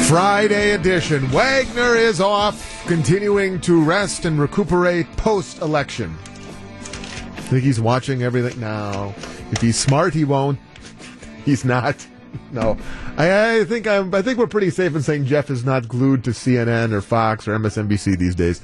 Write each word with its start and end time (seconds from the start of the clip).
Friday 0.09 0.71
edition. 0.71 1.27
Wagner 1.31 1.97
is 1.97 2.21
off, 2.21 2.87
continuing 2.87 3.61
to 3.63 3.83
rest 3.83 4.25
and 4.25 4.41
recuperate 4.41 5.05
post 5.17 5.61
election. 5.61 6.17
I 6.23 7.41
Think 7.49 7.65
he's 7.65 7.81
watching 7.81 8.23
everything 8.23 8.61
now. 8.61 9.15
If 9.51 9.61
he's 9.61 9.77
smart, 9.77 10.15
he 10.15 10.25
won't. 10.25 10.61
He's 11.45 11.65
not. 11.65 12.07
No, 12.53 12.77
I, 13.17 13.61
I 13.61 13.65
think 13.65 13.87
I'm. 13.87 14.15
I 14.15 14.21
think 14.21 14.39
we're 14.39 14.47
pretty 14.47 14.69
safe 14.69 14.95
in 14.95 15.01
saying 15.01 15.25
Jeff 15.25 15.49
is 15.49 15.65
not 15.65 15.89
glued 15.89 16.23
to 16.25 16.31
CNN 16.31 16.93
or 16.93 17.01
Fox 17.01 17.49
or 17.49 17.57
MSNBC 17.59 18.19
these 18.19 18.35
days. 18.35 18.61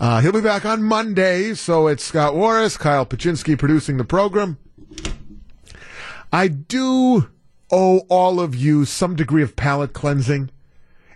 Uh, 0.00 0.20
he'll 0.20 0.30
be 0.30 0.40
back 0.40 0.64
on 0.64 0.84
Monday. 0.84 1.54
So 1.54 1.88
it's 1.88 2.04
Scott 2.04 2.36
Warras, 2.36 2.76
Kyle 2.76 3.04
Paczynski 3.04 3.58
producing 3.58 3.96
the 3.96 4.04
program. 4.04 4.58
I 6.32 6.46
do 6.46 7.28
owe 7.72 7.98
all 8.08 8.38
of 8.38 8.54
you 8.54 8.84
some 8.84 9.16
degree 9.16 9.42
of 9.42 9.56
palate 9.56 9.92
cleansing. 9.92 10.50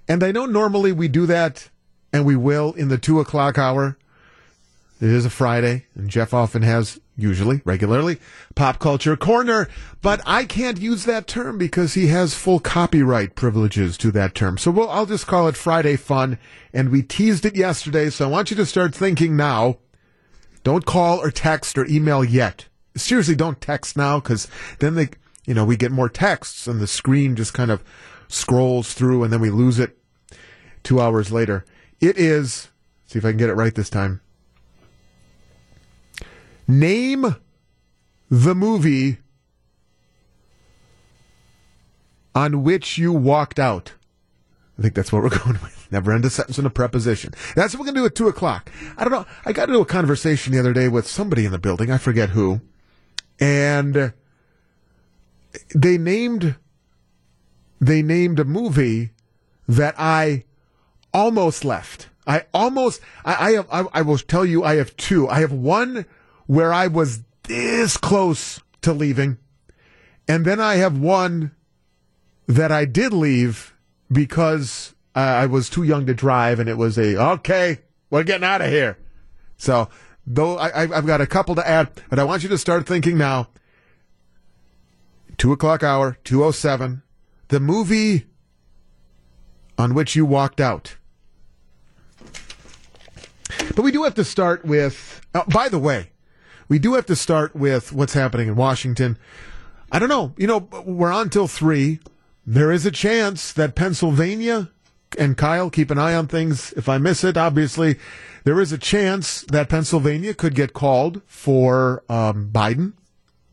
And 0.09 0.23
I 0.23 0.33
know 0.33 0.47
normally 0.47 0.93
we 0.93 1.09
do 1.09 1.27
that, 1.27 1.71
and 2.13 2.25
we 2.25 2.37
will 2.37 2.73
in 2.75 2.89
the 2.89 2.99
two 2.99 3.21
o'clock 3.21 3.59
hour. 3.59 3.97
It 5.01 5.11
is 5.11 5.25
a 5.25 5.31
Friday, 5.31 5.87
and 5.95 6.09
Jeff 6.09 6.33
often 6.33 6.63
has, 6.63 7.01
usually, 7.17 7.61
regularly, 7.65 8.19
pop 8.55 8.79
culture 8.79 9.17
corner, 9.17 9.69
but 10.03 10.21
I 10.25 10.45
can't 10.45 10.81
use 10.81 11.05
that 11.05 11.27
term 11.27 11.59
because 11.59 11.95
he 11.95 12.07
has 12.07 12.35
full 12.35 12.61
copyright 12.61 13.35
privileges 13.35 13.99
to 13.99 14.11
that 14.13 14.35
term. 14.35 14.57
So 14.57 14.71
we'll, 14.71 14.89
I'll 14.89 15.05
just 15.07 15.27
call 15.27 15.49
it 15.49 15.57
Friday 15.57 15.97
fun, 15.97 16.39
and 16.73 16.91
we 16.91 17.03
teased 17.03 17.45
it 17.45 17.57
yesterday, 17.57 18.09
so 18.09 18.27
I 18.27 18.31
want 18.31 18.51
you 18.51 18.57
to 18.57 18.67
start 18.67 18.95
thinking 18.95 19.37
now. 19.37 19.79
Don't 20.63 20.87
call 20.87 21.19
or 21.19 21.31
text 21.31 21.77
or 21.77 21.87
email 21.87 22.25
yet. 22.25 22.67
Seriously, 22.97 23.35
don't 23.35 23.61
text 23.61 23.97
now, 23.97 24.21
because 24.21 24.49
then 24.79 24.95
they, 24.95 25.09
you 25.45 25.55
know, 25.55 25.65
we 25.65 25.77
get 25.77 25.93
more 25.93 26.09
texts, 26.09 26.67
and 26.67 26.81
the 26.81 26.87
screen 26.87 27.37
just 27.37 27.53
kind 27.53 27.71
of 27.71 27.83
scrolls 28.35 28.93
through 28.95 29.23
and 29.25 29.33
then 29.33 29.41
we 29.41 29.51
lose 29.51 29.79
it 29.79 29.97
two 30.83 31.01
hours 31.01 31.33
later. 31.33 31.65
It 32.01 32.19
is, 32.19 32.69
see 33.07 33.19
if 33.19 33.25
I 33.25 33.31
can 33.31 33.39
get 33.39 33.49
it 33.49 33.55
right 33.55 33.75
this 33.75 33.91
time. 33.91 34.21
Name 36.67 37.37
the 38.31 38.55
movie 38.55 39.19
on 42.35 42.63
which 42.63 42.99
you 42.99 43.13
walked 43.13 43.59
out. 43.59 43.93
I 44.79 44.83
think 44.83 44.95
that's 44.95 45.13
what 45.13 45.23
we're 45.23 45.29
going 45.39 45.61
with. 45.63 45.89
Never 45.91 46.13
end 46.13 46.25
a 46.25 46.31
sentence 46.31 46.59
in 46.59 46.67
a 46.67 46.71
preposition. 46.71 47.33
That's 47.55 47.75
what 47.75 47.81
we're 47.81 47.93
going 47.93 47.95
to 47.95 48.01
do 48.01 48.07
at 48.07 48.15
2 48.15 48.29
o'clock. 48.29 48.73
I 48.97 49.05
don't 49.05 49.13
know. 49.13 49.27
I 49.45 49.53
got 49.53 49.69
into 49.69 49.81
a 49.81 49.87
conversation 49.87 50.53
the 50.53 50.59
other 50.59 50.73
day 50.73 50.89
with 50.89 51.07
somebody 51.07 51.45
in 51.45 51.53
the 51.53 51.59
building. 51.59 51.91
I 51.91 51.99
forget 51.99 52.31
who. 52.31 52.61
And 53.39 54.13
they 55.75 55.99
named 55.99 56.57
they 57.87 58.03
named 58.03 58.39
a 58.39 58.45
movie 58.45 59.11
that 59.69 59.95
I 59.99 60.45
almost 61.13 61.65
left. 61.65 62.09
I 62.27 62.45
almost, 62.55 63.01
I, 63.25 63.35
I 63.35 63.53
have, 63.53 63.69
I, 63.71 63.85
I, 63.93 64.03
will 64.03 64.17
tell 64.17 64.45
you, 64.45 64.65
I 64.65 64.77
have 64.77 64.97
two. 64.97 65.29
I 65.29 65.41
have 65.41 65.53
one 65.53 66.07
where 66.47 66.73
I 66.73 66.87
was 66.87 67.23
this 67.43 67.97
close 67.99 68.61
to 68.83 68.93
leaving. 68.95 69.37
And 70.27 70.47
then 70.47 70.61
I 70.61 70.77
have 70.77 70.97
one 70.97 71.53
that 72.47 72.73
I 72.73 72.87
did 72.87 73.13
leave 73.13 73.75
because 74.11 74.95
uh, 75.15 75.19
I 75.19 75.47
was 75.47 75.69
too 75.69 75.83
young 75.83 76.07
to 76.07 76.15
drive 76.15 76.59
and 76.61 76.69
it 76.69 76.79
was 76.79 76.97
a, 76.97 77.21
okay, 77.33 77.81
we're 78.09 78.25
getting 78.25 78.45
out 78.45 78.63
of 78.63 78.71
here. 78.71 78.99
So, 79.59 79.91
though 80.27 80.57
I, 80.57 80.83
I've 80.83 81.07
got 81.07 81.21
a 81.21 81.27
couple 81.27 81.55
to 81.57 81.69
add, 81.69 81.91
but 82.09 82.19
I 82.19 82.25
want 82.25 82.43
you 82.43 82.49
to 82.49 82.59
start 82.59 82.87
thinking 82.87 83.19
now. 83.19 83.49
Two 85.37 85.53
o'clock 85.53 85.83
hour, 85.83 86.17
207 86.25 87.03
the 87.55 87.61
movie 87.61 88.27
on 89.79 89.95
which 89.95 90.17
you 90.17 90.27
walked 90.27 90.61
out. 90.61 90.97
But 93.77 93.83
we 93.83 93.93
do 93.93 94.03
have 94.03 94.15
to 94.15 94.25
start 94.25 94.65
with, 94.65 95.21
oh, 95.37 95.45
by 95.47 95.69
the 95.69 95.79
way, 95.79 96.11
we 96.69 96.81
do 96.81 96.95
have 96.95 97.07
to 97.07 97.15
start 97.15 97.55
with 97.55 97.93
what's 97.93 98.15
happening 98.15 98.49
in 98.49 98.57
Washington. 98.57 99.17
I 99.93 100.01
don't 100.01 100.09
know. 100.09 100.35
You 100.37 100.49
know, 100.49 100.69
we're 100.85 101.13
on 101.13 101.31
till 101.31 101.47
three. 101.47 102.01
There 102.45 102.73
is 102.73 102.87
a 102.87 102.91
chance 102.91 103.53
that 103.53 103.77
Pennsylvania 103.77 104.73
and 105.17 105.37
Kyle 105.37 105.71
keep 105.71 105.93
an 105.93 105.99
eye 105.99 106.17
on 106.17 106.27
things. 106.27 106.73
If 106.73 106.89
I 106.89 106.99
miss 106.99 107.23
it, 107.23 107.37
obviously, 107.37 108.01
there 108.43 108.61
is 108.61 108.73
a 108.73 108.79
chance 108.79 109.43
that 109.43 109.69
Pennsylvania 109.69 110.35
could 110.35 110.57
get 110.57 110.73
called 110.73 111.23
for 111.27 112.03
um, 112.09 112.51
Biden 112.51 112.95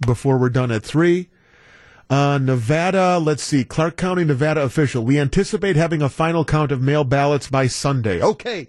before 0.03 0.39
we're 0.39 0.49
done 0.49 0.71
at 0.71 0.81
three. 0.81 1.29
Uh, 2.11 2.37
Nevada, 2.37 3.17
let's 3.19 3.41
see, 3.41 3.63
Clark 3.63 3.95
County, 3.95 4.25
Nevada 4.25 4.63
official. 4.63 5.05
We 5.05 5.17
anticipate 5.17 5.77
having 5.77 6.01
a 6.01 6.09
final 6.09 6.43
count 6.43 6.73
of 6.73 6.81
mail 6.81 7.05
ballots 7.05 7.49
by 7.49 7.67
Sunday. 7.67 8.21
Okay, 8.21 8.67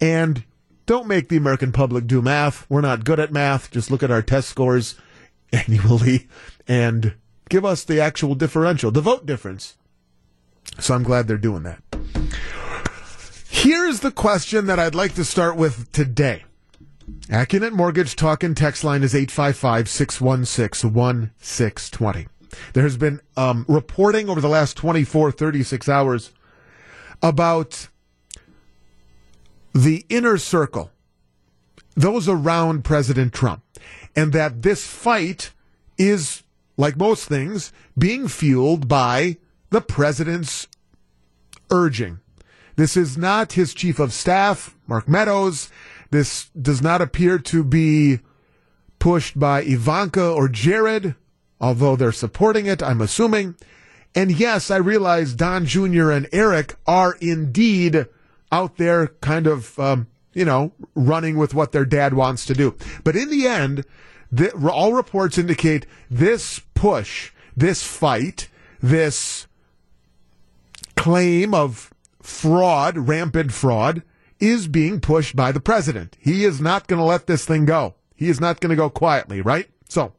And 0.00 0.44
don't 0.86 1.06
make 1.06 1.28
the 1.28 1.36
American 1.36 1.72
public 1.72 2.06
do 2.06 2.22
math. 2.22 2.68
We're 2.70 2.80
not 2.80 3.04
good 3.04 3.20
at 3.20 3.32
math. 3.32 3.70
Just 3.70 3.90
look 3.90 4.02
at 4.02 4.10
our 4.10 4.22
test 4.22 4.48
scores 4.48 4.94
annually 5.52 6.28
and 6.66 7.14
give 7.48 7.64
us 7.64 7.84
the 7.84 8.00
actual 8.00 8.34
differential, 8.34 8.90
the 8.90 9.00
vote 9.00 9.26
difference. 9.26 9.76
So 10.78 10.94
I'm 10.94 11.02
glad 11.02 11.28
they're 11.28 11.36
doing 11.36 11.64
that. 11.64 11.82
Here's 13.60 14.00
the 14.00 14.10
question 14.10 14.68
that 14.68 14.78
I'd 14.78 14.94
like 14.94 15.14
to 15.16 15.24
start 15.24 15.54
with 15.54 15.92
today. 15.92 16.44
AccuNet 17.28 17.72
Mortgage 17.72 18.16
talk 18.16 18.42
and 18.42 18.56
text 18.56 18.84
line 18.84 19.02
is 19.02 19.14
855 19.14 19.86
616 19.86 20.90
1620. 20.90 22.28
There 22.72 22.82
has 22.82 22.96
been 22.96 23.20
um, 23.36 23.66
reporting 23.68 24.30
over 24.30 24.40
the 24.40 24.48
last 24.48 24.78
24, 24.78 25.32
36 25.32 25.90
hours 25.90 26.32
about 27.22 27.88
the 29.74 30.06
inner 30.08 30.38
circle, 30.38 30.90
those 31.94 32.30
around 32.30 32.82
President 32.82 33.34
Trump, 33.34 33.62
and 34.16 34.32
that 34.32 34.62
this 34.62 34.86
fight 34.86 35.52
is, 35.98 36.44
like 36.78 36.96
most 36.96 37.28
things, 37.28 37.74
being 37.98 38.26
fueled 38.26 38.88
by 38.88 39.36
the 39.68 39.82
president's 39.82 40.66
urging. 41.70 42.20
This 42.80 42.96
is 42.96 43.18
not 43.18 43.52
his 43.52 43.74
chief 43.74 43.98
of 43.98 44.10
staff, 44.10 44.74
Mark 44.86 45.06
Meadows. 45.06 45.68
This 46.10 46.48
does 46.58 46.80
not 46.80 47.02
appear 47.02 47.38
to 47.38 47.62
be 47.62 48.20
pushed 48.98 49.38
by 49.38 49.60
Ivanka 49.60 50.26
or 50.26 50.48
Jared, 50.48 51.14
although 51.60 51.94
they're 51.94 52.10
supporting 52.10 52.64
it, 52.64 52.82
I'm 52.82 53.02
assuming. 53.02 53.54
And 54.14 54.30
yes, 54.30 54.70
I 54.70 54.78
realize 54.78 55.34
Don 55.34 55.66
Jr. 55.66 56.10
and 56.10 56.26
Eric 56.32 56.74
are 56.86 57.18
indeed 57.20 58.06
out 58.50 58.78
there 58.78 59.08
kind 59.20 59.46
of, 59.46 59.78
um, 59.78 60.06
you 60.32 60.46
know, 60.46 60.72
running 60.94 61.36
with 61.36 61.52
what 61.52 61.72
their 61.72 61.84
dad 61.84 62.14
wants 62.14 62.46
to 62.46 62.54
do. 62.54 62.74
But 63.04 63.14
in 63.14 63.28
the 63.28 63.46
end, 63.46 63.84
the, 64.32 64.52
all 64.70 64.94
reports 64.94 65.36
indicate 65.36 65.84
this 66.10 66.62
push, 66.72 67.32
this 67.54 67.82
fight, 67.82 68.48
this 68.80 69.46
claim 70.96 71.52
of 71.52 71.89
fraud, 72.30 72.96
rampant 72.96 73.52
fraud, 73.52 74.02
is 74.38 74.68
being 74.68 75.00
pushed 75.00 75.36
by 75.36 75.52
the 75.52 75.60
president. 75.60 76.16
He 76.18 76.44
is 76.44 76.60
not 76.60 76.86
going 76.86 76.98
to 76.98 77.04
let 77.04 77.26
this 77.26 77.44
thing 77.44 77.66
go. 77.66 77.94
He 78.14 78.28
is 78.28 78.40
not 78.40 78.60
going 78.60 78.70
to 78.70 78.76
go 78.76 78.88
quietly, 78.88 79.40
right? 79.40 79.68
So, 79.88 80.12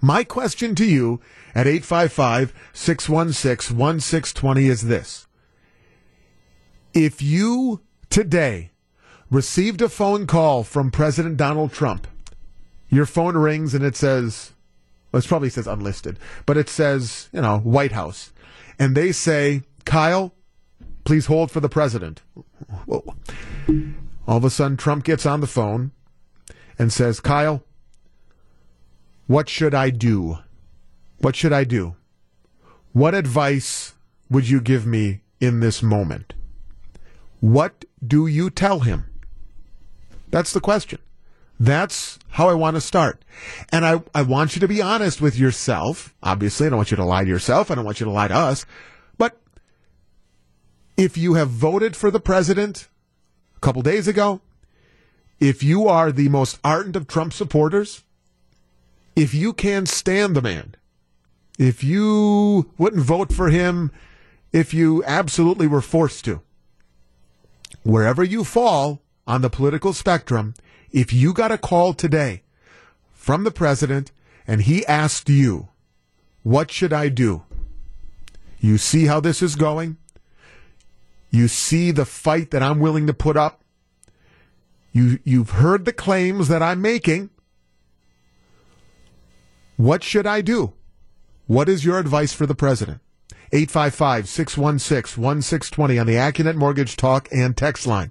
my 0.00 0.22
question 0.24 0.74
to 0.76 0.84
you 0.84 1.20
at 1.54 1.66
855 1.66 2.54
616 2.72 3.76
1620 3.76 4.66
is 4.66 4.82
this. 4.82 5.26
If 6.94 7.20
you 7.20 7.80
today 8.10 8.70
received 9.30 9.82
a 9.82 9.88
phone 9.88 10.26
call 10.26 10.62
from 10.62 10.90
President 10.90 11.36
Donald 11.36 11.72
Trump, 11.72 12.06
your 12.88 13.06
phone 13.06 13.36
rings 13.36 13.74
and 13.74 13.84
it 13.84 13.96
says, 13.96 14.52
well, 15.12 15.20
it 15.20 15.26
probably 15.26 15.50
says 15.50 15.66
unlisted, 15.66 16.18
but 16.46 16.56
it 16.56 16.68
says, 16.68 17.28
you 17.32 17.40
know, 17.40 17.58
White 17.58 17.92
House. 17.92 18.32
And 18.78 18.96
they 18.96 19.12
say, 19.12 19.62
Kyle, 19.84 20.32
please 21.08 21.24
hold 21.24 21.50
for 21.50 21.60
the 21.60 21.70
president. 21.70 22.20
All 22.86 24.36
of 24.36 24.44
a 24.44 24.50
sudden, 24.50 24.76
Trump 24.76 25.04
gets 25.04 25.24
on 25.24 25.40
the 25.40 25.46
phone 25.46 25.92
and 26.78 26.92
says, 26.92 27.18
Kyle, 27.18 27.64
what 29.26 29.48
should 29.48 29.74
I 29.74 29.88
do? 29.88 30.36
What 31.16 31.34
should 31.34 31.50
I 31.50 31.64
do? 31.64 31.96
What 32.92 33.14
advice 33.14 33.94
would 34.28 34.50
you 34.50 34.60
give 34.60 34.84
me 34.84 35.22
in 35.40 35.60
this 35.60 35.82
moment? 35.82 36.34
What 37.40 37.86
do 38.06 38.26
you 38.26 38.50
tell 38.50 38.80
him? 38.80 39.06
That's 40.28 40.52
the 40.52 40.60
question. 40.60 40.98
That's 41.58 42.18
how 42.32 42.50
I 42.50 42.54
want 42.54 42.76
to 42.76 42.82
start. 42.82 43.24
And 43.72 43.86
I, 43.86 44.02
I 44.14 44.20
want 44.20 44.56
you 44.56 44.60
to 44.60 44.68
be 44.68 44.82
honest 44.82 45.22
with 45.22 45.38
yourself. 45.38 46.14
Obviously, 46.22 46.66
I 46.66 46.68
don't 46.68 46.76
want 46.76 46.90
you 46.90 46.98
to 46.98 47.04
lie 47.06 47.24
to 47.24 47.30
yourself. 47.30 47.70
I 47.70 47.76
don't 47.76 47.86
want 47.86 47.98
you 47.98 48.04
to 48.04 48.12
lie 48.12 48.28
to 48.28 48.36
us. 48.36 48.66
But 49.16 49.40
if 50.98 51.16
you 51.16 51.34
have 51.34 51.48
voted 51.48 51.94
for 51.94 52.10
the 52.10 52.20
president 52.20 52.88
a 53.56 53.60
couple 53.60 53.80
days 53.82 54.08
ago, 54.08 54.40
if 55.38 55.62
you 55.62 55.86
are 55.86 56.10
the 56.10 56.28
most 56.28 56.58
ardent 56.64 56.96
of 56.96 57.06
Trump 57.06 57.32
supporters, 57.32 58.02
if 59.14 59.32
you 59.32 59.52
can 59.52 59.86
stand 59.86 60.34
the 60.34 60.42
man, 60.42 60.74
if 61.56 61.84
you 61.84 62.72
wouldn't 62.76 63.04
vote 63.04 63.32
for 63.32 63.48
him 63.48 63.92
if 64.52 64.74
you 64.74 65.04
absolutely 65.04 65.68
were 65.68 65.80
forced 65.80 66.24
to, 66.24 66.42
wherever 67.84 68.24
you 68.24 68.42
fall 68.42 69.00
on 69.24 69.40
the 69.40 69.50
political 69.50 69.92
spectrum, 69.92 70.52
if 70.90 71.12
you 71.12 71.32
got 71.32 71.52
a 71.52 71.58
call 71.58 71.94
today 71.94 72.42
from 73.12 73.44
the 73.44 73.52
president 73.52 74.10
and 74.48 74.62
he 74.62 74.84
asked 74.86 75.28
you, 75.28 75.68
what 76.42 76.72
should 76.72 76.92
I 76.92 77.08
do? 77.08 77.44
You 78.58 78.78
see 78.78 79.06
how 79.06 79.20
this 79.20 79.42
is 79.42 79.54
going? 79.54 79.96
You 81.30 81.48
see 81.48 81.90
the 81.90 82.04
fight 82.04 82.50
that 82.50 82.62
I'm 82.62 82.80
willing 82.80 83.06
to 83.06 83.14
put 83.14 83.36
up? 83.36 83.62
You, 84.92 85.18
you've 85.24 85.50
heard 85.50 85.84
the 85.84 85.92
claims 85.92 86.48
that 86.48 86.62
I'm 86.62 86.80
making. 86.80 87.30
What 89.76 90.02
should 90.02 90.26
I 90.26 90.40
do? 90.40 90.72
What 91.46 91.68
is 91.68 91.84
your 91.84 91.98
advice 91.98 92.32
for 92.32 92.46
the 92.46 92.54
president? 92.54 93.00
855 93.52 94.28
616 94.28 95.22
1620 95.22 95.98
on 95.98 96.06
the 96.06 96.14
AccuNet 96.14 96.56
Mortgage 96.56 96.96
Talk 96.96 97.28
and 97.32 97.56
Text 97.56 97.86
line. 97.86 98.10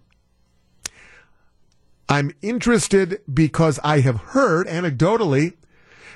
I'm 2.10 2.34
interested 2.42 3.22
because 3.31 3.80
I 3.84 4.00
have 4.00 4.18
heard 4.18 4.68
anecdotally 4.68 5.58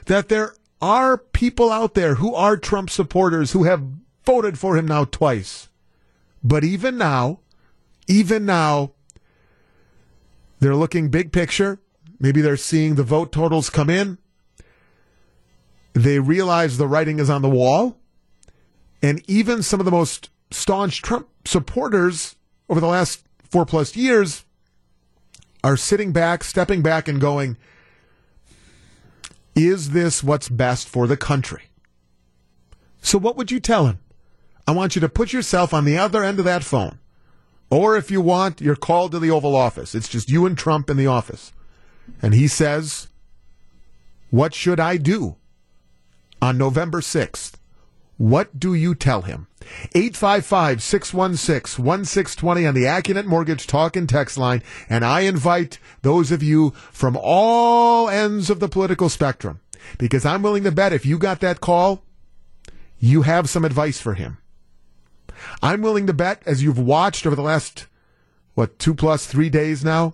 that 0.05 0.29
there 0.29 0.55
are 0.81 1.17
people 1.17 1.71
out 1.71 1.93
there 1.93 2.15
who 2.15 2.33
are 2.33 2.57
Trump 2.57 2.89
supporters 2.89 3.51
who 3.51 3.65
have 3.65 3.83
voted 4.25 4.57
for 4.57 4.77
him 4.77 4.87
now 4.87 5.05
twice. 5.05 5.67
But 6.43 6.63
even 6.63 6.97
now, 6.97 7.39
even 8.07 8.45
now, 8.45 8.93
they're 10.59 10.75
looking 10.75 11.09
big 11.09 11.31
picture. 11.31 11.79
Maybe 12.19 12.41
they're 12.41 12.57
seeing 12.57 12.95
the 12.95 13.03
vote 13.03 13.31
totals 13.31 13.69
come 13.69 13.89
in. 13.89 14.17
They 15.93 16.19
realize 16.19 16.77
the 16.77 16.87
writing 16.87 17.19
is 17.19 17.29
on 17.29 17.41
the 17.41 17.49
wall. 17.49 17.97
And 19.01 19.23
even 19.27 19.63
some 19.63 19.79
of 19.79 19.85
the 19.85 19.91
most 19.91 20.29
staunch 20.51 21.01
Trump 21.01 21.27
supporters 21.45 22.35
over 22.69 22.79
the 22.79 22.87
last 22.87 23.23
four 23.49 23.65
plus 23.65 23.95
years 23.95 24.45
are 25.63 25.77
sitting 25.77 26.11
back, 26.11 26.43
stepping 26.43 26.81
back, 26.81 27.07
and 27.07 27.19
going, 27.19 27.57
Is 29.55 29.91
this 29.91 30.23
what's 30.23 30.49
best 30.49 30.87
for 30.87 31.07
the 31.07 31.17
country? 31.17 31.63
So, 33.01 33.17
what 33.17 33.35
would 33.35 33.51
you 33.51 33.59
tell 33.59 33.87
him? 33.87 33.99
I 34.67 34.71
want 34.71 34.95
you 34.95 35.01
to 35.01 35.09
put 35.09 35.33
yourself 35.33 35.73
on 35.73 35.85
the 35.85 35.97
other 35.97 36.23
end 36.23 36.39
of 36.39 36.45
that 36.45 36.63
phone. 36.63 36.99
Or 37.69 37.95
if 37.95 38.11
you 38.11 38.21
want, 38.21 38.61
you're 38.61 38.75
called 38.75 39.13
to 39.13 39.19
the 39.19 39.31
Oval 39.31 39.55
Office. 39.55 39.95
It's 39.95 40.09
just 40.09 40.29
you 40.29 40.45
and 40.45 40.57
Trump 40.57 40.89
in 40.89 40.97
the 40.97 41.07
office. 41.07 41.53
And 42.21 42.33
he 42.33 42.47
says, 42.47 43.07
What 44.29 44.53
should 44.53 44.79
I 44.79 44.97
do 44.97 45.37
on 46.41 46.57
November 46.57 46.99
6th? 46.99 47.53
What 48.17 48.59
do 48.59 48.75
you 48.75 48.93
tell 48.93 49.23
him? 49.23 49.47
855 49.95 50.83
616 50.83 51.83
1620 51.83 52.67
on 52.67 52.73
the 52.75 52.83
AccuNet 52.83 53.25
Mortgage 53.25 53.65
Talk 53.65 53.95
and 53.95 54.07
Text 54.07 54.37
line. 54.37 54.61
And 54.89 55.03
I 55.03 55.21
invite 55.21 55.79
those 56.01 56.31
of 56.31 56.43
you 56.43 56.71
from 56.91 57.17
all 57.19 58.09
ends 58.09 58.49
of 58.49 58.59
the 58.59 58.69
political 58.69 59.09
spectrum 59.09 59.59
because 59.97 60.25
I'm 60.25 60.43
willing 60.43 60.63
to 60.65 60.71
bet 60.71 60.93
if 60.93 61.05
you 61.05 61.17
got 61.17 61.39
that 61.39 61.61
call, 61.61 62.03
you 62.99 63.23
have 63.23 63.49
some 63.49 63.65
advice 63.65 63.99
for 63.99 64.13
him. 64.13 64.37
I'm 65.61 65.81
willing 65.81 66.07
to 66.07 66.13
bet, 66.13 66.41
as 66.45 66.63
you've 66.63 66.79
watched 66.79 67.25
over 67.25 67.35
the 67.35 67.41
last, 67.41 67.87
what, 68.53 68.79
two 68.79 68.93
plus 68.93 69.25
three 69.25 69.49
days 69.49 69.83
now, 69.83 70.13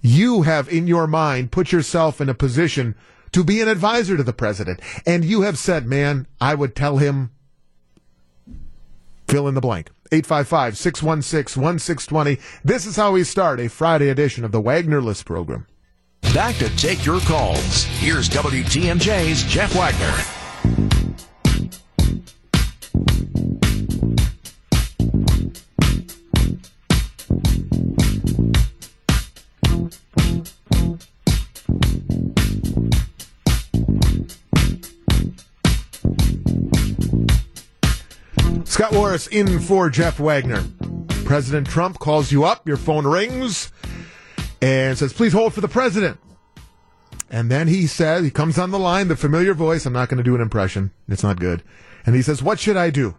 you 0.00 0.42
have 0.42 0.68
in 0.68 0.86
your 0.86 1.06
mind 1.06 1.52
put 1.52 1.72
yourself 1.72 2.20
in 2.20 2.28
a 2.28 2.34
position 2.34 2.94
to 3.32 3.44
be 3.44 3.60
an 3.60 3.68
advisor 3.68 4.16
to 4.16 4.22
the 4.22 4.32
president. 4.32 4.80
And 5.06 5.24
you 5.24 5.42
have 5.42 5.58
said, 5.58 5.86
man, 5.86 6.26
I 6.40 6.54
would 6.54 6.74
tell 6.74 6.98
him, 6.98 7.30
fill 9.26 9.48
in 9.48 9.54
the 9.54 9.60
blank. 9.60 9.90
855 10.10 10.78
616 10.78 11.62
1620. 11.62 12.38
This 12.64 12.86
is 12.86 12.96
how 12.96 13.12
we 13.12 13.24
start 13.24 13.60
a 13.60 13.68
Friday 13.68 14.08
edition 14.08 14.44
of 14.44 14.52
the 14.52 14.60
Wagner 14.60 15.02
List 15.02 15.26
program. 15.26 15.66
Back 16.34 16.56
to 16.56 16.74
take 16.76 17.04
your 17.04 17.20
calls. 17.20 17.84
Here's 17.84 18.28
WTMJ's 18.30 19.44
Jeff 19.44 19.74
Wagner. 19.74 20.37
Warras 38.98 39.28
in 39.28 39.60
for 39.60 39.88
Jeff 39.90 40.18
Wagner. 40.18 40.64
President 41.24 41.68
Trump 41.68 42.00
calls 42.00 42.32
you 42.32 42.42
up, 42.42 42.66
your 42.66 42.76
phone 42.76 43.06
rings, 43.06 43.70
and 44.60 44.98
says, 44.98 45.12
please 45.12 45.32
hold 45.32 45.54
for 45.54 45.60
the 45.60 45.68
president. 45.68 46.18
And 47.30 47.48
then 47.48 47.68
he 47.68 47.86
says, 47.86 48.24
he 48.24 48.32
comes 48.32 48.58
on 48.58 48.72
the 48.72 48.78
line, 48.78 49.06
the 49.06 49.14
familiar 49.14 49.54
voice. 49.54 49.86
I'm 49.86 49.92
not 49.92 50.08
going 50.08 50.18
to 50.18 50.24
do 50.24 50.34
an 50.34 50.40
impression. 50.40 50.90
It's 51.08 51.22
not 51.22 51.38
good. 51.38 51.62
And 52.06 52.16
he 52.16 52.22
says, 52.22 52.42
what 52.42 52.58
should 52.58 52.76
I 52.76 52.90
do? 52.90 53.16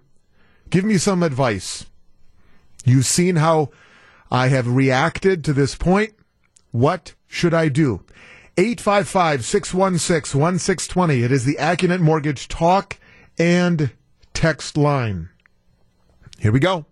Give 0.70 0.84
me 0.84 0.98
some 0.98 1.24
advice. 1.24 1.86
You've 2.84 3.06
seen 3.06 3.38
how 3.38 3.70
I 4.30 4.50
have 4.50 4.68
reacted 4.68 5.46
to 5.46 5.54
this 5.54 5.76
point 5.76 6.14
What 6.72 7.14
should 7.26 7.54
I 7.54 7.70
do? 7.70 8.04
855 8.58 9.46
616 9.46 10.42
1620. 10.42 11.24
It 11.24 11.32
is 11.32 11.46
the 11.46 11.56
Accunet 11.56 12.02
Mortgage 12.02 12.50
talk 12.50 12.98
and 13.38 13.92
text 14.34 14.76
line. 14.76 15.30
Here 16.40 16.52
we 16.52 16.60
go. 16.60 16.86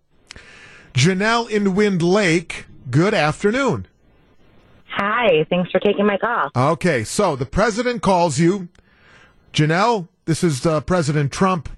Janelle 0.94 1.50
in 1.50 1.74
Wind 1.74 2.02
Lake, 2.02 2.66
good 2.92 3.14
afternoon. 3.14 3.88
Hi, 4.90 5.46
thanks 5.50 5.72
for 5.72 5.80
taking 5.80 6.06
my 6.06 6.18
call. 6.18 6.50
Okay, 6.56 7.04
so 7.04 7.36
the 7.36 7.46
president 7.46 8.02
calls 8.02 8.40
you. 8.40 8.68
Janelle, 9.54 10.08
this 10.26 10.44
is 10.44 10.66
uh, 10.66 10.82
President 10.82 11.32
Trump. 11.32 11.70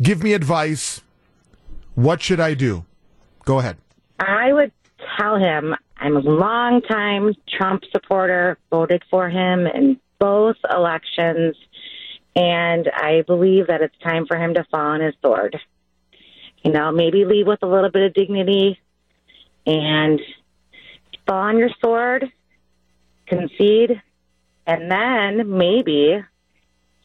Give 0.00 0.22
me 0.22 0.32
advice. 0.32 1.02
What 1.94 2.22
should 2.22 2.40
I 2.40 2.54
do? 2.54 2.84
Go 3.44 3.58
ahead. 3.58 3.76
I 4.18 4.52
would 4.52 4.72
tell 5.18 5.36
him 5.36 5.74
I'm 5.98 6.16
a 6.16 6.20
long-time 6.20 7.34
Trump 7.58 7.82
supporter, 7.92 8.56
voted 8.70 9.02
for 9.10 9.28
him 9.28 9.66
in 9.66 9.98
both 10.18 10.56
elections, 10.72 11.56
and 12.34 12.88
I 12.94 13.22
believe 13.26 13.66
that 13.66 13.82
it's 13.82 13.98
time 13.98 14.26
for 14.26 14.36
him 14.36 14.54
to 14.54 14.64
fall 14.70 14.80
on 14.80 15.00
his 15.00 15.14
sword. 15.20 15.58
You 16.64 16.72
know, 16.72 16.92
maybe 16.92 17.24
leave 17.24 17.46
with 17.46 17.62
a 17.62 17.66
little 17.66 17.90
bit 17.90 18.02
of 18.02 18.14
dignity 18.14 18.78
and 19.66 20.20
fall 21.26 21.38
on 21.38 21.58
your 21.58 21.70
sword, 21.82 22.30
concede, 23.26 24.00
and 24.66 24.90
then 24.90 25.58
maybe 25.58 26.22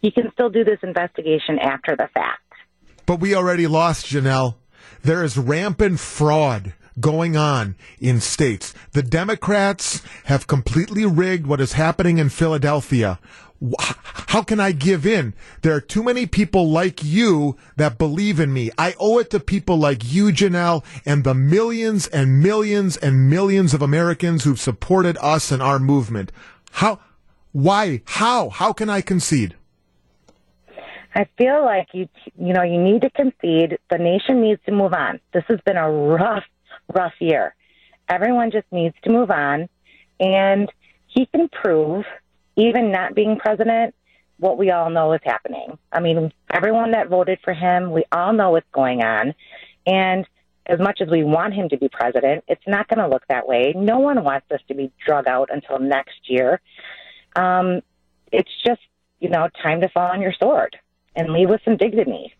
you 0.01 0.11
can 0.11 0.31
still 0.33 0.49
do 0.49 0.63
this 0.63 0.79
investigation 0.83 1.59
after 1.59 1.95
the 1.95 2.07
fact. 2.13 2.41
But 3.05 3.19
we 3.19 3.33
already 3.33 3.67
lost, 3.67 4.05
Janelle. 4.07 4.55
There 5.01 5.23
is 5.23 5.37
rampant 5.37 5.99
fraud 5.99 6.73
going 6.99 7.37
on 7.37 7.75
in 7.99 8.19
states. 8.19 8.73
The 8.91 9.03
Democrats 9.03 10.01
have 10.25 10.47
completely 10.47 11.05
rigged 11.05 11.47
what 11.47 11.61
is 11.61 11.73
happening 11.73 12.17
in 12.17 12.29
Philadelphia. 12.29 13.19
How 14.27 14.43
can 14.43 14.59
I 14.59 14.71
give 14.71 15.05
in? 15.05 15.33
There 15.61 15.73
are 15.73 15.81
too 15.81 16.03
many 16.03 16.25
people 16.25 16.69
like 16.69 17.03
you 17.03 17.57
that 17.75 17.97
believe 17.97 18.39
in 18.39 18.53
me. 18.53 18.69
I 18.77 18.93
owe 18.99 19.17
it 19.17 19.29
to 19.31 19.39
people 19.39 19.77
like 19.77 20.11
you, 20.11 20.25
Janelle, 20.27 20.83
and 21.05 21.23
the 21.23 21.33
millions 21.33 22.07
and 22.07 22.39
millions 22.41 22.97
and 22.97 23.29
millions 23.29 23.73
of 23.73 23.81
Americans 23.81 24.43
who've 24.43 24.59
supported 24.59 25.17
us 25.21 25.51
and 25.51 25.61
our 25.63 25.79
movement. 25.79 26.31
How, 26.71 26.99
why, 27.51 28.01
how, 28.05 28.49
how 28.49 28.73
can 28.73 28.89
I 28.89 29.01
concede? 29.01 29.55
I 31.15 31.25
feel 31.35 31.65
like 31.65 31.87
you, 31.93 32.07
you 32.37 32.53
know, 32.53 32.61
you 32.61 32.79
need 32.79 33.01
to 33.01 33.09
concede. 33.09 33.79
The 33.89 33.97
nation 33.97 34.41
needs 34.41 34.61
to 34.67 34.71
move 34.71 34.93
on. 34.93 35.19
This 35.33 35.43
has 35.47 35.59
been 35.65 35.77
a 35.77 35.89
rough, 35.89 36.43
rough 36.93 37.13
year. 37.19 37.55
Everyone 38.07 38.51
just 38.51 38.67
needs 38.71 38.93
to 39.03 39.09
move 39.09 39.31
on, 39.31 39.67
and 40.19 40.71
he 41.07 41.25
can 41.25 41.49
prove, 41.49 42.05
even 42.57 42.91
not 42.91 43.15
being 43.15 43.37
president, 43.37 43.95
what 44.39 44.57
we 44.57 44.71
all 44.71 44.89
know 44.89 45.13
is 45.13 45.21
happening. 45.23 45.77
I 45.91 45.99
mean, 46.01 46.33
everyone 46.51 46.91
that 46.91 47.07
voted 47.07 47.39
for 47.43 47.53
him, 47.53 47.91
we 47.91 48.03
all 48.11 48.33
know 48.33 48.51
what's 48.51 48.67
going 48.73 49.01
on, 49.01 49.33
and 49.85 50.27
as 50.67 50.79
much 50.79 50.99
as 51.01 51.09
we 51.09 51.23
want 51.23 51.53
him 51.53 51.69
to 51.69 51.77
be 51.77 51.87
president, 51.87 52.43
it's 52.47 52.67
not 52.67 52.87
going 52.87 52.99
to 52.99 53.07
look 53.07 53.23
that 53.29 53.47
way. 53.47 53.73
No 53.75 53.99
one 53.99 54.23
wants 54.23 54.47
us 54.51 54.59
to 54.67 54.75
be 54.75 54.91
drug 55.05 55.27
out 55.27 55.49
until 55.51 55.79
next 55.79 56.19
year. 56.29 56.59
Um, 57.35 57.81
it's 58.31 58.51
just, 58.65 58.81
you 59.19 59.29
know, 59.29 59.47
time 59.63 59.81
to 59.81 59.89
fall 59.89 60.11
on 60.11 60.21
your 60.21 60.33
sword 60.33 60.75
and 61.15 61.31
leave 61.31 61.49
with 61.49 61.61
some 61.63 61.77
dignity. 61.77 62.33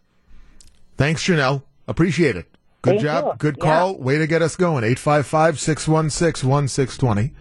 Thanks, 0.98 1.26
Janelle. 1.26 1.64
Appreciate 1.88 2.36
it. 2.36 2.48
Good 2.82 2.92
Thank 2.92 3.02
job. 3.02 3.26
you. 3.26 3.34
Good 3.38 3.60
call. 3.60 3.94
Yeah. 3.94 4.04
Way 4.04 4.18
to 4.18 4.28
get 4.28 4.42
us 4.42 4.56
going. 4.56 4.84
855 4.84 5.60
616 5.60 6.50
1620. 6.50 7.34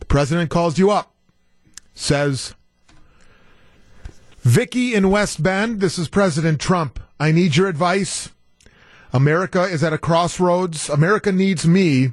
The 0.00 0.06
president 0.06 0.50
calls 0.50 0.78
you 0.78 0.90
up, 0.90 1.14
says, 1.94 2.54
Vicky 4.40 4.94
in 4.94 5.10
West 5.10 5.42
Bend, 5.42 5.80
this 5.80 5.98
is 5.98 6.08
President 6.08 6.60
Trump. 6.60 6.98
I 7.18 7.32
need 7.32 7.56
your 7.56 7.68
advice. 7.68 8.30
America 9.12 9.64
is 9.64 9.84
at 9.84 9.92
a 9.92 9.98
crossroads. 9.98 10.88
America 10.88 11.32
needs 11.32 11.66
me. 11.66 12.12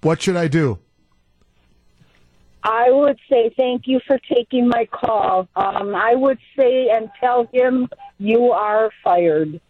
What 0.00 0.22
should 0.22 0.36
I 0.36 0.48
do? 0.48 0.78
I 2.62 2.90
would 2.90 3.18
say 3.30 3.52
thank 3.56 3.86
you 3.86 4.00
for 4.06 4.18
taking 4.32 4.68
my 4.68 4.86
call. 4.86 5.48
Um, 5.56 5.94
I 5.94 6.14
would 6.14 6.38
say 6.56 6.88
and 6.90 7.10
tell 7.20 7.48
him 7.52 7.88
you 8.18 8.52
are 8.52 8.90
fired. 9.02 9.60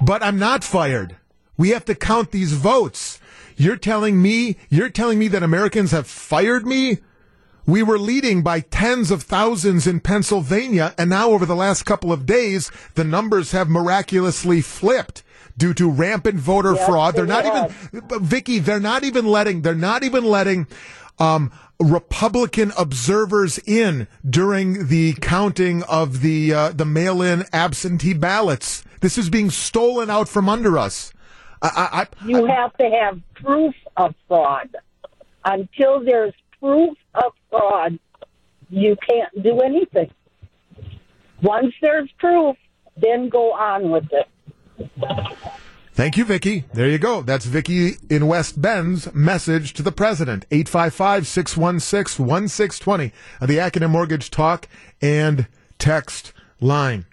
But 0.00 0.22
I'm 0.22 0.38
not 0.38 0.62
fired. 0.62 1.16
We 1.56 1.70
have 1.70 1.84
to 1.86 1.94
count 1.94 2.32
these 2.32 2.52
votes. 2.52 3.18
You're 3.56 3.76
telling 3.76 4.20
me, 4.20 4.56
you're 4.68 4.90
telling 4.90 5.18
me 5.18 5.28
that 5.28 5.42
Americans 5.42 5.90
have 5.92 6.06
fired 6.06 6.66
me? 6.66 6.98
We 7.66 7.82
were 7.82 7.98
leading 7.98 8.42
by 8.42 8.60
tens 8.60 9.10
of 9.10 9.24
thousands 9.24 9.86
in 9.86 10.00
Pennsylvania, 10.00 10.94
and 10.96 11.10
now 11.10 11.30
over 11.30 11.44
the 11.44 11.56
last 11.56 11.84
couple 11.84 12.12
of 12.12 12.24
days, 12.24 12.70
the 12.94 13.04
numbers 13.04 13.50
have 13.50 13.68
miraculously 13.68 14.60
flipped 14.60 15.24
due 15.58 15.74
to 15.74 15.90
rampant 15.90 16.38
voter 16.38 16.74
Yes, 16.74 16.86
fraud. 16.86 17.14
They're 17.16 17.26
not 17.26 17.44
have. 17.44 17.90
even, 17.92 18.24
Vicky, 18.24 18.60
they're 18.60 18.78
not 18.78 19.02
even 19.02 19.26
letting, 19.26 19.62
they're 19.62 19.74
not 19.74 20.04
even 20.04 20.24
letting, 20.24 20.68
um, 21.18 21.50
Republican 21.80 22.72
observers 22.78 23.58
in 23.66 24.06
during 24.28 24.86
the 24.88 25.14
counting 25.14 25.82
of 25.82 26.22
the 26.22 26.54
uh, 26.54 26.70
the 26.70 26.86
mail-in 26.86 27.44
absentee 27.52 28.14
ballots. 28.14 28.82
This 29.00 29.18
is 29.18 29.28
being 29.28 29.50
stolen 29.50 30.08
out 30.08 30.28
from 30.28 30.48
under 30.48 30.78
us. 30.78 31.12
I, 31.60 31.68
I, 31.68 32.00
I, 32.00 32.26
You 32.26 32.46
have 32.46 32.74
to 32.78 32.88
have 32.88 33.20
proof 33.34 33.74
of 33.96 34.14
fraud. 34.26 34.74
Until 35.44 36.02
there's 36.02 36.32
proof 36.66 36.98
of 37.14 37.32
fraud, 37.48 37.98
you 38.70 38.96
can't 39.08 39.42
do 39.42 39.60
anything. 39.60 40.10
Once 41.42 41.72
there's 41.80 42.10
proof, 42.18 42.56
then 42.96 43.28
go 43.28 43.52
on 43.52 43.90
with 43.90 44.08
it. 44.10 44.26
Thank 45.92 46.16
you, 46.16 46.24
Vicky. 46.24 46.64
There 46.74 46.88
you 46.88 46.98
go. 46.98 47.22
That's 47.22 47.44
Vicky 47.46 47.92
in 48.10 48.26
West 48.26 48.60
Bend's 48.60 49.14
message 49.14 49.74
to 49.74 49.82
the 49.82 49.92
president. 49.92 50.44
855-616-1620 50.50 53.12
of 53.40 53.48
the 53.48 53.58
Accunet 53.58 53.90
Mortgage 53.90 54.30
Talk 54.30 54.68
and 55.00 55.46
Text 55.78 56.32
line. 56.60 57.06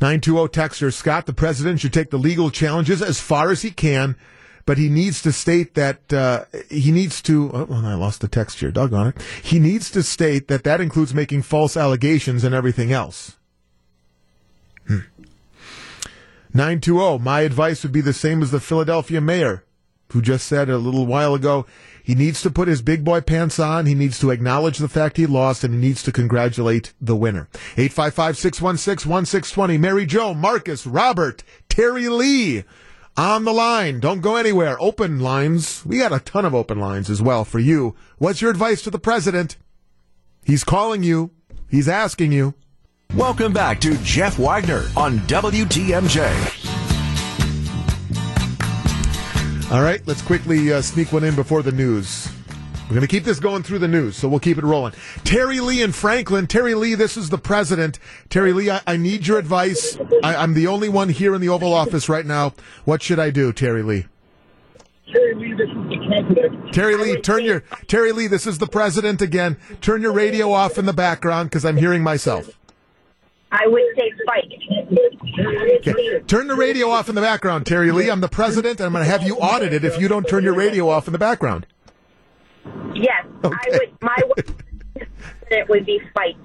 920 0.00 0.48
texter 0.48 0.92
Scott, 0.92 1.26
the 1.26 1.32
president 1.32 1.80
should 1.80 1.92
take 1.92 2.10
the 2.10 2.18
legal 2.18 2.50
challenges 2.50 3.02
as 3.02 3.20
far 3.20 3.50
as 3.50 3.62
he 3.62 3.70
can, 3.70 4.16
but 4.66 4.76
he 4.78 4.88
needs 4.88 5.22
to 5.22 5.32
state 5.32 5.74
that 5.74 6.12
uh, 6.12 6.44
he 6.68 6.92
needs 6.92 7.22
to. 7.22 7.50
Oh, 7.52 7.66
I 7.70 7.94
lost 7.94 8.20
the 8.20 8.28
text 8.28 8.58
here. 8.60 8.70
Doggone 8.70 9.08
it. 9.08 9.22
He 9.42 9.58
needs 9.58 9.90
to 9.92 10.02
state 10.02 10.48
that 10.48 10.64
that 10.64 10.80
includes 10.80 11.14
making 11.14 11.42
false 11.42 11.76
allegations 11.76 12.44
and 12.44 12.54
everything 12.54 12.92
else. 12.92 13.36
920, 16.52 17.18
my 17.18 17.40
advice 17.40 17.82
would 17.82 17.92
be 17.92 18.00
the 18.00 18.12
same 18.12 18.42
as 18.42 18.50
the 18.50 18.60
Philadelphia 18.60 19.20
mayor, 19.20 19.64
who 20.12 20.22
just 20.22 20.46
said 20.46 20.68
a 20.68 20.78
little 20.78 21.06
while 21.06 21.34
ago 21.34 21.66
he 22.06 22.14
needs 22.14 22.40
to 22.42 22.50
put 22.50 22.68
his 22.68 22.82
big 22.82 23.04
boy 23.04 23.20
pants 23.20 23.58
on, 23.58 23.86
he 23.86 23.94
needs 23.94 24.20
to 24.20 24.30
acknowledge 24.30 24.78
the 24.78 24.88
fact 24.88 25.16
he 25.16 25.26
lost, 25.26 25.64
and 25.64 25.74
he 25.74 25.80
needs 25.80 26.04
to 26.04 26.12
congratulate 26.12 26.92
the 27.00 27.16
winner. 27.16 27.48
855 27.76 28.38
616 28.38 29.10
1620. 29.10 29.76
Mary 29.76 30.06
Jo, 30.06 30.32
Marcus, 30.32 30.86
Robert, 30.86 31.42
Terry 31.68 32.08
Lee 32.08 32.62
on 33.16 33.44
the 33.44 33.52
line. 33.52 34.00
Don't 34.00 34.20
go 34.20 34.36
anywhere. 34.36 34.76
Open 34.80 35.20
lines. 35.20 35.84
We 35.86 35.98
got 35.98 36.12
a 36.12 36.20
ton 36.20 36.44
of 36.44 36.54
open 36.54 36.78
lines 36.78 37.08
as 37.08 37.22
well 37.22 37.44
for 37.44 37.58
you. 37.58 37.94
What's 38.18 38.40
your 38.40 38.50
advice 38.50 38.82
to 38.82 38.90
the 38.90 38.98
president? 38.98 39.56
He's 40.44 40.64
calling 40.64 41.02
you, 41.02 41.32
he's 41.68 41.88
asking 41.88 42.32
you. 42.32 42.54
Welcome 43.14 43.52
back 43.52 43.80
to 43.80 43.96
Jeff 43.98 44.38
Wagner 44.38 44.84
on 44.96 45.18
WTMJ. 45.20 46.22
All 49.72 49.82
right, 49.82 50.00
let's 50.06 50.22
quickly 50.22 50.72
uh, 50.72 50.80
sneak 50.80 51.12
one 51.12 51.24
in 51.24 51.34
before 51.34 51.62
the 51.62 51.72
news. 51.72 52.28
We're 52.88 52.94
going 52.94 53.00
to 53.00 53.08
keep 53.08 53.24
this 53.24 53.40
going 53.40 53.64
through 53.64 53.80
the 53.80 53.88
news, 53.88 54.16
so 54.16 54.28
we'll 54.28 54.38
keep 54.38 54.58
it 54.58 54.64
rolling. 54.64 54.92
Terry 55.24 55.58
Lee 55.58 55.82
in 55.82 55.90
Franklin. 55.90 56.46
Terry 56.46 56.74
Lee, 56.74 56.94
this 56.94 57.16
is 57.16 57.30
the 57.30 57.38
president. 57.38 57.98
Terry 58.30 58.52
Lee, 58.52 58.70
I, 58.70 58.80
I 58.86 58.96
need 58.96 59.26
your 59.26 59.40
advice. 59.40 59.98
I, 60.22 60.36
I'm 60.36 60.54
the 60.54 60.68
only 60.68 60.88
one 60.88 61.08
here 61.08 61.34
in 61.34 61.40
the 61.40 61.48
Oval 61.48 61.72
Office 61.72 62.08
right 62.08 62.24
now. 62.24 62.54
What 62.84 63.02
should 63.02 63.18
I 63.18 63.30
do, 63.30 63.52
Terry 63.52 63.82
Lee? 63.82 64.06
Terry 65.12 65.34
Lee, 65.34 65.52
this 65.54 65.68
is 65.68 65.74
the 65.74 66.06
president. 66.06 66.72
Terry 66.72 66.96
Lee, 66.96 67.20
turn 67.20 67.44
your 67.44 67.60
Terry 67.88 68.12
Lee. 68.12 68.28
This 68.28 68.46
is 68.46 68.58
the 68.58 68.68
president 68.68 69.20
again. 69.20 69.56
Turn 69.80 70.00
your 70.00 70.12
radio 70.12 70.52
off 70.52 70.78
in 70.78 70.86
the 70.86 70.92
background 70.92 71.50
because 71.50 71.64
I'm 71.64 71.76
hearing 71.76 72.04
myself. 72.04 72.56
I 73.50 73.66
would 73.66 73.82
say 73.96 74.12
fight. 74.26 74.52
Okay. 75.78 76.20
Turn 76.26 76.46
the 76.46 76.56
radio 76.56 76.90
off 76.90 77.08
in 77.08 77.16
the 77.16 77.20
background, 77.20 77.66
Terry 77.66 77.90
Lee. 77.90 78.10
I'm 78.10 78.20
the 78.20 78.28
president, 78.28 78.78
and 78.78 78.86
I'm 78.86 78.92
going 78.92 79.04
to 79.04 79.10
have 79.10 79.24
you 79.24 79.36
audited 79.36 79.84
if 79.84 79.98
you 80.00 80.06
don't 80.06 80.28
turn 80.28 80.44
your 80.44 80.54
radio 80.54 80.88
off 80.88 81.08
in 81.08 81.12
the 81.12 81.18
background. 81.18 81.66
Yes, 82.94 83.24
Okay. 83.44 83.54
I 83.54 83.70
would. 83.78 83.92
My 84.02 84.16
it 85.50 85.68
would 85.68 85.86
be 85.86 86.00
fight. 86.14 86.36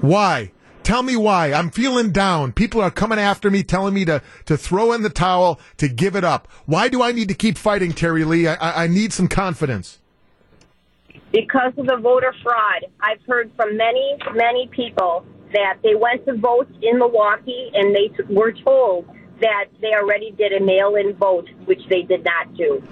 Why? 0.00 0.52
Tell 0.82 1.02
me 1.02 1.16
why. 1.16 1.52
I'm 1.52 1.70
feeling 1.70 2.10
down. 2.10 2.52
People 2.52 2.80
are 2.80 2.90
coming 2.90 3.18
after 3.18 3.50
me, 3.50 3.62
telling 3.62 3.94
me 3.94 4.04
to, 4.06 4.22
to 4.46 4.56
throw 4.56 4.92
in 4.92 5.02
the 5.02 5.10
towel, 5.10 5.60
to 5.76 5.88
give 5.88 6.16
it 6.16 6.24
up. 6.24 6.48
Why 6.66 6.88
do 6.88 7.02
I 7.02 7.12
need 7.12 7.28
to 7.28 7.34
keep 7.34 7.58
fighting, 7.58 7.92
Terry 7.92 8.24
Lee? 8.24 8.48
I, 8.48 8.54
I- 8.54 8.84
I 8.84 8.86
need 8.86 9.12
some 9.12 9.28
confidence. 9.28 9.98
Because 11.32 11.72
of 11.76 11.86
the 11.86 11.96
voter 11.96 12.34
fraud, 12.42 12.86
I've 13.00 13.22
heard 13.26 13.52
from 13.56 13.76
many, 13.76 14.16
many 14.34 14.68
people 14.68 15.24
that 15.52 15.78
they 15.82 15.94
went 15.94 16.24
to 16.26 16.34
vote 16.36 16.68
in 16.82 16.98
Milwaukee 16.98 17.70
and 17.74 17.94
they 17.94 18.08
t- 18.08 18.22
were 18.34 18.52
told 18.52 19.08
that 19.40 19.66
they 19.80 19.94
already 19.94 20.32
did 20.32 20.52
a 20.52 20.60
mail-in 20.64 21.14
vote, 21.14 21.48
which 21.66 21.80
they 21.88 22.02
did 22.02 22.24
not 22.24 22.52
do. 22.56 22.82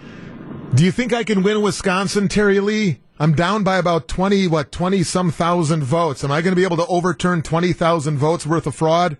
Do 0.75 0.85
you 0.85 0.93
think 0.93 1.15
I 1.15 1.25
can 1.25 1.43
win 1.43 1.63
Wisconsin, 1.63 2.29
Terry 2.29 2.61
Lee? 2.61 3.01
I'm 3.19 3.35
down 3.35 3.65
by 3.65 3.79
about 3.79 4.07
20, 4.07 4.47
what, 4.49 4.71
20 4.71 5.03
some 5.03 5.31
thousand 5.31 5.83
votes. 5.83 6.23
Am 6.23 6.31
I 6.31 6.43
going 6.43 6.53
to 6.53 6.57
be 6.57 6.65
able 6.65 6.77
to 6.77 6.87
overturn 6.87 7.43
20,000 7.43 8.19
votes 8.19 8.47
worth 8.47 8.67
of 8.67 8.75
fraud? 8.75 9.17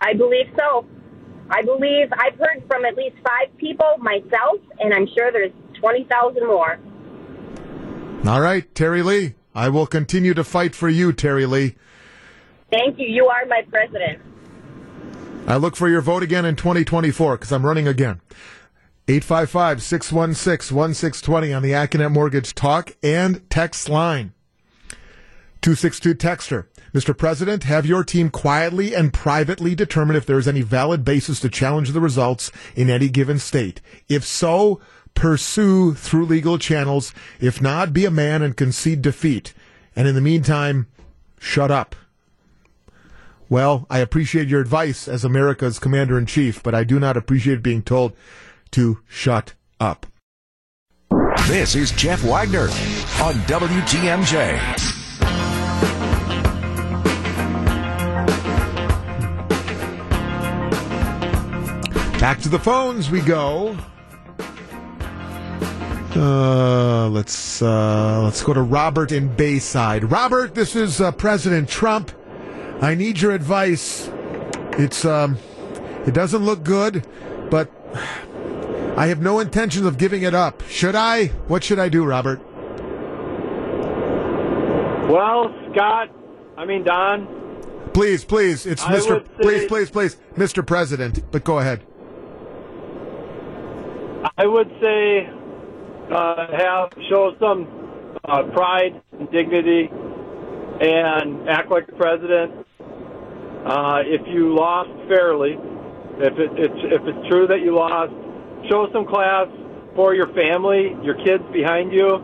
I 0.00 0.14
believe 0.14 0.52
so. 0.58 0.84
I 1.48 1.62
believe 1.62 2.08
I've 2.12 2.36
heard 2.38 2.64
from 2.66 2.84
at 2.84 2.96
least 2.96 3.16
five 3.24 3.56
people 3.56 3.96
myself, 3.98 4.60
and 4.80 4.92
I'm 4.92 5.06
sure 5.16 5.30
there's 5.30 5.52
20,000 5.78 6.46
more. 6.46 6.78
All 8.26 8.40
right, 8.40 8.74
Terry 8.74 9.02
Lee. 9.02 9.34
I 9.54 9.68
will 9.68 9.86
continue 9.86 10.34
to 10.34 10.44
fight 10.44 10.74
for 10.74 10.88
you, 10.88 11.12
Terry 11.12 11.46
Lee. 11.46 11.76
Thank 12.70 12.98
you. 12.98 13.06
You 13.06 13.26
are 13.28 13.46
my 13.46 13.62
president. 13.70 14.20
I 15.46 15.56
look 15.56 15.76
for 15.76 15.88
your 15.88 16.00
vote 16.00 16.22
again 16.22 16.44
in 16.44 16.56
2024 16.56 17.36
because 17.36 17.52
I'm 17.52 17.64
running 17.64 17.86
again. 17.86 18.20
855 19.08 19.82
616 19.82 20.76
1620 20.76 21.52
on 21.52 21.62
the 21.62 21.72
Accunet 21.72 22.12
Mortgage 22.12 22.54
Talk 22.54 22.96
and 23.02 23.48
Text 23.50 23.88
line. 23.88 24.32
262 25.60 26.14
Texter. 26.14 26.66
Mr. 26.94 27.16
President, 27.16 27.64
have 27.64 27.84
your 27.84 28.04
team 28.04 28.30
quietly 28.30 28.94
and 28.94 29.12
privately 29.12 29.74
determine 29.74 30.14
if 30.14 30.24
there 30.24 30.38
is 30.38 30.46
any 30.46 30.62
valid 30.62 31.04
basis 31.04 31.40
to 31.40 31.48
challenge 31.48 31.90
the 31.90 32.00
results 32.00 32.52
in 32.76 32.88
any 32.88 33.08
given 33.08 33.40
state. 33.40 33.80
If 34.08 34.24
so, 34.24 34.80
pursue 35.14 35.94
through 35.94 36.26
legal 36.26 36.58
channels. 36.58 37.12
If 37.40 37.60
not, 37.60 37.92
be 37.92 38.04
a 38.04 38.10
man 38.10 38.42
and 38.42 38.56
concede 38.56 39.02
defeat. 39.02 39.52
And 39.96 40.06
in 40.06 40.14
the 40.14 40.20
meantime, 40.20 40.86
shut 41.40 41.72
up. 41.72 41.96
Well, 43.48 43.86
I 43.90 43.98
appreciate 43.98 44.48
your 44.48 44.60
advice 44.60 45.08
as 45.08 45.24
America's 45.24 45.78
commander 45.78 46.16
in 46.16 46.26
chief, 46.26 46.62
but 46.62 46.74
I 46.74 46.84
do 46.84 47.00
not 47.00 47.16
appreciate 47.16 47.62
being 47.62 47.82
told 47.82 48.14
to 48.72 48.98
shut 49.08 49.54
up. 49.80 50.06
This 51.46 51.74
is 51.74 51.90
Jeff 51.92 52.22
Wagner 52.22 52.68
on 53.22 53.34
WTMJ. 53.46 54.58
Back 62.20 62.40
to 62.42 62.48
the 62.48 62.58
phones 62.58 63.10
we 63.10 63.20
go. 63.20 63.76
Uh, 66.14 67.08
let's 67.08 67.60
uh, 67.62 68.22
let's 68.22 68.42
go 68.42 68.52
to 68.52 68.62
Robert 68.62 69.12
in 69.12 69.34
Bayside. 69.34 70.04
Robert, 70.10 70.54
this 70.54 70.76
is 70.76 71.00
uh, 71.00 71.10
President 71.12 71.68
Trump. 71.68 72.12
I 72.80 72.94
need 72.94 73.20
your 73.20 73.32
advice. 73.32 74.08
It's 74.78 75.04
um, 75.04 75.36
it 76.06 76.14
doesn't 76.14 76.44
look 76.44 76.62
good, 76.62 77.06
but 77.50 77.70
I 78.96 79.06
have 79.06 79.20
no 79.20 79.40
intention 79.40 79.86
of 79.86 79.98
giving 79.98 80.22
it 80.22 80.34
up. 80.34 80.62
Should 80.68 80.94
I? 80.94 81.26
What 81.48 81.64
should 81.64 81.78
I 81.78 81.88
do, 81.88 82.04
Robert? 82.04 82.40
Well, 85.08 85.54
Scott, 85.72 86.10
I 86.56 86.64
mean 86.64 86.84
Don, 86.84 87.26
Please, 87.92 88.24
please, 88.24 88.64
it's 88.64 88.82
I 88.84 88.94
Mr. 88.94 89.24
Please, 89.40 89.66
please, 89.66 89.90
please, 89.90 90.16
Mr. 90.34 90.66
President. 90.66 91.30
But 91.30 91.44
go 91.44 91.58
ahead. 91.58 91.82
I 94.38 94.46
would 94.46 94.70
say 94.80 95.28
uh, 96.10 96.46
have 96.56 96.92
show 97.10 97.34
some 97.38 97.68
uh, 98.24 98.44
pride 98.44 99.02
and 99.18 99.30
dignity 99.30 99.90
and 100.80 101.48
act 101.48 101.70
like 101.70 101.88
a 101.88 101.92
president. 101.92 102.66
Uh, 103.66 104.02
if 104.06 104.26
you 104.26 104.54
lost 104.54 104.90
fairly, 105.08 105.52
if 106.18 106.38
it, 106.38 106.50
it's 106.56 106.80
if 106.84 107.02
it's 107.04 107.28
true 107.28 107.46
that 107.46 107.60
you 107.60 107.74
lost, 107.74 108.12
show 108.68 108.88
some 108.92 109.06
class 109.06 109.48
for 109.94 110.14
your 110.14 110.28
family, 110.34 110.96
your 111.02 111.14
kids 111.24 111.42
behind 111.52 111.92
you. 111.92 112.16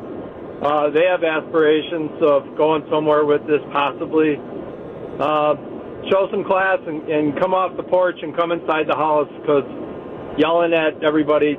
Uh, 0.62 0.90
they 0.90 1.04
have 1.04 1.22
aspirations 1.22 2.10
of 2.22 2.56
going 2.56 2.82
somewhere 2.90 3.24
with 3.24 3.46
this, 3.46 3.60
possibly. 3.70 4.36
Uh, 5.20 5.54
show 6.10 6.28
some 6.30 6.44
class 6.44 6.78
and, 6.86 7.08
and 7.08 7.38
come 7.38 7.54
off 7.54 7.76
the 7.76 7.82
porch 7.82 8.16
and 8.22 8.36
come 8.36 8.50
inside 8.52 8.86
the 8.88 8.96
house 8.96 9.28
because 9.40 9.64
yelling 10.38 10.72
at 10.72 11.02
everybody 11.02 11.54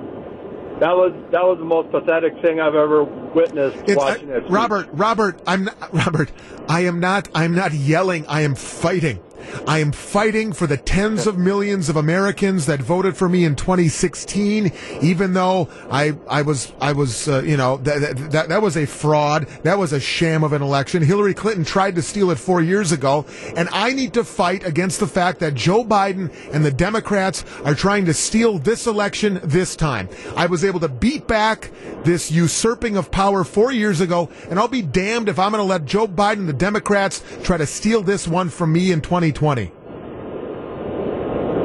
that 0.79 0.95
was 0.95 1.11
that 1.31 1.43
was 1.43 1.57
the 1.59 1.65
most 1.65 1.91
pathetic 1.91 2.31
thing 2.41 2.61
I've 2.61 2.73
ever 2.75 3.03
witnessed 3.03 3.75
It's- 3.83 3.97
watching 3.97 4.31
I- 4.31 4.39
that. 4.39 4.49
Robert, 4.49 4.87
Robert, 4.93 5.41
I'm 5.45 5.65
not, 5.65 5.93
Robert. 5.93 6.31
I 6.69 6.81
am 6.85 6.99
not. 7.01 7.27
I'm 7.35 7.53
not 7.53 7.73
yelling. 7.73 8.25
I 8.27 8.41
am 8.41 8.55
fighting. 8.55 9.19
I 9.67 9.79
am 9.79 9.91
fighting 9.91 10.53
for 10.53 10.67
the 10.67 10.77
tens 10.77 11.27
of 11.27 11.37
millions 11.37 11.89
of 11.89 11.95
Americans 11.95 12.65
that 12.65 12.79
voted 12.79 13.15
for 13.15 13.29
me 13.29 13.45
in 13.45 13.55
2016. 13.55 14.71
Even 15.01 15.33
though 15.33 15.69
I, 15.91 16.15
I 16.29 16.41
was, 16.41 16.73
I 16.81 16.93
was, 16.93 17.27
uh, 17.27 17.41
you 17.41 17.57
know, 17.57 17.77
that, 17.77 18.31
that 18.31 18.49
that 18.49 18.61
was 18.61 18.77
a 18.77 18.85
fraud. 18.85 19.47
That 19.63 19.77
was 19.77 19.93
a 19.93 19.99
sham 19.99 20.43
of 20.43 20.53
an 20.53 20.61
election. 20.61 21.03
Hillary 21.03 21.33
Clinton 21.33 21.65
tried 21.65 21.95
to 21.95 22.01
steal 22.01 22.31
it 22.31 22.37
four 22.37 22.61
years 22.61 22.91
ago, 22.91 23.25
and 23.55 23.69
I 23.71 23.93
need 23.93 24.13
to 24.13 24.23
fight 24.23 24.65
against 24.65 24.99
the 24.99 25.07
fact 25.07 25.39
that 25.39 25.55
Joe 25.55 25.83
Biden 25.83 26.31
and 26.53 26.63
the 26.63 26.71
Democrats 26.71 27.43
are 27.65 27.75
trying 27.75 28.05
to 28.05 28.13
steal 28.13 28.59
this 28.59 28.87
election 28.87 29.39
this 29.43 29.75
time. 29.75 30.09
I 30.35 30.45
was 30.45 30.63
able 30.63 30.79
to 30.81 30.89
beat 30.89 31.27
back 31.27 31.71
this 32.03 32.31
usurping 32.31 32.97
of 32.97 33.11
power 33.11 33.43
four 33.43 33.71
years 33.71 34.01
ago, 34.01 34.29
and 34.49 34.59
I'll 34.59 34.67
be 34.67 34.81
damned 34.81 35.29
if 35.29 35.39
I'm 35.39 35.51
going 35.51 35.61
to 35.61 35.67
let 35.67 35.85
Joe 35.85 36.07
Biden 36.07 36.39
and 36.39 36.49
the 36.49 36.53
Democrats 36.53 37.23
try 37.43 37.57
to 37.57 37.65
steal 37.65 38.01
this 38.01 38.27
one 38.27 38.49
from 38.49 38.71
me 38.73 38.91
in 38.91 39.01
2020. 39.01 39.38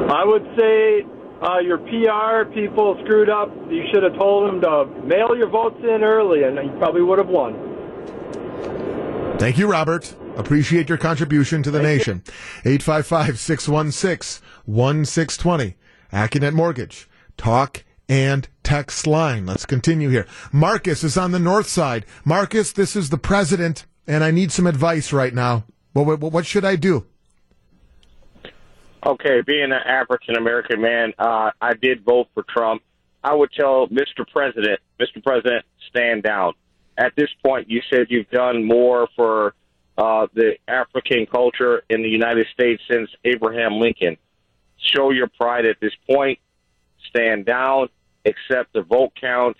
I 0.09 0.23
would 0.23 0.45
say 0.57 1.05
uh, 1.41 1.59
your 1.59 1.77
PR 1.77 2.49
people 2.53 2.97
screwed 3.03 3.29
up. 3.29 3.49
You 3.69 3.83
should 3.93 4.03
have 4.03 4.13
told 4.13 4.47
them 4.47 4.61
to 4.61 4.85
mail 5.05 5.35
your 5.35 5.49
votes 5.49 5.77
in 5.81 6.03
early, 6.03 6.43
and 6.43 6.55
you 6.55 6.71
probably 6.77 7.01
would 7.01 7.19
have 7.19 7.27
won. 7.27 7.53
Thank 9.37 9.57
you, 9.57 9.67
Robert. 9.69 10.15
Appreciate 10.37 10.89
your 10.89 10.97
contribution 10.97 11.63
to 11.63 11.71
the 11.71 11.81
nation. 11.81 12.23
855 12.65 13.39
616 13.39 14.41
1620. 14.65 15.75
Accunet 16.13 16.53
Mortgage. 16.53 17.09
Talk 17.37 17.83
and 18.07 18.47
text 18.63 19.07
line. 19.07 19.45
Let's 19.45 19.65
continue 19.65 20.09
here. 20.09 20.27
Marcus 20.51 21.03
is 21.03 21.17
on 21.17 21.31
the 21.31 21.39
north 21.39 21.67
side. 21.67 22.05
Marcus, 22.23 22.71
this 22.71 22.95
is 22.95 23.09
the 23.09 23.17
president, 23.17 23.85
and 24.07 24.23
I 24.23 24.31
need 24.31 24.51
some 24.51 24.67
advice 24.67 25.11
right 25.11 25.33
now. 25.33 25.65
What, 25.93 26.05
what, 26.05 26.31
what 26.31 26.45
should 26.45 26.65
I 26.65 26.75
do? 26.75 27.05
Okay, 29.05 29.41
being 29.41 29.65
an 29.65 29.73
African 29.73 30.35
American 30.35 30.81
man, 30.81 31.13
uh, 31.19 31.51
I 31.61 31.75
did 31.75 32.03
vote 32.03 32.27
for 32.33 32.43
Trump. 32.49 32.81
I 33.23 33.35
would 33.35 33.51
tell 33.51 33.87
Mr. 33.87 34.27
President, 34.27 34.79
Mr. 34.99 35.23
President, 35.23 35.63
stand 35.89 36.23
down. 36.23 36.53
At 36.97 37.15
this 37.15 37.29
point, 37.45 37.69
you 37.69 37.81
said 37.89 38.07
you've 38.09 38.29
done 38.31 38.63
more 38.63 39.07
for 39.15 39.53
uh, 39.95 40.25
the 40.33 40.55
African 40.67 41.27
culture 41.27 41.83
in 41.87 42.01
the 42.01 42.09
United 42.09 42.47
States 42.53 42.81
since 42.89 43.09
Abraham 43.23 43.73
Lincoln. 43.79 44.17
Show 44.77 45.11
your 45.11 45.27
pride 45.27 45.65
at 45.65 45.79
this 45.79 45.93
point. 46.09 46.39
Stand 47.09 47.45
down, 47.45 47.89
accept 48.25 48.73
the 48.73 48.81
vote 48.81 49.11
count, 49.21 49.55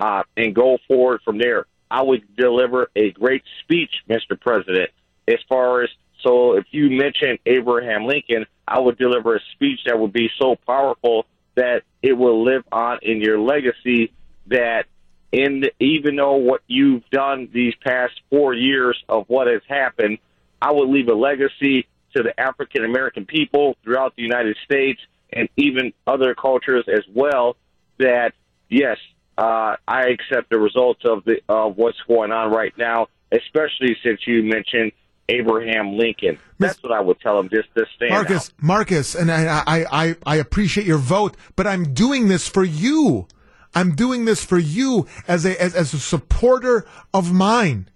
uh, 0.00 0.22
and 0.38 0.54
go 0.54 0.78
forward 0.88 1.20
from 1.26 1.36
there. 1.36 1.66
I 1.90 2.02
would 2.02 2.36
deliver 2.36 2.90
a 2.96 3.10
great 3.10 3.42
speech, 3.62 3.90
Mr. 4.08 4.40
President, 4.40 4.90
as 5.26 5.38
far 5.46 5.82
as 5.82 5.90
so 6.22 6.56
if 6.56 6.64
you 6.70 6.90
mention 6.90 7.38
Abraham 7.46 8.06
Lincoln, 8.06 8.46
I 8.68 8.78
would 8.78 8.98
deliver 8.98 9.36
a 9.36 9.40
speech 9.52 9.80
that 9.86 9.98
would 9.98 10.12
be 10.12 10.30
so 10.40 10.56
powerful 10.66 11.26
that 11.54 11.82
it 12.02 12.12
will 12.12 12.44
live 12.44 12.64
on 12.70 12.98
in 13.02 13.20
your 13.20 13.38
legacy 13.40 14.12
that 14.46 14.84
in 15.32 15.60
the, 15.60 15.72
even 15.80 16.16
though 16.16 16.36
what 16.36 16.62
you've 16.66 17.08
done 17.10 17.48
these 17.52 17.74
past 17.84 18.14
four 18.30 18.54
years 18.54 18.96
of 19.08 19.24
what 19.28 19.46
has 19.46 19.62
happened, 19.68 20.18
I 20.60 20.72
would 20.72 20.88
leave 20.88 21.08
a 21.08 21.14
legacy 21.14 21.86
to 22.16 22.22
the 22.22 22.38
African 22.38 22.84
American 22.84 23.26
people 23.26 23.76
throughout 23.82 24.16
the 24.16 24.22
United 24.22 24.56
States 24.64 25.00
and 25.32 25.48
even 25.56 25.92
other 26.06 26.34
cultures 26.34 26.84
as 26.88 27.04
well 27.12 27.56
that 27.98 28.32
yes, 28.68 28.96
uh, 29.36 29.76
I 29.86 30.08
accept 30.08 30.50
the 30.50 30.58
results 30.58 31.02
of 31.04 31.24
the 31.24 31.40
of 31.48 31.76
what's 31.76 32.00
going 32.08 32.32
on 32.32 32.50
right 32.50 32.76
now, 32.78 33.08
especially 33.30 33.96
since 34.02 34.26
you 34.26 34.42
mentioned 34.42 34.92
Abraham 35.28 35.96
Lincoln. 35.96 36.38
That's 36.58 36.82
what 36.82 36.92
I 36.92 37.00
would 37.00 37.20
tell 37.20 37.38
him. 37.38 37.48
Just 37.48 37.68
to 37.76 37.84
stand 37.94 38.10
Marcus, 38.10 38.48
out. 38.48 38.62
Marcus, 38.62 39.14
and 39.14 39.30
I, 39.30 39.62
I, 39.66 39.86
I, 39.90 40.16
I 40.24 40.36
appreciate 40.36 40.86
your 40.86 40.98
vote, 40.98 41.36
but 41.54 41.66
I'm 41.66 41.92
doing 41.92 42.28
this 42.28 42.48
for 42.48 42.64
you. 42.64 43.26
I'm 43.74 43.94
doing 43.94 44.24
this 44.24 44.44
for 44.44 44.58
you 44.58 45.06
as 45.28 45.44
a 45.44 45.60
as, 45.62 45.74
as 45.74 45.92
a 45.92 45.98
supporter 45.98 46.86
of 47.12 47.32
mine. 47.32 47.88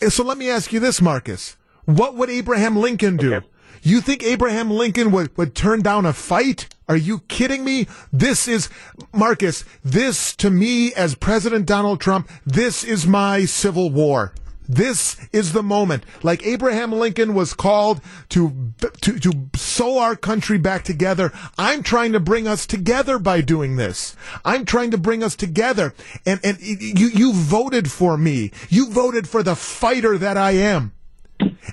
Eh, 0.00 0.08
so 0.08 0.24
let 0.24 0.38
me 0.38 0.48
ask 0.48 0.72
you 0.72 0.80
this, 0.80 1.02
Marcus: 1.02 1.56
What 1.84 2.14
would 2.14 2.30
Abraham 2.30 2.76
Lincoln 2.76 3.16
do? 3.16 3.42
You 3.82 4.00
think 4.00 4.24
Abraham 4.24 4.70
Lincoln 4.70 5.12
would, 5.12 5.36
would 5.36 5.54
turn 5.54 5.80
down 5.80 6.06
a 6.06 6.12
fight? 6.12 6.68
Are 6.88 6.96
you 6.96 7.20
kidding 7.28 7.64
me? 7.64 7.86
This 8.12 8.48
is, 8.48 8.68
Marcus, 9.12 9.64
this 9.84 10.34
to 10.36 10.50
me 10.50 10.92
as 10.94 11.14
President 11.14 11.66
Donald 11.66 12.00
Trump, 12.00 12.28
this 12.44 12.82
is 12.82 13.06
my 13.06 13.44
civil 13.44 13.90
war. 13.90 14.32
This 14.68 15.16
is 15.32 15.52
the 15.52 15.62
moment. 15.62 16.04
Like 16.22 16.46
Abraham 16.46 16.92
Lincoln 16.92 17.34
was 17.34 17.54
called 17.54 18.00
to, 18.30 18.72
to, 19.00 19.18
to 19.18 19.48
sew 19.54 19.98
our 19.98 20.16
country 20.16 20.58
back 20.58 20.84
together. 20.84 21.32
I'm 21.56 21.82
trying 21.82 22.12
to 22.12 22.20
bring 22.20 22.48
us 22.48 22.66
together 22.66 23.18
by 23.18 23.40
doing 23.40 23.76
this. 23.76 24.16
I'm 24.44 24.64
trying 24.64 24.90
to 24.90 24.98
bring 24.98 25.22
us 25.22 25.36
together. 25.36 25.94
And, 26.24 26.40
and 26.44 26.60
you, 26.60 27.08
you 27.08 27.32
voted 27.32 27.90
for 27.90 28.16
me. 28.16 28.50
You 28.68 28.90
voted 28.90 29.28
for 29.28 29.42
the 29.42 29.54
fighter 29.56 30.18
that 30.18 30.36
I 30.36 30.52
am. 30.52 30.92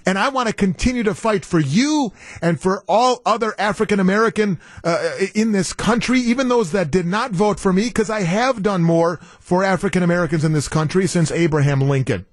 And 0.06 0.18
I 0.18 0.28
want 0.30 0.48
to 0.50 0.54
continue 0.54 1.04
to 1.04 1.16
fight 1.16 1.46
for 1.46 1.60
you 1.60 2.12
and 2.42 2.60
for 2.60 2.84
all 2.88 3.22
other 3.26 3.56
African 3.58 4.00
American 4.00 4.60
uh, 4.84 5.18
in 5.34 5.54
this 5.54 5.72
country, 5.72 6.20
even 6.20 6.50
those 6.50 6.74
that 6.74 6.92
did 6.92 7.06
not 7.06 7.32
vote 7.32 7.60
for 7.60 7.72
me, 7.72 7.86
because 7.86 8.10
I 8.10 8.22
have 8.24 8.62
done 8.62 8.84
more 8.84 9.18
for 9.40 9.64
African 9.64 10.04
Americans 10.04 10.44
in 10.44 10.52
this 10.52 10.68
country 10.68 11.08
since 11.08 11.32
Abraham 11.32 11.80
Lincoln. 11.80 12.26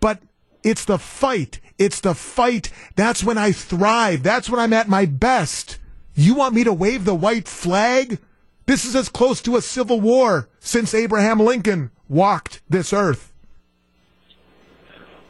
But 0.00 0.20
it's 0.62 0.84
the 0.84 0.98
fight. 0.98 1.60
It's 1.78 2.00
the 2.00 2.14
fight. 2.14 2.70
That's 2.96 3.24
when 3.24 3.38
I 3.38 3.52
thrive. 3.52 4.22
That's 4.22 4.50
when 4.50 4.60
I'm 4.60 4.72
at 4.72 4.88
my 4.88 5.06
best. 5.06 5.78
You 6.14 6.34
want 6.34 6.54
me 6.54 6.64
to 6.64 6.72
wave 6.72 7.04
the 7.04 7.14
white 7.14 7.48
flag? 7.48 8.18
This 8.66 8.84
is 8.84 8.94
as 8.94 9.08
close 9.08 9.40
to 9.42 9.56
a 9.56 9.62
civil 9.62 10.00
war 10.00 10.48
since 10.60 10.94
Abraham 10.94 11.40
Lincoln 11.40 11.90
walked 12.08 12.62
this 12.68 12.92
earth. 12.92 13.32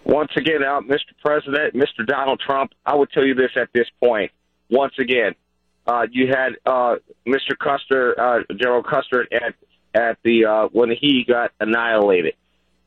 Once 0.04 0.32
again, 0.36 0.62
uh, 0.62 0.80
Mr. 0.80 1.14
President, 1.24 1.74
Mr. 1.74 2.04
Donald 2.04 2.40
Trump, 2.44 2.72
I 2.84 2.96
would 2.96 3.10
tell 3.12 3.24
you 3.24 3.34
this 3.34 3.52
at 3.56 3.68
this 3.72 3.86
point. 4.02 4.32
Once 4.68 4.94
again, 4.98 5.34
uh, 5.86 6.06
you 6.10 6.26
had 6.28 6.54
uh, 6.66 6.96
Mr. 7.26 7.56
Custer, 7.58 8.18
uh, 8.18 8.40
General 8.60 8.82
Custer, 8.82 9.26
at 9.32 9.54
at 9.94 10.18
the 10.22 10.44
uh, 10.44 10.68
when 10.72 10.90
he 10.90 11.24
got 11.26 11.50
annihilated 11.60 12.34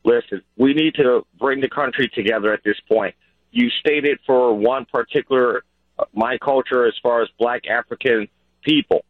listen, 0.03 0.41
we 0.57 0.73
need 0.73 0.95
to 0.95 1.25
bring 1.39 1.61
the 1.61 1.69
country 1.69 2.09
together 2.13 2.53
at 2.53 2.63
this 2.63 2.79
point. 2.87 3.15
You 3.51 3.69
stated 3.79 4.19
for 4.25 4.53
one 4.53 4.85
particular, 4.85 5.63
uh, 5.99 6.05
my 6.13 6.37
culture 6.37 6.85
as 6.87 6.93
far 7.01 7.21
as 7.21 7.29
black 7.39 7.67
African 7.67 8.27
people. 8.63 9.05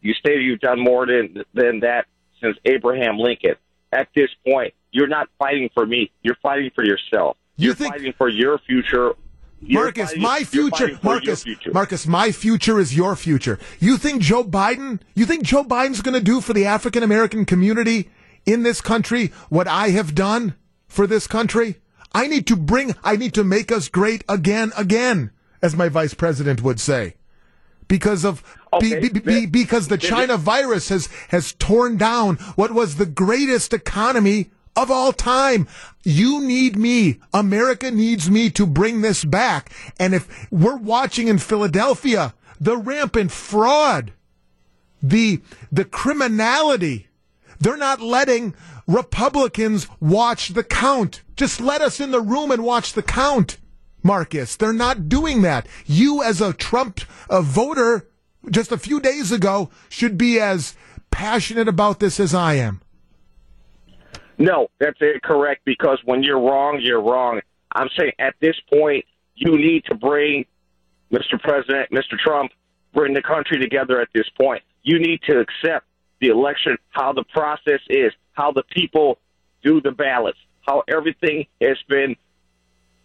You 0.00 0.14
stated 0.14 0.42
you've 0.42 0.60
done 0.60 0.80
more 0.80 1.06
than, 1.06 1.44
than 1.54 1.80
that 1.80 2.06
since 2.40 2.56
Abraham 2.64 3.18
Lincoln. 3.18 3.54
At 3.92 4.08
this 4.14 4.28
point, 4.46 4.74
you're 4.90 5.06
not 5.08 5.28
fighting 5.38 5.70
for 5.72 5.86
me. 5.86 6.10
You're 6.22 6.36
fighting 6.42 6.70
for 6.74 6.84
yourself. 6.84 7.36
You 7.56 7.66
you're 7.66 7.74
think- 7.74 7.94
fighting 7.94 8.12
for 8.18 8.28
your 8.28 8.58
future. 8.58 9.12
Marcus, 9.66 10.08
fighting- 10.10 10.22
my 10.22 10.44
future, 10.44 10.76
fighting 10.76 10.96
for 10.96 11.06
your 11.06 11.14
Marcus, 11.14 11.42
future. 11.44 11.70
Marcus, 11.72 12.06
my 12.06 12.32
future 12.32 12.78
is 12.78 12.94
your 12.94 13.16
future. 13.16 13.58
You 13.80 13.96
think 13.96 14.20
Joe 14.20 14.44
Biden, 14.44 15.00
you 15.14 15.24
think 15.24 15.44
Joe 15.44 15.64
Biden's 15.64 16.02
going 16.02 16.14
to 16.14 16.20
do 16.20 16.42
for 16.42 16.52
the 16.52 16.66
African 16.66 17.02
American 17.02 17.46
community 17.46 18.10
in 18.46 18.62
this 18.62 18.80
country 18.80 19.28
what 19.48 19.66
I 19.68 19.90
have 19.90 20.14
done 20.14 20.54
for 20.88 21.06
this 21.06 21.26
country? 21.26 21.76
I 22.12 22.26
need 22.28 22.46
to 22.46 22.56
bring, 22.56 22.94
I 23.02 23.16
need 23.16 23.34
to 23.34 23.44
make 23.44 23.72
us 23.72 23.88
great 23.88 24.22
again, 24.28 24.72
again, 24.76 25.30
as 25.60 25.74
my 25.74 25.88
vice 25.88 26.14
president 26.14 26.62
would 26.62 26.78
say. 26.78 27.14
Because 27.88 28.24
of, 28.24 28.42
Okay, 28.72 29.00
be- 29.00 29.08
be- 29.08 29.18
then- 29.20 29.50
because 29.50 29.88
the 29.88 29.98
China 29.98 30.36
virus 30.36 30.88
has, 30.88 31.08
has 31.28 31.52
torn 31.54 31.96
down 31.96 32.36
what 32.56 32.72
was 32.72 32.96
the 32.96 33.06
greatest 33.06 33.72
economy 33.72 34.50
of 34.76 34.90
all 34.90 35.12
time. 35.12 35.68
You 36.02 36.40
need 36.40 36.76
me. 36.76 37.20
America 37.32 37.90
needs 37.90 38.30
me 38.30 38.50
to 38.50 38.66
bring 38.66 39.00
this 39.00 39.24
back. 39.24 39.70
And 39.98 40.14
if 40.14 40.50
we're 40.50 40.76
watching 40.76 41.28
in 41.28 41.38
Philadelphia, 41.38 42.34
the 42.60 42.76
rampant 42.76 43.30
fraud, 43.32 44.12
the, 45.02 45.40
the 45.70 45.84
criminality, 45.84 47.08
they're 47.60 47.76
not 47.76 48.00
letting 48.00 48.54
Republicans 48.86 49.88
watch 50.00 50.50
the 50.50 50.64
count. 50.64 51.22
Just 51.36 51.60
let 51.60 51.80
us 51.80 52.00
in 52.00 52.10
the 52.10 52.20
room 52.20 52.50
and 52.50 52.64
watch 52.64 52.92
the 52.92 53.02
count, 53.02 53.58
Marcus. 54.02 54.56
They're 54.56 54.72
not 54.72 55.08
doing 55.08 55.42
that. 55.42 55.66
You, 55.86 56.22
as 56.22 56.40
a 56.40 56.52
Trump 56.52 57.00
uh, 57.28 57.42
voter, 57.42 58.08
just 58.50 58.72
a 58.72 58.78
few 58.78 59.00
days 59.00 59.32
ago, 59.32 59.70
should 59.88 60.18
be 60.18 60.40
as 60.40 60.74
passionate 61.10 61.68
about 61.68 62.00
this 62.00 62.20
as 62.20 62.34
I 62.34 62.54
am. 62.54 62.80
No, 64.36 64.68
that's 64.80 64.98
incorrect 65.00 65.62
because 65.64 65.98
when 66.04 66.22
you're 66.22 66.40
wrong, 66.40 66.80
you're 66.80 67.00
wrong. 67.00 67.40
I'm 67.74 67.88
saying 67.96 68.12
at 68.18 68.34
this 68.40 68.56
point, 68.72 69.04
you 69.34 69.56
need 69.56 69.84
to 69.86 69.94
bring 69.94 70.44
Mr. 71.12 71.40
President, 71.40 71.90
Mr. 71.90 72.18
Trump, 72.18 72.52
bring 72.92 73.14
the 73.14 73.22
country 73.22 73.58
together 73.58 74.00
at 74.00 74.08
this 74.14 74.28
point. 74.40 74.62
You 74.82 74.98
need 74.98 75.20
to 75.28 75.40
accept 75.40 75.86
the 76.24 76.30
election, 76.30 76.76
how 76.90 77.12
the 77.12 77.24
process 77.24 77.80
is, 77.88 78.12
how 78.32 78.52
the 78.52 78.62
people 78.62 79.18
do 79.62 79.80
the 79.80 79.90
ballots, 79.90 80.38
how 80.62 80.82
everything 80.88 81.46
has 81.60 81.76
been 81.88 82.16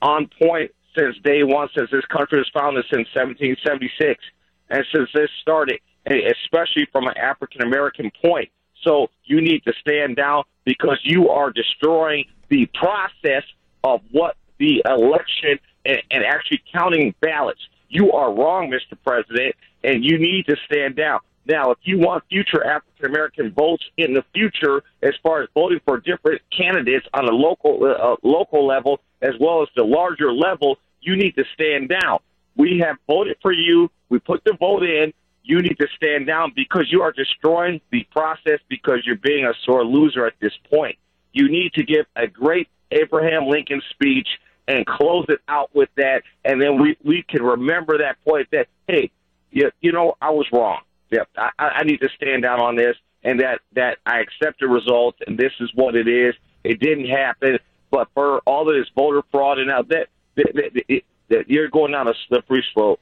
on 0.01 0.29
point 0.41 0.71
since 0.97 1.17
day 1.23 1.43
one, 1.43 1.67
since 1.75 1.91
this 1.91 2.05
country 2.05 2.39
was 2.39 2.49
founded 2.53 2.85
since 2.85 3.07
1776, 3.13 4.23
and 4.69 4.85
since 4.93 5.09
this 5.13 5.29
started, 5.41 5.79
especially 6.05 6.87
from 6.91 7.07
an 7.07 7.17
African 7.17 7.61
American 7.61 8.11
point. 8.21 8.49
So 8.83 9.09
you 9.25 9.41
need 9.41 9.63
to 9.65 9.73
stand 9.81 10.15
down 10.15 10.43
because 10.63 10.99
you 11.03 11.29
are 11.29 11.51
destroying 11.51 12.25
the 12.47 12.67
process 12.67 13.43
of 13.83 14.01
what 14.11 14.37
the 14.57 14.81
election 14.85 15.59
and, 15.85 16.01
and 16.09 16.23
actually 16.23 16.63
counting 16.71 17.13
ballots. 17.19 17.59
You 17.89 18.13
are 18.13 18.33
wrong, 18.33 18.71
Mr. 18.71 18.97
President, 19.05 19.55
and 19.83 20.05
you 20.05 20.17
need 20.17 20.45
to 20.45 20.55
stand 20.65 20.95
down. 20.95 21.19
Now, 21.45 21.71
if 21.71 21.79
you 21.83 21.97
want 21.97 22.23
future 22.29 22.63
African 22.63 23.05
American 23.05 23.51
votes 23.51 23.83
in 23.97 24.13
the 24.13 24.23
future, 24.33 24.83
as 25.01 25.13
far 25.23 25.41
as 25.41 25.49
voting 25.53 25.79
for 25.85 25.99
different 25.99 26.41
candidates 26.55 27.07
on 27.13 27.27
a 27.27 27.31
local 27.31 27.83
uh, 27.83 28.15
local 28.23 28.67
level 28.67 29.01
as 29.21 29.33
well 29.39 29.61
as 29.61 29.69
the 29.75 29.83
larger 29.83 30.31
level, 30.31 30.77
you 31.01 31.15
need 31.15 31.35
to 31.35 31.43
stand 31.53 31.89
down. 31.89 32.19
We 32.55 32.79
have 32.85 32.97
voted 33.07 33.37
for 33.41 33.51
you. 33.51 33.89
We 34.09 34.19
put 34.19 34.43
the 34.43 34.53
vote 34.59 34.83
in. 34.83 35.13
You 35.43 35.61
need 35.61 35.77
to 35.79 35.87
stand 35.95 36.27
down 36.27 36.53
because 36.55 36.91
you 36.91 37.01
are 37.01 37.11
destroying 37.11 37.81
the 37.91 38.05
process 38.11 38.59
because 38.69 38.99
you're 39.05 39.15
being 39.15 39.45
a 39.45 39.53
sore 39.65 39.83
loser 39.83 40.27
at 40.27 40.33
this 40.39 40.53
point. 40.69 40.97
You 41.33 41.49
need 41.49 41.73
to 41.73 41.83
give 41.83 42.05
a 42.15 42.27
great 42.27 42.67
Abraham 42.91 43.47
Lincoln 43.47 43.81
speech 43.89 44.27
and 44.67 44.85
close 44.85 45.25
it 45.29 45.39
out 45.47 45.73
with 45.73 45.89
that, 45.97 46.21
and 46.45 46.61
then 46.61 46.79
we 46.79 46.95
we 47.03 47.23
can 47.27 47.41
remember 47.41 47.97
that 47.97 48.23
point 48.23 48.47
that 48.51 48.67
hey, 48.87 49.09
you, 49.51 49.71
you 49.81 49.91
know 49.91 50.15
I 50.21 50.29
was 50.29 50.45
wrong. 50.53 50.81
Yep, 51.11 51.29
I, 51.37 51.49
I 51.59 51.83
need 51.83 52.01
to 52.01 52.09
stand 52.15 52.45
out 52.45 52.59
on 52.59 52.75
this, 52.75 52.95
and 53.23 53.39
that 53.39 53.61
that 53.73 53.97
I 54.05 54.19
accept 54.19 54.59
the 54.59 54.67
result 54.67 55.15
and 55.25 55.37
this 55.37 55.51
is 55.59 55.69
what 55.73 55.95
it 55.95 56.07
is. 56.07 56.35
It 56.63 56.79
didn't 56.79 57.07
happen, 57.07 57.59
but 57.91 58.09
for 58.13 58.39
all 58.45 58.69
of 58.69 58.75
this 58.75 58.89
voter 58.95 59.23
fraud 59.31 59.59
and 59.59 59.67
now 59.67 59.81
that, 59.83 60.07
that, 60.35 60.53
that, 60.53 61.01
that 61.29 61.49
you're 61.49 61.69
going 61.69 61.93
down 61.93 62.07
a 62.07 62.13
slippery 62.27 62.63
slope, 62.73 62.99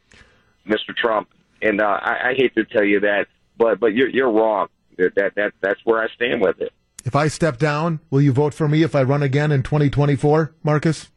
Mr. 0.68 0.96
Trump, 0.96 1.30
and 1.62 1.82
uh, 1.82 1.86
I, 1.86 2.30
I 2.30 2.34
hate 2.36 2.54
to 2.56 2.66
tell 2.66 2.84
you 2.84 3.00
that, 3.02 3.28
but 3.58 3.80
but 3.80 3.94
you're 3.94 4.10
you're 4.10 4.32
wrong. 4.32 4.68
That 4.98 5.16
that, 5.16 5.36
that 5.36 5.54
that's 5.62 5.80
where 5.84 6.02
I 6.02 6.08
stand 6.16 6.42
with 6.42 6.62
it. 6.62 6.72
If 7.06 7.16
I 7.16 7.28
step 7.30 7.58
down, 7.58 8.00
will 8.10 8.22
you 8.22 8.34
vote 8.34 8.54
for 8.54 8.68
me 8.68 8.84
if 8.84 8.94
I 8.94 9.02
run 9.04 9.24
again 9.24 9.52
in 9.52 9.64
2024, 9.64 10.54
Marcus? 10.62 11.10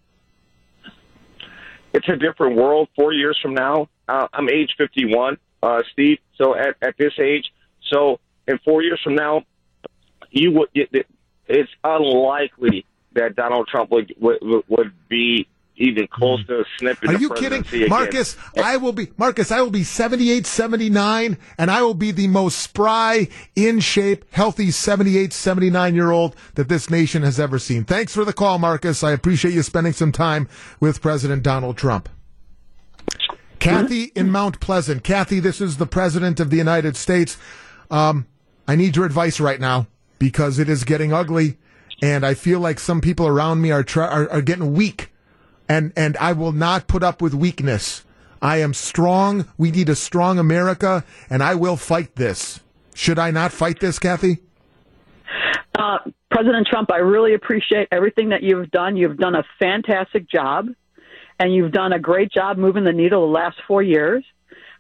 It's 1.92 2.09
a 2.09 2.16
different 2.16 2.57
world. 2.57 2.88
Four 2.94 3.12
years 3.12 3.37
from 3.42 3.55
now, 3.55 3.88
uh, 4.09 4.29
I'm 4.33 4.48
age 4.48 4.74
51, 4.79 5.37
uh, 5.62 5.82
Steve. 5.92 6.18
So 6.36 6.54
at, 6.54 6.76
at 6.82 6.96
this 6.98 7.12
age, 7.18 7.52
so 7.90 8.18
in 8.46 8.58
four 8.64 8.82
years 8.82 9.00
from 9.02 9.14
now, 9.14 9.42
you 10.30 10.52
would. 10.52 10.68
It, 10.74 11.06
it's 11.46 11.70
unlikely 11.82 12.86
that 13.14 13.34
Donald 13.34 13.68
Trump 13.68 13.90
would 13.90 14.14
would, 14.20 14.38
would 14.68 14.92
be 15.08 15.48
even 15.80 16.06
close 16.06 16.46
to 16.46 16.64
snipping. 16.78 17.10
Are 17.10 17.18
you 17.18 17.30
kidding? 17.30 17.60
again. 17.60 17.88
Marcus, 17.88 18.36
I 18.56 18.76
will 18.76 18.92
be, 18.92 19.08
Marcus, 19.16 19.50
I 19.50 19.62
will 19.62 19.70
be 19.70 19.82
78, 19.82 20.46
79, 20.46 21.38
and 21.58 21.70
I 21.70 21.82
will 21.82 21.94
be 21.94 22.10
the 22.10 22.28
most 22.28 22.58
spry, 22.58 23.28
in 23.56 23.80
shape, 23.80 24.24
healthy 24.30 24.70
78, 24.70 25.32
79 25.32 25.94
year 25.94 26.10
old 26.10 26.36
that 26.54 26.68
this 26.68 26.90
nation 26.90 27.22
has 27.22 27.40
ever 27.40 27.58
seen. 27.58 27.84
Thanks 27.84 28.14
for 28.14 28.24
the 28.24 28.32
call, 28.32 28.58
Marcus. 28.58 29.02
I 29.02 29.12
appreciate 29.12 29.54
you 29.54 29.62
spending 29.62 29.94
some 29.94 30.12
time 30.12 30.48
with 30.78 31.00
President 31.00 31.42
Donald 31.42 31.76
Trump. 31.76 32.08
Kathy 33.60 34.04
in 34.14 34.30
Mount 34.30 34.60
Pleasant. 34.60 35.04
Kathy, 35.04 35.40
this 35.40 35.60
is 35.60 35.76
the 35.76 35.86
President 35.86 36.40
of 36.40 36.50
the 36.50 36.56
United 36.56 36.96
States. 36.96 37.36
Um, 37.90 38.26
I 38.66 38.76
need 38.76 38.96
your 38.96 39.06
advice 39.06 39.38
right 39.40 39.60
now 39.60 39.86
because 40.18 40.58
it 40.58 40.68
is 40.68 40.84
getting 40.84 41.12
ugly, 41.12 41.58
and 42.02 42.24
I 42.26 42.34
feel 42.34 42.60
like 42.60 42.80
some 42.80 43.00
people 43.00 43.26
around 43.26 43.60
me 43.60 43.70
are, 43.70 43.82
try- 43.82 44.08
are, 44.08 44.28
are 44.30 44.42
getting 44.42 44.72
weak 44.72 45.10
and 45.70 45.92
and 45.96 46.16
I 46.16 46.32
will 46.32 46.50
not 46.50 46.88
put 46.88 47.04
up 47.04 47.22
with 47.22 47.32
weakness. 47.32 48.04
I 48.42 48.56
am 48.56 48.74
strong. 48.74 49.46
We 49.56 49.70
need 49.70 49.88
a 49.88 49.94
strong 49.94 50.38
America, 50.38 51.04
and 51.30 51.42
I 51.42 51.54
will 51.54 51.76
fight 51.76 52.16
this. 52.16 52.60
Should 52.94 53.20
I 53.20 53.30
not 53.30 53.52
fight 53.52 53.78
this, 53.78 53.98
Kathy? 53.98 54.38
Uh, 55.78 55.98
President 56.30 56.66
Trump, 56.66 56.90
I 56.90 56.96
really 56.96 57.34
appreciate 57.34 57.86
everything 57.92 58.30
that 58.30 58.42
you've 58.42 58.70
done. 58.72 58.96
You've 58.96 59.16
done 59.16 59.36
a 59.36 59.44
fantastic 59.60 60.28
job. 60.28 60.70
And 61.40 61.55
you've 61.55 61.72
done 61.72 61.94
a 61.94 61.98
great 61.98 62.31
job 62.31 62.59
moving 62.59 62.85
the 62.85 62.92
needle 62.92 63.22
the 63.22 63.33
last 63.33 63.57
four 63.66 63.83
years. 63.83 64.22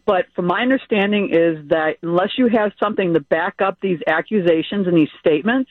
But 0.04 0.26
from 0.36 0.46
my 0.46 0.60
understanding 0.60 1.30
is 1.32 1.68
that 1.70 1.96
unless 2.02 2.30
you 2.36 2.48
have 2.48 2.72
something 2.78 3.14
to 3.14 3.20
back 3.20 3.62
up 3.62 3.78
these 3.80 3.98
accusations 4.06 4.86
and 4.86 4.94
these 4.94 5.08
statements, 5.18 5.70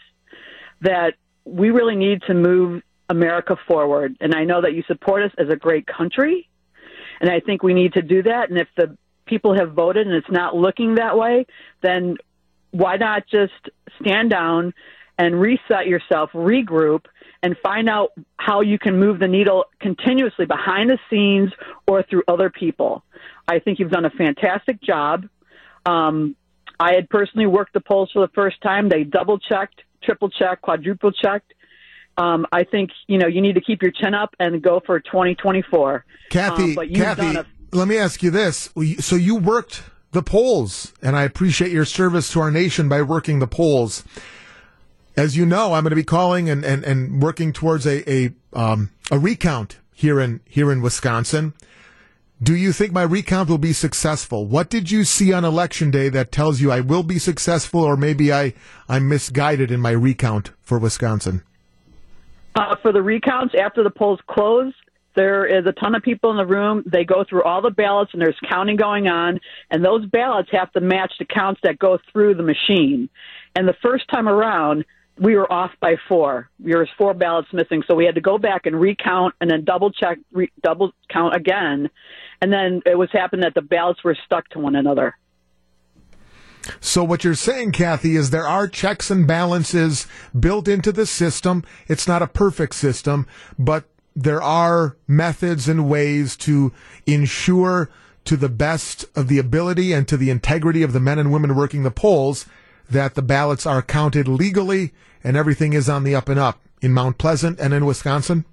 that 0.81 1.13
we 1.45 1.69
really 1.69 1.95
need 1.95 2.23
to 2.23 2.33
move 2.33 2.81
America 3.07 3.55
forward. 3.67 4.17
And 4.19 4.33
I 4.33 4.45
know 4.45 4.61
that 4.61 4.73
you 4.73 4.83
support 4.87 5.23
us 5.23 5.31
as 5.37 5.49
a 5.49 5.55
great 5.55 5.85
country, 5.85 6.49
and 7.21 7.29
I 7.29 7.39
think 7.39 7.61
we 7.61 7.73
need 7.73 7.93
to 7.93 8.01
do 8.01 8.23
that. 8.23 8.49
And 8.49 8.59
if 8.59 8.67
the 8.75 8.97
people 9.25 9.55
have 9.59 9.73
voted 9.73 10.07
and 10.07 10.15
it's 10.15 10.31
not 10.31 10.55
looking 10.55 10.95
that 10.95 11.17
way, 11.17 11.45
then 11.83 12.17
why 12.71 12.97
not 12.97 13.23
just 13.27 13.53
stand 14.01 14.31
down 14.31 14.73
and 15.19 15.39
reset 15.39 15.85
yourself, 15.85 16.31
regroup, 16.33 17.05
and 17.41 17.55
find 17.63 17.89
out 17.89 18.11
how 18.37 18.61
you 18.61 18.77
can 18.77 18.99
move 18.99 19.19
the 19.19 19.27
needle 19.27 19.65
continuously 19.79 20.45
behind 20.45 20.89
the 20.89 20.97
scenes 21.09 21.51
or 21.87 22.03
through 22.03 22.23
other 22.27 22.49
people. 22.49 23.03
I 23.47 23.59
think 23.59 23.79
you've 23.79 23.91
done 23.91 24.05
a 24.05 24.09
fantastic 24.09 24.81
job. 24.81 25.25
Um, 25.85 26.35
I 26.79 26.93
had 26.93 27.09
personally 27.09 27.47
worked 27.47 27.73
the 27.73 27.81
polls 27.81 28.09
for 28.13 28.25
the 28.25 28.31
first 28.33 28.61
time. 28.61 28.89
They 28.89 29.03
double 29.03 29.39
checked, 29.39 29.81
triple 30.03 30.29
checked, 30.29 30.61
quadruple 30.61 31.11
checked. 31.11 31.53
Um, 32.17 32.45
I 32.51 32.63
think 32.65 32.89
you 33.07 33.17
know 33.17 33.27
you 33.27 33.41
need 33.41 33.53
to 33.53 33.61
keep 33.61 33.81
your 33.81 33.91
chin 33.91 34.13
up 34.13 34.35
and 34.39 34.61
go 34.61 34.81
for 34.85 34.99
2024. 34.99 36.05
Kathy, 36.29 36.77
Um, 36.77 36.89
Kathy, 36.93 37.35
a 37.35 37.45
let 37.71 37.87
me 37.87 37.97
ask 37.97 38.21
you 38.21 38.29
this: 38.29 38.69
so 38.99 39.15
you 39.15 39.37
worked 39.37 39.83
the 40.11 40.21
polls, 40.21 40.93
and 41.01 41.15
I 41.15 41.23
appreciate 41.23 41.71
your 41.71 41.85
service 41.85 42.31
to 42.33 42.41
our 42.41 42.51
nation 42.51 42.89
by 42.89 43.01
working 43.01 43.39
the 43.39 43.47
polls. 43.47 44.03
As 45.19 45.35
you 45.35 45.45
know, 45.45 45.73
I'm 45.73 45.83
going 45.83 45.89
to 45.89 45.97
be 45.97 46.03
calling 46.03 46.49
and, 46.49 46.63
and, 46.63 46.81
and 46.85 47.21
working 47.21 47.51
towards 47.51 47.85
a 47.85 48.09
a, 48.09 48.31
um, 48.53 48.89
a 49.11 49.19
recount 49.19 49.77
here 49.93 50.17
in 50.17 50.39
here 50.45 50.71
in 50.71 50.81
Wisconsin. 50.81 51.53
Do 52.41 52.55
you 52.55 52.71
think 52.71 52.93
my 52.93 53.01
recount 53.01 53.49
will 53.49 53.57
be 53.57 53.73
successful? 53.73 54.45
What 54.45 54.69
did 54.69 54.89
you 54.89 55.03
see 55.03 55.33
on 55.33 55.43
election 55.43 55.91
day 55.91 56.07
that 56.07 56.31
tells 56.31 56.61
you 56.61 56.71
I 56.71 56.79
will 56.79 57.03
be 57.03 57.19
successful, 57.19 57.81
or 57.81 57.97
maybe 57.97 58.31
I 58.31 58.53
I'm 58.87 59.09
misguided 59.09 59.71
in 59.71 59.81
my 59.81 59.91
recount 59.91 60.51
for 60.61 60.79
Wisconsin? 60.79 61.43
Uh, 62.55 62.77
for 62.81 62.93
the 62.93 63.01
recounts, 63.01 63.53
after 63.61 63.83
the 63.83 63.89
polls 63.89 64.21
close, 64.25 64.73
there 65.17 65.45
is 65.45 65.65
a 65.65 65.73
ton 65.73 65.95
of 65.95 66.01
people 66.01 66.31
in 66.31 66.37
the 66.37 66.45
room. 66.45 66.81
They 66.85 67.03
go 67.03 67.25
through 67.29 67.43
all 67.43 67.61
the 67.61 67.71
ballots, 67.71 68.11
and 68.13 68.21
there's 68.21 68.39
counting 68.49 68.77
going 68.77 69.07
on. 69.07 69.41
And 69.69 69.83
those 69.83 70.05
ballots 70.05 70.47
have 70.53 70.71
to 70.71 70.79
match 70.79 71.11
the 71.19 71.25
counts 71.25 71.59
that 71.63 71.77
go 71.77 71.97
through 72.09 72.35
the 72.35 72.43
machine. 72.43 73.09
And 73.53 73.67
the 73.67 73.75
first 73.81 74.07
time 74.07 74.29
around, 74.29 74.85
we 75.19 75.35
were 75.35 75.51
off 75.51 75.71
by 75.81 75.95
four. 76.07 76.49
There 76.59 76.79
was 76.79 76.87
four 76.97 77.13
ballots 77.13 77.49
missing, 77.51 77.83
so 77.87 77.95
we 77.95 78.05
had 78.05 78.15
to 78.15 78.21
go 78.21 78.37
back 78.37 78.65
and 78.65 78.79
recount, 78.79 79.35
and 79.41 79.49
then 79.49 79.65
double 79.65 79.91
check, 79.91 80.17
re- 80.31 80.51
double 80.63 80.91
count 81.11 81.35
again. 81.35 81.89
And 82.41 82.51
then 82.51 82.81
it 82.85 82.97
was 82.97 83.09
happened 83.11 83.43
that 83.43 83.53
the 83.53 83.61
ballots 83.61 84.03
were 84.03 84.17
stuck 84.25 84.47
to 84.49 84.59
one 84.59 84.75
another. 84.75 85.15
So 86.79 87.03
what 87.03 87.23
you're 87.23 87.35
saying, 87.35 87.71
Kathy, 87.73 88.15
is 88.15 88.29
there 88.29 88.47
are 88.47 88.67
checks 88.67 89.09
and 89.09 89.27
balances 89.27 90.07
built 90.37 90.67
into 90.67 90.91
the 90.91 91.05
system. 91.05 91.63
It's 91.87 92.07
not 92.07 92.21
a 92.21 92.27
perfect 92.27 92.75
system, 92.75 93.27
but 93.57 93.85
there 94.15 94.41
are 94.41 94.97
methods 95.07 95.67
and 95.67 95.89
ways 95.89 96.35
to 96.37 96.71
ensure 97.05 97.89
to 98.25 98.37
the 98.37 98.49
best 98.49 99.05
of 99.15 99.27
the 99.27 99.39
ability 99.39 99.93
and 99.93 100.07
to 100.07 100.17
the 100.17 100.29
integrity 100.29 100.83
of 100.83 100.93
the 100.93 100.99
men 100.99 101.17
and 101.17 101.31
women 101.31 101.55
working 101.55 101.83
the 101.83 101.91
polls 101.91 102.45
that 102.89 103.15
the 103.15 103.21
ballots 103.21 103.65
are 103.65 103.81
counted 103.81 104.27
legally 104.27 104.93
and 105.23 105.37
everything 105.37 105.73
is 105.73 105.89
on 105.89 106.03
the 106.03 106.15
up 106.15 106.29
and 106.29 106.39
up 106.39 106.59
in 106.81 106.93
Mount 106.93 107.17
Pleasant 107.17 107.59
and 107.59 107.73
in 107.73 107.85
Wisconsin? 107.85 108.45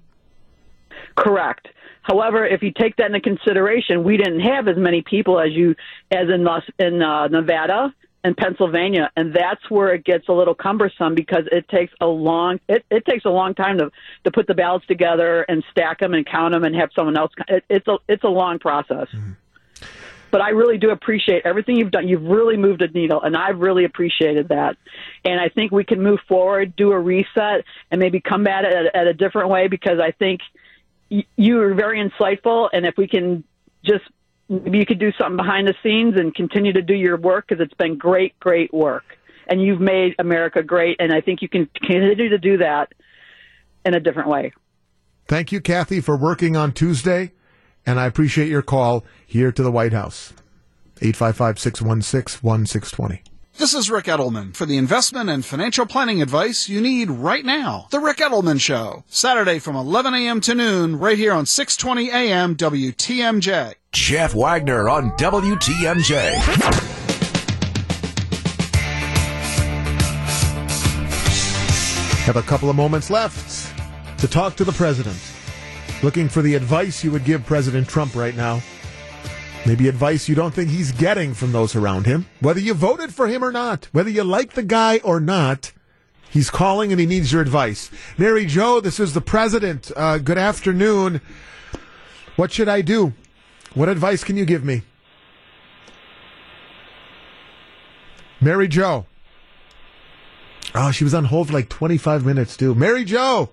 Correct. 1.15 1.67
However, 2.03 2.45
if 2.45 2.63
you 2.63 2.71
take 2.71 2.95
that 2.97 3.07
into 3.07 3.19
consideration, 3.19 4.03
we 4.03 4.15
didn't 4.15 4.39
have 4.39 4.67
as 4.67 4.77
many 4.77 5.01
people 5.01 5.39
as 5.39 5.51
you 5.51 5.75
as 6.11 6.29
in 6.33 6.43
Las, 6.43 6.63
in 6.79 7.01
uh, 7.01 7.27
Nevada 7.27 7.93
and 8.23 8.35
Pennsylvania, 8.35 9.11
and 9.15 9.33
that's 9.33 9.69
where 9.69 9.93
it 9.93 10.03
gets 10.05 10.27
a 10.29 10.33
little 10.33 10.55
cumbersome 10.55 11.15
because 11.15 11.43
it 11.51 11.67
takes 11.69 11.93
a 11.99 12.05
long 12.05 12.59
it, 12.67 12.85
it 12.89 13.05
takes 13.05 13.25
a 13.25 13.29
long 13.29 13.53
time 13.55 13.77
to 13.77 13.91
to 14.23 14.31
put 14.31 14.47
the 14.47 14.53
ballots 14.53 14.85
together 14.87 15.43
and 15.43 15.63
stack 15.71 15.99
them 15.99 16.13
and 16.13 16.25
count 16.25 16.53
them 16.53 16.63
and 16.63 16.75
have 16.75 16.89
someone 16.95 17.17
else. 17.17 17.31
It, 17.47 17.65
it's 17.69 17.87
a 17.87 17.97
it's 18.07 18.23
a 18.23 18.29
long 18.29 18.59
process. 18.59 19.07
But 20.29 20.41
I 20.41 20.49
really 20.49 20.77
do 20.77 20.89
appreciate 20.89 21.43
everything 21.45 21.77
you've 21.77 21.91
done. 21.91 22.07
You've 22.07 22.23
really 22.23 22.57
moved 22.57 22.81
a 22.81 22.87
needle, 22.87 23.21
and 23.21 23.35
I've 23.35 23.59
really 23.59 23.85
appreciated 23.85 24.49
that. 24.49 24.75
And 25.23 25.39
I 25.39 25.49
think 25.49 25.71
we 25.71 25.85
can 25.85 26.01
move 26.01 26.19
forward, 26.27 26.75
do 26.75 26.91
a 26.91 26.99
reset, 26.99 27.63
and 27.91 27.99
maybe 27.99 28.19
come 28.19 28.45
at 28.47 28.65
it 28.65 28.73
at, 28.73 28.95
at 28.95 29.07
a 29.07 29.13
different 29.13 29.49
way 29.49 29.67
because 29.67 29.99
I 30.01 30.11
think 30.11 30.41
y- 31.09 31.25
you 31.37 31.61
are 31.61 31.73
very 31.73 32.03
insightful. 32.03 32.69
And 32.73 32.85
if 32.85 32.95
we 32.97 33.07
can 33.07 33.43
just 33.85 34.03
maybe 34.49 34.77
you 34.77 34.85
could 34.85 34.99
do 34.99 35.11
something 35.17 35.37
behind 35.37 35.67
the 35.67 35.75
scenes 35.83 36.15
and 36.17 36.33
continue 36.33 36.73
to 36.73 36.81
do 36.81 36.93
your 36.93 37.17
work 37.17 37.47
because 37.47 37.63
it's 37.63 37.73
been 37.73 37.97
great, 37.97 38.39
great 38.39 38.73
work. 38.73 39.03
And 39.47 39.61
you've 39.61 39.79
made 39.79 40.15
America 40.19 40.61
great, 40.61 40.97
and 40.99 41.13
I 41.13 41.21
think 41.21 41.41
you 41.41 41.47
can 41.47 41.69
continue 41.73 42.29
to 42.29 42.37
do 42.37 42.57
that 42.57 42.93
in 43.85 43.93
a 43.93 43.99
different 43.99 44.29
way. 44.29 44.51
Thank 45.27 45.51
you, 45.51 45.61
Kathy, 45.61 46.01
for 46.01 46.17
working 46.17 46.55
on 46.55 46.73
Tuesday, 46.73 47.31
and 47.87 47.99
I 47.99 48.05
appreciate 48.05 48.49
your 48.49 48.61
call 48.61 49.03
here 49.25 49.51
to 49.51 49.63
the 49.63 49.71
White 49.71 49.93
House. 49.93 50.33
855 51.01 51.57
616 51.57 52.41
1620. 52.41 53.23
This 53.57 53.73
is 53.73 53.89
Ric 53.89 54.05
Edelman 54.05 54.55
for 54.55 54.67
the 54.67 54.77
investment 54.77 55.31
and 55.31 55.43
financial 55.43 55.87
planning 55.87 56.21
advice 56.21 56.69
you 56.69 56.79
need 56.79 57.09
right 57.09 57.43
now. 57.43 57.87
The 57.89 57.99
Ric 57.99 58.17
Edelman 58.17 58.61
Show, 58.61 59.03
Saturday 59.07 59.57
from 59.57 59.75
11 59.75 60.13
a.m. 60.13 60.41
to 60.41 60.53
noon, 60.53 60.99
right 60.99 61.17
here 61.17 61.33
on 61.33 61.47
620 61.47 62.09
a.m. 62.09 62.55
WTMJ. 62.55 63.73
Jeff 63.93 64.35
Wagner 64.35 64.89
on 64.89 65.11
WTMJ. 65.11 66.33
Have 72.25 72.35
a 72.35 72.41
couple 72.43 72.69
of 72.69 72.75
moments 72.75 73.09
left 73.09 73.73
to 74.19 74.27
talk 74.27 74.55
to 74.57 74.65
the 74.65 74.73
president. 74.73 75.17
Looking 76.03 76.29
for 76.29 76.43
the 76.43 76.53
advice 76.53 77.03
you 77.03 77.11
would 77.11 77.23
give 77.25 77.45
President 77.45 77.87
Trump 77.87 78.15
right 78.15 78.35
now. 78.35 78.61
Maybe 79.65 79.87
advice 79.87 80.29
you 80.29 80.35
don't 80.35 80.53
think 80.53 80.69
he's 80.69 80.91
getting 80.91 81.33
from 81.33 81.51
those 81.51 81.75
around 81.75 82.05
him. 82.05 82.27
Whether 82.39 82.59
you 82.59 82.75
voted 82.75 83.13
for 83.13 83.27
him 83.27 83.43
or 83.43 83.51
not, 83.51 83.85
whether 83.91 84.09
you 84.09 84.23
like 84.23 84.53
the 84.53 84.63
guy 84.63 84.99
or 84.99 85.19
not, 85.19 85.73
he's 86.29 86.51
calling 86.51 86.91
and 86.91 87.01
he 87.01 87.07
needs 87.07 87.33
your 87.33 87.41
advice. 87.41 87.89
Mary 88.17 88.45
Jo, 88.45 88.79
this 88.79 88.99
is 88.99 89.13
the 89.13 89.21
president. 89.21 89.91
Uh, 89.95 90.19
good 90.19 90.37
afternoon. 90.37 91.19
What 92.35 92.51
should 92.51 92.69
I 92.69 92.81
do? 92.81 93.13
What 93.73 93.89
advice 93.89 94.23
can 94.23 94.37
you 94.37 94.45
give 94.45 94.63
me? 94.63 94.83
Mary 98.39 98.67
Jo. 98.67 99.07
Oh, 100.75 100.91
she 100.91 101.03
was 101.03 101.15
on 101.15 101.25
hold 101.25 101.47
for 101.47 101.53
like 101.53 101.69
25 101.69 102.23
minutes, 102.23 102.55
too. 102.55 102.75
Mary 102.75 103.03
Jo! 103.03 103.49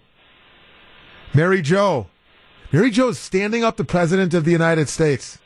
Mary 1.33 1.62
Jo. 1.62 2.09
Mary 2.74 2.90
Jo 2.90 3.10
is 3.10 3.20
standing 3.20 3.62
up 3.62 3.76
the 3.76 3.84
President 3.84 4.34
of 4.34 4.44
the 4.44 4.50
United 4.50 4.88
States. 4.88 5.38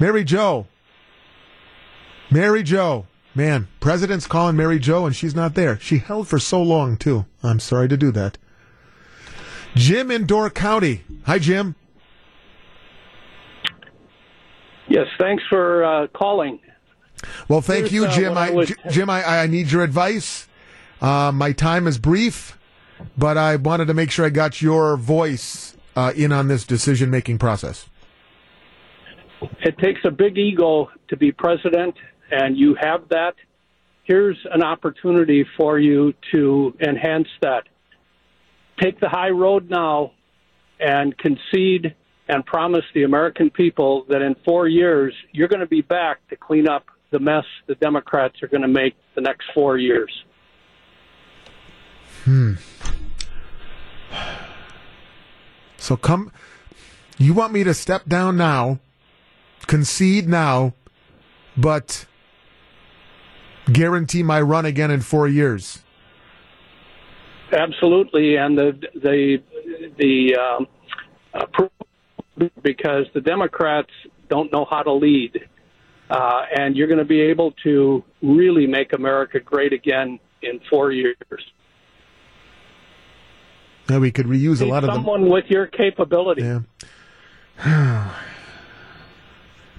Mary 0.00 0.24
Jo. 0.24 0.66
Mary 2.28 2.64
Jo. 2.64 3.06
Man, 3.36 3.68
President's 3.78 4.26
calling 4.26 4.56
Mary 4.56 4.80
Jo 4.80 5.06
and 5.06 5.14
she's 5.14 5.36
not 5.36 5.54
there. 5.54 5.78
She 5.78 5.98
held 5.98 6.26
for 6.26 6.40
so 6.40 6.60
long, 6.60 6.96
too. 6.96 7.26
I'm 7.44 7.60
sorry 7.60 7.86
to 7.88 7.96
do 7.96 8.10
that. 8.10 8.36
Jim 9.76 10.10
in 10.10 10.26
Door 10.26 10.50
County. 10.50 11.04
Hi, 11.24 11.38
Jim. 11.38 11.76
Yes, 14.88 15.06
thanks 15.20 15.44
for 15.48 15.84
uh, 15.84 16.08
calling. 16.08 16.58
Well, 17.46 17.60
thank 17.60 17.90
Here's, 17.90 17.92
you, 17.92 18.04
uh, 18.06 18.10
Jim. 18.12 18.28
what 18.30 18.38
I 18.38 18.46
I, 18.48 18.50
would- 18.50 18.74
Jim, 18.90 19.08
I, 19.08 19.24
I 19.42 19.46
need 19.46 19.70
your 19.70 19.84
advice. 19.84 20.48
Uh, 21.00 21.30
my 21.32 21.52
time 21.52 21.86
is 21.86 21.96
brief, 21.96 22.58
but 23.16 23.38
I 23.38 23.54
wanted 23.54 23.84
to 23.86 23.94
make 23.94 24.10
sure 24.10 24.26
I 24.26 24.30
got 24.30 24.60
your 24.60 24.96
voice 24.96 25.71
uh, 25.96 26.12
in 26.16 26.32
on 26.32 26.48
this 26.48 26.64
decision 26.64 27.10
making 27.10 27.38
process. 27.38 27.88
It 29.60 29.76
takes 29.78 30.00
a 30.04 30.10
big 30.10 30.38
ego 30.38 30.90
to 31.08 31.16
be 31.16 31.32
president, 31.32 31.94
and 32.30 32.56
you 32.56 32.76
have 32.80 33.08
that. 33.08 33.34
Here's 34.04 34.38
an 34.52 34.62
opportunity 34.62 35.44
for 35.56 35.78
you 35.78 36.14
to 36.32 36.74
enhance 36.80 37.28
that. 37.40 37.64
Take 38.80 39.00
the 39.00 39.08
high 39.08 39.30
road 39.30 39.70
now 39.70 40.12
and 40.80 41.16
concede 41.18 41.94
and 42.28 42.44
promise 42.46 42.84
the 42.94 43.04
American 43.04 43.50
people 43.50 44.04
that 44.08 44.22
in 44.22 44.34
four 44.44 44.66
years 44.68 45.14
you're 45.32 45.48
going 45.48 45.60
to 45.60 45.66
be 45.66 45.82
back 45.82 46.26
to 46.28 46.36
clean 46.36 46.68
up 46.68 46.86
the 47.10 47.18
mess 47.18 47.44
the 47.66 47.74
Democrats 47.76 48.42
are 48.42 48.48
going 48.48 48.62
to 48.62 48.68
make 48.68 48.94
the 49.14 49.20
next 49.20 49.44
four 49.54 49.76
years. 49.78 50.10
Hmm. 52.24 52.54
So 55.82 55.96
come, 55.96 56.30
you 57.18 57.34
want 57.34 57.52
me 57.52 57.64
to 57.64 57.74
step 57.74 58.06
down 58.06 58.36
now, 58.36 58.78
concede 59.66 60.28
now, 60.28 60.74
but 61.56 62.06
guarantee 63.72 64.22
my 64.22 64.40
run 64.40 64.64
again 64.64 64.92
in 64.92 65.00
four 65.00 65.26
years. 65.26 65.82
Absolutely, 67.52 68.36
and 68.36 68.56
the 68.56 68.80
the 68.94 69.42
the 69.98 70.36
um, 70.36 70.68
because 72.62 73.06
the 73.12 73.20
Democrats 73.20 73.90
don't 74.28 74.52
know 74.52 74.64
how 74.70 74.84
to 74.84 74.92
lead. 74.92 75.48
Uh, 76.08 76.42
and 76.56 76.76
you're 76.76 76.86
going 76.86 76.98
to 76.98 77.04
be 77.04 77.22
able 77.22 77.52
to 77.64 78.04
really 78.22 78.68
make 78.68 78.92
America 78.92 79.40
great 79.40 79.72
again 79.72 80.20
in 80.42 80.60
four 80.70 80.92
years. 80.92 81.16
Yeah, 83.88 83.98
we 83.98 84.10
could 84.10 84.26
reuse 84.26 84.60
a 84.60 84.66
lot 84.66 84.84
of 84.84 84.88
them. 84.88 84.96
someone 84.96 85.28
with 85.28 85.46
your 85.48 85.66
capability. 85.66 86.42
Yeah. 86.42 86.60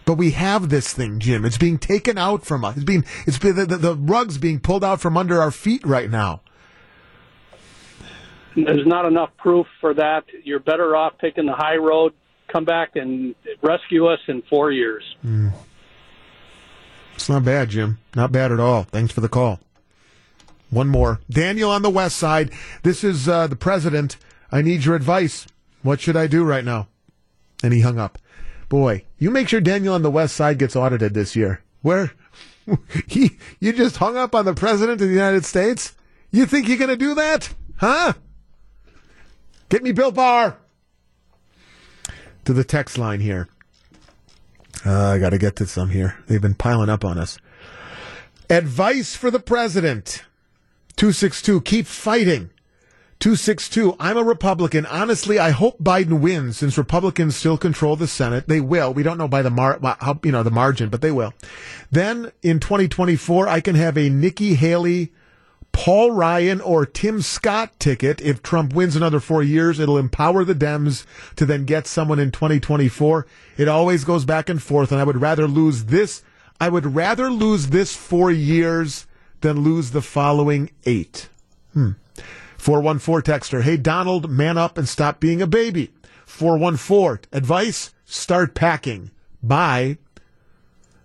but 0.05 0.15
we 0.15 0.31
have 0.31 0.69
this 0.69 0.93
thing, 0.93 1.19
Jim. 1.19 1.45
It's 1.45 1.57
being 1.57 1.77
taken 1.77 2.17
out 2.17 2.45
from 2.45 2.65
us. 2.65 2.75
It's 2.75 2.85
being 2.85 3.05
it's 3.25 3.39
been 3.39 3.55
the, 3.55 3.65
the, 3.65 3.77
the 3.77 3.95
rug's 3.95 4.37
being 4.37 4.59
pulled 4.59 4.83
out 4.83 5.01
from 5.01 5.17
under 5.17 5.41
our 5.41 5.51
feet 5.51 5.85
right 5.85 6.09
now. 6.09 6.41
There's 8.55 8.85
not 8.85 9.05
enough 9.05 9.31
proof 9.37 9.65
for 9.81 9.93
that. 9.95 10.25
You're 10.43 10.59
better 10.59 10.95
off 10.95 11.13
taking 11.19 11.45
the 11.45 11.53
high 11.53 11.77
road. 11.77 12.13
Come 12.51 12.65
back 12.65 12.95
and 12.95 13.33
rescue 13.63 14.07
us 14.07 14.19
in 14.27 14.43
four 14.43 14.71
years. 14.71 15.03
Hmm. 15.21 15.49
It's 17.15 17.29
not 17.29 17.43
bad, 17.43 17.69
Jim. 17.69 17.99
Not 18.15 18.31
bad 18.31 18.51
at 18.51 18.59
all. 18.59 18.83
Thanks 18.83 19.11
for 19.11 19.21
the 19.21 19.29
call. 19.29 19.59
One 20.73 20.88
more. 20.88 21.19
Daniel 21.29 21.69
on 21.69 21.83
the 21.83 21.89
west 21.89 22.17
side. 22.17 22.51
This 22.81 23.03
is 23.03 23.29
uh, 23.29 23.45
the 23.45 23.55
president. 23.55 24.17
I 24.51 24.63
need 24.63 24.86
your 24.86 24.95
advice. 24.95 25.45
What 25.83 26.01
should 26.01 26.17
I 26.17 26.25
do 26.25 26.43
right 26.43 26.65
now? 26.65 26.88
And 27.63 27.73
he 27.73 27.81
hung 27.81 27.99
up. 27.99 28.17
Boy, 28.69 29.03
you 29.19 29.29
make 29.29 29.47
sure 29.47 29.62
Daniel 29.62 29.93
on 29.93 30.01
the 30.01 30.09
west 30.09 30.36
side 30.36 30.57
gets 30.57 30.75
audited 30.75 31.13
this 31.13 31.36
year. 31.36 31.62
Where? 31.83 32.13
he, 33.07 33.38
you 33.59 33.71
just 33.71 33.97
hung 33.97 34.17
up 34.17 34.33
on 34.33 34.45
the 34.45 34.55
president 34.55 34.99
of 34.99 35.07
the 35.07 35.13
United 35.13 35.45
States? 35.45 35.93
You 36.31 36.47
think 36.47 36.67
you're 36.67 36.77
going 36.77 36.89
to 36.89 36.97
do 36.97 37.13
that? 37.13 37.53
Huh? 37.77 38.13
Get 39.69 39.83
me 39.83 39.91
Bill 39.91 40.12
Barr. 40.12 40.57
To 42.45 42.53
the 42.53 42.63
text 42.63 42.97
line 42.97 43.19
here. 43.19 43.47
Uh, 44.83 45.12
I 45.12 45.19
got 45.19 45.29
to 45.29 45.38
get 45.38 45.55
to 45.57 45.67
some 45.67 45.89
here. 45.89 46.17
They've 46.27 46.41
been 46.41 46.55
piling 46.55 46.89
up 46.89 47.05
on 47.05 47.19
us. 47.19 47.38
Advice 48.49 49.15
for 49.15 49.29
the 49.29 49.39
president 49.39 50.23
262, 50.95 51.62
keep 51.62 51.86
fighting. 51.88 52.49
262, 53.19 53.95
I'm 54.01 54.17
a 54.17 54.23
Republican. 54.23 54.86
Honestly, 54.86 55.39
I 55.39 55.51
hope 55.51 55.79
Biden 55.79 56.19
wins 56.19 56.58
since 56.58 56.77
Republicans 56.77 57.38
still 57.38 57.58
control 57.58 57.95
the 57.95 58.06
Senate. 58.06 58.49
They 58.49 58.60
will. 58.60 58.93
We 58.93 59.01
don't 59.01 59.17
know 59.17 59.29
by 59.29 59.41
the 59.41 59.49
mar, 59.49 59.79
how, 60.01 60.19
you 60.23 60.34
know, 60.34 60.43
the 60.43 60.51
margin, 60.51 60.89
but 60.89 61.01
they 61.01 61.12
will. 61.12 61.34
Then 61.89 62.34
in 62.41 62.60
2024, 62.60 63.47
I 63.47 63.62
can 63.62 63.75
have 63.75 63.97
a 63.97 64.10
Nikki 64.10 64.56
Haley, 64.56 65.13
Paul 65.71 66.12
Ryan, 66.12 66.60
or 66.60 66.86
Tim 66.86 67.21
Scott 67.21 67.79
ticket. 67.79 68.19
If 68.19 68.43
Trump 68.43 68.73
wins 68.73 68.97
another 68.97 69.21
four 69.21 69.41
years, 69.41 69.79
it'll 69.79 69.97
empower 69.97 70.43
the 70.43 70.53
Dems 70.53 71.06
to 71.38 71.45
then 71.45 71.63
get 71.63 71.88
someone 71.88 72.19
in 72.19 72.29
2024. 72.29 73.25
It 73.56 73.69
always 73.69 74.03
goes 74.03 74.25
back 74.25 74.49
and 74.49 74.62
forth, 74.62 74.91
and 74.91 74.99
I 74.99 75.06
would 75.06 75.21
rather 75.21 75.47
lose 75.47 75.86
this. 75.86 76.23
I 76.60 76.67
would 76.67 76.93
rather 76.93 77.32
lose 77.32 77.67
this 77.67 77.95
four 77.95 78.32
years 78.32 79.08
than 79.43 79.60
lose 79.62 79.91
the 79.91 80.01
following 80.01 80.71
eight. 80.86 81.29
Hmm. 81.73 81.91
414 82.58 83.34
texter, 83.34 83.62
hey 83.62 83.77
Donald, 83.77 84.29
man 84.29 84.58
up 84.58 84.77
and 84.77 84.89
stop 84.89 85.19
being 85.19 85.41
a 85.41 85.47
baby. 85.47 85.91
414, 86.25 87.29
advice, 87.32 87.93
start 88.06 88.56
packing. 88.56 89.12
Bye. 89.43 89.97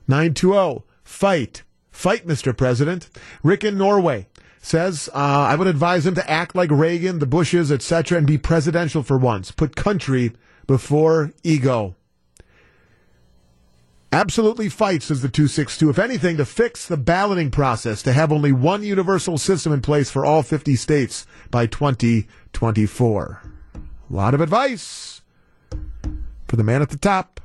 920, 0.07 0.85
fight. 1.03 1.65
Fight, 1.91 2.27
Mr. 2.27 2.57
President. 2.57 3.11
Rick 3.43 3.65
in 3.65 3.77
Norway 3.77 4.29
says, 4.63 5.11
uh, 5.13 5.19
I 5.19 5.57
would 5.57 5.67
advise 5.67 6.07
him 6.07 6.15
to 6.15 6.31
act 6.31 6.55
like 6.55 6.71
Reagan, 6.71 7.19
the 7.19 7.27
Bushes, 7.27 7.73
etc., 7.73 8.19
and 8.19 8.27
be 8.27 8.39
presidential 8.39 9.03
for 9.03 9.19
once. 9.19 9.51
Put 9.51 9.75
country 9.75 10.33
before 10.69 11.33
ego. 11.43 11.97
Absolutely 14.11 14.71
fight, 14.71 15.03
says 15.03 15.21
the 15.21 15.29
262. 15.29 15.91
If 15.91 15.99
anything, 15.99 16.39
to 16.39 16.47
fix 16.47 16.87
the 16.87 16.97
balloting 16.97 17.51
process, 17.51 18.03
to 18.03 18.13
have 18.15 18.33
only 18.33 18.53
one 18.53 18.83
universal 18.83 19.37
system 19.37 19.71
in 19.73 19.83
place 19.83 20.11
for 20.11 20.25
all 20.25 20.43
50 20.43 20.77
states 20.77 21.27
by 21.51 21.67
2024. 21.67 23.43
A 23.75 24.15
lot 24.15 24.33
of 24.33 24.41
advice 24.41 25.21
for 26.47 26.57
the 26.57 26.65
man 26.65 26.81
at 26.81 26.89
the 26.89 26.97
top. 26.97 27.41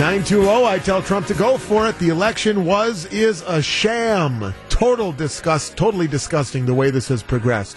Nine 0.00 0.24
two 0.24 0.42
zero. 0.42 0.64
I 0.64 0.80
tell 0.80 1.02
Trump 1.02 1.26
to 1.28 1.34
go 1.34 1.56
for 1.56 1.86
it. 1.88 1.98
The 1.98 2.08
election 2.08 2.64
was 2.64 3.04
is 3.06 3.42
a 3.42 3.62
sham. 3.62 4.52
Total 4.68 5.12
disgust. 5.12 5.76
Totally 5.76 6.08
disgusting 6.08 6.66
the 6.66 6.74
way 6.74 6.90
this 6.90 7.06
has 7.08 7.22
progressed. 7.22 7.76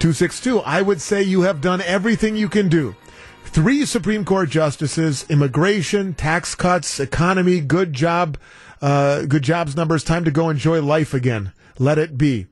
262. 0.00 0.60
I 0.60 0.82
would 0.82 1.00
say 1.00 1.22
you 1.22 1.42
have 1.42 1.60
done 1.60 1.82
everything 1.82 2.36
you 2.36 2.48
can 2.48 2.68
do. 2.68 2.96
Three 3.44 3.84
Supreme 3.84 4.24
Court 4.24 4.48
justices, 4.48 5.26
immigration, 5.28 6.14
tax 6.14 6.54
cuts, 6.54 6.98
economy, 6.98 7.60
good 7.60 7.92
job, 7.92 8.38
uh, 8.80 9.26
good 9.26 9.42
jobs 9.42 9.76
numbers. 9.76 10.02
Time 10.02 10.24
to 10.24 10.30
go 10.30 10.48
enjoy 10.48 10.80
life 10.80 11.12
again. 11.12 11.52
Let 11.78 11.98
it 11.98 12.16
be. 12.16 12.46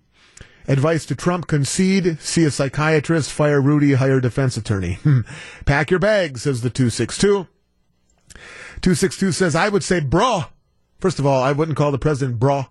Advice 0.67 1.07
to 1.07 1.17
Trump 1.17 1.47
concede, 1.47 2.21
see 2.21 2.45
a 2.45 2.51
psychiatrist, 2.51 3.33
fire 3.33 3.61
Rudy, 3.61 3.95
hire 3.95 4.21
defense 4.21 4.59
attorney. 4.59 4.99
Pack 5.65 5.91
your 5.91 6.01
bags, 6.01 6.43
says 6.43 6.61
the 6.61 6.69
262. 6.69 7.47
262 8.83 9.33
says, 9.33 9.55
I 9.57 9.71
would 9.71 9.83
say, 9.83 10.01
bro. 10.01 10.45
First 10.99 11.19
of 11.19 11.27
all, 11.27 11.43
I 11.43 11.53
wouldn't 11.53 11.79
call 11.79 11.91
the 11.91 11.99
president 11.99 12.39
bro. 12.39 12.67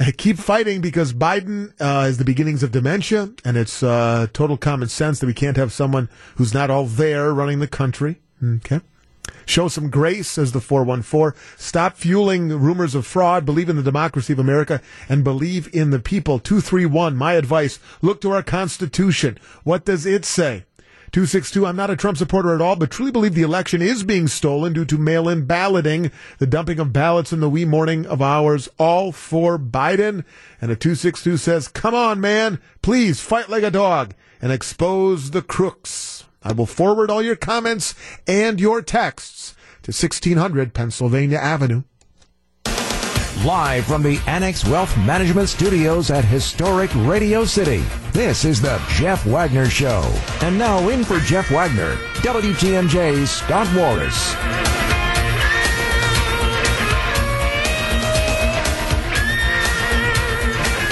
Keep 0.16 0.38
fighting 0.38 0.80
because 0.80 1.12
Biden 1.12 1.72
uh, 1.80 2.06
is 2.06 2.18
the 2.18 2.24
beginnings 2.24 2.62
of 2.62 2.72
dementia, 2.72 3.30
and 3.44 3.56
it's 3.56 3.82
uh, 3.82 4.26
total 4.32 4.56
common 4.56 4.88
sense 4.88 5.18
that 5.18 5.26
we 5.26 5.34
can't 5.34 5.56
have 5.56 5.72
someone 5.72 6.08
who's 6.36 6.54
not 6.54 6.70
all 6.70 6.86
there 6.86 7.32
running 7.34 7.60
the 7.60 7.68
country. 7.68 8.20
Okay. 8.42 8.80
Show 9.46 9.68
some 9.68 9.90
grace, 9.90 10.28
says 10.28 10.52
the 10.52 10.60
414. 10.60 11.38
Stop 11.56 11.96
fueling 11.96 12.48
rumors 12.48 12.94
of 12.94 13.06
fraud. 13.06 13.44
Believe 13.44 13.68
in 13.68 13.76
the 13.76 13.82
democracy 13.82 14.32
of 14.32 14.38
America 14.38 14.80
and 15.08 15.24
believe 15.24 15.72
in 15.74 15.90
the 15.90 15.98
people. 15.98 16.38
231. 16.38 17.16
My 17.16 17.34
advice 17.34 17.78
look 18.00 18.20
to 18.22 18.30
our 18.30 18.42
Constitution. 18.42 19.38
What 19.64 19.84
does 19.84 20.06
it 20.06 20.24
say? 20.24 20.64
262, 21.12 21.66
I'm 21.66 21.74
not 21.74 21.90
a 21.90 21.96
Trump 21.96 22.16
supporter 22.18 22.54
at 22.54 22.60
all, 22.60 22.76
but 22.76 22.90
truly 22.90 23.10
believe 23.10 23.34
the 23.34 23.42
election 23.42 23.82
is 23.82 24.04
being 24.04 24.28
stolen 24.28 24.72
due 24.72 24.84
to 24.84 24.96
mail 24.96 25.28
in 25.28 25.44
balloting, 25.44 26.12
the 26.38 26.46
dumping 26.46 26.78
of 26.78 26.92
ballots 26.92 27.32
in 27.32 27.40
the 27.40 27.50
wee 27.50 27.64
morning 27.64 28.06
of 28.06 28.22
hours, 28.22 28.68
all 28.78 29.10
for 29.10 29.58
Biden. 29.58 30.24
And 30.60 30.70
a 30.70 30.76
262 30.76 31.36
says, 31.36 31.66
come 31.66 31.94
on, 31.94 32.20
man, 32.20 32.60
please 32.80 33.20
fight 33.20 33.48
like 33.48 33.64
a 33.64 33.72
dog 33.72 34.14
and 34.40 34.52
expose 34.52 35.32
the 35.32 35.42
crooks. 35.42 36.24
I 36.42 36.52
will 36.52 36.66
forward 36.66 37.10
all 37.10 37.22
your 37.22 37.36
comments 37.36 37.94
and 38.26 38.60
your 38.60 38.80
texts 38.80 39.54
to 39.82 39.90
1600 39.90 40.72
Pennsylvania 40.74 41.38
Avenue. 41.38 41.82
Live 43.44 43.86
from 43.86 44.02
the 44.02 44.20
Annex 44.26 44.66
Wealth 44.66 44.94
Management 44.98 45.48
Studios 45.48 46.10
at 46.10 46.26
historic 46.26 46.90
Radio 46.94 47.46
City, 47.46 47.82
this 48.12 48.44
is 48.44 48.60
the 48.60 48.78
Jeff 48.90 49.24
Wagner 49.24 49.64
Show. 49.64 50.02
And 50.42 50.58
now 50.58 50.86
in 50.90 51.04
for 51.04 51.18
Jeff 51.20 51.50
Wagner, 51.50 51.94
WTMJ's 52.16 53.30
Scott 53.30 53.66
Warras. 53.74 54.34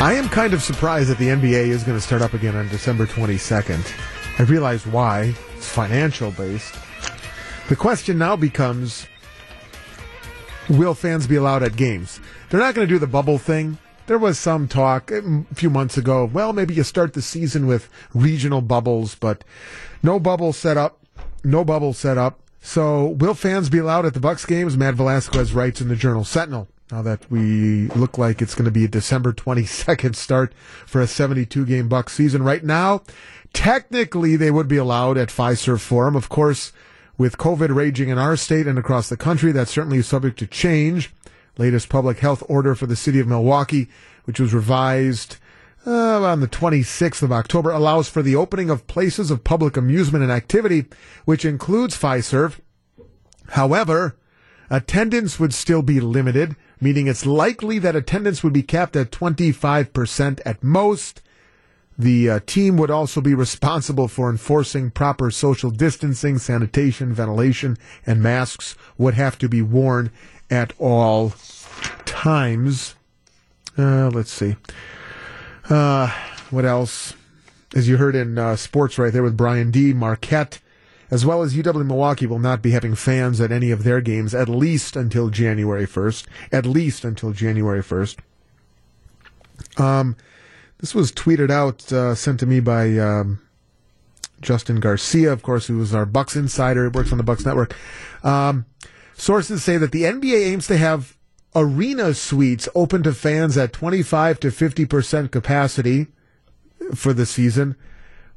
I 0.00 0.14
am 0.14 0.30
kind 0.30 0.54
of 0.54 0.62
surprised 0.62 1.10
that 1.10 1.18
the 1.18 1.28
NBA 1.28 1.66
is 1.66 1.84
going 1.84 1.98
to 1.98 2.02
start 2.02 2.22
up 2.22 2.32
again 2.32 2.56
on 2.56 2.66
December 2.68 3.04
22nd. 3.04 3.92
I 4.38 4.44
realize 4.44 4.86
why. 4.86 5.34
It's 5.54 5.68
financial 5.68 6.30
based. 6.30 6.76
The 7.68 7.76
question 7.76 8.16
now 8.16 8.36
becomes 8.36 9.06
will 10.68 10.94
fans 10.94 11.26
be 11.26 11.36
allowed 11.36 11.62
at 11.62 11.76
games? 11.76 12.20
They're 12.50 12.60
not 12.60 12.74
going 12.74 12.86
to 12.86 12.92
do 12.92 12.98
the 12.98 13.06
bubble 13.06 13.38
thing. 13.38 13.78
There 14.06 14.18
was 14.18 14.38
some 14.38 14.68
talk 14.68 15.12
eh, 15.12 15.20
a 15.50 15.54
few 15.54 15.70
months 15.70 15.96
ago. 15.96 16.24
Well, 16.24 16.52
maybe 16.52 16.74
you 16.74 16.82
start 16.82 17.12
the 17.12 17.22
season 17.22 17.66
with 17.66 17.88
regional 18.14 18.62
bubbles, 18.62 19.14
but 19.14 19.44
no 20.02 20.18
bubble 20.18 20.52
set 20.52 20.76
up. 20.76 20.98
No 21.44 21.64
bubble 21.64 21.92
set 21.92 22.18
up. 22.18 22.40
So, 22.60 23.06
will 23.06 23.34
fans 23.34 23.70
be 23.70 23.78
allowed 23.78 24.06
at 24.06 24.14
the 24.14 24.20
Bucks 24.20 24.44
games? 24.44 24.76
Matt 24.76 24.94
Velazquez 24.94 25.52
writes 25.52 25.80
in 25.80 25.88
the 25.88 25.96
Journal 25.96 26.24
Sentinel. 26.24 26.68
Now 26.90 27.02
that 27.02 27.30
we 27.30 27.88
look 27.88 28.16
like 28.16 28.40
it's 28.40 28.54
going 28.54 28.64
to 28.64 28.70
be 28.70 28.84
a 28.84 28.88
December 28.88 29.32
22nd 29.34 30.16
start 30.16 30.54
for 30.86 31.00
a 31.00 31.06
72 31.06 31.66
game 31.66 31.88
Bucks 31.88 32.14
season. 32.14 32.42
Right 32.42 32.64
now, 32.64 33.02
technically 33.52 34.36
they 34.36 34.50
would 34.50 34.68
be 34.68 34.78
allowed 34.78 35.18
at 35.18 35.28
Fiserv 35.28 35.80
Forum. 35.80 36.16
Of 36.16 36.28
course, 36.28 36.72
with 37.18 37.36
COVID 37.36 37.74
raging 37.74 38.08
in 38.08 38.16
our 38.16 38.36
state 38.36 38.68
and 38.68 38.78
across 38.78 39.08
the 39.08 39.16
country, 39.16 39.50
that's 39.52 39.72
certainly 39.72 40.00
subject 40.00 40.38
to 40.38 40.46
change. 40.46 41.12
Latest 41.58 41.88
public 41.88 42.20
health 42.20 42.44
order 42.48 42.76
for 42.76 42.86
the 42.86 42.96
city 42.96 43.18
of 43.18 43.26
Milwaukee, 43.26 43.88
which 44.24 44.38
was 44.38 44.54
revised 44.54 45.36
uh, 45.84 46.22
on 46.22 46.40
the 46.40 46.46
26th 46.46 47.22
of 47.22 47.32
October, 47.32 47.70
allows 47.70 48.08
for 48.08 48.22
the 48.22 48.36
opening 48.36 48.70
of 48.70 48.86
places 48.86 49.32
of 49.32 49.42
public 49.42 49.76
amusement 49.76 50.22
and 50.22 50.32
activity, 50.32 50.86
which 51.24 51.44
includes 51.44 51.98
Fiserv. 51.98 52.60
However, 53.50 54.16
attendance 54.70 55.40
would 55.40 55.52
still 55.52 55.82
be 55.82 55.98
limited, 55.98 56.54
meaning 56.80 57.08
it's 57.08 57.26
likely 57.26 57.80
that 57.80 57.96
attendance 57.96 58.44
would 58.44 58.52
be 58.52 58.62
capped 58.62 58.94
at 58.94 59.10
25% 59.10 60.40
at 60.46 60.62
most. 60.62 61.20
The 61.98 62.30
uh, 62.30 62.40
team 62.46 62.76
would 62.76 62.92
also 62.92 63.20
be 63.20 63.34
responsible 63.34 64.06
for 64.06 64.30
enforcing 64.30 64.92
proper 64.92 65.32
social 65.32 65.70
distancing, 65.70 66.38
sanitation, 66.38 67.12
ventilation, 67.12 67.76
and 68.06 68.22
masks 68.22 68.76
would 68.96 69.14
have 69.14 69.36
to 69.38 69.48
be 69.48 69.62
worn 69.62 70.12
at 70.48 70.72
all 70.78 71.32
times. 72.04 72.94
Uh, 73.76 74.10
let's 74.10 74.30
see. 74.30 74.54
Uh, 75.68 76.08
what 76.50 76.64
else? 76.64 77.14
As 77.74 77.88
you 77.88 77.96
heard 77.96 78.14
in 78.14 78.38
uh, 78.38 78.54
sports 78.56 78.96
right 78.96 79.12
there 79.12 79.22
with 79.22 79.36
Brian 79.36 79.70
D. 79.70 79.92
Marquette, 79.92 80.60
as 81.10 81.26
well 81.26 81.42
as 81.42 81.54
UW 81.54 81.84
Milwaukee 81.84 82.26
will 82.26 82.38
not 82.38 82.62
be 82.62 82.70
having 82.70 82.94
fans 82.94 83.40
at 83.40 83.52
any 83.52 83.70
of 83.70 83.82
their 83.82 84.00
games 84.00 84.34
at 84.34 84.48
least 84.48 84.94
until 84.94 85.30
January 85.30 85.86
1st. 85.86 86.26
At 86.52 86.64
least 86.64 87.04
until 87.04 87.32
January 87.32 87.82
1st. 87.82 88.18
Um, 89.76 90.16
this 90.78 90.94
was 90.94 91.12
tweeted 91.12 91.50
out, 91.50 91.92
uh, 91.92 92.14
sent 92.14 92.40
to 92.40 92.46
me 92.46 92.60
by 92.60 92.96
um, 92.98 93.40
Justin 94.40 94.80
Garcia, 94.80 95.32
of 95.32 95.42
course, 95.42 95.66
who 95.66 95.80
is 95.82 95.94
our 95.94 96.06
Bucks 96.06 96.36
insider, 96.36 96.84
He 96.84 96.88
works 96.88 97.12
on 97.12 97.18
the 97.18 97.24
Bucks 97.24 97.44
network. 97.44 97.74
Um, 98.22 98.66
sources 99.14 99.64
say 99.64 99.76
that 99.76 99.92
the 99.92 100.04
NBA 100.04 100.46
aims 100.46 100.66
to 100.68 100.76
have 100.76 101.16
arena 101.54 102.14
suites 102.14 102.68
open 102.74 103.02
to 103.02 103.12
fans 103.12 103.56
at 103.56 103.72
25 103.72 104.38
to 104.40 104.50
50 104.50 104.86
percent 104.86 105.32
capacity 105.32 106.06
for 106.94 107.12
the 107.12 107.26
season. 107.26 107.74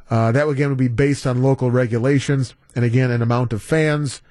Uh, 0.09 0.31
that 0.31 0.47
again 0.47 0.69
would 0.69 0.77
be 0.77 0.87
based 0.87 1.25
on 1.25 1.41
local 1.41 1.71
regulations, 1.71 2.53
and 2.75 2.83
again, 2.83 3.11
an 3.11 3.21
amount 3.21 3.53
of 3.53 3.61
fans 3.61 4.21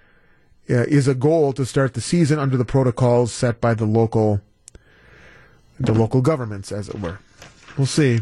uh, 0.69 0.85
is 0.85 1.09
a 1.09 1.15
goal 1.15 1.53
to 1.53 1.65
start 1.65 1.95
the 1.95 2.01
season 2.01 2.39
under 2.39 2.57
the 2.57 2.65
protocols 2.65 3.33
set 3.33 3.61
by 3.61 3.73
the 3.73 3.87
local, 3.87 4.41
the 5.79 5.95
local 5.95 6.21
governments, 6.21 6.71
as 6.71 6.89
it 6.89 7.01
were. 7.01 7.19
We'll 7.77 7.87
see. 7.87 8.21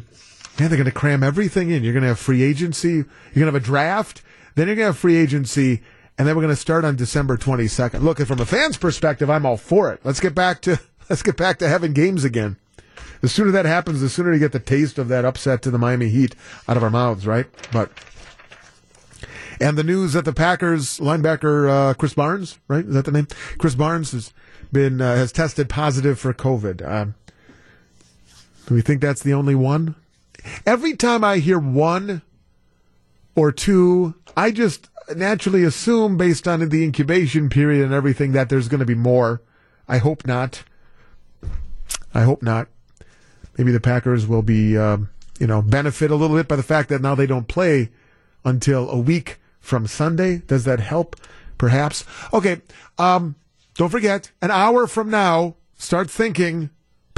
Yeah, 0.59 0.67
they're 0.69 0.79
going 0.79 0.85
to 0.85 0.93
cram 0.93 1.23
everything 1.23 1.71
in. 1.71 1.85
You're 1.85 1.93
going 1.93 2.03
to 2.03 2.09
have 2.09 2.19
free 2.19 2.43
agency. 2.43 2.89
You're 2.89 3.05
going 3.35 3.47
to 3.47 3.53
have 3.53 3.55
a 3.55 3.61
draft. 3.61 4.23
Then 4.55 4.67
you're 4.67 4.77
going 4.77 4.87
to 4.87 4.93
have 4.93 4.99
free 4.99 5.17
agency. 5.17 5.83
And 6.19 6.27
then 6.27 6.35
we're 6.35 6.43
going 6.43 6.55
to 6.55 6.61
start 6.61 6.85
on 6.85 6.97
December 6.97 7.37
22nd. 7.37 8.03
Look, 8.03 8.19
from 8.19 8.41
a 8.41 8.45
fan's 8.45 8.77
perspective, 8.77 9.31
I'm 9.31 9.47
all 9.47 9.57
for 9.57 9.93
it. 9.93 10.01
Let's 10.03 10.19
get 10.19 10.35
back 10.35 10.61
to, 10.63 10.81
let's 11.09 11.23
get 11.23 11.37
back 11.37 11.61
to 11.61 11.69
having 11.69 11.93
games 11.93 12.25
again. 12.25 12.57
The 13.21 13.29
sooner 13.29 13.53
that 13.53 13.67
happens, 13.67 14.01
the 14.01 14.09
sooner 14.09 14.33
we 14.33 14.39
get 14.39 14.53
the 14.53 14.59
taste 14.59 14.99
of 14.99 15.09
that 15.09 15.25
upset 15.25 15.63
to 15.63 15.71
the 15.71 15.79
Miami 15.79 16.09
Heat 16.09 16.35
out 16.69 16.77
of 16.77 16.83
our 16.83 16.91
mouths, 16.91 17.27
right? 17.27 17.47
But, 17.73 17.91
and 19.61 19.79
the 19.79 19.85
news 19.85 20.13
that 20.13 20.25
the 20.25 20.33
Packers 20.33 20.99
linebacker, 20.99 21.69
uh, 21.69 21.95
Krys 21.95 22.15
Barnes, 22.15 22.59
right? 22.69 22.85
Is 22.85 22.95
that 22.95 23.05
the 23.05 23.13
name? 23.13 23.27
Krys 23.59 23.77
Barnes 23.77 24.13
has 24.13 24.33
been, 24.73 25.01
uh, 25.01 25.17
has 25.17 25.33
tested 25.33 25.69
positive 25.69 26.19
for 26.19 26.33
COVID. 26.33 26.89
Um, 26.89 27.15
do 28.69 28.75
we 28.75 28.83
think 28.83 29.01
that's 29.01 29.23
the 29.23 29.33
only 29.33 29.55
one? 29.55 29.95
Every 30.67 30.95
time 30.95 31.25
I 31.25 31.39
hear 31.39 31.59
one 31.59 32.21
or 33.35 33.51
two, 33.51 34.15
I 34.37 34.51
just 34.51 34.91
naturally 35.17 35.65
assume, 35.65 36.19
based 36.19 36.47
on 36.47 36.69
the 36.69 36.85
incubation 36.85 37.49
period 37.49 37.83
and 37.83 37.95
everything, 37.95 38.33
that 38.33 38.51
there's 38.51 38.69
going 38.69 38.81
to 38.81 38.87
be 38.87 38.95
more. 38.95 39.41
I 39.89 39.97
hope 39.97 40.27
not. 40.27 40.65
I 42.13 42.25
hope 42.25 42.43
not. 42.43 42.69
Maybe 43.57 43.73
the 43.73 43.81
Packers 43.81 44.27
will 44.27 44.43
be, 44.43 44.77
uh, 44.77 44.99
you 45.41 45.47
know, 45.47 45.63
benefit 45.63 46.11
a 46.11 46.15
little 46.15 46.37
bit 46.37 46.47
by 46.47 46.57
the 46.57 46.63
fact 46.63 46.91
that 46.91 47.01
now 47.01 47.15
they 47.15 47.27
don't 47.27 47.49
play 47.49 47.89
until 48.45 48.91
a 48.91 48.99
week 48.99 49.39
from 49.61 49.87
Sunday. 49.87 50.43
Does 50.47 50.65
that 50.65 50.81
help? 50.81 51.17
Perhaps. 51.57 52.05
Okay. 52.35 52.61
Um, 52.99 53.35
don't 53.77 53.89
forget, 53.89 54.31
an 54.43 54.51
hour 54.51 54.87
from 54.87 55.09
now, 55.09 55.57
start 55.79 56.11
thinking 56.11 56.69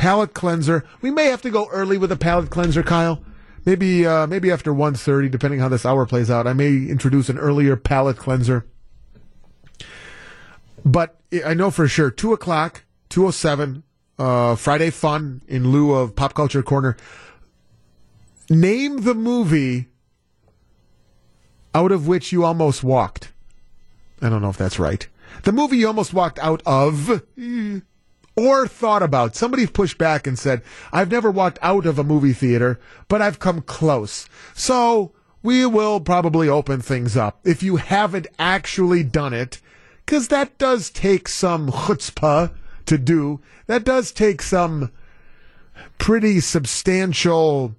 palate 0.00 0.32
cleanser. 0.32 0.82
We 1.02 1.10
may 1.10 1.26
have 1.26 1.42
to 1.42 1.50
go 1.50 1.68
early 1.68 1.98
with 1.98 2.10
a 2.10 2.16
palate 2.16 2.48
cleanser, 2.48 2.82
Kyle. 2.82 3.22
Maybe 3.66 4.06
uh, 4.06 4.26
maybe 4.26 4.50
after 4.50 4.72
1.30, 4.72 5.30
depending 5.30 5.60
how 5.60 5.68
this 5.68 5.84
hour 5.84 6.06
plays 6.06 6.30
out. 6.30 6.46
I 6.46 6.54
may 6.54 6.70
introduce 6.70 7.28
an 7.28 7.36
earlier 7.38 7.76
palate 7.76 8.16
cleanser. 8.16 8.64
But 10.86 11.20
I 11.44 11.52
know 11.52 11.70
for 11.70 11.86
sure, 11.86 12.10
2 12.10 12.32
o'clock, 12.32 12.84
207, 13.10 13.82
uh, 14.18 14.54
Friday 14.56 14.88
Fun 14.88 15.42
in 15.46 15.70
lieu 15.70 15.92
of 15.92 16.16
Pop 16.16 16.32
Culture 16.32 16.62
Corner. 16.62 16.96
Name 18.48 19.02
the 19.02 19.14
movie 19.14 19.88
out 21.74 21.92
of 21.92 22.08
which 22.08 22.32
you 22.32 22.42
almost 22.42 22.82
walked. 22.82 23.32
I 24.22 24.30
don't 24.30 24.40
know 24.40 24.48
if 24.48 24.56
that's 24.56 24.78
right. 24.78 25.06
The 25.42 25.52
movie 25.52 25.76
you 25.76 25.88
almost 25.88 26.14
walked 26.14 26.38
out 26.38 26.62
of 26.64 27.22
or 28.40 28.66
thought 28.66 29.02
about. 29.02 29.36
Somebody 29.36 29.66
pushed 29.66 29.98
back 29.98 30.26
and 30.26 30.38
said, 30.38 30.62
I've 30.92 31.10
never 31.10 31.30
walked 31.30 31.58
out 31.60 31.84
of 31.84 31.98
a 31.98 32.04
movie 32.04 32.32
theater, 32.32 32.80
but 33.06 33.20
I've 33.20 33.38
come 33.38 33.60
close. 33.60 34.26
So 34.54 35.12
we 35.42 35.66
will 35.66 36.00
probably 36.00 36.48
open 36.48 36.80
things 36.80 37.18
up 37.18 37.40
if 37.44 37.62
you 37.62 37.76
haven't 37.76 38.28
actually 38.38 39.02
done 39.02 39.34
it, 39.34 39.60
because 40.06 40.28
that 40.28 40.56
does 40.56 40.88
take 40.88 41.28
some 41.28 41.68
chutzpah 41.68 42.52
to 42.86 42.96
do. 42.96 43.40
That 43.66 43.84
does 43.84 44.10
take 44.10 44.40
some 44.40 44.90
pretty 45.98 46.40
substantial 46.40 47.74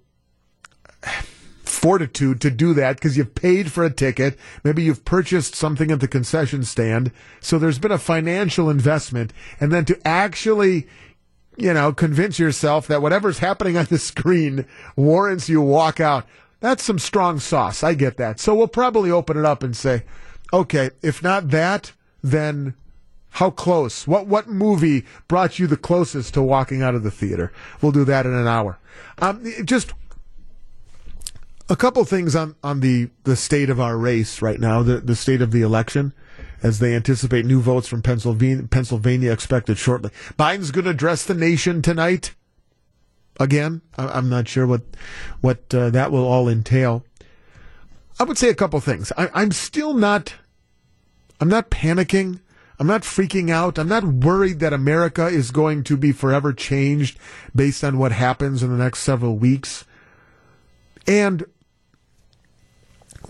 fortitude 1.71 2.41
to 2.41 2.51
do 2.51 2.73
that 2.73 2.97
because 2.97 3.17
you've 3.17 3.35
paid 3.35 3.71
for 3.71 3.83
a 3.83 3.89
ticket. 3.89 4.37
Maybe 4.63 4.83
you've 4.83 5.05
purchased 5.05 5.55
something 5.55 5.91
at 5.91 5.99
the 5.99 6.07
concession 6.07 6.63
stand. 6.63 7.11
So 7.39 7.57
there's 7.57 7.79
been 7.79 7.91
a 7.91 7.97
financial 7.97 8.69
investment. 8.69 9.33
And 9.59 9.71
then 9.71 9.85
to 9.85 10.07
actually, 10.07 10.87
you 11.57 11.73
know, 11.73 11.93
convince 11.93 12.37
yourself 12.39 12.87
that 12.87 13.01
whatever's 13.01 13.39
happening 13.39 13.77
on 13.77 13.85
the 13.85 13.97
screen 13.97 14.65
warrants 14.95 15.49
you 15.49 15.61
walk 15.61 15.99
out. 15.99 16.25
That's 16.59 16.83
some 16.83 16.99
strong 16.99 17.39
sauce. 17.39 17.83
I 17.83 17.95
get 17.95 18.17
that. 18.17 18.39
So 18.39 18.53
we'll 18.53 18.67
probably 18.67 19.09
open 19.09 19.37
it 19.37 19.45
up 19.45 19.63
and 19.63 19.75
say, 19.75 20.03
okay, 20.53 20.91
if 21.01 21.23
not 21.23 21.49
that, 21.49 21.93
then 22.21 22.75
how 23.31 23.49
close? 23.49 24.05
What 24.05 24.27
what 24.27 24.49
movie 24.49 25.05
brought 25.27 25.57
you 25.57 25.65
the 25.65 25.77
closest 25.77 26.33
to 26.33 26.41
walking 26.41 26.81
out 26.81 26.95
of 26.95 27.03
the 27.03 27.11
theater? 27.11 27.51
We'll 27.81 27.93
do 27.93 28.03
that 28.05 28.25
in 28.25 28.33
an 28.33 28.47
hour. 28.47 28.77
Um, 29.19 29.43
just 29.63 29.93
a 31.71 31.75
couple 31.77 32.03
things 32.03 32.35
on, 32.35 32.53
on 32.61 32.81
the, 32.81 33.09
the 33.23 33.37
state 33.37 33.69
of 33.69 33.79
our 33.79 33.97
race 33.97 34.41
right 34.41 34.59
now, 34.59 34.83
the, 34.83 34.97
the 34.97 35.15
state 35.15 35.41
of 35.41 35.51
the 35.51 35.61
election, 35.61 36.13
as 36.61 36.79
they 36.79 36.93
anticipate 36.93 37.45
new 37.45 37.61
votes 37.61 37.87
from 37.87 38.01
Pennsylvania, 38.01 38.67
Pennsylvania 38.67 39.31
expected 39.31 39.77
shortly. 39.77 40.11
Biden's 40.37 40.71
going 40.71 40.83
to 40.83 40.91
address 40.91 41.23
the 41.23 41.33
nation 41.33 41.81
tonight. 41.81 42.35
Again, 43.39 43.81
I'm 43.97 44.27
not 44.27 44.49
sure 44.49 44.67
what 44.67 44.81
what 45.39 45.73
uh, 45.73 45.89
that 45.91 46.11
will 46.11 46.27
all 46.27 46.49
entail. 46.49 47.05
I 48.19 48.23
would 48.23 48.37
say 48.37 48.49
a 48.49 48.53
couple 48.55 48.79
things. 48.81 49.13
I, 49.17 49.29
I'm 49.33 49.51
still 49.51 49.93
not. 49.93 50.35
I'm 51.39 51.47
not 51.47 51.71
panicking. 51.71 52.41
I'm 52.77 52.85
not 52.87 53.03
freaking 53.03 53.49
out. 53.49 53.79
I'm 53.79 53.87
not 53.87 54.03
worried 54.03 54.59
that 54.59 54.73
America 54.73 55.27
is 55.27 55.49
going 55.49 55.83
to 55.85 55.95
be 55.95 56.11
forever 56.11 56.51
changed 56.51 57.17
based 57.55 57.83
on 57.83 57.97
what 57.97 58.11
happens 58.11 58.61
in 58.61 58.69
the 58.69 58.83
next 58.83 58.99
several 58.99 59.37
weeks. 59.37 59.85
And 61.07 61.45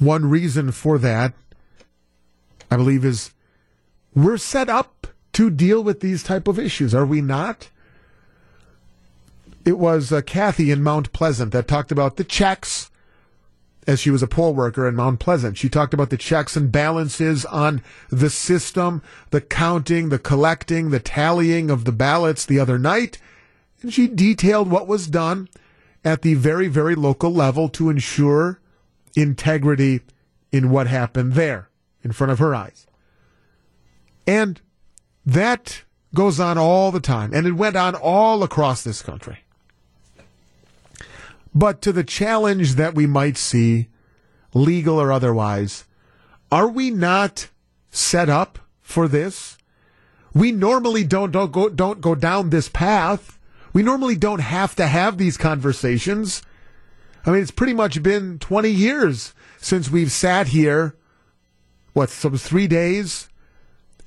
one 0.02 0.30
reason 0.30 0.72
for 0.72 0.98
that, 0.98 1.34
I 2.70 2.78
believe, 2.78 3.06
is 3.06 3.32
we're 4.16 4.38
set 4.38 4.68
up 4.68 5.08
to 5.34 5.50
deal 5.50 5.84
with 5.84 6.02
these 6.02 6.24
type 6.24 6.48
of 6.48 6.60
issues, 6.60 6.94
are 6.94 7.06
we 7.06 7.22
not? 7.22 7.70
It 9.64 9.78
was 9.78 10.12
uh, 10.12 10.22
Kathy 10.22 10.72
in 10.72 10.84
Mount 10.84 11.14
Pleasant 11.14 11.52
that 11.54 11.68
talked 11.68 11.92
about 11.92 12.18
the 12.18 12.24
checks 12.24 12.90
as 13.88 14.00
she 14.00 14.10
was 14.10 14.24
a 14.24 14.28
poll 14.28 14.54
worker 14.54 14.88
in 14.88 14.96
Mount 14.96 15.20
Pleasant. 15.20 15.58
She 15.58 15.70
talked 15.70 15.94
about 15.94 16.10
the 16.10 16.18
checks 16.18 16.56
and 16.56 16.72
balances 16.72 17.46
on 17.46 17.82
the 18.10 18.30
system, 18.30 19.02
the 19.32 19.42
counting, 19.42 20.10
the 20.10 20.20
collecting, 20.20 20.90
the 20.90 21.00
tallying 21.00 21.70
of 21.70 21.86
the 21.86 21.92
ballots 21.92 22.46
the 22.46 22.60
other 22.60 22.78
night. 22.78 23.18
And 23.82 23.94
she 23.94 24.08
detailed 24.08 24.70
what 24.70 24.88
was 24.88 25.08
done 25.08 25.50
at 26.04 26.22
the 26.22 26.36
very, 26.36 26.68
very 26.68 26.96
local 26.96 27.32
level 27.32 27.70
to 27.70 27.90
ensure 27.90 28.61
integrity 29.16 30.02
in 30.52 30.70
what 30.70 30.88
happened 30.88 31.34
there 31.34 31.70
in 32.04 32.12
front 32.12 32.32
of 32.32 32.40
her 32.40 32.54
eyes. 32.54 32.88
And 34.28 34.62
that 35.26 35.84
goes 36.14 36.40
on 36.40 36.58
all 36.58 36.92
the 36.92 37.00
time, 37.00 37.34
and 37.34 37.48
it 37.48 37.54
went 37.54 37.76
on 37.76 37.96
all 37.96 38.44
across 38.44 38.84
this 38.84 39.02
country. 39.02 39.40
But 41.54 41.82
to 41.82 41.92
the 41.92 42.04
challenge 42.04 42.76
that 42.76 42.96
we 42.96 43.08
might 43.08 43.38
see, 43.38 43.90
legal 44.54 45.00
or 45.00 45.12
otherwise, 45.12 45.86
are 46.52 46.68
we 46.68 46.90
not 46.90 47.50
set 47.90 48.30
up 48.30 48.60
for 48.82 49.08
this? 49.08 49.58
We 50.34 50.52
normally 50.52 51.04
don't, 51.04 51.32
don't 51.32 51.52
go 51.52 51.68
don't 51.70 52.00
go 52.00 52.16
down 52.16 52.50
this 52.50 52.70
path. 52.70 53.38
We 53.74 53.84
normally 53.84 54.16
don't 54.16 54.40
have 54.40 54.76
to 54.76 54.88
have 54.88 55.18
these 55.18 55.38
conversations. 55.38 56.42
I 57.26 57.32
mean, 57.32 57.42
it's 57.42 57.52
pretty 57.52 57.74
much 57.74 58.02
been 58.02 58.40
20 58.40 58.70
years 58.70 59.34
since 59.58 59.90
we've 59.90 60.12
sat 60.12 60.48
here, 60.48 60.96
what, 61.94 62.10
some 62.10 62.38
three 62.38 62.68
days 62.68 63.30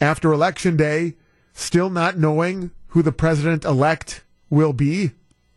after 0.01 0.33
Election 0.33 0.77
Day, 0.77 1.15
still 1.53 1.91
not 1.91 2.19
knowing 2.19 2.73
who 2.89 3.03
the 3.03 3.12
president 3.12 3.65
elect 3.65 4.25
will 4.51 4.73
be, 4.73 5.12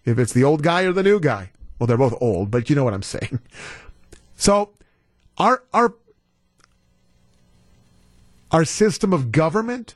if 0.05 0.19
it's 0.19 0.33
the 0.33 0.43
old 0.43 0.61
guy 0.61 0.83
or 0.83 0.91
the 0.91 1.03
new 1.03 1.19
guy. 1.19 1.51
Well, 1.79 1.87
they're 1.87 1.97
both 1.97 2.15
old, 2.21 2.51
but 2.51 2.69
you 2.69 2.75
know 2.75 2.83
what 2.83 2.93
I'm 2.93 3.03
saying. 3.03 3.39
So, 4.39 4.73
our 5.39 5.63
our 5.73 5.95
our 8.51 8.65
system 8.65 9.13
of 9.13 9.31
government, 9.31 9.95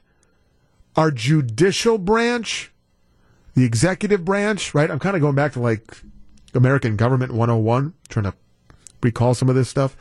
our 0.95 1.11
judicial 1.11 1.99
branch, 1.99 2.71
the 3.53 3.63
executive 3.63 4.25
branch, 4.25 4.73
right? 4.73 4.89
I'm 4.89 4.97
kind 4.97 5.15
of 5.15 5.21
going 5.21 5.35
back 5.35 5.53
to 5.53 5.59
like 5.59 5.95
American 6.53 6.95
Government 6.95 7.33
101, 7.33 7.93
trying 8.09 8.25
to 8.25 8.33
recall 9.01 9.33
some 9.33 9.49
of 9.49 9.55
this 9.55 9.69
stuff. 9.69 9.95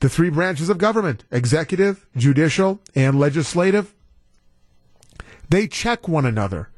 The 0.00 0.08
three 0.08 0.30
branches 0.30 0.68
of 0.68 0.78
government 0.78 1.24
executive, 1.30 2.06
judicial, 2.16 2.80
and 2.94 3.18
legislative 3.18 3.94
they 5.48 5.66
check 5.66 6.08
one 6.08 6.26
another. 6.26 6.70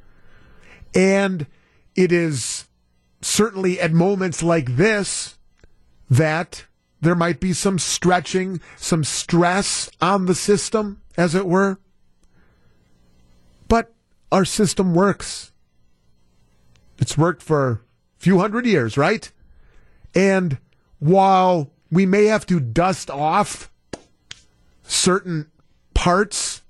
And 0.95 1.47
it 1.95 2.13
is 2.13 2.67
certainly 3.21 3.81
at 3.81 3.93
moments 3.93 4.43
like 4.43 4.77
this 4.77 5.39
that 6.11 6.67
there 7.01 7.15
might 7.15 7.41
be 7.41 7.53
some 7.53 7.79
stretching, 7.79 8.61
some 8.77 9.05
stress 9.05 9.91
on 10.01 10.27
the 10.27 10.35
system, 10.35 11.01
as 11.17 11.35
it 11.35 11.47
were. 11.47 11.79
But 13.69 13.95
our 14.33 14.45
system 14.45 14.95
works. 14.95 15.53
It's 16.99 17.17
worked 17.17 17.43
for 17.43 17.83
few 18.19 18.39
hundred 18.39 18.67
years, 18.67 18.97
right? 18.97 19.31
And 20.15 20.59
while 20.99 21.71
we 21.91 22.07
may 22.07 22.27
have 22.27 22.47
to 22.47 22.61
dust 22.61 23.11
off 23.11 23.71
certain 24.83 25.51
parts 25.95 26.63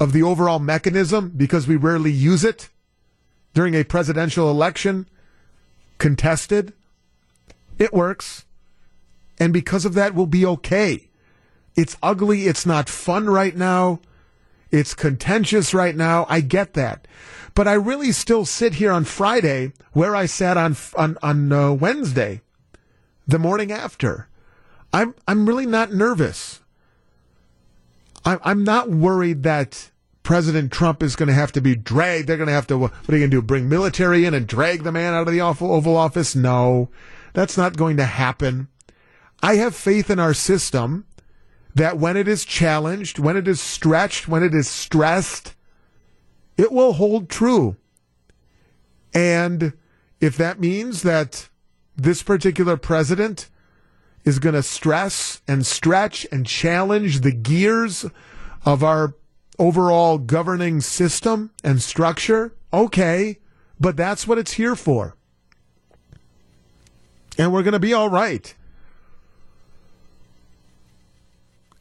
of 0.00 0.12
the 0.12 0.22
overall 0.22 0.58
mechanism 0.58 1.32
because 1.36 1.66
we 1.66 1.76
rarely 1.76 2.12
use 2.12 2.44
it 2.44 2.68
during 3.52 3.74
a 3.74 3.84
presidential 3.84 4.50
election 4.50 5.08
contested, 5.98 6.72
it 7.78 7.92
works. 7.92 8.44
And 9.38 9.52
because 9.52 9.84
of 9.84 9.94
that, 9.94 10.14
we'll 10.14 10.26
be 10.26 10.44
okay. 10.44 11.08
It's 11.76 11.96
ugly. 12.02 12.46
It's 12.46 12.66
not 12.66 12.88
fun 12.88 13.26
right 13.26 13.56
now. 13.56 14.00
It's 14.70 14.94
contentious 14.94 15.72
right 15.72 15.94
now. 15.94 16.26
I 16.28 16.40
get 16.40 16.74
that. 16.74 17.06
But 17.54 17.68
I 17.68 17.74
really 17.74 18.12
still 18.12 18.44
sit 18.44 18.74
here 18.74 18.90
on 18.90 19.04
Friday 19.04 19.72
where 19.92 20.16
I 20.16 20.26
sat 20.26 20.56
on, 20.56 20.76
on, 20.96 21.16
on 21.22 21.52
uh, 21.52 21.72
Wednesday, 21.72 22.40
the 23.26 23.38
morning 23.38 23.70
after. 23.70 24.28
I'm, 24.92 25.14
I'm 25.26 25.46
really 25.46 25.66
not 25.66 25.92
nervous. 25.92 26.60
I'm, 28.24 28.40
I'm 28.42 28.64
not 28.64 28.90
worried 28.90 29.42
that 29.44 29.90
President 30.24 30.72
Trump 30.72 31.02
is 31.02 31.16
going 31.16 31.28
to 31.28 31.34
have 31.34 31.52
to 31.52 31.60
be 31.60 31.76
dragged. 31.76 32.26
They're 32.26 32.36
going 32.36 32.48
to 32.48 32.54
have 32.54 32.66
to, 32.68 32.78
what 32.78 32.92
are 32.92 33.12
you 33.12 33.18
going 33.18 33.30
to 33.30 33.36
do? 33.36 33.42
Bring 33.42 33.68
military 33.68 34.24
in 34.24 34.34
and 34.34 34.46
drag 34.46 34.82
the 34.82 34.92
man 34.92 35.14
out 35.14 35.28
of 35.28 35.32
the 35.32 35.40
Oval 35.40 35.96
Office? 35.96 36.34
No, 36.34 36.88
that's 37.34 37.56
not 37.56 37.76
going 37.76 37.96
to 37.98 38.04
happen. 38.04 38.68
I 39.42 39.56
have 39.56 39.76
faith 39.76 40.10
in 40.10 40.18
our 40.18 40.32
system 40.32 41.04
that 41.74 41.98
when 41.98 42.16
it 42.16 42.26
is 42.26 42.44
challenged, 42.44 43.18
when 43.18 43.36
it 43.36 43.46
is 43.46 43.60
stretched, 43.60 44.26
when 44.26 44.42
it 44.42 44.54
is 44.54 44.68
stressed, 44.68 45.54
it 46.56 46.72
will 46.72 46.94
hold 46.94 47.28
true. 47.28 47.76
And 49.12 49.72
if 50.20 50.36
that 50.36 50.60
means 50.60 51.02
that 51.02 51.48
this 51.96 52.22
particular 52.22 52.76
president 52.76 53.48
is 54.24 54.38
going 54.38 54.54
to 54.54 54.62
stress 54.62 55.42
and 55.46 55.66
stretch 55.66 56.26
and 56.32 56.46
challenge 56.46 57.20
the 57.20 57.32
gears 57.32 58.06
of 58.64 58.82
our 58.82 59.14
overall 59.58 60.18
governing 60.18 60.80
system 60.80 61.50
and 61.62 61.80
structure, 61.82 62.54
okay, 62.72 63.38
but 63.78 63.96
that's 63.96 64.26
what 64.26 64.38
it's 64.38 64.52
here 64.52 64.74
for. 64.74 65.16
And 67.36 67.52
we're 67.52 67.62
going 67.62 67.72
to 67.72 67.80
be 67.80 67.92
all 67.92 68.08
right. 68.08 68.54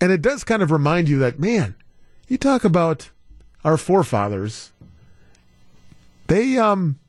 And 0.02 0.12
it 0.12 0.22
does 0.22 0.44
kind 0.44 0.62
of 0.62 0.72
remind 0.72 1.08
you 1.08 1.20
that, 1.20 1.40
man, 1.40 1.76
you 2.28 2.38
talk 2.38 2.66
about 2.66 3.12
our 3.64 3.78
forefathers. 3.78 4.72
They 6.28 6.58
um 6.58 7.00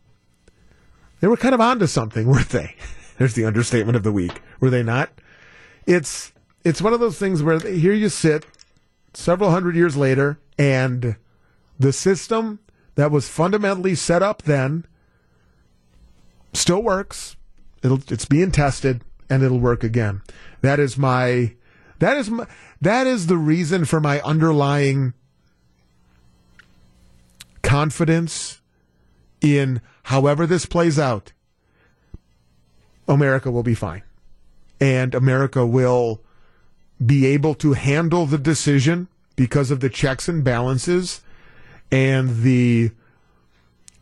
they 1.21 1.29
were 1.29 1.37
kind 1.37 1.55
of 1.55 1.61
onto 1.61 1.87
something, 1.87 2.27
weren't 2.31 2.51
they? 2.51 2.77
There's 3.19 3.35
the 3.35 3.45
understatement 3.45 3.97
of 3.97 4.03
the 4.03 4.13
week. 4.13 4.43
Were 4.61 4.71
they 4.71 4.83
not? 4.83 5.11
It's 5.87 6.33
it's 6.65 6.83
one 6.83 6.93
of 6.93 7.01
those 7.01 7.19
things 7.19 7.43
where 7.43 7.59
here 7.61 7.93
you 7.93 8.09
sit 8.09 8.47
several 9.13 9.51
hundred 9.51 9.77
years 9.77 9.97
later 9.97 10.39
and 10.59 11.17
the 11.79 11.93
system 11.93 12.61
that 12.95 13.11
was 13.11 13.29
fundamentally 13.29 13.95
set 13.95 14.23
up 14.23 14.43
then 14.43 14.87
still 16.53 16.83
works. 16.83 17.37
It'll, 17.83 18.01
it's 18.09 18.25
being 18.25 18.51
tested 18.51 19.03
and 19.29 19.43
it'll 19.43 19.61
work 19.61 19.85
again. 19.85 20.23
That 20.63 20.81
is 20.81 20.97
my, 20.97 21.55
that 21.99 22.17
is 22.17 22.31
my, 22.31 22.47
that 22.81 23.07
is 23.07 23.27
the 23.27 23.37
reason 23.37 23.85
for 23.85 24.01
my 24.01 24.21
underlying 24.23 25.15
confidence 27.75 28.61
in 29.41 29.81
however 30.05 30.47
this 30.47 30.65
plays 30.65 30.97
out. 30.97 31.33
America 33.09 33.51
will 33.51 33.65
be 33.65 33.75
fine. 33.75 34.05
And 34.81 35.13
America 35.13 35.67
will 35.67 36.23
be 37.05 37.27
able 37.27 37.57
to 37.57 37.73
handle 37.73 38.27
the 38.27 38.39
decision 38.39 39.09
because 39.35 39.73
of 39.73 39.81
the 39.81 39.89
checks 39.89 40.29
and 40.29 40.45
balances 40.45 41.23
and 41.91 42.43
the 42.45 42.93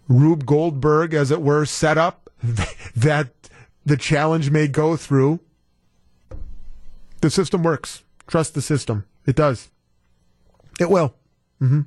Rube 0.06 0.44
Goldberg, 0.44 1.14
as 1.14 1.30
it 1.30 1.40
were, 1.40 1.64
setup 1.64 2.28
that 2.94 3.30
the 3.86 3.96
challenge 3.96 4.50
may 4.50 4.68
go 4.68 4.98
through. 4.98 5.40
The 7.22 7.30
system 7.30 7.62
works. 7.62 8.04
Trust 8.26 8.52
the 8.52 8.60
system. 8.60 9.06
It 9.24 9.34
does. 9.34 9.70
It 10.78 10.90
will. 10.90 11.14
Mm-hmm. 11.62 11.82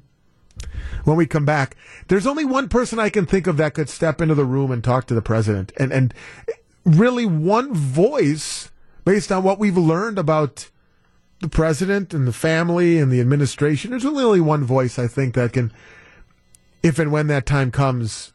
When 1.04 1.18
we 1.18 1.26
come 1.26 1.46
back, 1.46 1.76
there's 2.08 2.28
only 2.28 2.46
one 2.46 2.70
person 2.70 3.00
I 3.00 3.10
can 3.10 3.26
think 3.26 3.48
of 3.48 3.58
that 3.58 3.74
could 3.74 3.90
step 3.90 4.22
into 4.22 4.36
the 4.36 4.46
room 4.46 4.72
and 4.72 4.84
talk 4.84 5.06
to 5.08 5.14
the 5.14 5.22
president, 5.22 5.72
and 5.78 5.92
and 5.92 6.14
really 6.84 7.26
one 7.26 7.74
voice 7.74 8.72
based 9.04 9.32
on 9.32 9.44
what 9.44 9.60
we've 9.60 9.78
learned 9.78 10.18
about 10.18 10.70
the 11.42 11.48
president 11.48 12.14
and 12.14 12.28
the 12.28 12.34
family 12.34 12.98
and 12.98 13.12
the 13.12 13.20
administration. 13.20 13.92
There's 13.92 14.06
really 14.06 14.24
only 14.24 14.42
one 14.42 14.64
voice 14.64 14.98
I 14.98 15.08
think 15.08 15.36
that 15.36 15.54
can, 15.54 15.72
if 16.82 16.98
and 16.98 17.12
when 17.12 17.28
that 17.28 17.46
time 17.46 17.72
comes, 17.72 18.34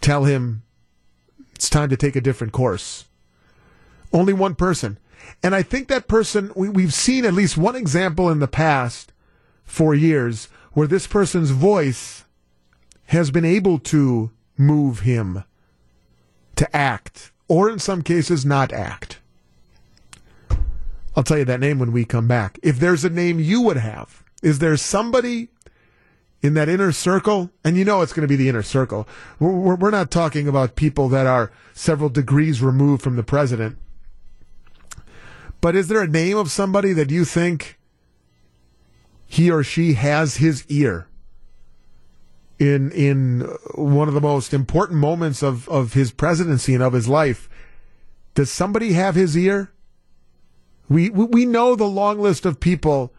tell 0.00 0.24
him 0.24 0.62
it's 1.54 1.70
time 1.70 1.88
to 1.88 1.96
take 1.96 2.16
a 2.16 2.20
different 2.20 2.52
course. 2.52 3.06
Only 4.12 4.32
one 4.32 4.54
person. 4.54 4.98
And 5.42 5.54
I 5.54 5.62
think 5.62 5.88
that 5.88 6.08
person, 6.08 6.52
we, 6.54 6.68
we've 6.68 6.92
seen 6.92 7.24
at 7.24 7.32
least 7.32 7.56
one 7.56 7.76
example 7.76 8.28
in 8.28 8.40
the 8.40 8.48
past 8.48 9.12
four 9.64 9.94
years 9.94 10.48
where 10.74 10.86
this 10.86 11.06
person's 11.06 11.50
voice 11.50 12.24
has 13.06 13.30
been 13.30 13.44
able 13.44 13.78
to 13.78 14.30
move 14.56 15.00
him 15.00 15.44
to 16.56 16.76
act, 16.76 17.32
or 17.48 17.70
in 17.70 17.78
some 17.78 18.02
cases, 18.02 18.44
not 18.44 18.72
act. 18.72 19.20
I'll 21.16 21.22
tell 21.22 21.38
you 21.38 21.44
that 21.44 21.60
name 21.60 21.78
when 21.78 21.92
we 21.92 22.04
come 22.04 22.26
back. 22.26 22.58
If 22.62 22.78
there's 22.78 23.04
a 23.04 23.10
name 23.10 23.38
you 23.38 23.60
would 23.62 23.76
have, 23.76 24.24
is 24.42 24.58
there 24.58 24.76
somebody 24.76 25.48
in 26.42 26.54
that 26.54 26.68
inner 26.68 26.92
circle? 26.92 27.50
And 27.62 27.76
you 27.76 27.84
know 27.84 28.02
it's 28.02 28.12
going 28.12 28.26
to 28.26 28.28
be 28.28 28.36
the 28.36 28.48
inner 28.48 28.62
circle. 28.62 29.08
We're, 29.38 29.90
not 29.90 30.10
talking 30.10 30.48
about 30.48 30.76
people 30.76 31.08
that 31.10 31.26
are 31.26 31.52
several 31.72 32.08
degrees 32.08 32.60
removed 32.60 33.02
from 33.02 33.16
the 33.16 33.22
president. 33.22 33.78
But 35.60 35.76
is 35.76 35.88
there 35.88 36.02
a 36.02 36.08
name 36.08 36.36
of 36.36 36.50
somebody 36.50 36.92
that 36.92 37.10
you 37.10 37.24
think 37.24 37.78
he 39.34 39.50
or 39.50 39.64
she 39.64 39.94
has 39.94 40.36
his 40.36 40.64
ear 40.68 41.08
in 42.60 42.92
in 42.92 43.40
one 43.74 44.06
of 44.06 44.14
the 44.14 44.20
most 44.20 44.54
important 44.54 45.00
moments 45.00 45.42
of, 45.42 45.68
of 45.68 45.94
his 45.94 46.12
presidency 46.12 46.72
and 46.72 46.82
of 46.82 46.92
his 46.92 47.08
life? 47.08 47.48
Does 48.34 48.50
somebody 48.50 48.92
have 48.92 49.16
his 49.16 49.36
ear? 49.36 49.72
We, 50.88 51.10
we 51.10 51.46
know 51.46 51.74
the 51.74 51.84
long 51.84 52.20
list 52.20 52.46
of 52.46 52.60
people 52.60 53.12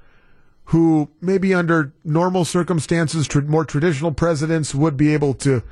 who 0.66 1.10
maybe 1.20 1.54
under 1.54 1.94
normal 2.04 2.46
circumstances, 2.46 3.28
more 3.36 3.66
traditional 3.66 4.14
presidents 4.14 4.74
would 4.74 4.96
be 4.96 5.14
able 5.14 5.34
to, 5.34 5.64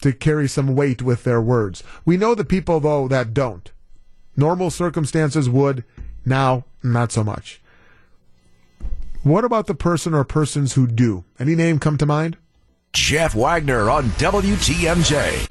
to 0.00 0.12
carry 0.12 0.46
some 0.46 0.76
weight 0.76 1.02
with 1.02 1.24
their 1.24 1.40
words. 1.40 1.82
We 2.04 2.16
know 2.16 2.36
the 2.36 2.44
people 2.44 2.78
though 2.78 3.08
that 3.08 3.34
don't. 3.34 3.70
Normal 4.36 4.70
circumstances 4.70 5.50
would, 5.50 5.84
now 6.24 6.64
not 6.84 7.10
so 7.10 7.24
much. 7.24 7.60
What 9.24 9.44
about 9.44 9.66
the 9.66 9.74
person 9.74 10.14
or 10.14 10.22
persons 10.22 10.74
who 10.74 10.86
do? 10.86 11.24
Any 11.40 11.56
name 11.56 11.80
come 11.80 11.98
to 11.98 12.06
mind? 12.06 12.36
Jeff 12.92 13.34
Wagner 13.34 13.90
on 13.90 14.04
WTMJ. 14.10 15.46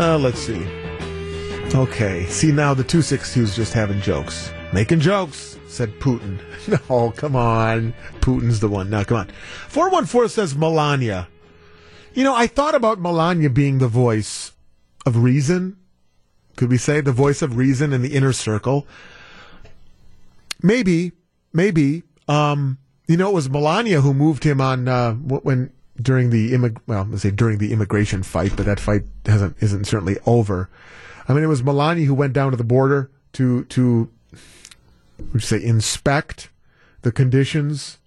Uh, 0.00 0.18
let's 0.18 0.40
see. 0.40 0.66
Okay. 1.76 2.26
See, 2.26 2.50
now 2.50 2.74
the 2.74 2.82
262 2.82 3.42
is 3.42 3.54
just 3.56 3.72
having 3.72 4.00
jokes. 4.00 4.50
Making 4.72 5.00
jokes, 5.00 5.58
said 5.68 5.90
Putin. 6.00 6.40
No, 6.90 7.12
come 7.12 7.34
on. 7.34 7.94
Putin's 8.20 8.60
the 8.60 8.68
one. 8.68 8.90
Now, 8.90 9.02
come 9.02 9.16
on. 9.18 9.28
414 9.68 10.28
says 10.28 10.54
Melania. 10.54 11.28
You 12.12 12.24
know, 12.24 12.34
I 12.34 12.46
thought 12.46 12.74
about 12.74 13.00
Melania 13.00 13.48
being 13.48 13.78
the 13.78 13.88
voice 13.88 14.52
of 15.06 15.22
reason. 15.22 15.76
Could 16.56 16.70
we 16.70 16.78
say 16.78 17.00
the 17.00 17.12
voice 17.12 17.42
of 17.42 17.56
reason 17.56 17.92
in 17.92 18.02
the 18.02 18.14
inner 18.14 18.32
circle? 18.32 18.86
Maybe, 20.62 21.12
maybe. 21.52 22.02
Um, 22.26 22.78
you 23.06 23.16
know, 23.16 23.30
it 23.30 23.34
was 23.34 23.48
Melania 23.48 24.00
who 24.00 24.12
moved 24.12 24.44
him 24.44 24.60
on 24.60 24.88
uh, 24.88 25.14
when 25.14 25.72
during 26.00 26.30
the 26.30 26.52
immig- 26.52 26.80
well, 26.86 27.06
let's 27.08 27.22
say 27.22 27.30
during 27.30 27.58
the 27.58 27.72
immigration 27.72 28.22
fight, 28.22 28.52
but 28.56 28.66
that 28.66 28.80
fight 28.80 29.04
hasn't 29.26 29.56
isn't 29.60 29.86
certainly 29.86 30.18
over. 30.26 30.68
I 31.28 31.32
mean, 31.32 31.44
it 31.44 31.48
was 31.48 31.62
Melania 31.62 32.06
who 32.06 32.14
went 32.14 32.32
down 32.32 32.50
to 32.50 32.56
the 32.56 32.64
border 32.64 33.10
to 33.34 33.64
to 33.64 34.10
would 35.32 35.42
say 35.42 35.62
inspect 35.62 36.50
the 37.02 37.12
conditions 37.12 37.98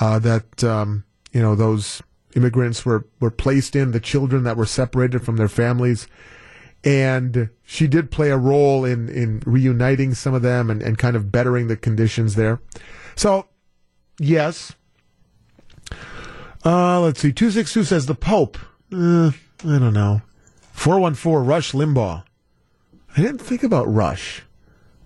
uh, 0.00 0.18
that 0.20 0.62
um, 0.64 1.04
you 1.32 1.40
know 1.40 1.54
those 1.54 2.02
immigrants 2.34 2.84
were 2.84 3.06
were 3.20 3.30
placed 3.30 3.76
in, 3.76 3.92
the 3.92 4.00
children 4.00 4.44
that 4.44 4.56
were 4.56 4.66
separated 4.66 5.24
from 5.24 5.36
their 5.36 5.48
families, 5.48 6.06
and 6.82 7.48
she 7.62 7.86
did 7.86 8.10
play 8.10 8.30
a 8.30 8.36
role 8.36 8.84
in 8.84 9.08
in 9.08 9.42
reuniting 9.46 10.14
some 10.14 10.34
of 10.34 10.42
them 10.42 10.70
and, 10.70 10.82
and 10.82 10.98
kind 10.98 11.16
of 11.16 11.32
bettering 11.32 11.68
the 11.68 11.76
conditions 11.76 12.34
there. 12.34 12.60
So, 13.16 13.46
yes. 14.18 14.74
Uh, 16.64 17.00
let's 17.00 17.20
see. 17.20 17.32
Two 17.32 17.50
six 17.50 17.72
two 17.72 17.84
says 17.84 18.06
the 18.06 18.14
Pope. 18.14 18.58
Uh, 18.92 19.32
I 19.60 19.78
don't 19.78 19.92
know. 19.92 20.22
Four 20.72 20.98
one 20.98 21.14
four 21.14 21.42
Rush 21.42 21.72
Limbaugh. 21.72 22.24
I 23.16 23.20
didn't 23.20 23.38
think 23.38 23.62
about 23.62 23.92
Rush. 23.92 24.42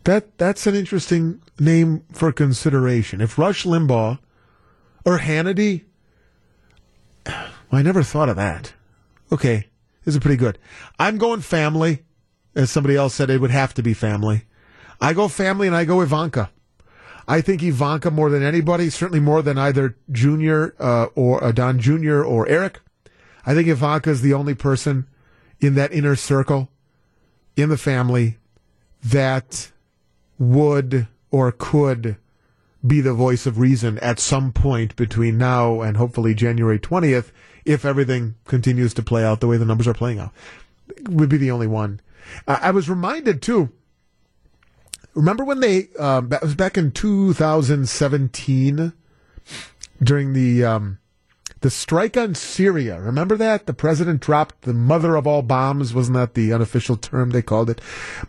That 0.05 0.39
that's 0.39 0.66
an 0.66 0.74
interesting 0.74 1.43
name 1.59 2.05
for 2.12 2.33
consideration. 2.33 3.20
If 3.20 3.37
Rush 3.37 3.64
Limbaugh 3.64 4.18
or 5.05 5.18
Hannity, 5.18 5.85
well, 7.71 7.79
I 7.79 7.83
never 7.83 8.03
thought 8.03 8.29
of 8.29 8.37
that. 8.37 8.73
Okay, 9.31 9.66
this 10.05 10.14
is 10.14 10.21
pretty 10.21 10.37
good. 10.37 10.59
I'm 10.99 11.19
going 11.19 11.41
family. 11.41 12.05
As 12.55 12.71
somebody 12.71 12.97
else 12.97 13.14
said, 13.14 13.31
it 13.31 13.41
would 13.41 13.51
have 13.51 13.75
to 13.75 13.83
be 13.83 13.95
family. 13.95 14.45
I 15.01 15.12
go 15.12 15.29
family 15.29 15.66
and 15.66 15.77
I 15.77 15.85
go 15.85 16.01
Ivanka. 16.01 16.51
I 17.29 17.43
think 17.43 17.62
Ivanka 17.62 18.11
more 18.11 18.31
than 18.31 18.43
anybody, 18.43 18.89
certainly 18.89 19.21
more 19.21 19.43
than 19.43 19.59
either 19.59 19.97
Junior 20.11 20.75
uh, 20.81 21.07
or 21.14 21.45
uh, 21.45 21.53
Don 21.53 21.79
Junior 21.79 22.25
or 22.25 22.49
Eric. 22.49 22.81
I 23.45 23.55
think 23.55 23.69
Ivanka 23.69 24.11
is 24.11 24.23
the 24.23 24.33
only 24.33 24.55
person 24.55 25.07
in 25.61 25.75
that 25.75 25.93
inner 25.93 26.16
circle 26.16 26.71
in 27.55 27.69
the 27.69 27.77
family 27.77 28.39
that 29.05 29.71
would 30.39 31.07
or 31.31 31.53
could 31.53 32.16
be 32.87 33.01
the 33.01 33.12
voice 33.12 33.45
of 33.45 33.59
reason 33.59 33.99
at 33.99 34.19
some 34.19 34.53
point 34.53 34.97
between 34.97 35.37
now 35.37 35.81
and 35.83 35.97
hopefully 35.97 36.33
January 36.33 36.79
20th 36.79 37.31
if 37.69 37.85
everything 37.85 38.35
continues 38.47 38.95
to 38.95 39.03
play 39.03 39.23
out 39.23 39.41
the 39.41 39.47
way 39.47 39.59
the 39.59 39.66
numbers 39.66 39.87
are 39.87 39.95
playing 39.95 40.19
out. 40.19 40.33
Would 41.03 41.29
be 41.29 41.37
the 41.37 41.51
only 41.51 41.66
one. 41.66 42.01
I 42.47 42.71
was 42.71 42.89
reminded 42.89 43.43
too. 43.43 43.71
Remember 45.14 45.45
when 45.45 45.61
they 45.61 45.89
um, 45.99 46.31
that 46.31 46.43
was 46.43 46.55
back 46.55 46.79
in 46.79 46.93
2017 46.93 48.93
during 50.03 50.33
the 50.33 50.64
um, 50.64 50.99
the 51.61 51.71
strike 51.71 52.16
on 52.16 52.35
Syria. 52.35 53.01
Remember 53.01 53.37
that 53.37 53.66
the 53.66 53.75
president 53.75 54.21
dropped 54.21 54.62
the 54.62 54.73
mother 54.73 55.16
of 55.16 55.27
all 55.27 55.43
bombs. 55.43 55.93
Wasn't 55.93 56.16
that 56.16 56.35
the 56.35 56.53
unofficial 56.53 56.97
term 56.97 57.31
they 57.31 57.43
called 57.43 57.69
it? 57.69 57.81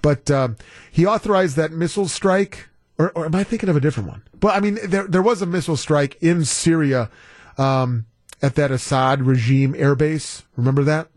But 0.02 0.30
uh, 0.30 0.50
he 0.92 1.06
authorized 1.06 1.56
that 1.56 1.72
missile 1.72 2.08
strike. 2.08 2.68
Or, 2.98 3.12
or, 3.12 3.26
am 3.26 3.36
I 3.36 3.46
thinking 3.46 3.70
of 3.70 3.78
a 3.78 3.80
different 3.80 4.10
one? 4.10 4.24
But 4.38 4.58
I 4.58 4.60
mean, 4.60 4.80
there 4.84 5.08
there 5.08 5.22
was 5.22 5.42
a 5.42 5.46
missile 5.46 5.78
strike 5.78 6.18
in 6.22 6.44
Syria 6.44 7.10
um, 7.58 8.06
at 8.42 8.56
that 8.56 8.72
Assad 8.72 9.24
regime 9.24 9.74
airbase. 9.74 10.44
Remember 10.56 10.84
that? 10.84 11.10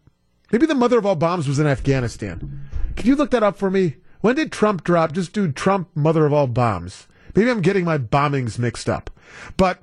Maybe 0.51 0.67
the 0.67 0.75
mother 0.75 0.99
of 0.99 1.07
all 1.07 1.17
bombs 1.17 1.49
was 1.49 1.59
in 1.59 1.67
Afghanistan. 1.67 2.69
Can 2.97 3.07
you 3.07 3.17
look 3.17 3.31
that 3.31 3.43
up 3.43 3.57
for 3.57 3.71
me? 3.71 3.97
When 4.21 4.37
did 4.37 4.53
Trump 4.53 4.85
drop? 4.85 5.13
Just 5.13 5.33
do 5.33 5.51
Trump 5.51 5.89
mother 5.95 6.27
of 6.27 6.33
all 6.33 6.47
bombs. 6.47 7.07
Maybe 7.35 7.51
I'm 7.51 7.63
getting 7.63 7.85
my 7.85 7.99
bombings 7.99 8.59
mixed 8.59 8.89
up. 8.89 9.11
But 9.57 9.83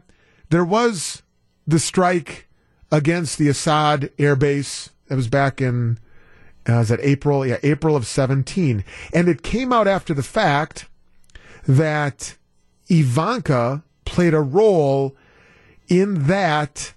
there 0.50 0.66
was 0.66 1.24
the 1.66 1.80
strike 1.80 2.48
against 2.92 3.38
the 3.38 3.50
Assad 3.50 4.12
airbase. 4.18 4.90
That 5.08 5.16
was 5.16 5.28
back 5.28 5.62
in, 5.62 5.98
uh, 6.68 6.74
was 6.74 6.90
that 6.90 7.00
April? 7.02 7.46
Yeah, 7.46 7.58
April 7.64 7.96
of 7.96 8.06
17. 8.06 8.84
And 9.14 9.28
it 9.28 9.42
came 9.42 9.74
out 9.74 9.88
after 9.88 10.14
the 10.14 10.24
fact 10.24 10.88
that 11.68 12.38
Ivanka 12.88 13.84
played 14.06 14.34
a 14.34 14.42
role 14.42 15.16
in 15.88 16.28
that, 16.28 16.94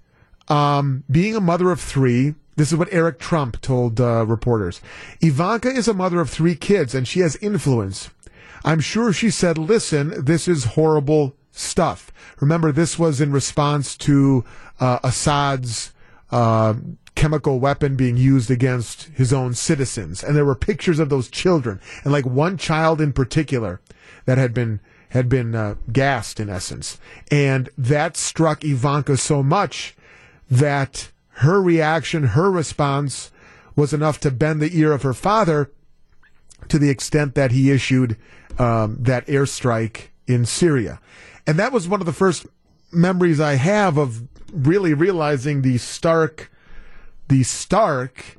um, 0.47 1.03
being 1.09 1.35
a 1.35 1.41
mother 1.41 1.71
of 1.71 1.79
three. 1.79 2.35
This 2.55 2.71
is 2.71 2.77
what 2.77 2.91
Eric 2.91 3.19
Trump 3.19 3.61
told 3.61 3.99
uh, 3.99 4.25
reporters. 4.25 4.79
Ivanka 5.21 5.69
is 5.69 5.87
a 5.87 5.93
mother 5.93 6.19
of 6.19 6.29
three 6.29 6.55
kids 6.55 6.93
and 6.93 7.07
she 7.07 7.21
has 7.21 7.35
influence. 7.37 8.11
I'm 8.63 8.79
sure 8.79 9.11
she 9.11 9.29
said, 9.29 9.57
listen, 9.57 10.23
this 10.23 10.47
is 10.47 10.63
horrible 10.63 11.35
stuff. 11.51 12.11
Remember, 12.39 12.71
this 12.71 12.97
was 12.97 13.21
in 13.21 13.31
response 13.31 13.97
to 13.97 14.45
uh, 14.79 14.99
Assad's 15.03 15.93
uh, 16.31 16.75
chemical 17.15 17.59
weapon 17.59 17.95
being 17.95 18.17
used 18.17 18.49
against 18.49 19.03
his 19.09 19.31
own 19.31 19.53
citizens, 19.53 20.23
and 20.23 20.35
there 20.35 20.45
were 20.45 20.55
pictures 20.55 20.99
of 20.99 21.09
those 21.09 21.29
children, 21.29 21.79
and 22.03 22.11
like 22.11 22.25
one 22.25 22.57
child 22.57 22.99
in 22.99 23.13
particular 23.13 23.79
that 24.25 24.37
had 24.37 24.53
been 24.53 24.79
had 25.09 25.29
been 25.29 25.53
uh, 25.53 25.75
gassed 25.91 26.39
in 26.39 26.49
essence, 26.49 26.99
and 27.29 27.69
that 27.77 28.17
struck 28.17 28.63
Ivanka 28.63 29.15
so 29.15 29.43
much 29.43 29.95
that 30.49 31.11
her 31.37 31.61
reaction, 31.61 32.23
her 32.23 32.51
response, 32.51 33.31
was 33.75 33.93
enough 33.93 34.19
to 34.19 34.31
bend 34.31 34.61
the 34.61 34.77
ear 34.77 34.91
of 34.91 35.01
her 35.01 35.13
father 35.13 35.71
to 36.69 36.77
the 36.77 36.89
extent 36.89 37.35
that 37.35 37.51
he 37.51 37.71
issued 37.71 38.17
um, 38.59 38.97
that 38.99 39.25
airstrike 39.27 40.09
in 40.27 40.45
Syria. 40.45 40.99
And 41.45 41.57
that 41.59 41.71
was 41.71 41.87
one 41.87 41.99
of 41.99 42.05
the 42.05 42.13
first 42.13 42.45
memories 42.91 43.39
I 43.39 43.55
have 43.55 43.97
of 43.97 44.27
really 44.51 44.93
realizing 44.93 45.61
the 45.61 45.77
stark, 45.77 46.51
the 47.27 47.43
stark 47.43 48.37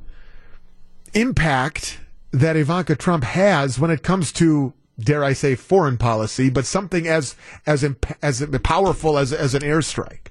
impact 1.12 1.98
that 2.30 2.56
Ivanka 2.56 2.96
Trump 2.96 3.24
has 3.24 3.78
when 3.78 3.90
it 3.90 4.02
comes 4.02 4.32
to, 4.32 4.72
dare 4.98 5.24
I 5.24 5.32
say, 5.32 5.54
foreign 5.54 5.98
policy, 5.98 6.50
but 6.50 6.66
something 6.66 7.06
as 7.06 7.36
as 7.66 7.84
as 8.22 8.44
powerful 8.62 9.18
as 9.18 9.32
as 9.32 9.54
an 9.54 9.62
airstrike. 9.62 10.28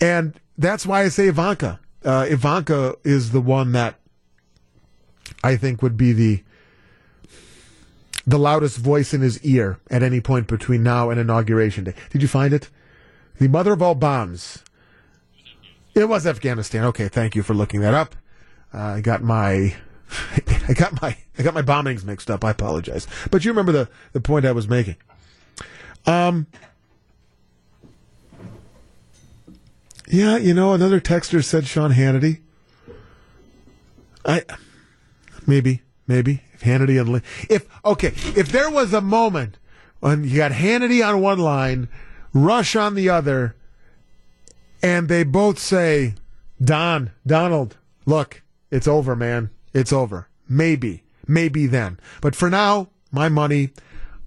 And 0.00 0.38
that's 0.58 0.86
why 0.86 1.02
I 1.02 1.08
say 1.08 1.28
Ivanka. 1.28 1.80
Uh, 2.04 2.26
Ivanka 2.28 2.96
is 3.04 3.32
the 3.32 3.40
one 3.40 3.72
that 3.72 3.98
I 5.42 5.56
think 5.56 5.82
would 5.82 5.96
be 5.96 6.12
the 6.12 6.42
the 8.26 8.38
loudest 8.38 8.78
voice 8.78 9.12
in 9.12 9.20
his 9.20 9.42
ear 9.44 9.78
at 9.90 10.02
any 10.02 10.20
point 10.20 10.46
between 10.46 10.82
now 10.82 11.10
and 11.10 11.20
inauguration 11.20 11.84
day. 11.84 11.94
Did 12.10 12.22
you 12.22 12.28
find 12.28 12.54
it? 12.54 12.70
The 13.38 13.48
mother 13.48 13.72
of 13.72 13.82
all 13.82 13.94
bombs. 13.94 14.64
It 15.94 16.08
was 16.08 16.26
Afghanistan. 16.26 16.84
Okay, 16.84 17.08
thank 17.08 17.34
you 17.34 17.42
for 17.42 17.54
looking 17.54 17.80
that 17.80 17.94
up. 17.94 18.16
Uh, 18.72 18.78
I 18.78 19.00
got 19.00 19.22
my, 19.22 19.74
I 20.68 20.72
got 20.74 21.00
my, 21.02 21.16
I 21.38 21.42
got 21.42 21.54
my 21.54 21.62
bombings 21.62 22.04
mixed 22.04 22.30
up. 22.30 22.44
I 22.44 22.50
apologize, 22.50 23.06
but 23.30 23.44
you 23.44 23.50
remember 23.50 23.72
the 23.72 23.88
the 24.12 24.20
point 24.20 24.46
I 24.46 24.52
was 24.52 24.68
making. 24.68 24.96
Um. 26.06 26.46
Yeah, 30.08 30.36
you 30.36 30.54
know, 30.54 30.72
another 30.72 31.00
texter 31.00 31.42
said 31.42 31.66
Sean 31.66 31.92
Hannity. 31.92 32.40
I 34.24 34.42
maybe, 35.46 35.82
maybe 36.06 36.42
if 36.52 36.62
Hannity 36.62 37.00
and 37.00 37.22
if 37.48 37.66
okay, 37.84 38.08
if 38.08 38.48
there 38.48 38.70
was 38.70 38.92
a 38.92 39.00
moment 39.00 39.58
when 40.00 40.24
you 40.24 40.36
got 40.36 40.52
Hannity 40.52 41.06
on 41.06 41.20
one 41.20 41.38
line, 41.38 41.88
Rush 42.32 42.74
on 42.74 42.94
the 42.94 43.08
other, 43.08 43.54
and 44.82 45.08
they 45.08 45.24
both 45.24 45.58
say, 45.58 46.14
"Don, 46.62 47.12
Donald, 47.26 47.76
look, 48.06 48.42
it's 48.70 48.88
over, 48.88 49.14
man, 49.14 49.50
it's 49.72 49.92
over." 49.92 50.28
Maybe, 50.48 51.04
maybe 51.26 51.66
then, 51.66 51.98
but 52.20 52.34
for 52.34 52.50
now, 52.50 52.88
my 53.10 53.28
money 53.28 53.70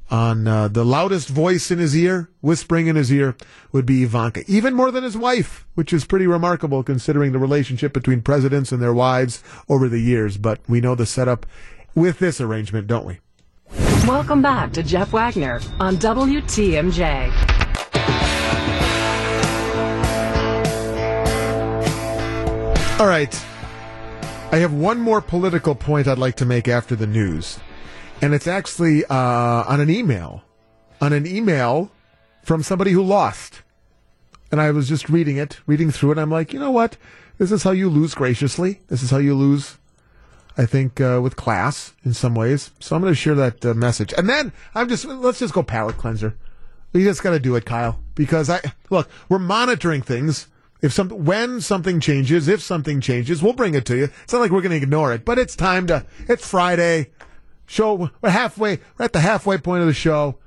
on 0.10 0.48
uh, 0.48 0.68
the 0.68 0.86
loudest 0.86 1.30
voice 1.30 1.72
in 1.72 1.80
his 1.80 1.96
ear, 1.96 2.30
whispering 2.42 2.88
in 2.88 2.96
his 2.96 3.12
ear, 3.12 3.36
would 3.72 3.86
be 3.86 4.04
Ivanka, 4.04 4.44
even 4.48 4.74
more 4.74 4.92
than 4.92 5.04
his 5.04 5.18
wife, 5.18 5.66
which 5.76 5.92
is 5.92 6.06
pretty 6.06 6.28
remarkable 6.28 6.84
considering 6.84 7.32
the 7.32 7.40
relationship 7.40 7.94
between 7.94 8.22
presidents 8.22 8.72
and 8.72 8.82
their 8.82 8.94
wives 8.94 9.44
over 9.68 9.90
the 9.90 10.00
years. 10.00 10.38
But 10.38 10.60
we 10.68 10.82
know 10.82 10.96
the 10.96 11.06
setup 11.06 11.46
with 11.96 12.20
this 12.20 12.40
arrangement, 12.40 12.88
don't 12.88 13.06
we? 13.06 13.20
Welcome 14.08 14.42
back 14.42 14.72
to 14.74 14.84
Jeff 14.84 15.12
Wagner 15.12 15.60
on 15.80 15.98
WTMJ. 15.98 17.58
All 23.00 23.06
right. 23.08 23.34
I 24.50 24.58
have 24.58 24.74
one 24.74 25.00
more 25.00 25.22
political 25.22 25.76
point 25.76 26.08
I'd 26.08 26.18
like 26.18 26.36
to 26.38 26.46
make 26.46 26.68
after 26.68 26.96
the 26.96 27.06
news, 27.06 27.60
and 28.22 28.34
it's 28.34 28.48
actually 28.48 29.06
uh, 29.06 29.64
on 29.68 29.80
an 29.80 29.90
email, 29.90 30.44
on 31.02 31.14
an 31.14 31.28
email 31.28 31.92
from 32.44 32.64
somebody 32.64 32.92
who 32.92 33.04
lost. 33.04 33.62
And 34.52 34.62
I 34.62 34.72
was 34.72 34.88
just 34.88 35.10
reading 35.10 35.38
it, 35.38 35.60
reading 35.68 35.92
through 35.92 36.14
it. 36.14 36.18
I'm 36.18 36.32
like, 36.32 36.54
you 36.54 36.60
know 36.60 36.72
what? 36.72 36.98
This 37.38 37.52
is 37.52 37.64
how 37.64 37.72
you 37.72 37.90
lose 37.90 38.16
graciously. 38.16 38.80
This 38.88 39.04
is 39.04 39.12
how 39.12 39.18
you 39.18 39.36
lose, 39.36 39.78
I 40.58 40.66
think, 40.66 41.02
uh, 41.02 41.20
with 41.22 41.36
class 41.36 41.94
in 42.04 42.14
some 42.14 42.34
ways. 42.34 42.72
So 42.80 42.96
I'm 42.96 43.02
going 43.02 43.12
to 43.12 43.20
share 43.20 43.36
that 43.36 43.66
uh, 43.66 43.74
message. 43.74 44.14
And 44.18 44.30
then 44.30 44.54
I'm 44.74 44.88
just, 44.88 45.06
let's 45.06 45.40
just 45.40 45.54
go 45.54 45.64
palate 45.64 45.98
cleanser. 45.98 46.36
You 46.94 47.04
just 47.04 47.22
got 47.22 47.32
to 47.32 47.40
do 47.40 47.56
it, 47.56 47.66
Kyle, 47.66 48.00
because 48.16 48.50
I, 48.50 48.62
look, 48.90 49.10
we're 49.30 49.40
monitoring 49.40 50.02
things. 50.02 50.48
If 50.82 50.94
some, 50.94 51.10
when 51.10 51.60
something 51.60 52.00
changes, 52.00 52.48
if 52.48 52.62
something 52.62 53.02
changes, 53.02 53.44
we'll 53.44 53.54
bring 53.54 53.76
it 53.76 53.86
to 53.88 53.98
you. 53.98 54.10
It's 54.24 54.34
not 54.34 54.40
like 54.40 54.52
we're 54.52 54.62
going 54.62 54.80
to 54.80 54.84
ignore 54.84 55.12
it, 55.12 55.26
but 55.26 55.38
it's 55.38 55.56
time 55.56 55.88
to, 55.88 56.06
it's 56.28 56.48
Friday. 56.48 57.12
Show, 57.70 58.10
we're 58.22 58.30
halfway, 58.30 58.80
we're 58.98 59.06
at 59.06 59.14
the 59.14 59.20
halfway 59.20 59.58
point 59.58 59.82
of 59.82 59.88
the 59.88 59.94
show. 59.94 60.38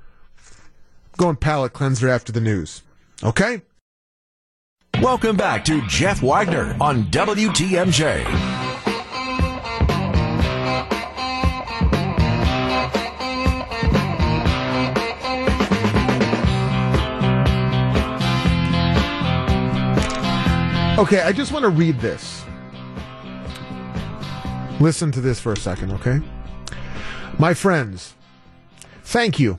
Going 1.17 1.35
palate 1.35 1.71
cleanser 1.71 2.09
after 2.09 2.31
the 2.31 2.41
news. 2.41 2.81
Okay? 3.23 3.61
Welcome 5.01 5.37
back 5.37 5.63
to 5.65 5.85
Jeff 5.87 6.23
Wagner 6.23 6.75
on 6.81 7.03
WTMJ. 7.05 8.25
Okay, 20.97 21.21
I 21.21 21.31
just 21.31 21.51
want 21.51 21.63
to 21.63 21.69
read 21.69 21.99
this. 21.99 22.43
Listen 24.79 25.11
to 25.11 25.21
this 25.21 25.39
for 25.39 25.53
a 25.53 25.57
second, 25.57 25.91
okay? 25.91 26.19
My 27.41 27.55
friends, 27.55 28.13
thank 29.03 29.39
you. 29.39 29.57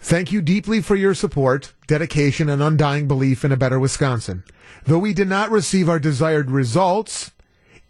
Thank 0.00 0.32
you 0.32 0.40
deeply 0.40 0.80
for 0.80 0.96
your 0.96 1.12
support, 1.12 1.74
dedication, 1.86 2.48
and 2.48 2.62
undying 2.62 3.06
belief 3.06 3.44
in 3.44 3.52
a 3.52 3.58
better 3.58 3.78
Wisconsin. 3.78 4.42
Though 4.86 5.00
we 5.00 5.12
did 5.12 5.28
not 5.28 5.50
receive 5.50 5.90
our 5.90 5.98
desired 5.98 6.50
results, 6.50 7.32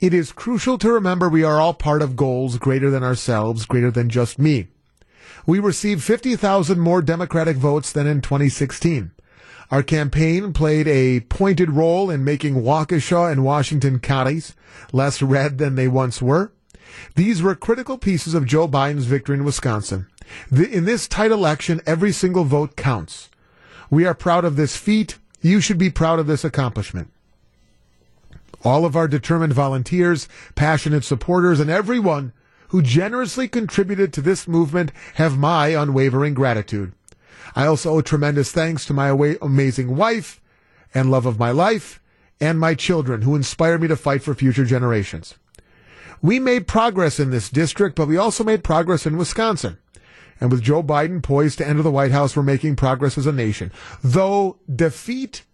it 0.01 0.13
is 0.13 0.33
crucial 0.33 0.79
to 0.79 0.91
remember 0.91 1.29
we 1.29 1.45
are 1.45 1.61
all 1.61 1.75
part 1.75 2.03
of 2.03 2.17
goals 2.17 2.59
greater 2.59 2.91
than 2.91 3.05
ourselves, 3.05 3.67
greater 3.67 3.93
than 3.93 4.11
just 4.11 4.41
me. 4.41 4.67
We 5.47 5.61
received 5.61 6.03
50,000 6.03 6.81
more 6.81 7.03
Democratic 7.03 7.59
votes 7.59 7.93
than 7.93 8.09
in 8.09 8.21
2016. 8.21 9.13
Our 9.71 9.85
campaign 9.85 10.53
played 10.53 10.89
a 10.89 11.21
pointed 11.21 11.71
role 11.71 12.11
in 12.11 12.25
making 12.25 12.57
Waukesha 12.57 13.31
and 13.31 13.45
Washington 13.45 14.01
counties 14.01 14.57
less 14.93 15.23
red 15.23 15.59
than 15.59 15.77
they 15.77 15.87
once 15.87 16.21
were. 16.21 16.51
These 17.15 17.43
were 17.43 17.55
critical 17.55 17.99
pieces 17.99 18.35
of 18.35 18.47
Joe 18.47 18.69
Biden's 18.69 19.07
victory 19.07 19.37
in 19.37 19.45
Wisconsin. 19.45 20.07
The, 20.51 20.71
in 20.71 20.85
this 20.85 21.09
tight 21.09 21.31
election, 21.31 21.81
every 21.87 22.13
single 22.13 22.45
vote 22.45 22.77
counts. 22.77 23.29
We 23.91 24.07
are 24.07 24.15
proud 24.15 24.45
of 24.45 24.57
this 24.57 24.77
feat. 24.77 25.19
You 25.41 25.61
should 25.61 25.79
be 25.79 25.91
proud 25.91 26.19
of 26.19 26.27
this 26.27 26.45
accomplishment. 26.45 27.11
All 28.65 28.85
of 28.85 28.97
our 28.97 29.09
determined 29.09 29.53
volunteers, 29.53 30.29
passionate 30.55 31.05
supporters, 31.05 31.61
and 31.61 31.69
everyone 31.69 32.33
who 32.69 32.81
generously 32.81 33.49
contributed 33.49 34.13
to 34.13 34.23
this 34.23 34.49
movement 34.49 34.93
have 35.15 35.37
my 35.37 35.69
unwavering 35.69 36.33
gratitude. 36.33 36.93
I 37.55 37.67
also 37.67 37.91
owe 37.91 38.01
tremendous 38.01 38.51
thanks 38.51 38.87
to 38.87 38.95
my 38.95 39.37
amazing 39.43 39.97
wife 39.97 40.41
and 40.95 41.11
love 41.11 41.27
of 41.27 41.39
my 41.39 41.51
life 41.51 42.01
and 42.41 42.59
my 42.59 42.75
children 42.75 43.23
who 43.23 43.37
inspire 43.37 43.79
me 43.79 43.89
to 43.89 43.97
fight 43.97 44.23
for 44.23 44.35
future 44.35 44.65
generations. 44.65 45.35
We 46.23 46.39
made 46.39 46.69
progress 46.69 47.19
in 47.19 47.31
this 47.31 47.51
district, 47.51 47.97
but 47.97 48.07
we 48.07 48.17
also 48.17 48.45
made 48.45 48.63
progress 48.63 49.07
in 49.07 49.17
Wisconsin. 49.17 49.79
And 50.41 50.51
with 50.51 50.63
Joe 50.63 50.83
Biden 50.83 51.23
poised 51.23 51.59
to 51.59 51.69
enter 51.69 51.83
the 51.83 51.91
White 51.91 52.13
House, 52.13 52.37
we're 52.37 52.45
making 52.45 52.77
progress 52.77 53.19
as 53.19 53.27
a 53.27 53.33
nation. 53.33 53.73
Though 54.03 54.59
defeat 54.73 55.45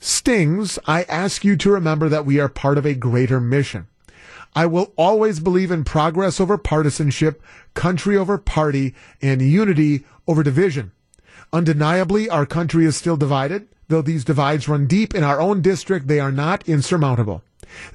stings, 0.00 0.78
I 0.86 1.04
ask 1.04 1.44
you 1.44 1.56
to 1.56 1.70
remember 1.70 2.08
that 2.08 2.26
we 2.26 2.40
are 2.40 2.48
part 2.48 2.78
of 2.78 2.84
a 2.84 2.94
greater 2.94 3.40
mission. 3.40 3.86
I 4.54 4.66
will 4.66 4.92
always 4.96 5.40
believe 5.40 5.70
in 5.70 5.84
progress 5.84 6.40
over 6.40 6.58
partisanship, 6.58 7.42
country 7.74 8.16
over 8.16 8.38
party, 8.38 8.94
and 9.22 9.40
unity 9.40 10.04
over 10.26 10.42
division. 10.42 10.92
Undeniably, 11.52 12.28
our 12.28 12.44
country 12.44 12.84
is 12.84 12.96
still 12.96 13.16
divided. 13.16 13.68
Though 13.88 14.02
these 14.02 14.24
divides 14.24 14.68
run 14.68 14.86
deep 14.86 15.14
in 15.14 15.22
our 15.22 15.40
own 15.40 15.62
district, 15.62 16.08
they 16.08 16.20
are 16.20 16.32
not 16.32 16.68
insurmountable. 16.68 17.42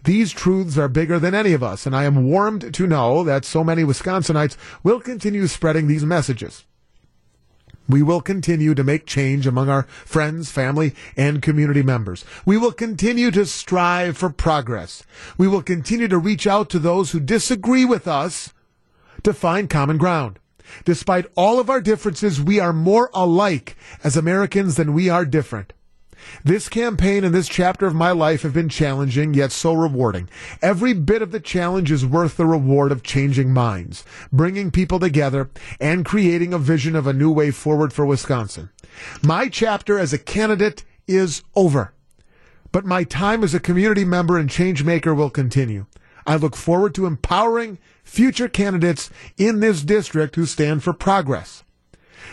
These 0.03 0.31
truths 0.31 0.77
are 0.77 0.87
bigger 0.87 1.19
than 1.19 1.35
any 1.35 1.53
of 1.53 1.63
us, 1.63 1.85
and 1.85 1.95
I 1.95 2.03
am 2.05 2.29
warmed 2.29 2.73
to 2.73 2.87
know 2.87 3.23
that 3.23 3.45
so 3.45 3.63
many 3.63 3.83
Wisconsinites 3.83 4.57
will 4.83 4.99
continue 4.99 5.47
spreading 5.47 5.87
these 5.87 6.05
messages. 6.05 6.65
We 7.89 8.03
will 8.03 8.21
continue 8.21 8.75
to 8.75 8.83
make 8.83 9.05
change 9.05 9.47
among 9.47 9.69
our 9.69 9.83
friends, 9.83 10.51
family, 10.51 10.93
and 11.15 11.41
community 11.41 11.81
members. 11.81 12.25
We 12.45 12.57
will 12.57 12.73
continue 12.73 13.31
to 13.31 13.45
strive 13.45 14.17
for 14.17 14.29
progress. 14.29 15.03
We 15.37 15.47
will 15.47 15.61
continue 15.61 16.09
to 16.09 16.17
reach 16.17 16.45
out 16.45 16.69
to 16.71 16.79
those 16.79 17.11
who 17.11 17.19
disagree 17.21 17.85
with 17.85 18.07
us 18.07 18.53
to 19.23 19.33
find 19.33 19.69
common 19.69 19.97
ground. 19.97 20.39
Despite 20.83 21.27
all 21.35 21.59
of 21.59 21.69
our 21.69 21.79
differences, 21.79 22.41
we 22.41 22.59
are 22.59 22.73
more 22.73 23.09
alike 23.13 23.77
as 24.03 24.17
Americans 24.17 24.75
than 24.75 24.93
we 24.93 25.09
are 25.09 25.23
different. 25.23 25.71
This 26.43 26.69
campaign 26.69 27.23
and 27.23 27.33
this 27.33 27.47
chapter 27.47 27.85
of 27.85 27.95
my 27.95 28.11
life 28.11 28.41
have 28.41 28.53
been 28.53 28.69
challenging, 28.69 29.33
yet 29.33 29.51
so 29.51 29.73
rewarding. 29.73 30.29
Every 30.61 30.93
bit 30.93 31.21
of 31.21 31.31
the 31.31 31.39
challenge 31.39 31.91
is 31.91 32.05
worth 32.05 32.37
the 32.37 32.45
reward 32.45 32.91
of 32.91 33.03
changing 33.03 33.53
minds, 33.53 34.03
bringing 34.31 34.71
people 34.71 34.99
together, 34.99 35.49
and 35.79 36.05
creating 36.05 36.53
a 36.53 36.59
vision 36.59 36.95
of 36.95 37.07
a 37.07 37.13
new 37.13 37.31
way 37.31 37.51
forward 37.51 37.93
for 37.93 38.05
Wisconsin. 38.05 38.69
My 39.21 39.49
chapter 39.49 39.99
as 39.99 40.13
a 40.13 40.17
candidate 40.17 40.83
is 41.07 41.43
over, 41.55 41.93
but 42.71 42.85
my 42.85 43.03
time 43.03 43.43
as 43.43 43.53
a 43.53 43.59
community 43.59 44.05
member 44.05 44.37
and 44.37 44.49
change 44.49 44.83
maker 44.83 45.13
will 45.13 45.29
continue. 45.29 45.85
I 46.25 46.35
look 46.35 46.55
forward 46.55 46.93
to 46.95 47.05
empowering 47.05 47.79
future 48.03 48.49
candidates 48.49 49.09
in 49.37 49.61
this 49.61 49.81
district 49.81 50.35
who 50.35 50.45
stand 50.45 50.83
for 50.83 50.93
progress. 50.93 51.63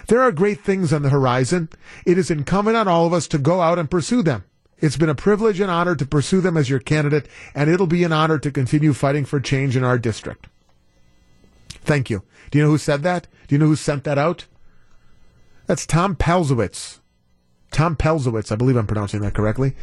There 0.09 0.20
are 0.20 0.32
great 0.32 0.62
things 0.62 0.92
on 0.92 1.03
the 1.03 1.11
horizon. 1.11 1.68
It 2.05 2.18
is 2.18 2.30
incumbent 2.30 2.76
on 2.76 2.88
all 2.88 3.07
of 3.07 3.12
us 3.12 3.26
to 3.28 3.38
go 3.38 3.61
out 3.61 3.78
and 3.78 3.90
pursue 3.90 4.22
them. 4.22 4.45
It's 4.78 4.97
been 4.97 5.09
a 5.09 5.14
privilege 5.14 5.61
and 5.61 5.70
honor 5.70 5.95
to 5.97 6.07
pursue 6.07 6.40
them 6.40 6.57
as 6.57 6.68
your 6.68 6.80
candidate, 6.80 7.28
and 7.55 7.70
it'll 7.70 7.86
be 7.86 8.05
an 8.05 8.12
honor 8.12 8.38
to 8.38 8.51
continue 8.51 8.92
fighting 8.92 9.24
for 9.24 9.40
change 9.40 9.76
in 9.76 9.84
our 9.84 9.99
district. 9.99 10.49
Thank 11.84 12.11
you. 12.11 12.22
Do 12.51 12.59
you 12.59 12.64
know 12.64 12.70
who 12.70 12.78
said 12.78 13.03
that? 13.03 13.26
Do 13.47 13.55
you 13.55 13.59
know 13.59 13.66
who 13.66 13.76
sent 13.76 14.05
that 14.05 14.18
out? 14.18 14.47
That's 15.66 15.86
Tom 15.86 16.16
Palzewicz. 16.16 17.01
Tom 17.70 17.97
Palzewicz, 17.97 18.53
I 18.53 18.57
believe 18.57 18.76
I'm 18.76 18.86
pronouncing 18.86 19.20
that 19.20 19.34
correctly. 19.34 19.74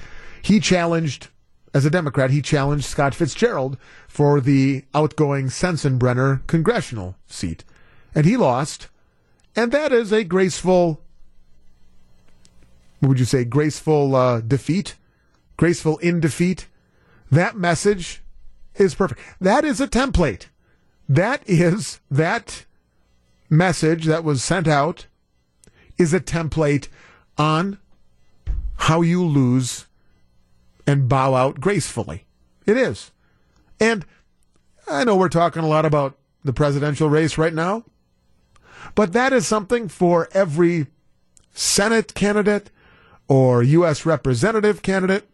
He 0.41 0.59
challenged 0.59 1.29
as 1.73 1.85
a 1.85 1.89
Democrat, 1.89 2.31
he 2.31 2.41
challenged 2.41 2.85
Scott 2.85 3.15
Fitzgerald 3.15 3.77
for 4.07 4.41
the 4.41 4.83
outgoing 4.93 5.47
Sensenbrenner 5.47 6.45
congressional 6.47 7.15
seat. 7.27 7.63
And 8.13 8.25
he 8.25 8.35
lost. 8.35 8.87
And 9.55 9.71
that 9.71 9.91
is 9.91 10.11
a 10.11 10.23
graceful, 10.23 11.01
what 12.99 13.09
would 13.09 13.19
you 13.19 13.25
say, 13.25 13.43
graceful 13.43 14.15
uh, 14.15 14.41
defeat? 14.41 14.95
Graceful 15.57 15.97
in 15.97 16.19
defeat? 16.19 16.67
That 17.29 17.57
message 17.57 18.21
is 18.75 18.95
perfect. 18.95 19.19
That 19.39 19.65
is 19.65 19.81
a 19.81 19.87
template. 19.87 20.47
That 21.07 21.43
is, 21.45 21.99
that 22.09 22.65
message 23.49 24.05
that 24.05 24.23
was 24.23 24.43
sent 24.43 24.67
out 24.67 25.07
is 25.97 26.13
a 26.13 26.19
template 26.19 26.87
on 27.37 27.77
how 28.77 29.01
you 29.01 29.23
lose 29.23 29.87
and 30.87 31.07
bow 31.07 31.35
out 31.35 31.59
gracefully. 31.59 32.25
It 32.65 32.77
is. 32.77 33.11
And 33.79 34.05
I 34.89 35.03
know 35.03 35.15
we're 35.15 35.29
talking 35.29 35.63
a 35.63 35.67
lot 35.67 35.85
about 35.85 36.17
the 36.43 36.53
presidential 36.53 37.09
race 37.09 37.37
right 37.37 37.53
now, 37.53 37.83
but 38.95 39.13
that 39.13 39.33
is 39.33 39.47
something 39.47 39.87
for 39.87 40.29
every 40.33 40.87
Senate 41.53 42.13
candidate 42.13 42.69
or 43.27 43.63
U.S. 43.63 44.05
representative 44.05 44.81
candidate, 44.81 45.27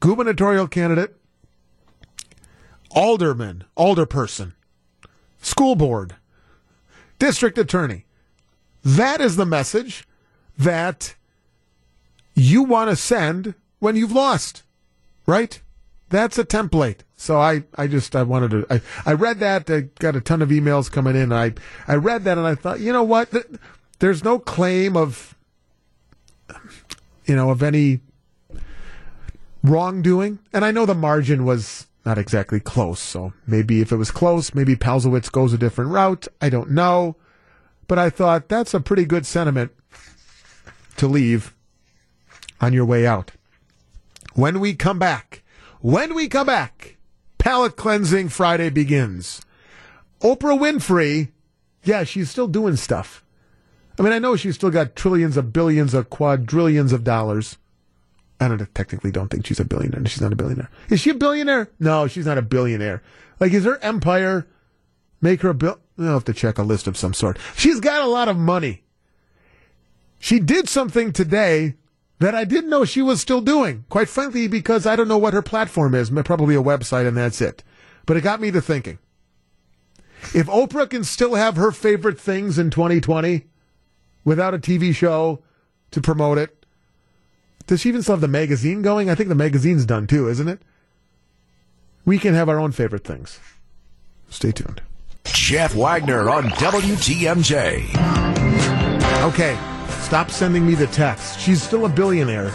gubernatorial 0.00 0.68
candidate, 0.68 1.16
alderman, 2.90 3.64
alderperson, 3.76 4.52
school 5.40 5.76
board, 5.76 6.16
district 7.18 7.58
attorney. 7.58 8.04
That 8.84 9.20
is 9.20 9.36
the 9.36 9.46
message 9.46 10.06
that 10.58 11.14
you 12.34 12.62
want 12.62 12.90
to 12.90 12.96
send 12.96 13.54
when 13.78 13.96
you've 13.96 14.12
lost, 14.12 14.62
right? 15.26 15.60
That's 16.08 16.38
a 16.38 16.44
template. 16.44 16.98
So 17.16 17.38
I, 17.38 17.64
I 17.74 17.86
just, 17.86 18.14
I 18.14 18.22
wanted 18.22 18.50
to, 18.50 18.66
I, 18.70 18.80
I 19.04 19.12
read 19.14 19.40
that, 19.40 19.68
I 19.70 19.80
got 19.98 20.16
a 20.16 20.20
ton 20.20 20.42
of 20.42 20.50
emails 20.50 20.90
coming 20.90 21.16
in. 21.16 21.32
I, 21.32 21.54
I 21.88 21.94
read 21.94 22.24
that 22.24 22.38
and 22.38 22.46
I 22.46 22.54
thought, 22.54 22.80
you 22.80 22.92
know 22.92 23.02
what? 23.02 23.32
There's 23.98 24.22
no 24.22 24.38
claim 24.38 24.96
of, 24.96 25.34
you 27.24 27.34
know, 27.34 27.50
of 27.50 27.62
any 27.62 28.00
wrongdoing. 29.64 30.38
And 30.52 30.64
I 30.64 30.70
know 30.70 30.86
the 30.86 30.94
margin 30.94 31.44
was 31.44 31.86
not 32.04 32.18
exactly 32.18 32.60
close. 32.60 33.00
So 33.00 33.32
maybe 33.46 33.80
if 33.80 33.90
it 33.90 33.96
was 33.96 34.10
close, 34.12 34.54
maybe 34.54 34.76
Palzewicz 34.76 35.32
goes 35.32 35.52
a 35.52 35.58
different 35.58 35.90
route. 35.90 36.28
I 36.40 36.50
don't 36.50 36.70
know. 36.70 37.16
But 37.88 37.98
I 37.98 38.10
thought 38.10 38.48
that's 38.48 38.74
a 38.74 38.80
pretty 38.80 39.04
good 39.04 39.26
sentiment 39.26 39.72
to 40.98 41.08
leave 41.08 41.54
on 42.60 42.72
your 42.72 42.84
way 42.84 43.06
out. 43.06 43.32
When 44.34 44.60
we 44.60 44.74
come 44.74 44.98
back, 44.98 45.42
when 45.86 46.16
we 46.16 46.26
come 46.26 46.48
back, 46.48 46.96
palate 47.38 47.76
cleansing 47.76 48.28
Friday 48.28 48.70
begins. 48.70 49.40
Oprah 50.20 50.58
Winfrey, 50.58 51.28
yeah, 51.84 52.02
she's 52.02 52.28
still 52.28 52.48
doing 52.48 52.74
stuff. 52.74 53.22
I 53.96 54.02
mean, 54.02 54.12
I 54.12 54.18
know 54.18 54.34
she's 54.34 54.56
still 54.56 54.72
got 54.72 54.96
trillions 54.96 55.36
of 55.36 55.52
billions 55.52 55.94
of 55.94 56.10
quadrillions 56.10 56.92
of 56.92 57.04
dollars. 57.04 57.56
I 58.40 58.48
don't 58.48 58.74
technically 58.74 59.12
don't 59.12 59.28
think 59.28 59.46
she's 59.46 59.60
a 59.60 59.64
billionaire. 59.64 60.04
She's 60.06 60.20
not 60.20 60.32
a 60.32 60.36
billionaire. 60.36 60.70
Is 60.90 60.98
she 60.98 61.10
a 61.10 61.14
billionaire? 61.14 61.70
No, 61.78 62.08
she's 62.08 62.26
not 62.26 62.36
a 62.36 62.42
billionaire. 62.42 63.00
Like, 63.38 63.52
is 63.52 63.64
her 63.64 63.78
empire 63.78 64.44
make 65.20 65.42
her 65.42 65.50
a 65.50 65.54
bill? 65.54 65.78
I'll 66.00 66.14
have 66.14 66.24
to 66.24 66.34
check 66.34 66.58
a 66.58 66.64
list 66.64 66.88
of 66.88 66.96
some 66.96 67.14
sort. 67.14 67.38
She's 67.56 67.78
got 67.78 68.02
a 68.02 68.10
lot 68.10 68.26
of 68.26 68.36
money. 68.36 68.82
She 70.18 70.40
did 70.40 70.68
something 70.68 71.12
today 71.12 71.76
that 72.18 72.34
I 72.34 72.44
didn't 72.44 72.70
know 72.70 72.84
she 72.84 73.02
was 73.02 73.20
still 73.20 73.40
doing. 73.40 73.84
Quite 73.88 74.08
frankly, 74.08 74.48
because 74.48 74.86
I 74.86 74.96
don't 74.96 75.08
know 75.08 75.18
what 75.18 75.34
her 75.34 75.42
platform 75.42 75.94
is. 75.94 76.10
Probably 76.10 76.54
a 76.54 76.62
website 76.62 77.06
and 77.06 77.16
that's 77.16 77.40
it. 77.40 77.62
But 78.06 78.16
it 78.16 78.22
got 78.22 78.40
me 78.40 78.50
to 78.50 78.60
thinking. 78.60 78.98
If 80.34 80.46
Oprah 80.46 80.88
can 80.88 81.04
still 81.04 81.34
have 81.34 81.56
her 81.56 81.70
favorite 81.70 82.18
things 82.18 82.58
in 82.58 82.70
2020 82.70 83.44
without 84.24 84.54
a 84.54 84.58
TV 84.58 84.94
show 84.94 85.42
to 85.90 86.00
promote 86.00 86.38
it, 86.38 86.64
does 87.66 87.80
she 87.80 87.90
even 87.90 88.02
still 88.02 88.14
have 88.14 88.20
the 88.20 88.28
magazine 88.28 88.80
going? 88.82 89.10
I 89.10 89.14
think 89.14 89.28
the 89.28 89.34
magazine's 89.34 89.84
done 89.84 90.06
too, 90.06 90.28
isn't 90.28 90.48
it? 90.48 90.60
We 92.04 92.18
can 92.18 92.34
have 92.34 92.48
our 92.48 92.58
own 92.60 92.72
favorite 92.72 93.04
things. 93.04 93.40
Stay 94.30 94.52
tuned. 94.52 94.80
Jeff 95.24 95.74
Wagner 95.74 96.30
on 96.30 96.44
WTMJ. 96.44 97.82
Okay, 99.24 99.58
stop 100.06 100.30
sending 100.30 100.64
me 100.64 100.76
the 100.76 100.86
text. 100.86 101.40
She's 101.40 101.60
still 101.60 101.84
a 101.84 101.88
billionaire. 101.88 102.52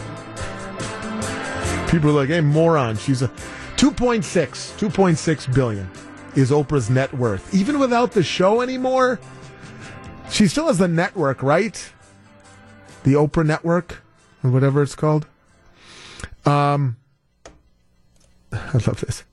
People 1.90 2.12
are 2.12 2.14
like, 2.14 2.30
hey, 2.30 2.40
moron. 2.40 2.96
She's 2.96 3.22
a 3.22 3.28
2.6, 3.76 4.22
2.6 4.22 5.54
billion 5.54 5.90
is 6.34 6.50
Oprah's 6.50 6.90
net 6.90 7.14
worth. 7.14 7.54
Even 7.54 7.78
without 7.78 8.14
the 8.14 8.24
show 8.24 8.62
anymore, 8.62 9.20
she 10.30 10.48
still 10.48 10.68
has 10.68 10.78
the 10.78 10.88
network, 10.88 11.44
right? 11.44 11.92
The 13.04 13.16
Oprah 13.16 13.46
Network, 13.46 14.02
or 14.46 14.52
whatever 14.52 14.82
it's 14.82 14.96
called. 14.96 15.28
Um, 16.46 16.96
I 18.54 18.72
love 18.74 19.02
this. 19.06 19.26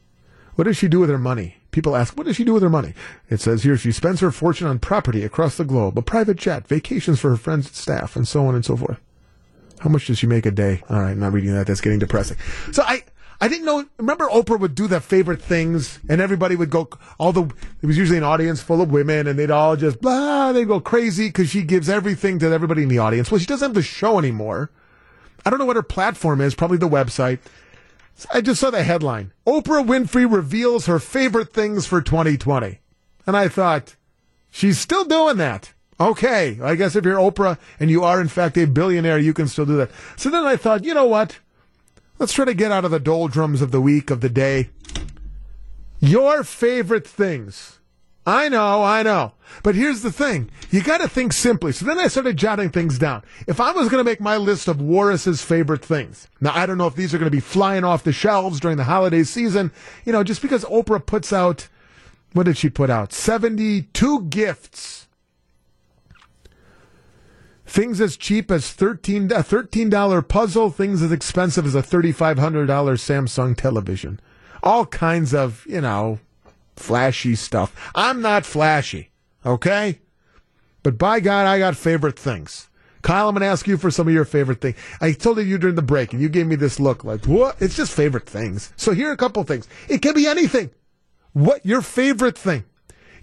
What 0.56 0.64
does 0.64 0.76
she 0.76 0.88
do 0.88 0.98
with 0.98 1.10
her 1.10 1.18
money? 1.18 1.58
People 1.78 1.94
ask, 1.94 2.16
what 2.16 2.26
does 2.26 2.34
she 2.34 2.42
do 2.42 2.54
with 2.54 2.64
her 2.64 2.68
money? 2.68 2.92
It 3.30 3.40
says 3.40 3.62
here 3.62 3.76
she 3.76 3.92
spends 3.92 4.18
her 4.18 4.32
fortune 4.32 4.66
on 4.66 4.80
property 4.80 5.22
across 5.22 5.56
the 5.56 5.64
globe, 5.64 5.96
a 5.96 6.02
private 6.02 6.36
jet, 6.36 6.66
vacations 6.66 7.20
for 7.20 7.30
her 7.30 7.36
friends 7.36 7.68
and 7.68 7.76
staff, 7.76 8.16
and 8.16 8.26
so 8.26 8.46
on 8.46 8.56
and 8.56 8.64
so 8.64 8.76
forth. 8.76 8.98
How 9.78 9.88
much 9.88 10.08
does 10.08 10.18
she 10.18 10.26
make 10.26 10.44
a 10.44 10.50
day? 10.50 10.82
All 10.90 10.98
right, 10.98 11.12
I'm 11.12 11.20
not 11.20 11.32
reading 11.32 11.54
that. 11.54 11.68
That's 11.68 11.80
getting 11.80 12.00
depressing. 12.00 12.36
So 12.72 12.82
I, 12.82 13.04
I 13.40 13.46
didn't 13.46 13.64
know. 13.64 13.84
Remember, 13.96 14.26
Oprah 14.26 14.58
would 14.58 14.74
do 14.74 14.88
the 14.88 15.00
favorite 15.00 15.40
things, 15.40 16.00
and 16.08 16.20
everybody 16.20 16.56
would 16.56 16.70
go. 16.70 16.88
All 17.16 17.32
the 17.32 17.44
it 17.80 17.86
was 17.86 17.96
usually 17.96 18.18
an 18.18 18.24
audience 18.24 18.60
full 18.60 18.82
of 18.82 18.90
women, 18.90 19.28
and 19.28 19.38
they'd 19.38 19.52
all 19.52 19.76
just 19.76 20.00
blah. 20.00 20.50
They'd 20.50 20.66
go 20.66 20.80
crazy 20.80 21.28
because 21.28 21.48
she 21.48 21.62
gives 21.62 21.88
everything 21.88 22.40
to 22.40 22.50
everybody 22.50 22.82
in 22.82 22.88
the 22.88 22.98
audience. 22.98 23.30
Well, 23.30 23.38
she 23.38 23.46
doesn't 23.46 23.68
have 23.68 23.74
the 23.76 23.82
show 23.82 24.18
anymore. 24.18 24.72
I 25.46 25.50
don't 25.50 25.60
know 25.60 25.64
what 25.64 25.76
her 25.76 25.84
platform 25.84 26.40
is. 26.40 26.56
Probably 26.56 26.78
the 26.78 26.88
website. 26.88 27.38
I 28.32 28.40
just 28.40 28.60
saw 28.60 28.70
the 28.70 28.82
headline: 28.82 29.32
Oprah 29.46 29.86
Winfrey 29.86 30.30
reveals 30.30 30.86
her 30.86 30.98
favorite 30.98 31.52
things 31.52 31.86
for 31.86 32.02
2020, 32.02 32.80
and 33.26 33.36
I 33.36 33.48
thought 33.48 33.96
she's 34.50 34.78
still 34.78 35.04
doing 35.04 35.36
that. 35.36 35.72
Okay, 36.00 36.58
I 36.62 36.76
guess 36.76 36.94
if 36.94 37.04
you're 37.04 37.18
Oprah 37.18 37.58
and 37.80 37.90
you 37.90 38.04
are 38.04 38.20
in 38.20 38.28
fact 38.28 38.56
a 38.56 38.66
billionaire, 38.66 39.18
you 39.18 39.34
can 39.34 39.48
still 39.48 39.66
do 39.66 39.76
that. 39.78 39.90
So 40.16 40.30
then 40.30 40.44
I 40.44 40.56
thought, 40.56 40.84
you 40.84 40.94
know 40.94 41.06
what? 41.06 41.38
Let's 42.18 42.32
try 42.32 42.44
to 42.44 42.54
get 42.54 42.72
out 42.72 42.84
of 42.84 42.90
the 42.90 43.00
doldrums 43.00 43.62
of 43.62 43.70
the 43.70 43.80
week, 43.80 44.10
of 44.10 44.20
the 44.20 44.28
day. 44.28 44.70
Your 46.00 46.44
favorite 46.44 47.06
things. 47.06 47.77
I 48.28 48.50
know, 48.50 48.82
I 48.82 49.02
know. 49.02 49.32
But 49.62 49.74
here's 49.74 50.02
the 50.02 50.12
thing. 50.12 50.50
You 50.70 50.82
gotta 50.82 51.08
think 51.08 51.32
simply. 51.32 51.72
So 51.72 51.86
then 51.86 51.98
I 51.98 52.08
started 52.08 52.36
jotting 52.36 52.68
things 52.68 52.98
down. 52.98 53.22
If 53.46 53.58
I 53.58 53.72
was 53.72 53.88
gonna 53.88 54.04
make 54.04 54.20
my 54.20 54.36
list 54.36 54.68
of 54.68 54.82
Warras's 54.82 55.40
favorite 55.40 55.82
things, 55.82 56.28
now 56.38 56.52
I 56.54 56.66
don't 56.66 56.76
know 56.76 56.86
if 56.86 56.94
these 56.94 57.14
are 57.14 57.18
gonna 57.18 57.30
be 57.30 57.40
flying 57.40 57.84
off 57.84 58.04
the 58.04 58.12
shelves 58.12 58.60
during 58.60 58.76
the 58.76 58.84
holiday 58.84 59.22
season, 59.22 59.72
you 60.04 60.12
know, 60.12 60.22
just 60.22 60.42
because 60.42 60.62
Oprah 60.66 61.04
puts 61.04 61.32
out, 61.32 61.68
what 62.34 62.44
did 62.44 62.58
she 62.58 62.68
put 62.68 62.90
out? 62.90 63.14
72 63.14 64.24
gifts 64.24 65.08
Things 67.64 68.00
as 68.00 68.16
cheap 68.16 68.50
as 68.50 68.72
13, 68.72 69.30
a 69.30 69.42
$13 69.42 70.26
puzzle, 70.26 70.70
things 70.70 71.02
as 71.02 71.12
expensive 71.12 71.66
as 71.66 71.74
a 71.74 71.82
$3,500 71.82 72.66
Samsung 72.66 73.54
television. 73.54 74.20
All 74.62 74.86
kinds 74.86 75.34
of, 75.34 75.66
you 75.68 75.82
know, 75.82 76.18
flashy 76.78 77.34
stuff. 77.34 77.90
I'm 77.94 78.20
not 78.22 78.46
flashy, 78.46 79.10
okay? 79.44 80.00
But 80.82 80.98
by 80.98 81.20
God, 81.20 81.46
I 81.46 81.58
got 81.58 81.76
favorite 81.76 82.18
things. 82.18 82.68
Kyle, 83.02 83.28
I'm 83.28 83.34
going 83.34 83.42
to 83.42 83.46
ask 83.46 83.66
you 83.66 83.76
for 83.76 83.90
some 83.90 84.08
of 84.08 84.14
your 84.14 84.24
favorite 84.24 84.60
things. 84.60 84.76
I 85.00 85.12
told 85.12 85.38
you 85.38 85.58
during 85.58 85.76
the 85.76 85.82
break, 85.82 86.12
and 86.12 86.20
you 86.20 86.28
gave 86.28 86.46
me 86.46 86.56
this 86.56 86.80
look 86.80 87.04
like, 87.04 87.26
what? 87.26 87.56
It's 87.60 87.76
just 87.76 87.92
favorite 87.92 88.28
things. 88.28 88.72
So 88.76 88.92
here 88.92 89.10
are 89.10 89.12
a 89.12 89.16
couple 89.16 89.42
things. 89.44 89.68
It 89.88 90.02
can 90.02 90.14
be 90.14 90.26
anything. 90.26 90.70
What 91.32 91.64
your 91.64 91.82
favorite 91.82 92.36
thing? 92.36 92.64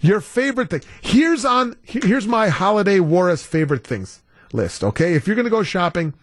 Your 0.00 0.20
favorite 0.20 0.70
thing. 0.70 0.82
Here's 1.02 1.44
on. 1.44 1.76
Here's 1.82 2.26
my 2.26 2.48
holiday 2.48 3.00
Warras 3.00 3.44
favorite 3.44 3.86
things 3.86 4.22
list. 4.52 4.84
Okay, 4.84 5.14
if 5.14 5.26
you're 5.26 5.36
going 5.36 5.44
to 5.44 5.50
go 5.50 5.62
shopping, 5.62 6.14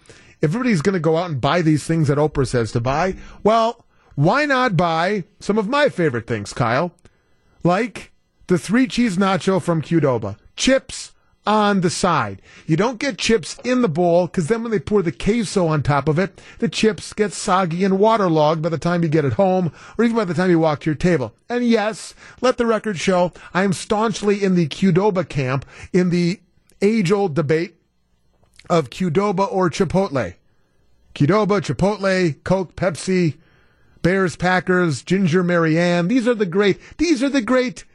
if 0.42 0.50
everybody's 0.50 0.82
going 0.82 0.94
to 0.94 1.00
go 1.00 1.18
out 1.18 1.30
and 1.30 1.42
buy 1.42 1.62
these 1.62 1.84
things 1.84 2.08
that 2.08 2.18
Oprah 2.18 2.48
says 2.48 2.72
to 2.72 2.80
buy, 2.80 3.16
well, 3.44 3.86
why 4.16 4.46
not 4.46 4.78
buy 4.78 5.26
some 5.40 5.58
of 5.58 5.68
my 5.68 5.90
favorite 5.90 6.28
things, 6.28 6.54
Kyle? 6.54 6.94
Like 7.64 8.12
the 8.48 8.58
three 8.58 8.88
cheese 8.88 9.18
nacho 9.18 9.62
from 9.62 9.82
Qdoba, 9.82 10.38
chips 10.56 11.14
on 11.46 11.82
the 11.82 11.90
side. 11.90 12.42
You 12.66 12.78
don't 12.78 13.00
get 13.00 13.18
chips 13.18 13.58
in 13.64 13.82
the 13.82 13.90
bowl 13.90 14.28
because 14.28 14.48
then 14.48 14.64
when 14.64 14.72
they 14.72 14.80
pour 14.80 15.02
the 15.02 15.12
queso 15.12 15.68
on 15.68 15.84
top 15.84 16.08
of 16.08 16.18
it, 16.18 16.42
the 16.60 16.70
chips 16.70 17.14
get 17.14 17.34
soggy 17.34 17.84
and 17.84 18.00
waterlogged 18.00 18.62
by 18.62 18.70
the 18.70 18.78
time 18.78 19.04
you 19.04 19.10
get 19.10 19.26
it 19.26 19.34
home 19.34 19.72
or 19.98 20.06
even 20.06 20.16
by 20.16 20.26
the 20.26 20.34
time 20.34 20.50
you 20.50 20.60
walk 20.60 20.82
to 20.82 20.90
your 20.90 20.96
table. 20.96 21.34
And 21.50 21.66
yes, 21.66 22.14
let 22.42 22.58
the 22.58 22.66
record 22.66 22.98
show 22.98 23.34
I 23.54 23.64
am 23.64 23.74
staunchly 23.74 24.44
in 24.44 24.56
the 24.56 24.68
Qdoba 24.68 25.28
camp 25.28 25.66
in 25.92 26.10
the 26.10 26.40
age 26.82 27.12
old 27.12 27.34
debate 27.34 27.76
of 28.70 28.90
Qdoba 28.90 29.52
or 29.52 29.70
Chipotle. 29.70 30.36
Qdoba, 31.16 31.62
Chipotle, 31.62 32.44
Coke, 32.44 32.76
Pepsi, 32.76 33.36
Bears, 34.04 34.36
Packers, 34.36 35.02
Ginger 35.02 35.44
Mary 35.44 35.80
Ann. 35.80 36.08
These 36.08 36.28
are 36.28 36.36
the 36.36 36.46
great, 36.46 36.80
these 36.98 37.24
are 37.24 37.30
the 37.30 37.42
great 37.42 37.86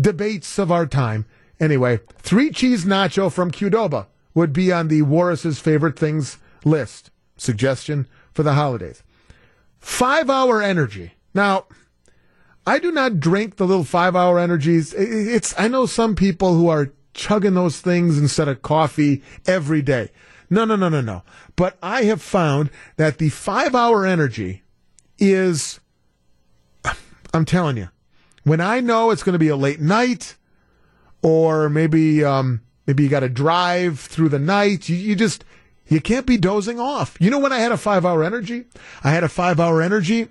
debates 0.00 0.58
of 0.58 0.72
our 0.72 0.86
time. 0.86 1.26
Anyway, 1.58 2.00
three 2.18 2.50
cheese 2.50 2.86
nacho 2.86 3.30
from 3.30 3.50
Qdoba 3.50 4.06
would 4.32 4.52
be 4.52 4.72
on 4.72 4.88
the 4.88 5.02
Warras's 5.02 5.58
favorite 5.58 5.98
things 5.98 6.38
list. 6.64 7.10
Suggestion 7.36 8.06
for 8.32 8.42
the 8.42 8.54
holidays. 8.54 9.02
Five 9.78 10.30
hour 10.30 10.62
energy. 10.62 11.12
Now, 11.34 11.66
I 12.66 12.78
do 12.78 12.92
not 12.92 13.20
drink 13.20 13.56
the 13.56 13.66
little 13.66 13.84
five 13.84 14.14
hour 14.14 14.38
energies. 14.38 14.94
It's, 14.94 15.54
I 15.58 15.68
know 15.68 15.86
some 15.86 16.14
people 16.14 16.54
who 16.54 16.68
are 16.68 16.92
chugging 17.12 17.54
those 17.54 17.80
things 17.80 18.18
instead 18.18 18.48
of 18.48 18.62
coffee 18.62 19.22
every 19.46 19.82
day. 19.82 20.10
No, 20.48 20.64
no, 20.64 20.76
no, 20.76 20.88
no, 20.88 21.00
no. 21.00 21.22
But 21.56 21.76
I 21.82 22.04
have 22.04 22.22
found 22.22 22.70
that 22.96 23.18
the 23.18 23.30
five 23.30 23.74
hour 23.74 24.06
energy 24.06 24.62
is, 25.20 25.78
I'm 27.32 27.44
telling 27.44 27.76
you, 27.76 27.90
when 28.44 28.60
I 28.60 28.80
know 28.80 29.10
it's 29.10 29.22
going 29.22 29.34
to 29.34 29.38
be 29.38 29.48
a 29.48 29.56
late 29.56 29.80
night 29.80 30.36
or 31.22 31.68
maybe, 31.68 32.24
um, 32.24 32.62
maybe 32.86 33.02
you 33.02 33.08
got 33.08 33.20
to 33.20 33.28
drive 33.28 34.00
through 34.00 34.30
the 34.30 34.38
night, 34.38 34.88
you, 34.88 34.96
you 34.96 35.14
just, 35.14 35.44
you 35.86 36.00
can't 36.00 36.26
be 36.26 36.38
dozing 36.38 36.80
off. 36.80 37.16
You 37.20 37.30
know 37.30 37.38
when 37.38 37.52
I 37.52 37.58
had 37.58 37.72
a 37.72 37.76
five 37.76 38.06
hour 38.06 38.24
energy? 38.24 38.64
I 39.04 39.10
had 39.10 39.22
a 39.22 39.28
five 39.28 39.60
hour 39.60 39.82
energy, 39.82 40.28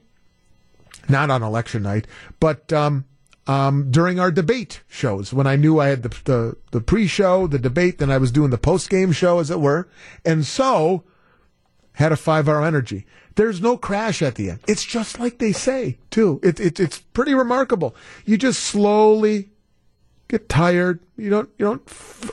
not 1.08 1.30
on 1.30 1.44
election 1.44 1.84
night, 1.84 2.08
but, 2.40 2.74
um, 2.74 3.06
um, 3.48 3.90
during 3.90 4.20
our 4.20 4.32
debate 4.32 4.82
shows 4.88 5.34
when 5.34 5.48
I 5.48 5.56
knew 5.56 5.80
I 5.80 5.88
had 5.88 6.04
the, 6.04 6.10
the, 6.26 6.58
the 6.72 6.82
pre-show, 6.82 7.48
the 7.48 7.58
debate, 7.58 7.98
then 7.98 8.12
I 8.12 8.20
was 8.20 8.32
doing 8.32 8.52
the 8.52 8.60
post-game 8.60 9.12
show, 9.12 9.40
as 9.40 9.50
it 9.50 9.60
were. 9.60 9.90
And 10.24 10.46
so 10.46 11.04
had 12.00 12.14
a 12.14 12.18
five 12.18 12.48
hour 12.48 12.66
energy. 12.66 13.06
There's 13.36 13.62
no 13.62 13.78
crash 13.78 14.22
at 14.22 14.36
the 14.36 14.50
end. 14.52 14.60
It's 14.68 14.86
just 14.86 15.20
like 15.20 15.38
they 15.38 15.52
say, 15.52 15.98
too. 16.10 16.40
It, 16.42 16.60
it, 16.60 16.80
it's 16.80 17.00
pretty 17.00 17.34
remarkable. 17.34 17.94
You 18.26 18.38
just 18.38 18.62
slowly 18.62 19.50
get 20.30 20.48
tired. 20.48 21.02
You 21.18 21.30
don't, 21.30 21.50
you 21.58 21.66
don't, 21.66 21.82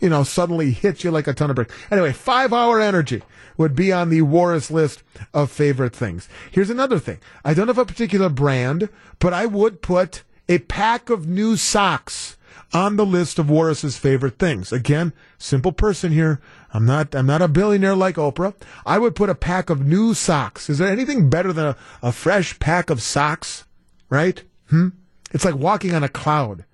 you 0.00 0.08
know, 0.08 0.22
suddenly 0.22 0.70
hit 0.70 1.02
you 1.02 1.10
like 1.10 1.26
a 1.26 1.34
ton 1.34 1.50
of 1.50 1.56
bricks. 1.56 1.74
Anyway, 1.90 2.12
five 2.12 2.52
hour 2.52 2.80
energy 2.80 3.22
would 3.56 3.74
be 3.74 3.92
on 3.92 4.08
the 4.08 4.22
Warras 4.22 4.70
list 4.70 5.02
of 5.34 5.50
favorite 5.50 5.96
things. 5.96 6.28
Here's 6.50 6.70
another 6.70 7.00
thing. 7.00 7.18
I 7.44 7.52
don't 7.52 7.68
have 7.68 7.78
a 7.78 7.84
particular 7.84 8.28
brand, 8.28 8.88
but 9.18 9.32
I 9.32 9.46
would 9.46 9.82
put 9.82 10.22
a 10.48 10.58
pack 10.58 11.10
of 11.10 11.26
new 11.26 11.56
socks 11.56 12.35
on 12.72 12.96
the 12.96 13.06
list 13.06 13.38
of 13.38 13.48
Warras's 13.48 13.96
favorite 13.96 14.38
things. 14.38 14.72
Again, 14.72 15.12
simple 15.38 15.72
person 15.72 16.12
here. 16.12 16.40
I'm 16.72 16.84
not 16.84 17.14
I'm 17.14 17.26
not 17.26 17.42
a 17.42 17.48
billionaire 17.48 17.96
like 17.96 18.16
Oprah. 18.16 18.54
I 18.84 18.98
would 18.98 19.14
put 19.14 19.30
a 19.30 19.34
pack 19.34 19.70
of 19.70 19.86
new 19.86 20.14
socks. 20.14 20.68
Is 20.68 20.78
there 20.78 20.88
anything 20.88 21.30
better 21.30 21.52
than 21.52 21.66
a, 21.66 21.76
a 22.02 22.12
fresh 22.12 22.58
pack 22.58 22.90
of 22.90 23.02
socks? 23.02 23.64
Right? 24.10 24.42
Hmm? 24.68 24.88
It's 25.32 25.44
like 25.44 25.54
walking 25.54 25.94
on 25.94 26.04
a 26.04 26.08
cloud. 26.08 26.64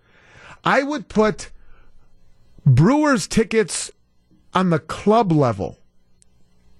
I 0.64 0.82
would 0.82 1.08
put 1.08 1.50
Brewers 2.64 3.26
tickets 3.26 3.90
on 4.54 4.70
the 4.70 4.78
club 4.78 5.32
level. 5.32 5.78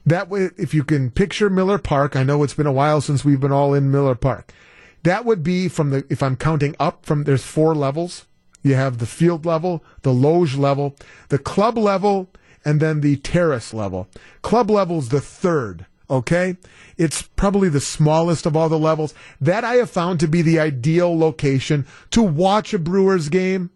That 0.05 0.29
way, 0.29 0.51
if 0.57 0.75
you 0.75 0.85
can 0.85 1.11
picture 1.11 1.49
Miller 1.49 1.79
Park, 1.79 2.17
I 2.17 2.23
know 2.23 2.43
it's 2.43 2.55
been 2.55 2.67
a 2.67 2.73
while 2.73 3.01
since 3.01 3.25
we've 3.25 3.41
been 3.41 3.53
all 3.53 3.73
in 3.73 3.91
Miller 3.91 4.15
Park. 4.15 4.53
That 5.05 5.25
would 5.25 5.43
be 5.43 5.69
from 5.69 5.91
the, 5.91 6.05
if 6.11 6.23
I'm 6.23 6.37
counting 6.37 6.75
up 6.79 7.07
from, 7.07 7.25
there's 7.25 7.45
four 7.45 7.75
levels. 7.75 8.27
You 8.63 8.75
have 8.75 8.99
the 8.99 9.07
field 9.07 9.45
level, 9.45 9.85
the 10.03 10.13
loge 10.13 10.57
level, 10.57 10.97
the 11.29 11.39
club 11.39 11.77
level, 11.77 12.31
and 12.65 12.81
then 12.81 13.01
the 13.01 13.17
terrace 13.17 13.75
level. 13.75 14.09
Club 14.43 14.71
level 14.71 14.99
is 14.99 15.09
the 15.09 15.21
third, 15.21 15.87
okay? 16.09 16.57
It's 16.97 17.23
probably 17.23 17.69
the 17.69 17.81
smallest 17.81 18.47
of 18.47 18.57
all 18.57 18.69
the 18.69 18.79
levels. 18.79 19.15
That 19.41 19.65
I 19.65 19.75
have 19.75 19.91
found 19.91 20.21
to 20.21 20.29
be 20.29 20.43
the 20.43 20.61
ideal 20.61 21.17
location 21.19 21.87
to 22.11 22.23
watch 22.23 22.73
a 22.73 22.79
Brewers 22.79 23.29
game. 23.29 23.71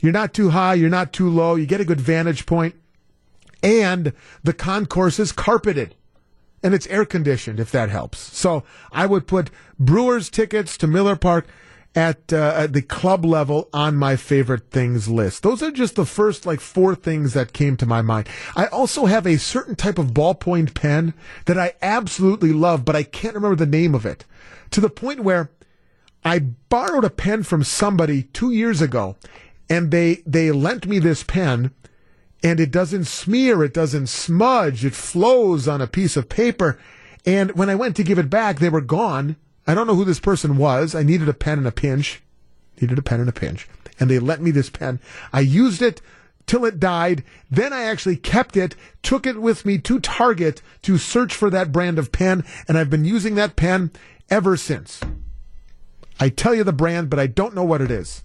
You're 0.00 0.12
not 0.12 0.34
too 0.34 0.50
high, 0.50 0.74
you're 0.74 0.90
not 0.90 1.12
too 1.12 1.28
low, 1.28 1.54
you 1.54 1.66
get 1.66 1.80
a 1.80 1.84
good 1.84 2.00
vantage 2.00 2.46
point, 2.46 2.74
and 3.62 4.12
the 4.42 4.52
concourse 4.52 5.20
is 5.20 5.30
carpeted 5.30 5.94
and 6.62 6.74
it's 6.74 6.86
air 6.86 7.04
conditioned 7.04 7.58
if 7.60 7.70
that 7.72 7.90
helps. 7.90 8.18
So 8.18 8.64
I 8.92 9.06
would 9.06 9.26
put 9.26 9.50
Brewers 9.78 10.30
tickets 10.30 10.76
to 10.78 10.86
Miller 10.86 11.16
Park 11.16 11.46
at, 11.94 12.32
uh, 12.32 12.54
at 12.56 12.72
the 12.72 12.82
club 12.82 13.24
level 13.24 13.68
on 13.72 13.96
my 13.96 14.16
favorite 14.16 14.70
things 14.70 15.08
list. 15.08 15.42
Those 15.42 15.62
are 15.62 15.70
just 15.70 15.94
the 15.94 16.06
first 16.06 16.46
like 16.46 16.60
four 16.60 16.94
things 16.94 17.34
that 17.34 17.52
came 17.52 17.76
to 17.76 17.86
my 17.86 18.00
mind. 18.00 18.28
I 18.56 18.66
also 18.66 19.06
have 19.06 19.26
a 19.26 19.38
certain 19.38 19.76
type 19.76 19.98
of 19.98 20.08
ballpoint 20.08 20.74
pen 20.74 21.14
that 21.44 21.58
I 21.58 21.74
absolutely 21.82 22.52
love, 22.52 22.84
but 22.84 22.96
I 22.96 23.02
can't 23.02 23.34
remember 23.34 23.56
the 23.56 23.66
name 23.66 23.94
of 23.94 24.06
it. 24.06 24.24
To 24.70 24.80
the 24.80 24.88
point 24.88 25.20
where 25.20 25.50
I 26.24 26.38
borrowed 26.38 27.04
a 27.04 27.10
pen 27.10 27.42
from 27.42 27.62
somebody 27.62 28.22
two 28.22 28.52
years 28.52 28.80
ago 28.80 29.16
and 29.68 29.90
they, 29.90 30.22
they 30.26 30.50
lent 30.50 30.86
me 30.86 30.98
this 30.98 31.22
pen 31.22 31.72
and 32.42 32.58
it 32.58 32.70
doesn't 32.70 33.04
smear, 33.04 33.62
it 33.62 33.74
doesn't 33.74 34.08
smudge, 34.08 34.84
it 34.84 34.94
flows 34.94 35.68
on 35.68 35.80
a 35.80 35.86
piece 35.86 36.16
of 36.16 36.28
paper. 36.28 36.78
And 37.24 37.52
when 37.52 37.70
I 37.70 37.74
went 37.74 37.96
to 37.96 38.02
give 38.02 38.18
it 38.18 38.30
back, 38.30 38.58
they 38.58 38.68
were 38.68 38.80
gone. 38.80 39.36
I 39.66 39.74
don't 39.74 39.86
know 39.86 39.94
who 39.94 40.04
this 40.04 40.20
person 40.20 40.56
was. 40.56 40.94
I 40.94 41.02
needed 41.02 41.28
a 41.28 41.34
pen 41.34 41.58
in 41.58 41.66
a 41.66 41.72
pinch. 41.72 42.22
Needed 42.80 42.98
a 42.98 43.02
pen 43.02 43.20
in 43.20 43.28
a 43.28 43.32
pinch. 43.32 43.68
And 44.00 44.10
they 44.10 44.18
lent 44.18 44.42
me 44.42 44.50
this 44.50 44.70
pen. 44.70 45.00
I 45.32 45.40
used 45.40 45.82
it 45.82 46.00
till 46.46 46.64
it 46.64 46.80
died. 46.80 47.22
Then 47.50 47.72
I 47.72 47.84
actually 47.84 48.16
kept 48.16 48.56
it, 48.56 48.74
took 49.02 49.26
it 49.26 49.40
with 49.40 49.64
me 49.64 49.78
to 49.78 50.00
Target 50.00 50.62
to 50.82 50.98
search 50.98 51.34
for 51.34 51.50
that 51.50 51.72
brand 51.72 51.98
of 51.98 52.12
pen, 52.12 52.44
and 52.66 52.76
I've 52.76 52.90
been 52.90 53.04
using 53.04 53.36
that 53.36 53.56
pen 53.56 53.90
ever 54.30 54.56
since. 54.56 55.00
I 56.18 56.28
tell 56.28 56.54
you 56.54 56.64
the 56.64 56.72
brand, 56.72 57.10
but 57.10 57.18
I 57.18 57.26
don't 57.26 57.54
know 57.54 57.64
what 57.64 57.80
it 57.80 57.90
is. 57.90 58.24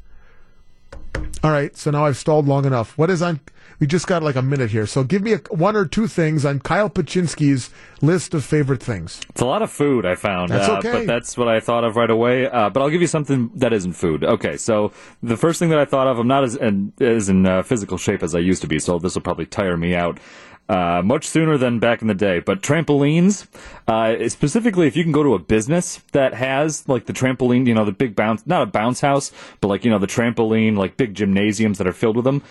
All 1.44 1.52
right, 1.52 1.76
so 1.78 1.92
now 1.92 2.06
I've 2.06 2.18
stalled 2.18 2.48
long 2.48 2.66
enough. 2.66 2.98
What 2.98 3.10
is 3.10 3.22
on? 3.22 3.40
We 3.80 3.86
just 3.86 4.08
got 4.08 4.24
like 4.24 4.36
a 4.36 4.42
minute 4.42 4.72
here, 4.72 4.88
so 4.88 5.04
give 5.04 5.22
me 5.22 5.34
a, 5.34 5.38
one 5.50 5.76
or 5.76 5.86
two 5.86 6.08
things 6.08 6.46
on 6.46 6.60
Kyle 6.60 6.90
Paczynski's 6.90 7.70
list 8.02 8.34
of 8.34 8.44
favorite 8.44 8.82
things. 8.82 9.22
It's 9.30 9.42
a 9.42 9.46
lot 9.46 9.62
of 9.62 9.72
food 9.72 10.04
I 10.04 10.16
found, 10.16 10.50
That's 10.50 10.68
uh, 10.68 10.78
okay. 10.78 10.92
but 10.92 11.06
that's 11.06 11.38
what 11.38 11.48
I 11.48 11.60
thought 11.60 11.84
of 11.84 11.96
right 11.96 12.10
away. 12.10 12.48
Uh, 12.48 12.72
but 12.72 12.82
I'll 12.82 12.90
give 12.90 13.02
you 13.02 13.08
something 13.08 13.52
that 13.54 13.74
isn't 13.74 13.94
food. 13.94 14.24
Okay, 14.24 14.58
so 14.58 14.92
the 15.22 15.38
first 15.38 15.60
thing 15.60 15.70
that 15.70 15.78
I 15.78 15.86
thought 15.86 16.08
of, 16.08 16.18
I'm 16.18 16.28
not 16.28 16.44
as 16.44 16.56
in, 16.56 16.92
as 17.00 17.30
in 17.30 17.46
uh, 17.46 17.62
physical 17.62 18.00
shape 18.00 18.24
as 18.24 18.34
I 18.34 18.40
used 18.40 18.62
to 18.64 18.68
be, 18.68 18.80
so 18.80 18.98
this 18.98 19.14
will 19.14 19.22
probably 19.22 19.46
tire 19.46 19.78
me 19.78 19.94
out. 19.94 20.20
Uh, 20.68 21.02
much 21.06 21.26
sooner 21.26 21.58
than 21.58 21.80
back 21.80 22.02
in 22.02 22.08
the 22.10 22.14
day. 22.14 22.40
But 22.40 22.62
trampolines, 22.62 23.48
uh, 23.88 24.28
specifically 24.28 24.86
if 24.88 24.98
you 24.98 25.04
can 25.04 25.14
go 25.14 25.24
to 25.24 25.34
a 25.34 25.40
business 25.40 26.02
that 26.12 26.34
has 26.34 26.90
like 26.90 27.06
the 27.06 27.14
trampoline, 27.14 27.68
you 27.68 27.74
know, 27.74 27.86
the 27.86 27.94
big 27.94 28.18
bounce, 28.18 28.46
not 28.46 28.64
a 28.64 28.66
bounce 28.66 29.00
house, 29.00 29.32
but 29.62 29.70
like, 29.70 29.86
you 29.86 29.92
know, 29.92 30.00
the 30.00 30.08
trampoline, 30.08 30.76
like 30.76 30.98
big 30.98 31.14
gymnasiums 31.14 31.78
that 31.78 31.88
are 31.88 31.94
filled 31.94 32.18
with 32.18 32.26
them. 32.26 32.42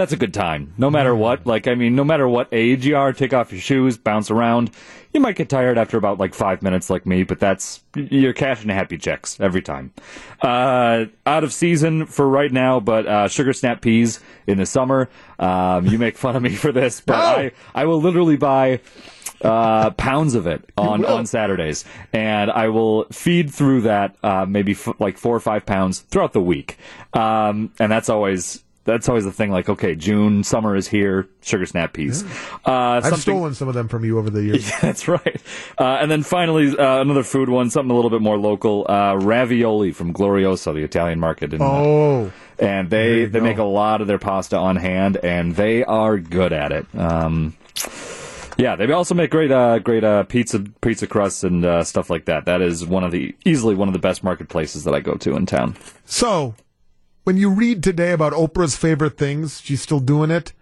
That's 0.00 0.14
a 0.14 0.16
good 0.16 0.32
time. 0.32 0.72
No 0.78 0.88
matter 0.88 1.14
what. 1.14 1.46
Like, 1.46 1.68
I 1.68 1.74
mean, 1.74 1.94
no 1.94 2.04
matter 2.04 2.26
what 2.26 2.48
age 2.52 2.86
you 2.86 2.96
are, 2.96 3.12
take 3.12 3.34
off 3.34 3.52
your 3.52 3.60
shoes, 3.60 3.98
bounce 3.98 4.30
around. 4.30 4.70
You 5.12 5.20
might 5.20 5.36
get 5.36 5.50
tired 5.50 5.76
after 5.76 5.98
about 5.98 6.16
like 6.18 6.32
five 6.32 6.62
minutes 6.62 6.88
like 6.88 7.04
me, 7.04 7.22
but 7.22 7.38
that's, 7.38 7.84
you're 7.94 8.32
cashing 8.32 8.70
happy 8.70 8.96
checks 8.96 9.38
every 9.40 9.60
time. 9.60 9.92
Uh, 10.40 11.04
out 11.26 11.44
of 11.44 11.52
season 11.52 12.06
for 12.06 12.26
right 12.26 12.50
now, 12.50 12.80
but, 12.80 13.06
uh, 13.06 13.28
sugar 13.28 13.52
snap 13.52 13.82
peas 13.82 14.20
in 14.46 14.56
the 14.56 14.64
summer. 14.64 15.10
Um, 15.38 15.84
you 15.84 15.98
make 15.98 16.16
fun 16.16 16.34
of 16.34 16.42
me 16.42 16.54
for 16.56 16.72
this, 16.72 17.02
but 17.02 17.16
I, 17.16 17.52
I 17.74 17.84
will 17.84 18.00
literally 18.00 18.38
buy, 18.38 18.80
uh, 19.42 19.90
pounds 19.90 20.34
of 20.34 20.46
it 20.46 20.64
on, 20.78 21.04
on 21.04 21.26
Saturdays. 21.26 21.84
And 22.14 22.50
I 22.50 22.68
will 22.68 23.04
feed 23.12 23.52
through 23.52 23.82
that, 23.82 24.16
uh, 24.22 24.46
maybe 24.48 24.72
f- 24.72 24.98
like 24.98 25.18
four 25.18 25.36
or 25.36 25.40
five 25.40 25.66
pounds 25.66 26.00
throughout 26.00 26.32
the 26.32 26.40
week. 26.40 26.78
Um, 27.12 27.70
and 27.78 27.92
that's 27.92 28.08
always, 28.08 28.64
that's 28.84 29.08
always 29.08 29.24
the 29.24 29.32
thing. 29.32 29.50
Like, 29.50 29.68
okay, 29.68 29.94
June, 29.94 30.42
summer 30.42 30.74
is 30.74 30.88
here. 30.88 31.28
Sugar 31.42 31.66
snap 31.66 31.92
peas. 31.92 32.24
Uh, 32.66 33.00
I've 33.04 33.18
stolen 33.18 33.54
some 33.54 33.68
of 33.68 33.74
them 33.74 33.88
from 33.88 34.04
you 34.04 34.18
over 34.18 34.30
the 34.30 34.42
years. 34.42 34.68
yeah, 34.70 34.78
that's 34.80 35.06
right. 35.08 35.40
Uh, 35.78 35.98
and 36.00 36.10
then 36.10 36.22
finally, 36.22 36.76
uh, 36.76 37.00
another 37.00 37.22
food 37.22 37.48
one, 37.48 37.70
something 37.70 37.90
a 37.90 37.94
little 37.94 38.10
bit 38.10 38.22
more 38.22 38.38
local. 38.38 38.86
Uh, 38.88 39.14
ravioli 39.16 39.92
from 39.92 40.12
Glorioso, 40.14 40.74
the 40.74 40.82
Italian 40.82 41.20
market. 41.20 41.52
In, 41.54 41.60
uh, 41.62 41.64
Oh, 41.64 42.32
and 42.58 42.90
they 42.90 43.24
they 43.24 43.38
go. 43.38 43.44
make 43.44 43.58
a 43.58 43.64
lot 43.64 44.00
of 44.00 44.06
their 44.06 44.18
pasta 44.18 44.56
on 44.56 44.76
hand, 44.76 45.16
and 45.22 45.56
they 45.56 45.82
are 45.84 46.18
good 46.18 46.52
at 46.52 46.72
it. 46.72 46.86
Um, 46.94 47.54
yeah, 48.58 48.76
they 48.76 48.90
also 48.92 49.14
make 49.14 49.30
great 49.30 49.50
uh, 49.50 49.78
great 49.78 50.04
uh, 50.04 50.24
pizza 50.24 50.60
pizza 50.82 51.06
crusts 51.06 51.42
and 51.44 51.64
uh, 51.64 51.82
stuff 51.84 52.10
like 52.10 52.26
that. 52.26 52.44
That 52.44 52.60
is 52.60 52.84
one 52.84 53.04
of 53.04 53.12
the 53.12 53.34
easily 53.46 53.74
one 53.74 53.88
of 53.88 53.94
the 53.94 53.98
best 53.98 54.22
marketplaces 54.22 54.84
that 54.84 54.94
I 54.94 55.00
go 55.00 55.14
to 55.14 55.36
in 55.36 55.46
town. 55.46 55.76
So, 56.04 56.54
when 57.24 57.36
you 57.36 57.50
read 57.50 57.82
today 57.82 58.12
about 58.12 58.32
Oprah's 58.32 58.76
favorite 58.76 59.16
things, 59.16 59.60
she's 59.60 59.82
still 59.82 60.00
doing 60.00 60.30
it. 60.30 60.52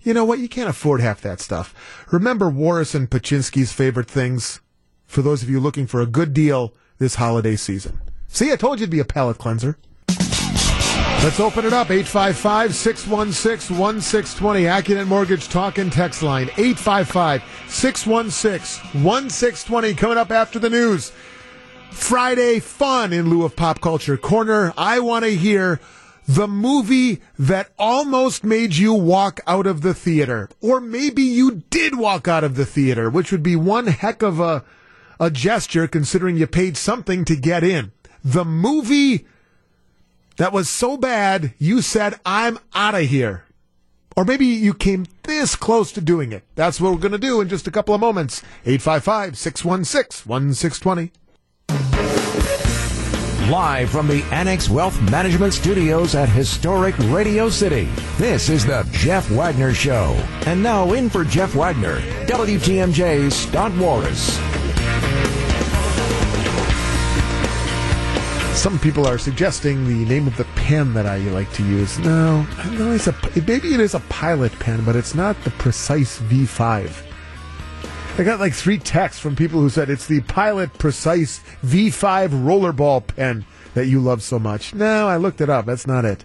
You 0.00 0.14
know 0.14 0.24
what? 0.24 0.38
You 0.38 0.48
can't 0.48 0.68
afford 0.68 1.00
half 1.00 1.20
that 1.22 1.40
stuff. 1.40 1.74
Remember 2.10 2.48
Warras 2.48 2.94
and 2.94 3.10
Paczynski's 3.10 3.72
favorite 3.72 4.08
things 4.08 4.60
for 5.06 5.22
those 5.22 5.42
of 5.42 5.50
you 5.50 5.60
looking 5.60 5.86
for 5.86 6.00
a 6.00 6.06
good 6.06 6.32
deal 6.32 6.74
this 6.98 7.16
holiday 7.16 7.56
season. 7.56 8.00
See, 8.28 8.52
I 8.52 8.56
told 8.56 8.78
you 8.78 8.84
it'd 8.84 8.90
be 8.90 9.00
a 9.00 9.04
palate 9.04 9.38
cleanser. 9.38 9.78
Let's 10.08 11.40
open 11.40 11.64
it 11.64 11.72
up. 11.72 11.90
855 11.90 12.74
616 12.74 13.76
1620. 13.76 14.62
Accunet 14.64 15.08
Mortgage 15.08 15.48
Talk 15.48 15.78
and 15.78 15.92
Text 15.92 16.22
Line. 16.22 16.48
855 16.56 17.42
616 17.68 19.02
1620. 19.02 19.94
Coming 19.94 20.18
up 20.18 20.30
after 20.30 20.60
the 20.60 20.70
news. 20.70 21.10
Friday 21.90 22.60
fun 22.60 23.12
in 23.12 23.28
lieu 23.28 23.44
of 23.44 23.56
pop 23.56 23.80
culture 23.80 24.16
corner. 24.16 24.72
I 24.76 25.00
want 25.00 25.24
to 25.24 25.34
hear 25.34 25.80
the 26.28 26.46
movie 26.46 27.22
that 27.38 27.70
almost 27.78 28.44
made 28.44 28.76
you 28.76 28.92
walk 28.92 29.40
out 29.46 29.66
of 29.66 29.80
the 29.80 29.94
theater. 29.94 30.50
Or 30.60 30.78
maybe 30.78 31.22
you 31.22 31.62
did 31.70 31.96
walk 31.96 32.28
out 32.28 32.44
of 32.44 32.54
the 32.54 32.66
theater, 32.66 33.08
which 33.08 33.32
would 33.32 33.42
be 33.42 33.56
one 33.56 33.86
heck 33.86 34.20
of 34.20 34.38
a, 34.38 34.62
a 35.18 35.30
gesture 35.30 35.88
considering 35.88 36.36
you 36.36 36.46
paid 36.46 36.76
something 36.76 37.24
to 37.24 37.34
get 37.34 37.64
in. 37.64 37.92
The 38.22 38.44
movie 38.44 39.26
that 40.36 40.52
was 40.52 40.68
so 40.68 40.98
bad 40.98 41.54
you 41.58 41.80
said, 41.80 42.20
I'm 42.26 42.58
out 42.74 42.94
of 42.94 43.06
here. 43.06 43.44
Or 44.14 44.24
maybe 44.24 44.46
you 44.46 44.74
came 44.74 45.06
this 45.22 45.56
close 45.56 45.92
to 45.92 46.00
doing 46.02 46.32
it. 46.32 46.44
That's 46.56 46.78
what 46.80 46.92
we're 46.92 46.98
going 46.98 47.12
to 47.12 47.18
do 47.18 47.40
in 47.40 47.48
just 47.48 47.66
a 47.66 47.70
couple 47.70 47.94
of 47.94 48.00
moments. 48.02 48.42
855 48.66 49.38
616 49.38 50.28
1620. 50.28 51.97
Live 53.50 53.88
from 53.88 54.06
the 54.08 54.22
Annex 54.24 54.68
Wealth 54.68 55.00
Management 55.10 55.54
Studios 55.54 56.14
at 56.14 56.28
historic 56.28 56.94
Radio 57.04 57.48
City, 57.48 57.88
this 58.18 58.50
is 58.50 58.66
the 58.66 58.86
Jeff 58.92 59.30
Wagner 59.30 59.72
Show. 59.72 60.12
And 60.44 60.62
now 60.62 60.92
in 60.92 61.08
for 61.08 61.24
Jeff 61.24 61.54
Wagner, 61.54 61.98
WTMJ's 62.26 63.34
Scott 63.34 63.74
Warras. 63.78 64.34
Some 68.54 68.78
people 68.78 69.06
are 69.06 69.16
suggesting 69.16 69.86
the 69.86 70.04
name 70.04 70.26
of 70.26 70.36
the 70.36 70.44
pen 70.54 70.92
that 70.92 71.06
I 71.06 71.16
like 71.16 71.50
to 71.54 71.64
use. 71.64 71.98
No, 72.00 72.42
no, 72.72 72.92
it's 72.92 73.06
a 73.06 73.14
maybe 73.34 73.72
it 73.72 73.80
is 73.80 73.94
a 73.94 74.00
pilot 74.10 74.52
pen, 74.58 74.84
but 74.84 74.94
it's 74.94 75.14
not 75.14 75.42
the 75.44 75.50
precise 75.52 76.18
V5. 76.18 77.07
I 78.18 78.24
got 78.24 78.40
like 78.40 78.52
three 78.52 78.78
texts 78.78 79.20
from 79.20 79.36
people 79.36 79.60
who 79.60 79.70
said 79.70 79.88
it's 79.88 80.08
the 80.08 80.20
Pilot 80.22 80.74
Precise 80.74 81.38
V5 81.64 82.30
rollerball 82.30 83.06
pen 83.06 83.44
that 83.74 83.86
you 83.86 84.00
love 84.00 84.24
so 84.24 84.40
much. 84.40 84.74
No, 84.74 85.06
I 85.06 85.16
looked 85.16 85.40
it 85.40 85.48
up. 85.48 85.66
That's 85.66 85.86
not 85.86 86.04
it. 86.04 86.24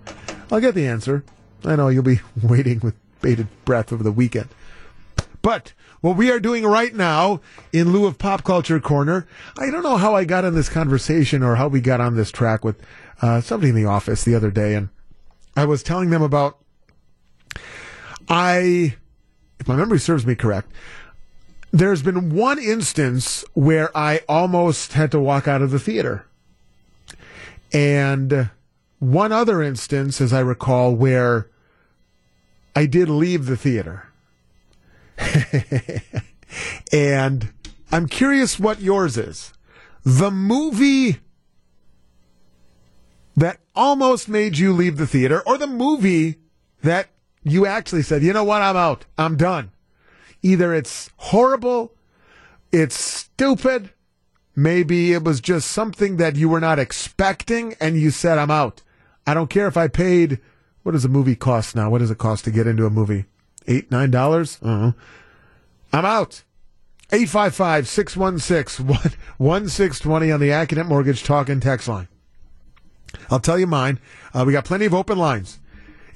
I'll 0.52 0.60
get 0.60 0.74
the 0.74 0.88
answer. 0.88 1.24
I 1.64 1.76
know 1.76 1.90
you'll 1.90 2.02
be 2.02 2.22
waiting 2.42 2.80
with 2.80 2.96
bated 3.22 3.48
breath 3.64 3.94
over 3.94 4.04
the 4.04 4.12
weekend. 4.12 4.50
But 5.44 5.74
what 6.02 6.18
we 6.18 6.32
are 6.32 6.40
doing 6.40 6.66
right 6.66 6.96
now, 6.96 7.42
in 7.72 7.94
lieu 7.94 8.08
of 8.08 8.18
Pop 8.18 8.44
Culture 8.44 8.80
Corner, 8.80 9.28
I 9.60 9.70
don't 9.70 9.84
know 9.84 9.98
how 9.98 10.16
I 10.16 10.26
got 10.26 10.46
in 10.46 10.56
this 10.56 10.70
conversation 10.70 11.44
or 11.44 11.58
how 11.58 11.68
we 11.68 11.80
got 11.80 12.02
on 12.02 12.16
this 12.16 12.32
track 12.32 12.66
with 12.66 12.82
uh, 13.22 13.40
somebody 13.40 13.70
in 13.70 13.76
the 13.76 13.86
office 13.86 14.24
the 14.24 14.34
other 14.34 14.50
day, 14.50 14.74
and 14.74 14.90
I 15.56 15.66
was 15.66 15.84
telling 15.84 16.10
them 16.10 16.24
about 16.24 16.58
I, 18.28 18.96
if 19.60 19.68
my 19.68 19.76
memory 19.76 20.00
serves 20.00 20.26
me 20.26 20.34
correct, 20.34 20.72
there's 21.74 22.04
been 22.04 22.30
one 22.30 22.60
instance 22.60 23.44
where 23.54 23.96
I 23.98 24.22
almost 24.30 24.94
had 24.94 25.12
to 25.12 25.20
walk 25.20 25.48
out 25.48 25.64
of 25.64 25.72
the 25.72 25.80
theater. 25.80 26.28
And 27.74 28.52
one 29.00 29.32
other 29.32 29.64
instance, 29.64 30.22
as 30.22 30.32
I 30.32 30.40
recall, 30.40 30.96
where 30.96 31.50
I 32.76 32.86
did 32.86 33.10
leave 33.10 33.48
the 33.48 33.58
theater. 33.58 34.08
and 36.94 37.52
I'm 37.92 38.08
curious 38.08 38.60
what 38.60 38.80
yours 38.80 39.18
is. 39.18 39.52
The 40.04 40.30
movie 40.30 41.18
that 43.36 43.58
almost 43.76 44.30
made 44.30 44.60
you 44.60 44.74
leave 44.74 44.98
the 44.98 45.08
theater, 45.08 45.42
or 45.48 45.58
the 45.58 45.66
movie 45.66 46.36
that 46.84 47.10
you 47.44 47.66
actually 47.66 48.04
said, 48.04 48.22
you 48.22 48.32
know 48.32 48.44
what, 48.44 48.62
I'm 48.62 48.78
out, 48.78 49.06
I'm 49.18 49.38
done. 49.38 49.73
Either 50.44 50.74
it's 50.74 51.10
horrible, 51.16 51.94
it's 52.74 53.00
stupid, 53.00 53.92
maybe 54.56 55.14
it 55.14 55.24
was 55.24 55.40
just 55.40 55.72
something 55.72 56.18
that 56.18 56.36
you 56.36 56.50
were 56.50 56.60
not 56.60 56.80
expecting, 56.80 57.76
and 57.80 57.98
you 57.98 58.12
said, 58.12 58.38
I'm 58.38 58.52
out. 58.52 58.82
I 59.26 59.34
don't 59.34 59.50
care 59.50 59.68
if 59.68 59.78
I 59.78 59.88
paid, 59.88 60.40
what 60.84 60.92
does 60.92 61.06
a 61.06 61.10
movie 61.10 61.38
cost 61.38 61.78
now? 61.78 61.90
What 61.90 62.00
does 62.00 62.12
it 62.12 62.18
cost 62.18 62.44
to 62.44 62.52
get 62.52 62.68
into 62.68 62.86
a 62.86 62.90
movie? 62.90 63.26
Eight, 63.68 63.90
nine 63.90 64.12
dollars? 64.12 64.60
Uh-huh. 64.62 64.92
I'm 65.94 66.06
out. 66.06 66.44
855 67.12 67.88
616 67.88 68.88
1620 68.88 70.32
on 70.32 70.40
the 70.40 70.50
Accunet 70.50 70.88
Mortgage 70.88 71.24
Talk 71.24 71.48
and 71.48 71.62
Text 71.62 71.88
line. 71.88 72.10
I'll 73.30 73.40
tell 73.40 73.60
you 73.60 73.68
mine. 73.68 74.00
Uh, 74.34 74.44
we 74.46 74.52
got 74.52 74.66
plenty 74.66 74.86
of 74.86 74.94
open 74.94 75.18
lines. 75.18 75.60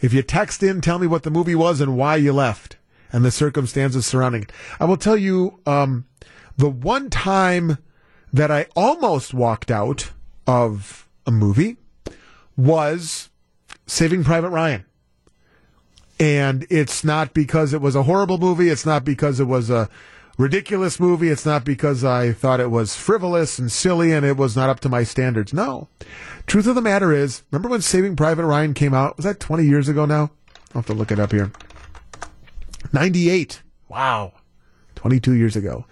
If 0.01 0.11
you 0.11 0.21
text 0.23 0.63
in, 0.63 0.81
tell 0.81 0.99
me 0.99 1.07
what 1.07 1.23
the 1.23 1.29
movie 1.29 1.55
was 1.55 1.79
and 1.79 1.95
why 1.95 2.17
you 2.17 2.33
left 2.33 2.76
and 3.11 3.23
the 3.23 3.31
circumstances 3.31 4.05
surrounding 4.05 4.43
it. 4.43 4.51
I 4.79 4.85
will 4.85 4.97
tell 4.97 5.17
you 5.17 5.59
um, 5.65 6.05
the 6.57 6.69
one 6.69 7.09
time 7.09 7.77
that 8.33 8.51
I 8.51 8.67
almost 8.75 9.33
walked 9.33 9.71
out 9.71 10.11
of 10.45 11.07
a 11.25 11.31
movie 11.31 11.77
was 12.55 13.29
Saving 13.85 14.23
Private 14.23 14.49
Ryan. 14.49 14.85
And 16.19 16.65
it's 16.69 17.03
not 17.03 17.33
because 17.33 17.73
it 17.73 17.81
was 17.81 17.95
a 17.95 18.03
horrible 18.03 18.39
movie. 18.39 18.69
It's 18.69 18.85
not 18.85 19.05
because 19.05 19.39
it 19.39 19.45
was 19.45 19.69
a 19.69 19.87
ridiculous 20.37 20.99
movie. 20.99 21.29
It's 21.29 21.45
not 21.45 21.63
because 21.63 22.03
I 22.03 22.31
thought 22.31 22.59
it 22.59 22.71
was 22.71 22.95
frivolous 22.95 23.59
and 23.59 23.71
silly 23.71 24.11
and 24.11 24.25
it 24.25 24.35
was 24.35 24.55
not 24.55 24.69
up 24.69 24.79
to 24.81 24.89
my 24.89 25.03
standards. 25.03 25.53
No. 25.53 25.89
Truth 26.47 26.67
of 26.67 26.75
the 26.75 26.81
matter 26.81 27.13
is, 27.13 27.43
remember 27.51 27.69
when 27.69 27.81
Saving 27.81 28.15
Private 28.15 28.45
Ryan 28.45 28.73
came 28.73 28.95
out? 28.95 29.17
Was 29.17 29.25
that 29.25 29.39
20 29.39 29.65
years 29.65 29.87
ago 29.87 30.05
now? 30.05 30.31
I'll 30.73 30.81
have 30.81 30.85
to 30.87 30.93
look 30.93 31.11
it 31.11 31.19
up 31.19 31.31
here. 31.31 31.51
98. 32.93 33.61
Wow. 33.87 34.33
22 34.95 35.33
years 35.33 35.55
ago. 35.55 35.85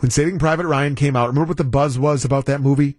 When 0.00 0.10
Saving 0.10 0.38
Private 0.38 0.66
Ryan 0.66 0.94
came 0.94 1.16
out, 1.16 1.28
remember 1.28 1.48
what 1.48 1.56
the 1.56 1.64
buzz 1.64 1.98
was 1.98 2.24
about 2.24 2.46
that 2.46 2.60
movie? 2.60 2.96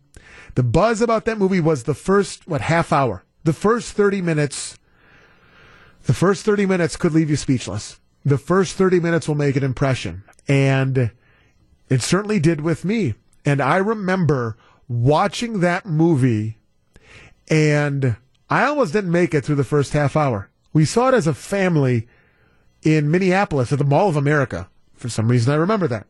The 0.55 0.63
buzz 0.63 1.01
about 1.01 1.25
that 1.25 1.37
movie 1.37 1.59
was 1.59 1.83
the 1.83 1.93
first, 1.93 2.47
what, 2.47 2.61
half 2.61 2.91
hour. 2.91 3.23
The 3.43 3.53
first 3.53 3.93
30 3.93 4.21
minutes, 4.21 4.77
the 6.05 6.13
first 6.13 6.45
30 6.45 6.65
minutes 6.65 6.95
could 6.95 7.13
leave 7.13 7.29
you 7.29 7.35
speechless. 7.35 7.99
The 8.25 8.37
first 8.37 8.75
30 8.75 8.99
minutes 8.99 9.27
will 9.27 9.35
make 9.35 9.55
an 9.55 9.63
impression. 9.63 10.23
And 10.47 11.11
it 11.89 12.01
certainly 12.01 12.39
did 12.39 12.61
with 12.61 12.83
me. 12.83 13.15
And 13.45 13.61
I 13.61 13.77
remember 13.77 14.57
watching 14.87 15.59
that 15.59 15.85
movie 15.85 16.57
and 17.49 18.17
I 18.49 18.65
almost 18.65 18.93
didn't 18.93 19.11
make 19.11 19.33
it 19.33 19.43
through 19.45 19.55
the 19.55 19.63
first 19.63 19.93
half 19.93 20.15
hour. 20.15 20.49
We 20.73 20.85
saw 20.85 21.09
it 21.09 21.13
as 21.13 21.27
a 21.27 21.33
family 21.33 22.07
in 22.83 23.11
Minneapolis 23.11 23.71
at 23.71 23.79
the 23.79 23.85
Mall 23.85 24.09
of 24.09 24.15
America. 24.15 24.69
For 24.95 25.09
some 25.09 25.29
reason, 25.29 25.53
I 25.53 25.57
remember 25.57 25.87
that. 25.87 26.07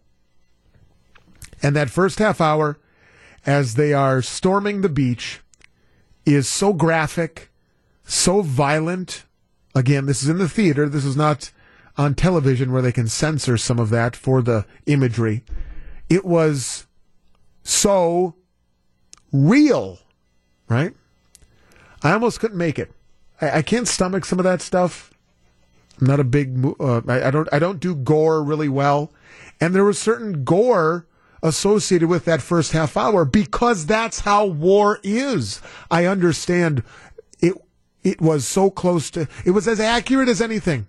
And 1.62 1.76
that 1.76 1.90
first 1.90 2.20
half 2.20 2.40
hour, 2.40 2.78
as 3.46 3.76
they 3.76 3.94
are 3.94 4.22
storming 4.22 4.82
the 4.82 4.90
beach, 4.90 5.42
is 6.26 6.48
so 6.48 6.74
graphic, 6.74 7.50
so 8.04 8.42
violent. 8.42 9.26
Again, 9.74 10.06
this 10.06 10.22
is 10.22 10.30
in 10.30 10.38
the 10.38 10.50
theater. 10.50 10.88
This 10.88 11.06
is 11.06 11.18
not 11.18 11.52
on 11.98 12.14
television 12.14 12.72
where 12.72 12.82
they 12.82 12.92
can 12.92 13.08
censor 13.08 13.58
some 13.58 13.80
of 13.80 13.90
that 13.90 14.16
for 14.16 14.42
the 14.42 14.66
imagery. 14.86 15.44
It 16.10 16.26
was 16.26 16.86
so 17.64 18.36
real, 19.34 20.00
right? 20.70 20.94
I 22.04 22.12
almost 22.12 22.40
couldn't 22.40 22.58
make 22.58 22.78
it. 22.78 22.92
I, 23.42 23.58
I 23.58 23.62
can't 23.62 23.88
stomach 23.88 24.26
some 24.26 24.40
of 24.40 24.46
that 24.46 24.62
stuff. 24.62 25.12
I'm 26.00 26.08
not 26.08 26.20
a 26.20 26.24
big. 26.24 26.66
Uh, 26.80 27.02
I, 27.08 27.28
I 27.28 27.32
don't. 27.32 27.50
I 27.52 27.60
don't 27.60 27.80
do 27.80 27.96
gore 27.96 28.44
really 28.44 28.70
well, 28.70 29.12
and 29.60 29.74
there 29.74 29.84
was 29.84 30.00
certain 30.00 30.44
gore 30.44 31.06
associated 31.44 32.10
with 32.10 32.26
that 32.26 32.42
first 32.42 32.72
half 32.72 32.98
hour 32.98 33.26
because 33.26 33.86
that's 33.86 34.22
how 34.22 34.46
war 34.46 35.00
is. 35.04 35.62
I 35.90 36.06
understand 36.06 36.84
it. 37.40 37.56
It 38.04 38.22
was 38.22 38.48
so 38.48 38.70
close 38.70 39.10
to. 39.12 39.28
It 39.46 39.52
was 39.52 39.68
as 39.68 39.80
accurate 39.80 40.30
as 40.30 40.42
anything. 40.42 40.88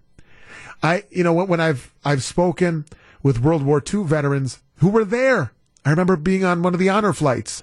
I, 0.82 1.04
you 1.10 1.24
know, 1.24 1.32
when, 1.32 1.48
when 1.48 1.60
I've 1.60 1.94
I've 2.04 2.22
spoken 2.22 2.84
with 3.22 3.40
World 3.40 3.62
War 3.62 3.82
II 3.82 4.04
veterans 4.04 4.60
who 4.76 4.88
were 4.88 5.04
there. 5.04 5.52
I 5.84 5.90
remember 5.90 6.16
being 6.16 6.44
on 6.44 6.62
one 6.62 6.74
of 6.74 6.80
the 6.80 6.88
honor 6.88 7.12
flights, 7.12 7.62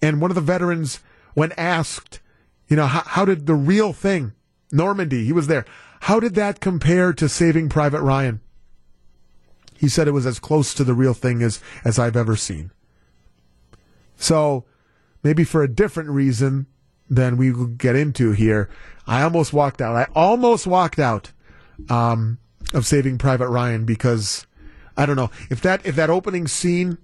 and 0.00 0.20
one 0.20 0.30
of 0.30 0.34
the 0.34 0.40
veterans, 0.40 1.00
when 1.34 1.52
asked, 1.52 2.20
you 2.68 2.76
know, 2.76 2.86
how, 2.86 3.02
how 3.04 3.24
did 3.24 3.46
the 3.46 3.54
real 3.54 3.92
thing, 3.92 4.32
Normandy, 4.70 5.24
he 5.24 5.32
was 5.32 5.46
there. 5.46 5.64
How 6.06 6.18
did 6.18 6.34
that 6.34 6.58
compare 6.58 7.12
to 7.12 7.28
Saving 7.28 7.68
Private 7.68 8.02
Ryan? 8.02 8.40
He 9.76 9.88
said 9.88 10.08
it 10.08 10.12
was 10.12 10.26
as 10.26 10.40
close 10.40 10.74
to 10.74 10.82
the 10.82 10.94
real 10.94 11.14
thing 11.14 11.42
as, 11.42 11.60
as 11.84 11.96
I've 11.96 12.16
ever 12.16 12.34
seen. 12.34 12.72
So, 14.16 14.64
maybe 15.22 15.44
for 15.44 15.62
a 15.62 15.68
different 15.68 16.10
reason 16.10 16.66
than 17.08 17.36
we 17.36 17.52
will 17.52 17.66
get 17.66 17.94
into 17.94 18.32
here, 18.32 18.68
I 19.06 19.22
almost 19.22 19.52
walked 19.52 19.80
out. 19.80 19.94
I 19.94 20.08
almost 20.12 20.66
walked 20.66 20.98
out 20.98 21.30
um, 21.88 22.38
of 22.74 22.84
Saving 22.84 23.16
Private 23.16 23.48
Ryan 23.48 23.84
because 23.84 24.44
I 24.96 25.06
don't 25.06 25.16
know 25.16 25.30
if 25.50 25.60
that 25.60 25.86
if 25.86 25.94
that 25.94 26.10
opening 26.10 26.48
scene, 26.48 26.98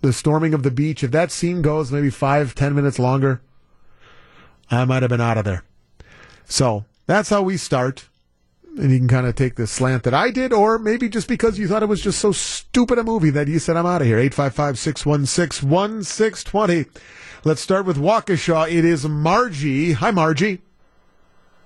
the 0.00 0.14
storming 0.14 0.54
of 0.54 0.62
the 0.62 0.70
beach, 0.70 1.04
if 1.04 1.10
that 1.10 1.30
scene 1.30 1.60
goes 1.60 1.92
maybe 1.92 2.08
five 2.08 2.54
ten 2.54 2.74
minutes 2.74 2.98
longer, 2.98 3.42
I 4.70 4.86
might 4.86 5.02
have 5.02 5.10
been 5.10 5.20
out 5.20 5.36
of 5.36 5.44
there. 5.44 5.62
So 6.46 6.86
that's 7.06 7.28
how 7.28 7.42
we 7.42 7.58
start. 7.58 8.08
And 8.76 8.90
you 8.90 8.98
can 8.98 9.08
kind 9.08 9.26
of 9.26 9.36
take 9.36 9.54
the 9.54 9.66
slant 9.66 10.02
that 10.02 10.14
I 10.14 10.30
did, 10.30 10.52
or 10.52 10.78
maybe 10.78 11.08
just 11.08 11.28
because 11.28 11.58
you 11.58 11.68
thought 11.68 11.84
it 11.84 11.88
was 11.88 12.02
just 12.02 12.18
so 12.18 12.32
stupid 12.32 12.98
a 12.98 13.04
movie 13.04 13.30
that 13.30 13.46
you 13.46 13.60
said, 13.60 13.76
I'm 13.76 13.86
out 13.86 14.00
of 14.00 14.08
here. 14.08 14.18
855 14.18 14.78
616 14.78 15.68
1620. 15.68 16.86
Let's 17.44 17.60
start 17.60 17.86
with 17.86 17.98
Waukesha. 17.98 18.72
It 18.72 18.84
is 18.84 19.06
Margie. 19.06 19.92
Hi, 19.92 20.10
Margie. 20.10 20.60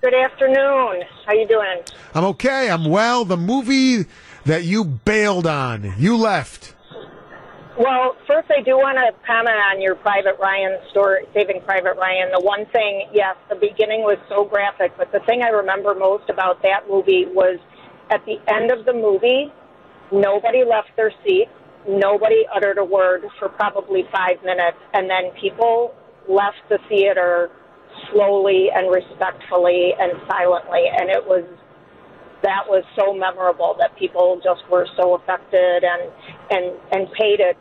Good 0.01 0.13
afternoon. 0.13 1.03
How 1.25 1.33
you 1.33 1.47
doing? 1.47 1.81
I'm 2.13 2.25
okay. 2.25 2.69
I'm 2.69 2.85
well. 2.85 3.25
The 3.25 3.37
movie 3.37 4.05
that 4.45 4.63
you 4.63 4.85
bailed 4.85 5.47
on, 5.47 5.95
you 5.97 6.15
left. 6.15 6.73
Well, 7.79 8.17
first, 8.27 8.51
I 8.51 8.59
do 8.59 8.75
want 8.75 8.99
to 8.99 9.15
comment 9.23 9.55
on 9.71 9.79
your 9.79 9.95
Private 9.95 10.35
Ryan 10.37 10.83
story, 10.91 11.23
Saving 11.33 11.61
Private 11.63 11.95
Ryan. 11.95 12.27
The 12.35 12.43
one 12.43 12.65
thing, 12.75 13.07
yes, 13.13 13.37
the 13.47 13.55
beginning 13.55 14.03
was 14.03 14.19
so 14.27 14.43
graphic, 14.43 14.91
but 14.97 15.13
the 15.13 15.21
thing 15.23 15.43
I 15.43 15.47
remember 15.47 15.95
most 15.95 16.27
about 16.29 16.61
that 16.63 16.91
movie 16.91 17.23
was 17.31 17.55
at 18.11 18.19
the 18.27 18.35
end 18.51 18.69
of 18.69 18.83
the 18.83 18.91
movie, 18.91 19.47
nobody 20.11 20.67
left 20.67 20.91
their 20.97 21.13
seat, 21.23 21.47
nobody 21.87 22.43
uttered 22.53 22.79
a 22.79 22.83
word 22.83 23.23
for 23.39 23.47
probably 23.47 24.03
five 24.11 24.43
minutes, 24.43 24.75
and 24.93 25.09
then 25.09 25.31
people 25.39 25.95
left 26.27 26.59
the 26.67 26.79
theater 26.89 27.47
slowly 28.11 28.67
and 28.75 28.91
respectfully 28.91 29.95
and 29.95 30.19
silently, 30.27 30.83
and 30.99 31.07
it 31.07 31.23
was 31.23 31.47
that 32.43 32.63
was 32.67 32.83
so 32.95 33.13
memorable 33.13 33.75
that 33.79 33.95
people 33.97 34.39
just 34.43 34.63
were 34.71 34.87
so 34.95 35.15
affected 35.15 35.83
and 35.83 36.11
and 36.51 36.75
and 36.91 37.07
paid 37.15 37.39
it 37.39 37.55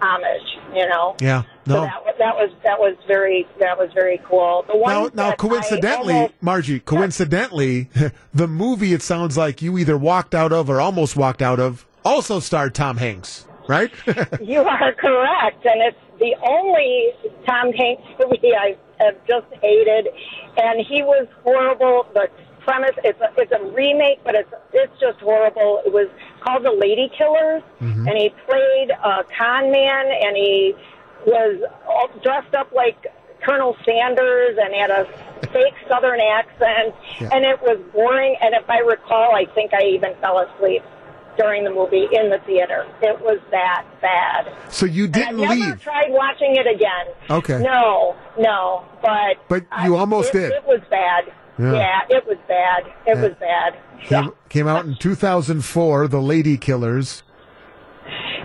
homage, 0.00 0.58
you 0.74 0.88
know. 0.88 1.16
Yeah. 1.20 1.42
No. 1.66 1.74
So 1.74 1.80
that, 1.82 2.18
that 2.18 2.34
was 2.36 2.50
that 2.64 2.78
was 2.78 2.96
very 3.06 3.46
that 3.60 3.78
was 3.78 3.90
very 3.92 4.20
cool. 4.24 4.64
The 4.66 4.76
one 4.76 4.92
now, 5.14 5.28
now 5.30 5.32
coincidentally, 5.34 6.14
almost, 6.14 6.34
Margie, 6.40 6.80
coincidentally, 6.80 7.90
the 8.34 8.48
movie 8.48 8.92
it 8.92 9.02
sounds 9.02 9.36
like 9.36 9.62
you 9.62 9.78
either 9.78 9.96
walked 9.96 10.34
out 10.34 10.52
of 10.52 10.70
or 10.70 10.80
almost 10.80 11.16
walked 11.16 11.42
out 11.42 11.60
of 11.60 11.86
also 12.04 12.40
starred 12.40 12.74
Tom 12.74 12.96
Hanks, 12.96 13.46
right? 13.68 13.90
you 14.40 14.60
are 14.60 14.92
correct, 14.94 15.64
and 15.64 15.82
it's 15.82 15.98
the 16.18 16.34
only 16.42 17.12
Tom 17.46 17.72
Hanks 17.72 18.02
movie 18.18 18.54
I 18.54 18.76
have 18.98 19.16
just 19.26 19.46
hated, 19.62 20.08
and 20.56 20.84
he 20.86 21.02
was 21.02 21.26
horrible. 21.44 22.06
The 22.14 22.28
premise. 22.68 22.96
It's 23.02 23.20
a, 23.20 23.30
it's 23.40 23.52
a 23.52 23.64
remake, 23.72 24.20
but 24.24 24.34
it's 24.34 24.52
it's 24.72 24.92
just 25.00 25.18
horrible. 25.20 25.80
It 25.86 25.92
was 25.92 26.08
called 26.40 26.64
The 26.64 26.70
Ladykillers, 26.70 27.62
Mhm. 27.80 28.06
and 28.08 28.16
he 28.18 28.28
played 28.46 28.90
a 28.90 29.24
con 29.38 29.70
man, 29.72 30.06
and 30.06 30.36
he 30.36 30.74
was 31.26 31.62
all 31.88 32.08
dressed 32.22 32.54
up 32.54 32.70
like 32.72 33.06
Colonel 33.42 33.74
Sanders 33.84 34.58
and 34.62 34.74
had 34.74 34.90
a 34.90 35.06
fake 35.52 35.74
Southern 35.88 36.20
accent, 36.20 36.94
Yeah. 37.20 37.30
and 37.32 37.44
it 37.44 37.60
was 37.62 37.78
boring. 37.94 38.36
And 38.42 38.54
if 38.54 38.68
I 38.68 38.78
recall, 38.80 39.34
I 39.34 39.46
think 39.54 39.72
I 39.72 39.82
even 39.84 40.14
fell 40.20 40.38
asleep 40.38 40.82
during 41.38 41.62
the 41.64 41.70
movie 41.70 42.08
in 42.12 42.30
the 42.30 42.38
theater. 42.46 42.84
It 43.00 43.20
was 43.20 43.38
that 43.52 43.84
bad. 44.02 44.48
So 44.68 44.84
you 44.86 45.06
didn't 45.06 45.38
never 45.40 45.54
leave. 45.54 45.80
tried 45.82 46.10
watching 46.10 46.56
it 46.56 46.66
again. 46.66 47.06
Okay. 47.30 47.58
No, 47.60 48.16
no, 48.36 48.82
but 49.00 49.36
But 49.48 49.62
you 49.84 49.96
almost 49.96 50.34
it, 50.34 50.38
did. 50.38 50.52
It 50.52 50.66
was 50.66 50.80
bad. 50.90 51.24
Yeah. 51.58 51.72
Yeah, 51.72 52.00
it 52.16 52.26
was 52.26 52.38
bad. 52.46 52.84
It 53.06 53.16
Yeah. 53.16 53.22
was 53.22 53.32
bad. 53.40 53.76
Came, 54.04 54.32
came 54.48 54.68
out 54.68 54.84
in 54.84 54.94
2004, 54.96 56.06
The 56.08 56.18
Ladykillers. 56.18 57.22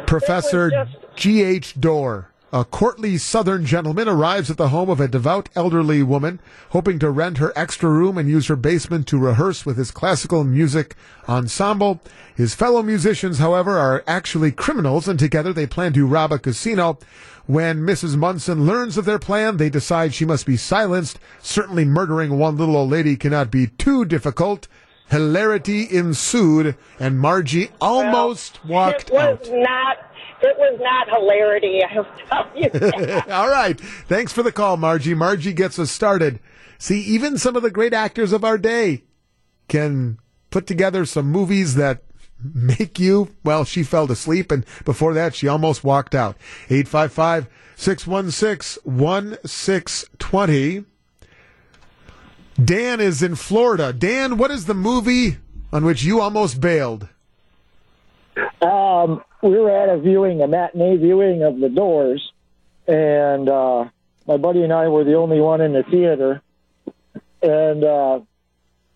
Professor 0.06 0.88
G.H. 1.16 1.80
Dorr, 1.80 2.30
a 2.52 2.66
courtly 2.66 3.18
southern 3.18 3.66
gentleman, 3.66 4.08
arrives 4.10 4.50
at 4.52 4.58
the 4.58 4.70
home 4.70 4.90
of 4.90 5.00
a 5.00 5.08
devout 5.08 5.48
elderly 5.56 6.04
woman, 6.04 6.40
hoping 6.70 7.00
to 7.00 7.10
rent 7.10 7.38
her 7.38 7.54
extra 7.56 7.90
room 7.90 8.18
and 8.18 8.28
use 8.30 8.48
her 8.48 8.56
basement 8.56 9.08
to 9.08 9.18
rehearse 9.18 9.66
with 9.66 9.78
his 9.78 9.92
classical 9.92 10.44
music 10.44 10.96
ensemble. 11.30 12.02
His 12.36 12.54
fellow 12.56 12.84
musicians, 12.84 13.38
however, 13.40 13.78
are 13.78 14.04
actually 14.06 14.52
criminals, 14.52 15.08
and 15.08 15.18
together 15.18 15.54
they 15.54 15.68
plan 15.68 15.94
to 15.94 16.06
rob 16.06 16.32
a 16.32 16.40
casino. 16.40 16.98
When 17.46 17.80
Mrs. 17.80 18.16
Munson 18.16 18.66
learns 18.66 18.98
of 18.98 19.04
their 19.06 19.20
plan, 19.20 19.58
they 19.58 19.70
decide 19.70 20.14
she 20.14 20.24
must 20.26 20.46
be 20.46 20.56
silenced. 20.56 21.20
Certainly 21.42 21.86
murdering 21.86 22.38
one 22.38 22.56
little 22.56 22.78
old 22.78 22.90
lady 22.92 23.18
cannot 23.18 23.52
be 23.52 23.68
too 23.68 24.06
difficult. 24.06 24.68
Hilarity 25.10 25.88
ensued, 25.96 26.78
and 27.00 27.20
Margie 27.20 27.70
almost 27.82 28.64
walked 28.66 29.10
it 29.10 29.14
was 29.14 29.50
out. 29.50 29.58
not. 29.58 29.98
It 30.42 30.58
was 30.58 30.80
not 30.82 31.10
hilarity. 31.10 31.82
I'll 31.84 32.08
tell 32.30 32.50
you. 32.56 33.22
All 33.34 33.50
right. 33.50 33.80
Thanks 33.80 34.32
for 34.32 34.44
the 34.44 34.52
call, 34.52 34.78
Margie. 34.78 35.14
Margie 35.14 35.54
gets 35.54 35.78
us 35.78 35.92
started. 35.92 36.40
See, 36.78 37.02
even 37.02 37.38
some 37.38 37.56
of 37.56 37.62
the 37.64 37.72
great 37.72 37.94
actors 37.94 38.32
of 38.32 38.44
our 38.44 38.58
day 38.58 39.04
can 39.68 40.18
put 40.50 40.66
together 40.68 41.06
some 41.06 41.28
movies 41.28 41.76
that 41.76 42.04
make 42.54 43.00
you, 43.00 43.30
well, 43.44 43.64
she 43.64 43.84
fell 43.84 44.12
asleep, 44.12 44.52
and 44.52 44.66
before 44.86 45.14
that, 45.14 45.36
she 45.36 45.48
almost 45.48 45.84
walked 45.84 46.16
out. 46.16 46.36
855 46.70 47.48
616 47.76 48.84
1620. 48.84 50.86
Dan 52.64 53.00
is 53.00 53.24
in 53.24 53.36
Florida. 53.36 53.92
Dan, 53.92 54.38
what 54.38 54.52
is 54.52 54.66
the 54.66 54.74
movie 54.74 55.38
on 55.72 55.86
which 55.86 56.04
you 56.04 56.22
almost 56.22 56.62
bailed? 56.62 57.08
Um, 58.62 59.24
we 59.42 59.58
were 59.58 59.72
at 59.72 59.90
a 59.90 60.00
viewing, 60.00 60.42
a 60.42 60.48
matinee 60.48 60.98
viewing 60.98 61.44
of 61.44 61.60
The 61.60 61.70
Doors, 61.70 62.32
and 62.88 63.50
uh, 63.50 63.86
my 64.28 64.38
buddy 64.38 64.64
and 64.64 64.72
I 64.72 64.88
were 64.88 65.04
the 65.04 65.16
only 65.16 65.40
one 65.40 65.62
in 65.62 65.74
the 65.74 65.84
theater. 65.84 66.42
And 67.42 67.84
uh, 67.84 68.20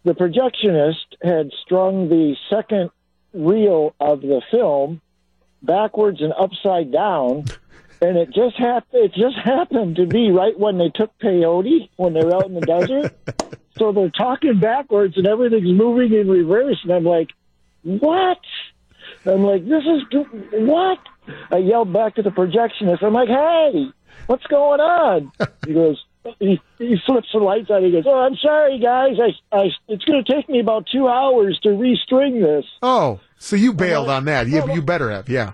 the 0.05 0.13
projectionist 0.13 1.17
had 1.21 1.49
strung 1.65 2.07
the 2.07 2.35
second 2.49 2.91
reel 3.37 3.95
of 3.99 4.21
the 4.21 4.41
film 4.51 5.01
backwards 5.61 6.21
and 6.21 6.33
upside 6.33 6.91
down, 6.91 7.45
and 8.01 8.17
it 8.17 8.31
just 8.33 8.57
happened. 8.57 9.03
It 9.05 9.13
just 9.13 9.37
happened 9.37 9.97
to 9.97 10.05
be 10.05 10.31
right 10.31 10.57
when 10.57 10.77
they 10.77 10.89
took 10.89 11.11
peyote 11.19 11.89
when 11.95 12.13
they 12.13 12.23
were 12.23 12.35
out 12.35 12.45
in 12.45 12.53
the 12.53 12.61
desert. 12.61 13.15
So 13.77 13.91
they're 13.91 14.09
talking 14.09 14.59
backwards, 14.59 15.17
and 15.17 15.27
everything's 15.27 15.71
moving 15.71 16.13
in 16.13 16.27
reverse, 16.29 16.79
and 16.83 16.91
I'm 16.91 17.03
like, 17.03 17.29
"What?" 17.83 18.39
I'm 19.25 19.43
like, 19.43 19.67
this 19.67 19.83
is 19.83 20.01
what? 20.53 20.99
I 21.51 21.57
yelled 21.57 21.91
back 21.91 22.15
to 22.15 22.21
the 22.21 22.29
projectionist. 22.29 23.03
I'm 23.03 23.13
like, 23.13 23.27
hey, 23.27 23.87
what's 24.27 24.45
going 24.47 24.79
on? 24.79 25.31
He 25.65 25.73
goes, 25.73 26.03
he, 26.39 26.59
he 26.77 26.97
flips 27.05 27.27
the 27.33 27.39
lights 27.39 27.69
on. 27.69 27.83
He 27.83 27.91
goes, 27.91 28.05
oh, 28.05 28.19
I'm 28.19 28.35
sorry, 28.35 28.79
guys. 28.79 29.17
I, 29.19 29.57
I, 29.57 29.69
it's 29.87 30.03
going 30.05 30.23
to 30.23 30.33
take 30.33 30.49
me 30.49 30.59
about 30.59 30.87
two 30.91 31.07
hours 31.07 31.59
to 31.63 31.69
restring 31.69 32.41
this. 32.41 32.65
Oh, 32.81 33.19
so 33.37 33.55
you 33.55 33.73
bailed 33.73 34.09
on 34.09 34.25
that. 34.25 34.47
You, 34.47 34.73
you 34.73 34.81
better 34.81 35.11
have, 35.11 35.29
yeah. 35.29 35.53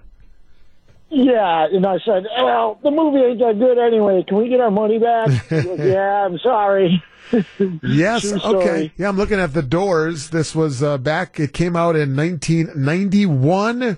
Yeah, 1.10 1.68
and 1.72 1.86
I 1.86 2.00
said, 2.04 2.26
well, 2.41 2.80
the 2.82 2.90
movie 2.90 3.20
ain't 3.20 3.40
that 3.40 3.60
good 3.60 3.78
anyway. 3.78 4.24
Can 4.28 4.38
we 4.38 4.50
get 4.50 4.60
our 4.60 4.72
money 4.72 4.98
back? 4.98 5.48
Goes, 5.50 5.80
yeah, 5.80 6.26
I'm 6.26 6.40
sorry. 6.40 7.04
Yes. 7.82 8.32
Okay. 8.32 8.91
Yeah, 8.95 9.10
I'm 9.10 9.18
looking 9.18 9.40
at 9.40 9.54
the 9.54 9.64
Doors. 9.64 10.30
This 10.30 10.54
was 10.54 10.84
uh, 10.84 11.00
back. 11.00 11.40
It 11.40 11.52
came 11.54 11.76
out 11.76 11.95
in 11.95 12.16
1991. 12.16 13.98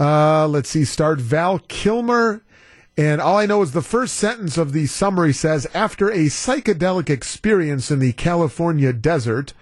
Uh, 0.00 0.48
let's 0.48 0.70
see. 0.70 0.84
Starred 0.84 1.20
Val 1.20 1.60
Kilmer. 1.60 2.42
And 2.98 3.20
all 3.20 3.36
I 3.36 3.46
know 3.46 3.60
is 3.60 3.72
the 3.72 3.82
first 3.82 4.14
sentence 4.14 4.56
of 4.56 4.72
the 4.72 4.86
summary 4.86 5.34
says, 5.34 5.66
after 5.74 6.10
a 6.10 6.26
psychedelic 6.26 7.10
experience 7.10 7.90
in 7.90 7.98
the 7.98 8.14
California 8.14 8.92
desert, 8.94 9.52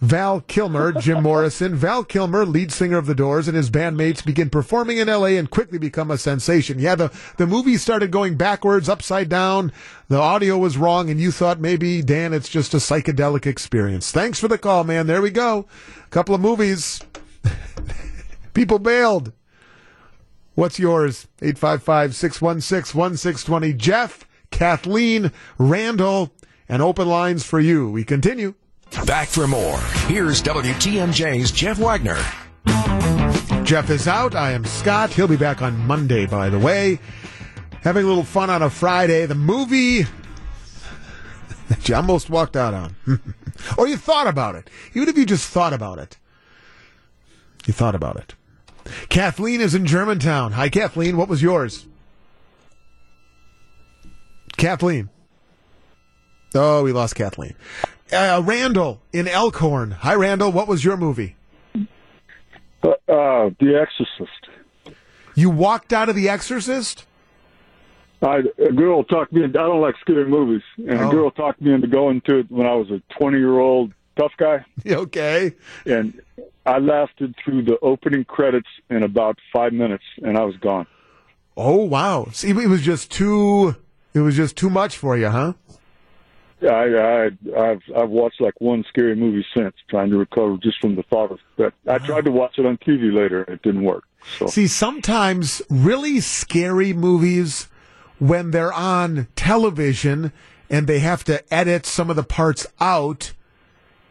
Val 0.00 0.40
Kilmer, 0.40 0.90
Jim 0.90 1.22
Morrison, 1.22 1.76
Val 1.76 2.02
Kilmer, 2.02 2.44
lead 2.44 2.72
singer 2.72 2.98
of 2.98 3.06
The 3.06 3.14
Doors, 3.14 3.46
and 3.46 3.56
his 3.56 3.70
bandmates 3.70 4.24
begin 4.24 4.50
performing 4.50 4.98
in 4.98 5.06
LA 5.06 5.26
and 5.26 5.48
quickly 5.48 5.78
become 5.78 6.10
a 6.10 6.18
sensation. 6.18 6.80
Yeah, 6.80 6.96
the, 6.96 7.12
the 7.36 7.46
movie 7.46 7.76
started 7.76 8.10
going 8.10 8.36
backwards, 8.36 8.88
upside 8.88 9.28
down. 9.28 9.70
The 10.08 10.18
audio 10.18 10.58
was 10.58 10.76
wrong, 10.76 11.08
and 11.08 11.20
you 11.20 11.30
thought 11.30 11.60
maybe, 11.60 12.02
Dan, 12.02 12.32
it's 12.32 12.48
just 12.48 12.74
a 12.74 12.78
psychedelic 12.78 13.46
experience. 13.46 14.10
Thanks 14.10 14.40
for 14.40 14.48
the 14.48 14.58
call, 14.58 14.82
man. 14.82 15.06
There 15.06 15.22
we 15.22 15.30
go. 15.30 15.68
A 16.04 16.08
couple 16.08 16.34
of 16.34 16.40
movies. 16.40 17.00
People 18.54 18.80
bailed. 18.80 19.32
What's 20.54 20.78
yours? 20.78 21.28
855 21.40 22.14
616 22.14 22.98
1620. 22.98 23.72
Jeff, 23.72 24.28
Kathleen, 24.50 25.32
Randall, 25.58 26.32
and 26.68 26.82
open 26.82 27.08
lines 27.08 27.44
for 27.44 27.58
you. 27.58 27.90
We 27.90 28.04
continue. 28.04 28.54
Back 29.06 29.28
for 29.28 29.46
more. 29.46 29.78
Here's 30.06 30.42
WTMJ's 30.42 31.50
Jeff 31.50 31.78
Wagner. 31.78 32.18
Jeff 33.64 33.88
is 33.88 34.06
out. 34.06 34.34
I 34.34 34.52
am 34.52 34.66
Scott. 34.66 35.10
He'll 35.10 35.26
be 35.26 35.36
back 35.36 35.62
on 35.62 35.86
Monday, 35.86 36.26
by 36.26 36.50
the 36.50 36.58
way. 36.58 36.98
Having 37.82 38.04
a 38.04 38.08
little 38.08 38.24
fun 38.24 38.50
on 38.50 38.60
a 38.60 38.68
Friday. 38.68 39.24
The 39.24 39.34
movie 39.34 40.02
that 41.68 41.88
you 41.88 41.94
almost 41.94 42.28
walked 42.28 42.56
out 42.56 42.74
on. 42.74 42.96
or 43.06 43.20
oh, 43.78 43.84
you 43.86 43.96
thought 43.96 44.26
about 44.26 44.54
it. 44.56 44.68
Even 44.94 45.08
if 45.08 45.16
you 45.16 45.24
just 45.24 45.48
thought 45.48 45.72
about 45.72 45.98
it. 45.98 46.18
You 47.64 47.72
thought 47.72 47.94
about 47.94 48.16
it. 48.16 48.34
Kathleen 49.08 49.60
is 49.60 49.74
in 49.74 49.86
Germantown. 49.86 50.52
Hi, 50.52 50.68
Kathleen. 50.68 51.16
What 51.16 51.28
was 51.28 51.42
yours? 51.42 51.86
Kathleen. 54.56 55.08
Oh, 56.54 56.82
we 56.84 56.92
lost 56.92 57.14
Kathleen. 57.14 57.54
Uh, 58.12 58.42
Randall 58.44 59.00
in 59.12 59.26
Elkhorn. 59.26 59.92
Hi, 59.92 60.14
Randall. 60.14 60.52
What 60.52 60.68
was 60.68 60.84
your 60.84 60.96
movie? 60.96 61.36
Uh, 62.82 62.88
uh, 63.08 63.50
the 63.58 63.78
Exorcist. 63.80 64.48
You 65.34 65.48
walked 65.48 65.92
out 65.92 66.08
of 66.10 66.14
The 66.16 66.28
Exorcist? 66.28 67.06
I, 68.20 68.42
a 68.58 68.72
girl 68.72 69.02
talked 69.02 69.32
me. 69.32 69.44
I 69.44 69.48
don't 69.48 69.80
like 69.80 69.94
scary 70.00 70.26
movies, 70.28 70.62
and 70.76 71.00
Oh. 71.00 71.08
a 71.08 71.10
girl 71.10 71.30
talked 71.30 71.60
me 71.60 71.72
into 71.72 71.86
going 71.88 72.20
to 72.22 72.40
it 72.40 72.50
when 72.50 72.66
I 72.66 72.74
was 72.74 72.88
a 72.90 73.02
twenty-year-old 73.18 73.92
tough 74.16 74.32
guy. 74.36 74.64
Okay. 74.86 75.54
And 75.86 76.20
I 76.64 76.78
lasted 76.78 77.34
through 77.42 77.64
the 77.64 77.78
opening 77.80 78.24
credits 78.24 78.68
in 78.88 79.02
about 79.02 79.38
five 79.52 79.72
minutes, 79.72 80.04
and 80.22 80.36
I 80.36 80.44
was 80.44 80.56
gone. 80.56 80.86
Oh 81.56 81.84
wow! 81.84 82.28
See, 82.32 82.50
it 82.50 82.68
was 82.68 82.82
just 82.82 83.10
too. 83.10 83.76
It 84.14 84.20
was 84.20 84.36
just 84.36 84.56
too 84.56 84.70
much 84.70 84.96
for 84.96 85.16
you, 85.16 85.28
huh? 85.28 85.54
I, 86.62 86.66
I, 86.66 87.24
I've, 87.58 87.82
I've 87.96 88.10
watched 88.10 88.40
like 88.40 88.60
one 88.60 88.84
scary 88.88 89.16
movie 89.16 89.44
since, 89.56 89.74
trying 89.88 90.10
to 90.10 90.18
recover 90.18 90.56
just 90.62 90.80
from 90.80 90.94
the 90.94 91.02
thought 91.04 91.32
of 91.32 91.38
that. 91.58 91.72
I 91.88 91.98
tried 91.98 92.26
to 92.26 92.30
watch 92.30 92.58
it 92.58 92.66
on 92.66 92.76
TV 92.78 93.12
later, 93.12 93.42
and 93.42 93.54
it 93.56 93.62
didn't 93.62 93.82
work. 93.82 94.04
So 94.38 94.46
See, 94.46 94.66
sometimes 94.68 95.62
really 95.68 96.20
scary 96.20 96.92
movies, 96.92 97.68
when 98.18 98.52
they're 98.52 98.72
on 98.72 99.26
television 99.34 100.32
and 100.70 100.86
they 100.86 101.00
have 101.00 101.24
to 101.24 101.42
edit 101.52 101.84
some 101.84 102.08
of 102.08 102.16
the 102.16 102.22
parts 102.22 102.66
out, 102.80 103.32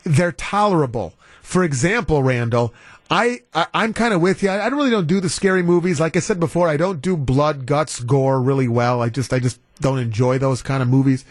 they're 0.03 0.33
tolerable. 0.33 1.13
For 1.41 1.63
example, 1.63 2.23
Randall, 2.23 2.73
I, 3.09 3.41
I 3.53 3.67
I'm 3.73 3.93
kind 3.93 4.13
of 4.13 4.21
with 4.21 4.41
you. 4.41 4.49
I, 4.49 4.59
I 4.59 4.67
really 4.67 4.89
don't 4.89 5.07
do 5.07 5.19
the 5.19 5.29
scary 5.29 5.63
movies. 5.63 5.99
Like 5.99 6.15
I 6.15 6.19
said 6.19 6.39
before, 6.39 6.69
I 6.69 6.77
don't 6.77 7.01
do 7.01 7.17
blood, 7.17 7.65
guts, 7.65 7.99
gore 7.99 8.41
really 8.41 8.67
well. 8.67 9.01
I 9.01 9.09
just 9.09 9.33
I 9.33 9.39
just 9.39 9.59
don't 9.81 9.99
enjoy 9.99 10.37
those 10.37 10.61
kind 10.61 10.81
of 10.81 10.87
movies. 10.87 11.25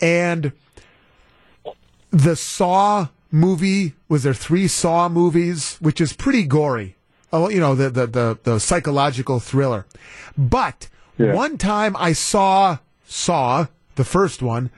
And 0.00 0.52
the 2.10 2.36
Saw 2.36 3.08
movie 3.30 3.94
was 4.08 4.22
there 4.22 4.34
three 4.34 4.66
Saw 4.66 5.08
movies, 5.08 5.76
which 5.80 6.00
is 6.00 6.12
pretty 6.12 6.44
gory. 6.44 6.96
Oh, 7.32 7.48
you 7.48 7.60
know 7.60 7.74
the 7.74 7.90
the 7.90 8.06
the, 8.06 8.38
the 8.42 8.60
psychological 8.60 9.40
thriller. 9.40 9.86
But 10.38 10.88
one 11.34 11.58
time 11.58 11.96
I 11.98 12.12
saw 12.14 12.78
Saw 13.04 13.66
the 13.96 14.04
first 14.04 14.40
one. 14.40 14.70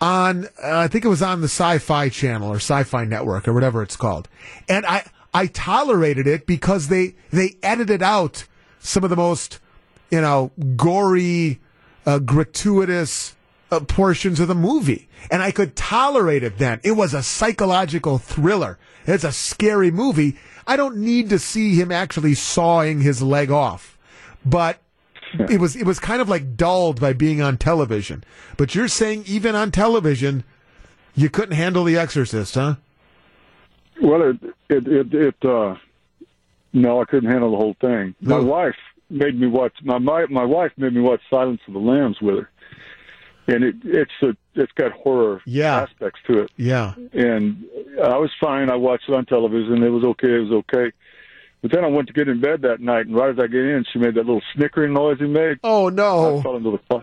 On 0.00 0.46
uh, 0.62 0.78
I 0.78 0.88
think 0.88 1.04
it 1.04 1.08
was 1.08 1.22
on 1.22 1.40
the 1.40 1.48
Sci-Fi 1.48 2.08
Channel 2.08 2.48
or 2.50 2.56
Sci-Fi 2.56 3.04
Network 3.04 3.48
or 3.48 3.52
whatever 3.52 3.82
it's 3.82 3.96
called, 3.96 4.28
and 4.68 4.84
I 4.86 5.04
I 5.32 5.46
tolerated 5.46 6.26
it 6.26 6.46
because 6.46 6.88
they 6.88 7.14
they 7.30 7.56
edited 7.62 8.02
out 8.02 8.44
some 8.78 9.04
of 9.04 9.10
the 9.10 9.16
most 9.16 9.58
you 10.10 10.20
know 10.20 10.52
gory, 10.76 11.60
uh, 12.04 12.18
gratuitous 12.18 13.36
uh, 13.70 13.80
portions 13.80 14.40
of 14.40 14.48
the 14.48 14.54
movie, 14.54 15.08
and 15.30 15.42
I 15.42 15.50
could 15.50 15.76
tolerate 15.76 16.42
it. 16.42 16.58
Then 16.58 16.80
it 16.84 16.92
was 16.92 17.14
a 17.14 17.22
psychological 17.22 18.18
thriller. 18.18 18.78
It's 19.06 19.24
a 19.24 19.32
scary 19.32 19.90
movie. 19.90 20.36
I 20.66 20.76
don't 20.76 20.96
need 20.96 21.30
to 21.30 21.38
see 21.38 21.76
him 21.76 21.92
actually 21.92 22.34
sawing 22.34 23.00
his 23.00 23.22
leg 23.22 23.50
off, 23.50 23.96
but 24.44 24.80
it 25.40 25.60
was 25.60 25.76
it 25.76 25.84
was 25.86 25.98
kind 25.98 26.20
of 26.20 26.28
like 26.28 26.56
dulled 26.56 27.00
by 27.00 27.12
being 27.12 27.40
on 27.40 27.56
television. 27.58 28.24
But 28.56 28.74
you're 28.74 28.88
saying 28.88 29.24
even 29.26 29.54
on 29.54 29.70
television, 29.70 30.44
you 31.14 31.28
couldn't 31.30 31.54
handle 31.56 31.84
The 31.84 31.96
Exorcist, 31.96 32.54
huh? 32.54 32.76
Well, 34.02 34.22
it 34.30 34.36
it 34.68 34.86
it, 34.86 35.14
it 35.14 35.44
uh, 35.44 35.76
no, 36.72 37.00
I 37.00 37.04
couldn't 37.06 37.30
handle 37.30 37.50
the 37.52 37.56
whole 37.56 37.76
thing. 37.80 38.14
My 38.20 38.38
wife 38.38 38.76
made 39.08 39.38
me 39.40 39.46
watch. 39.46 39.72
My 39.82 39.98
my 39.98 40.26
my 40.26 40.44
wife 40.44 40.72
made 40.76 40.92
me 40.94 41.00
watch 41.00 41.20
Silence 41.30 41.60
of 41.66 41.72
the 41.72 41.78
Lambs 41.80 42.20
with 42.20 42.36
her, 42.36 42.50
and 43.46 43.64
it 43.64 43.76
it's 43.84 44.12
a 44.22 44.36
it's 44.54 44.72
got 44.72 44.92
horror 44.92 45.40
Yeah. 45.46 45.82
aspects 45.82 46.20
to 46.26 46.40
it. 46.40 46.50
Yeah. 46.56 46.94
And 47.12 47.64
I 48.02 48.16
was 48.18 48.30
fine. 48.40 48.70
I 48.70 48.76
watched 48.76 49.08
it 49.08 49.14
on 49.14 49.24
television. 49.26 49.82
It 49.82 49.88
was 49.90 50.04
okay. 50.04 50.34
It 50.34 50.48
was 50.50 50.52
okay. 50.70 50.92
But 51.66 51.74
then 51.74 51.84
I 51.84 51.88
went 51.88 52.06
to 52.06 52.12
get 52.12 52.28
in 52.28 52.40
bed 52.40 52.62
that 52.62 52.78
night, 52.78 53.06
and 53.06 53.16
right 53.16 53.30
as 53.30 53.40
I 53.40 53.48
get 53.48 53.58
in, 53.58 53.84
she 53.92 53.98
made 53.98 54.14
that 54.14 54.24
little 54.24 54.40
snickering 54.54 54.92
noise 54.92 55.18
he 55.18 55.26
made. 55.26 55.58
Oh 55.64 55.88
no! 55.88 56.38
I 56.38 56.42
fell 56.42 56.54
into 56.54 56.70
the 56.70 56.78
clo- 56.78 57.02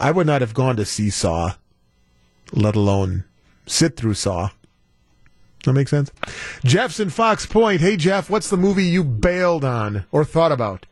I 0.00 0.10
would 0.10 0.26
not 0.26 0.40
have 0.40 0.52
gone 0.52 0.74
to 0.74 0.84
see 0.84 1.10
Saw, 1.10 1.52
let 2.52 2.74
alone 2.74 3.22
sit 3.66 3.96
through 3.96 4.14
Saw. 4.14 4.48
That 5.64 5.72
makes 5.72 5.90
sense? 5.90 6.12
Jeff's 6.64 7.00
in 7.00 7.10
Fox 7.10 7.44
Point. 7.44 7.80
Hey, 7.80 7.96
Jeff, 7.96 8.30
what's 8.30 8.50
the 8.50 8.56
movie 8.56 8.84
you 8.84 9.02
bailed 9.02 9.64
on 9.64 10.04
or 10.12 10.24
thought 10.24 10.52
about? 10.52 10.86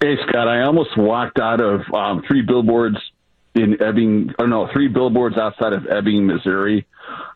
Hey 0.00 0.16
Scott, 0.28 0.46
I 0.46 0.62
almost 0.62 0.90
walked 0.96 1.38
out 1.38 1.60
of 1.60 1.80
um, 1.94 2.22
three 2.28 2.42
billboards 2.42 2.98
in 3.54 3.82
Ebbing, 3.82 4.34
or 4.38 4.46
no, 4.46 4.68
three 4.70 4.88
billboards 4.88 5.38
outside 5.38 5.72
of 5.72 5.86
Ebbing, 5.86 6.26
Missouri. 6.26 6.86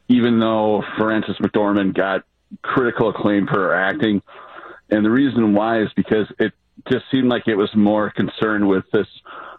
Even 0.08 0.38
though 0.38 0.84
Frances 0.98 1.36
McDormand 1.40 1.94
got 1.94 2.24
critical 2.62 3.08
acclaim 3.08 3.46
for 3.46 3.54
her 3.54 3.74
acting, 3.74 4.20
and 4.90 5.04
the 5.04 5.10
reason 5.10 5.54
why 5.54 5.80
is 5.80 5.88
because 5.96 6.26
it 6.38 6.52
just 6.90 7.04
seemed 7.10 7.28
like 7.28 7.48
it 7.48 7.54
was 7.54 7.70
more 7.74 8.10
concerned 8.10 8.68
with 8.68 8.84
this 8.92 9.06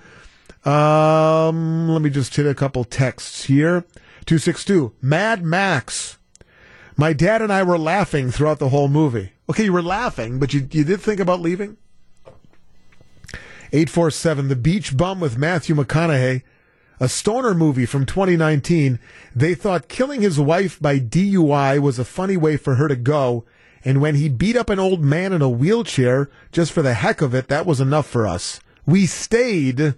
Um, 0.65 1.89
let 1.89 2.03
me 2.03 2.11
just 2.11 2.37
hit 2.37 2.47
a 2.47 2.55
couple 2.55 2.85
texts 2.85 3.45
here. 3.45 3.85
262. 4.27 4.93
Mad 5.01 5.45
Max. 5.45 6.19
My 6.97 7.13
dad 7.13 7.43
and 7.43 7.53
I 7.53 7.63
were 7.63 7.79
laughing 7.79 8.31
throughout 8.31 8.59
the 8.59 8.69
whole 8.69 8.89
movie. 8.89 9.33
Okay, 9.51 9.65
you 9.65 9.73
were 9.73 9.83
laughing, 9.83 10.39
but 10.39 10.55
you, 10.55 10.69
you 10.71 10.85
did 10.85 11.01
think 11.01 11.21
about 11.21 11.41
leaving? 11.41 11.77
847. 13.73 14.49
The 14.49 14.57
Beach 14.57 14.97
Bum 14.97 15.19
with 15.19 15.39
Matthew 15.39 15.75
McConaughey. 15.75 16.43
A 17.01 17.09
stoner 17.09 17.55
movie 17.55 17.87
from 17.87 18.07
2019. 18.07 19.01
They 19.35 19.57
thought 19.57 19.89
killing 19.89 20.23
his 20.23 20.39
wife 20.39 20.79
by 20.81 21.01
DUI 21.01 21.81
was 21.81 21.99
a 21.99 22.05
funny 22.05 22.37
way 22.37 22.57
for 22.57 22.77
her 22.77 22.87
to 22.87 22.95
go. 22.95 23.45
And 23.85 24.01
when 24.01 24.15
he 24.15 24.29
beat 24.29 24.57
up 24.57 24.71
an 24.71 24.79
old 24.79 25.01
man 25.01 25.33
in 25.33 25.43
a 25.43 25.49
wheelchair, 25.49 26.31
just 26.53 26.73
for 26.73 26.83
the 26.83 26.95
heck 26.95 27.21
of 27.21 27.35
it, 27.35 27.49
that 27.49 27.67
was 27.67 27.81
enough 27.81 28.07
for 28.07 28.27
us. 28.27 28.61
We 28.87 29.07
stayed, 29.07 29.95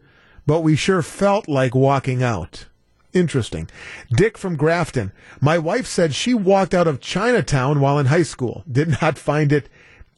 but 0.46 0.60
we 0.60 0.76
sure 0.76 1.02
felt 1.02 1.48
like 1.48 1.74
walking 1.74 2.22
out. 2.22 2.66
Interesting. 3.12 3.68
Dick 4.10 4.36
from 4.36 4.56
Grafton. 4.56 5.12
My 5.40 5.58
wife 5.58 5.86
said 5.86 6.14
she 6.14 6.34
walked 6.34 6.74
out 6.74 6.88
of 6.88 7.00
Chinatown 7.00 7.80
while 7.80 7.98
in 7.98 8.06
high 8.06 8.24
school. 8.24 8.64
Did 8.70 9.00
not 9.00 9.18
find 9.18 9.52
it 9.52 9.68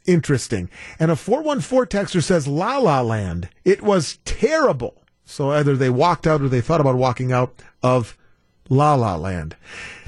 interesting. 0.06 0.70
And 0.98 1.10
a 1.10 1.16
414 1.16 2.00
texter 2.00 2.22
says 2.22 2.48
La 2.48 2.78
La 2.78 3.02
Land. 3.02 3.48
It 3.64 3.82
was 3.82 4.18
terrible. 4.24 5.02
So 5.24 5.50
either 5.50 5.76
they 5.76 5.90
walked 5.90 6.26
out 6.26 6.40
or 6.40 6.48
they 6.48 6.60
thought 6.60 6.80
about 6.80 6.96
walking 6.96 7.32
out 7.32 7.60
of 7.82 8.16
La 8.68 8.94
La 8.94 9.16
Land. 9.16 9.56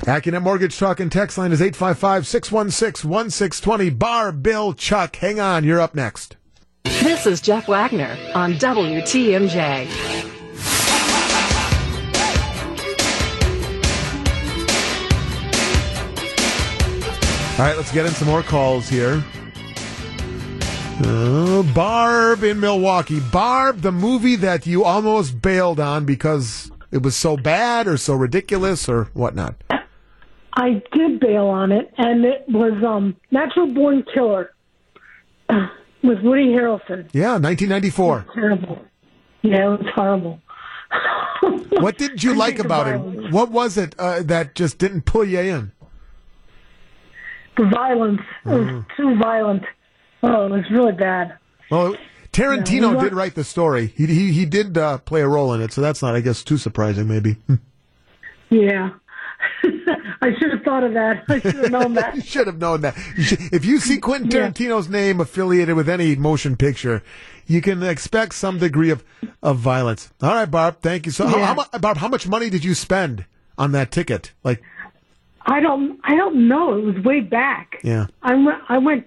Accunet 0.00 0.42
Mortgage 0.42 0.78
Talk 0.78 1.00
and 1.00 1.10
text 1.10 1.38
line 1.38 1.52
is 1.52 1.60
855-616-1620. 1.60 3.98
Barb 3.98 4.42
Bill 4.42 4.74
Chuck. 4.74 5.16
Hang 5.16 5.40
on. 5.40 5.64
You're 5.64 5.80
up 5.80 5.94
next. 5.94 6.36
This 6.84 7.26
is 7.26 7.40
Jeff 7.40 7.66
Wagner 7.68 8.18
on 8.34 8.52
WTMJ. 8.54 9.88
All 17.58 17.64
right, 17.64 17.76
let's 17.76 17.92
get 17.92 18.06
in 18.06 18.12
some 18.12 18.28
more 18.28 18.42
calls 18.42 18.88
here. 18.88 19.22
Uh, 21.04 21.62
Barb 21.74 22.42
in 22.42 22.58
Milwaukee. 22.58 23.20
Barb, 23.20 23.82
the 23.82 23.92
movie 23.92 24.36
that 24.36 24.66
you 24.66 24.84
almost 24.84 25.40
bailed 25.40 25.78
on 25.78 26.04
because 26.04 26.57
it 26.90 27.02
was 27.02 27.16
so 27.16 27.36
bad 27.36 27.86
or 27.86 27.96
so 27.96 28.14
ridiculous 28.14 28.88
or 28.88 29.04
whatnot. 29.14 29.54
I 30.54 30.82
did 30.92 31.20
bail 31.20 31.46
on 31.46 31.70
it, 31.72 31.92
and 31.98 32.24
it 32.24 32.44
was 32.48 32.82
um, 32.84 33.16
Natural 33.30 33.66
Born 33.72 34.04
Killer 34.12 34.52
with 36.02 36.20
Woody 36.22 36.48
Harrelson. 36.48 37.08
Yeah, 37.12 37.32
1994. 37.38 38.26
Terrible. 38.34 38.84
Yeah, 39.42 39.66
it 39.74 39.80
was 39.80 39.86
horrible. 39.94 40.40
What 41.80 41.96
did 41.96 42.24
you 42.24 42.34
like 42.34 42.58
about 42.58 42.88
it? 42.88 43.30
What 43.32 43.50
was 43.52 43.76
it 43.78 43.94
uh, 43.98 44.22
that 44.24 44.56
just 44.56 44.78
didn't 44.78 45.02
pull 45.02 45.24
you 45.24 45.38
in? 45.38 45.70
The 47.56 47.66
violence 47.72 48.20
it 48.44 48.48
was 48.48 48.66
Mm. 48.66 48.86
too 48.96 49.16
violent. 49.16 49.62
Oh, 50.24 50.46
it 50.46 50.50
was 50.50 50.64
really 50.72 50.92
bad. 50.92 51.38
Well, 51.70 51.96
Tarantino 52.38 52.92
Yeah, 52.92 52.96
we 52.96 53.02
did 53.04 53.14
write 53.14 53.34
the 53.34 53.44
story. 53.44 53.92
He 53.96 54.06
he, 54.06 54.32
he 54.32 54.46
did 54.46 54.78
uh, 54.78 54.98
play 54.98 55.20
a 55.22 55.28
role 55.28 55.52
in 55.54 55.60
it, 55.60 55.72
so 55.72 55.80
that's 55.80 56.02
not, 56.02 56.14
I 56.14 56.20
guess, 56.20 56.42
too 56.44 56.56
surprising. 56.58 57.08
Maybe. 57.08 57.36
Yeah. 58.50 58.90
I 60.22 60.30
should 60.38 60.50
have 60.52 60.62
thought 60.62 60.82
of 60.82 60.94
that. 60.94 61.22
I 61.28 61.38
should 61.38 61.54
have 61.56 61.70
known 61.70 61.92
that. 61.94 62.14
you 62.16 62.22
should 62.22 62.46
have 62.46 62.56
known 62.58 62.80
that. 62.80 62.96
You 63.14 63.22
should, 63.22 63.40
if 63.52 63.66
you 63.66 63.78
see 63.78 63.98
Quentin 63.98 64.30
Yeah. 64.30 64.48
Tarantino's 64.48 64.88
name 64.88 65.20
affiliated 65.20 65.76
with 65.76 65.86
any 65.86 66.16
motion 66.16 66.56
picture, 66.56 67.02
you 67.46 67.60
can 67.60 67.82
expect 67.82 68.34
some 68.34 68.58
degree 68.58 68.88
of, 68.88 69.04
of 69.42 69.58
violence. 69.58 70.10
All 70.22 70.32
right, 70.34 70.50
Barb. 70.50 70.78
Thank 70.80 71.04
you. 71.04 71.12
So, 71.12 71.28
Yeah. 71.28 71.44
how, 71.44 71.54
mu- 71.56 71.78
Barb, 71.78 71.98
how 71.98 72.08
much 72.08 72.26
money 72.26 72.48
did 72.48 72.64
you 72.64 72.72
spend 72.74 73.26
on 73.58 73.72
that 73.72 73.90
ticket? 73.90 74.32
Like, 74.42 74.62
I 75.42 75.60
don't. 75.60 76.00
I 76.04 76.16
don't 76.16 76.48
know. 76.48 76.74
It 76.78 76.84
was 76.84 77.04
way 77.04 77.20
back. 77.20 77.80
yeah. 77.84 78.06
I 78.22 78.34
went. 78.34 78.58
I 78.70 78.78
went. 78.78 79.06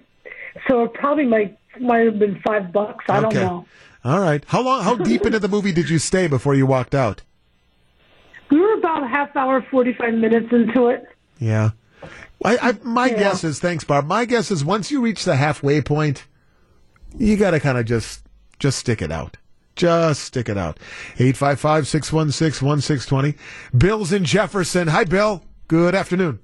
So 0.68 0.86
probably 0.86 1.26
might 1.26 1.58
might 1.80 2.06
have 2.06 2.18
been 2.18 2.40
five 2.44 2.72
bucks. 2.72 3.04
I 3.08 3.20
don't 3.20 3.34
know. 3.34 3.66
All 4.04 4.20
right. 4.20 4.44
How 4.46 4.62
long? 4.62 4.82
How 4.82 4.96
deep 4.96 5.24
into 5.24 5.38
the 5.38 5.48
movie 5.48 5.72
did 5.72 5.88
you 5.88 5.98
stay 5.98 6.26
before 6.26 6.54
you 6.54 6.66
walked 6.66 6.94
out? 6.94 7.22
We 8.50 8.60
were 8.60 8.74
about 8.74 9.04
a 9.04 9.08
half 9.08 9.34
hour, 9.36 9.64
forty 9.70 9.94
five 9.94 10.14
minutes 10.14 10.48
into 10.52 10.88
it. 10.88 11.06
Yeah. 11.38 11.70
I, 12.44 12.70
I, 12.70 12.72
my 12.82 13.08
guess 13.08 13.44
is, 13.44 13.60
thanks, 13.60 13.84
Barb. 13.84 14.06
My 14.06 14.24
guess 14.24 14.50
is 14.50 14.64
once 14.64 14.90
you 14.90 15.00
reach 15.00 15.24
the 15.24 15.36
halfway 15.36 15.80
point, 15.80 16.26
you 17.16 17.36
got 17.36 17.52
to 17.52 17.60
kind 17.60 17.78
of 17.78 17.86
just 17.86 18.24
just 18.58 18.78
stick 18.78 19.00
it 19.00 19.12
out. 19.12 19.36
Just 19.74 20.24
stick 20.24 20.48
it 20.48 20.58
out. 20.58 20.78
855-616-1620. 21.16 23.36
Bill's 23.76 24.12
in 24.12 24.24
Jefferson. 24.24 24.88
Hi, 24.88 25.04
Bill. 25.04 25.42
Good 25.66 25.94
afternoon. 25.94 26.40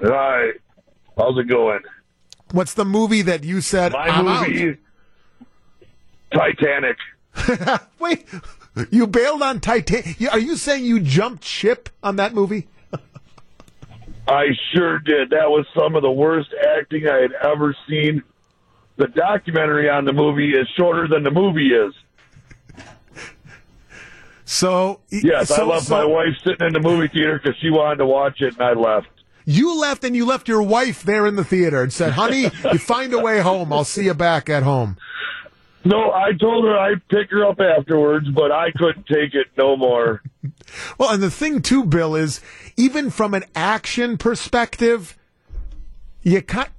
Hi. 0.00 0.50
How's 1.16 1.38
it 1.38 1.48
going? 1.48 1.80
What's 2.52 2.74
the 2.74 2.84
movie 2.84 3.22
that 3.22 3.44
you 3.44 3.60
said 3.60 3.92
My 3.92 4.08
I'm 4.08 4.24
movie, 4.24 4.70
out? 4.70 4.76
Titanic. 6.32 6.96
Wait, 7.98 8.26
you 8.90 9.06
bailed 9.06 9.42
on 9.42 9.60
Titanic? 9.60 10.16
Are 10.32 10.38
you 10.38 10.56
saying 10.56 10.84
you 10.84 11.00
jumped 11.00 11.44
ship 11.44 11.88
on 12.02 12.16
that 12.16 12.34
movie? 12.34 12.68
I 14.28 14.46
sure 14.74 14.98
did. 14.98 15.30
That 15.30 15.50
was 15.50 15.66
some 15.76 15.94
of 15.94 16.02
the 16.02 16.10
worst 16.10 16.48
acting 16.78 17.06
I 17.08 17.16
had 17.20 17.32
ever 17.44 17.76
seen. 17.88 18.22
The 18.96 19.06
documentary 19.08 19.88
on 19.88 20.04
the 20.04 20.12
movie 20.12 20.50
is 20.54 20.66
shorter 20.76 21.06
than 21.06 21.22
the 21.22 21.30
movie 21.30 21.68
is. 21.72 21.92
So 24.44 25.00
yes, 25.10 25.50
I 25.50 25.64
left 25.64 25.86
so- 25.86 25.96
my 25.96 26.04
wife 26.04 26.34
sitting 26.44 26.66
in 26.68 26.72
the 26.72 26.80
movie 26.80 27.08
theater 27.08 27.40
because 27.42 27.58
she 27.60 27.68
wanted 27.70 27.96
to 27.96 28.06
watch 28.06 28.40
it, 28.40 28.54
and 28.54 28.62
I 28.62 28.72
left. 28.72 29.08
You 29.46 29.80
left 29.80 30.02
and 30.04 30.14
you 30.16 30.26
left 30.26 30.48
your 30.48 30.62
wife 30.62 31.04
there 31.04 31.24
in 31.24 31.36
the 31.36 31.44
theater 31.44 31.80
and 31.80 31.92
said, 31.92 32.12
"Honey, 32.12 32.50
you 32.72 32.78
find 32.78 33.14
a 33.14 33.18
way 33.18 33.38
home. 33.40 33.72
I'll 33.72 33.84
see 33.84 34.04
you 34.04 34.14
back 34.14 34.50
at 34.50 34.64
home." 34.64 34.98
No, 35.84 36.10
I 36.12 36.32
told 36.32 36.64
her 36.64 36.76
I'd 36.76 37.06
pick 37.06 37.30
her 37.30 37.46
up 37.46 37.60
afterwards, 37.60 38.28
but 38.28 38.50
I 38.50 38.72
couldn't 38.72 39.06
take 39.06 39.34
it 39.34 39.46
no 39.56 39.76
more. 39.76 40.22
Well, 40.98 41.10
and 41.10 41.22
the 41.22 41.30
thing 41.30 41.62
too, 41.62 41.84
Bill, 41.84 42.16
is 42.16 42.40
even 42.76 43.10
from 43.10 43.34
an 43.34 43.44
action 43.54 44.18
perspective, 44.18 45.16
you 46.22 46.42
kind, 46.42 46.70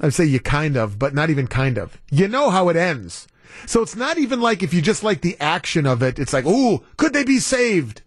I'd 0.00 0.14
say 0.14 0.24
you 0.24 0.40
kind 0.40 0.76
of, 0.76 0.98
but 0.98 1.14
not 1.14 1.30
even 1.30 1.46
kind 1.46 1.78
of. 1.78 2.00
You 2.10 2.26
know 2.26 2.50
how 2.50 2.68
it 2.70 2.76
ends. 2.76 3.28
So 3.66 3.82
it's 3.82 3.94
not 3.94 4.18
even 4.18 4.40
like 4.40 4.62
if 4.62 4.74
you 4.74 4.82
just 4.82 5.04
like 5.04 5.20
the 5.20 5.36
action 5.40 5.86
of 5.86 6.02
it, 6.02 6.18
it's 6.18 6.32
like, 6.32 6.44
ooh, 6.44 6.84
could 6.96 7.12
they 7.12 7.24
be 7.24 7.38
saved? 7.38 8.02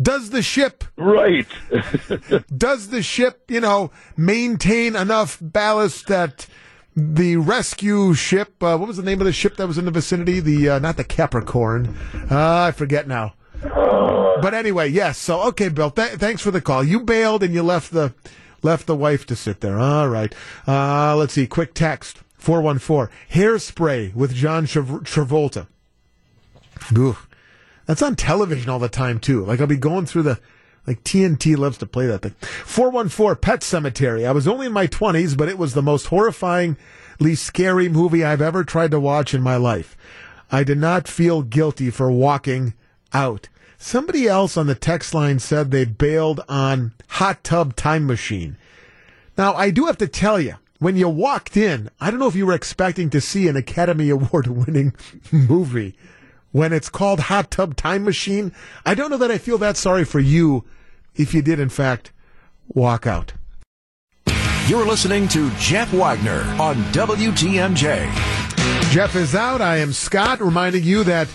Does 0.00 0.30
the 0.30 0.42
ship 0.42 0.84
right? 0.96 1.46
does 2.56 2.88
the 2.88 3.02
ship, 3.02 3.50
you 3.50 3.60
know, 3.60 3.90
maintain 4.16 4.94
enough 4.94 5.38
ballast 5.40 6.06
that 6.06 6.46
the 6.96 7.36
rescue 7.36 8.14
ship? 8.14 8.62
Uh, 8.62 8.76
what 8.76 8.86
was 8.86 8.96
the 8.96 9.02
name 9.02 9.20
of 9.20 9.26
the 9.26 9.32
ship 9.32 9.56
that 9.56 9.66
was 9.66 9.78
in 9.78 9.86
the 9.86 9.90
vicinity? 9.90 10.40
The 10.40 10.68
uh, 10.68 10.78
not 10.78 10.96
the 10.96 11.04
Capricorn. 11.04 11.96
Uh, 12.30 12.64
I 12.64 12.70
forget 12.70 13.08
now. 13.08 13.34
But 13.60 14.54
anyway, 14.54 14.88
yes. 14.88 15.18
So 15.18 15.42
okay, 15.48 15.68
Bill. 15.68 15.90
Th- 15.90 16.12
thanks 16.12 16.42
for 16.42 16.52
the 16.52 16.60
call. 16.60 16.84
You 16.84 17.00
bailed 17.00 17.42
and 17.42 17.52
you 17.52 17.62
left 17.62 17.92
the 17.92 18.14
left 18.62 18.86
the 18.86 18.96
wife 18.96 19.26
to 19.26 19.36
sit 19.36 19.60
there. 19.60 19.78
All 19.78 20.08
right. 20.08 20.32
Uh, 20.66 21.16
let's 21.16 21.34
see. 21.34 21.46
Quick 21.46 21.74
text. 21.74 22.22
414. 22.36 23.12
Hairspray 23.32 24.14
with 24.14 24.32
John 24.32 24.64
Trav- 24.66 25.02
Travolta. 25.02 25.66
Oof. 26.96 27.27
That's 27.88 28.02
on 28.02 28.16
television 28.16 28.68
all 28.68 28.78
the 28.78 28.90
time 28.90 29.18
too. 29.18 29.42
Like 29.46 29.60
I'll 29.60 29.66
be 29.66 29.78
going 29.78 30.04
through 30.04 30.24
the 30.24 30.38
like 30.86 31.02
TNT 31.04 31.56
loves 31.56 31.78
to 31.78 31.86
play 31.86 32.06
that 32.06 32.20
thing. 32.20 32.34
414 32.66 33.40
Pet 33.40 33.60
Sematary. 33.60 34.26
I 34.26 34.32
was 34.32 34.46
only 34.46 34.66
in 34.66 34.74
my 34.74 34.86
20s, 34.86 35.36
but 35.36 35.48
it 35.48 35.56
was 35.56 35.72
the 35.72 35.82
most 35.82 36.08
horrifyingly 36.08 36.76
scary 37.36 37.88
movie 37.88 38.22
I've 38.22 38.42
ever 38.42 38.62
tried 38.62 38.90
to 38.90 39.00
watch 39.00 39.32
in 39.32 39.40
my 39.40 39.56
life. 39.56 39.96
I 40.52 40.64
did 40.64 40.76
not 40.76 41.08
feel 41.08 41.40
guilty 41.40 41.88
for 41.88 42.10
walking 42.10 42.74
out. 43.14 43.48
Somebody 43.78 44.28
else 44.28 44.58
on 44.58 44.66
the 44.66 44.74
text 44.74 45.14
line 45.14 45.38
said 45.38 45.70
they 45.70 45.86
bailed 45.86 46.42
on 46.46 46.92
Hot 47.08 47.42
Tub 47.42 47.74
Time 47.74 48.06
Machine. 48.06 48.58
Now, 49.38 49.54
I 49.54 49.70
do 49.70 49.86
have 49.86 49.98
to 49.98 50.08
tell 50.08 50.38
you, 50.38 50.56
when 50.78 50.96
you 50.96 51.08
walked 51.08 51.56
in, 51.56 51.88
I 52.00 52.10
don't 52.10 52.20
know 52.20 52.28
if 52.28 52.36
you 52.36 52.44
were 52.44 52.54
expecting 52.54 53.08
to 53.10 53.20
see 53.20 53.48
an 53.48 53.56
Academy 53.56 54.10
Award 54.10 54.46
winning 54.46 54.94
movie. 55.32 55.96
When 56.50 56.72
it's 56.72 56.88
called 56.88 57.20
Hot 57.20 57.50
Tub 57.50 57.76
Time 57.76 58.04
Machine, 58.04 58.52
I 58.86 58.94
don't 58.94 59.10
know 59.10 59.18
that 59.18 59.30
I 59.30 59.38
feel 59.38 59.58
that 59.58 59.76
sorry 59.76 60.04
for 60.04 60.20
you 60.20 60.64
if 61.14 61.34
you 61.34 61.42
did, 61.42 61.60
in 61.60 61.68
fact, 61.68 62.12
walk 62.68 63.06
out. 63.06 63.34
You're 64.66 64.86
listening 64.86 65.28
to 65.28 65.50
Jeff 65.58 65.92
Wagner 65.92 66.40
on 66.60 66.76
WTMJ. 66.92 68.10
Jeff 68.90 69.16
is 69.16 69.34
out. 69.34 69.60
I 69.60 69.78
am 69.78 69.92
Scott, 69.92 70.40
reminding 70.40 70.84
you 70.84 71.04
that 71.04 71.28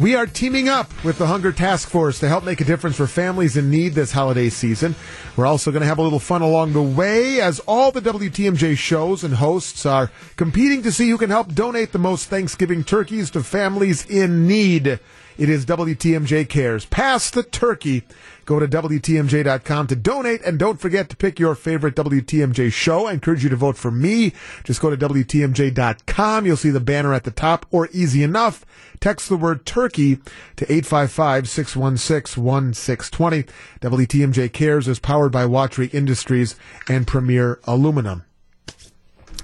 we 0.00 0.14
are 0.14 0.26
teaming 0.26 0.66
up 0.66 0.90
with 1.04 1.18
the 1.18 1.26
Hunger 1.26 1.52
Task 1.52 1.90
Force 1.90 2.20
to 2.20 2.28
help 2.28 2.42
make 2.42 2.62
a 2.62 2.64
difference 2.64 2.96
for 2.96 3.06
families 3.06 3.58
in 3.58 3.68
need 3.68 3.92
this 3.92 4.12
holiday 4.12 4.48
season. 4.48 4.94
We're 5.36 5.44
also 5.44 5.70
going 5.70 5.82
to 5.82 5.86
have 5.86 5.98
a 5.98 6.02
little 6.02 6.18
fun 6.18 6.40
along 6.40 6.72
the 6.72 6.82
way 6.82 7.38
as 7.42 7.60
all 7.60 7.92
the 7.92 8.00
WTMJ 8.00 8.78
shows 8.78 9.22
and 9.22 9.34
hosts 9.34 9.84
are 9.84 10.10
competing 10.36 10.82
to 10.84 10.92
see 10.92 11.10
who 11.10 11.18
can 11.18 11.28
help 11.28 11.54
donate 11.54 11.92
the 11.92 11.98
most 11.98 12.28
Thanksgiving 12.28 12.82
turkeys 12.82 13.30
to 13.32 13.42
families 13.42 14.06
in 14.06 14.48
need. 14.48 14.86
It 14.86 15.48
is 15.50 15.66
WTMJ 15.66 16.48
Cares. 16.48 16.86
Pass 16.86 17.28
the 17.28 17.42
turkey. 17.42 18.04
Go 18.50 18.58
to 18.58 18.66
WTMJ.com 18.66 19.86
to 19.86 19.94
donate 19.94 20.42
and 20.42 20.58
don't 20.58 20.80
forget 20.80 21.08
to 21.08 21.16
pick 21.16 21.38
your 21.38 21.54
favorite 21.54 21.94
WTMJ 21.94 22.72
show. 22.72 23.06
I 23.06 23.12
encourage 23.12 23.44
you 23.44 23.50
to 23.50 23.54
vote 23.54 23.76
for 23.76 23.92
me. 23.92 24.32
Just 24.64 24.80
go 24.80 24.90
to 24.90 24.96
WTMJ.com. 24.96 26.46
You'll 26.46 26.56
see 26.56 26.70
the 26.70 26.80
banner 26.80 27.14
at 27.14 27.22
the 27.22 27.30
top 27.30 27.64
or 27.70 27.88
easy 27.92 28.24
enough. 28.24 28.66
Text 28.98 29.28
the 29.28 29.36
word 29.36 29.64
turkey 29.64 30.18
to 30.56 30.66
855-616-1620. 30.66 33.48
WTMJ 33.80 34.52
Cares 34.52 34.88
is 34.88 34.98
powered 34.98 35.30
by 35.30 35.46
Watry 35.46 35.86
Industries 35.92 36.56
and 36.88 37.06
Premier 37.06 37.60
Aluminum. 37.68 38.24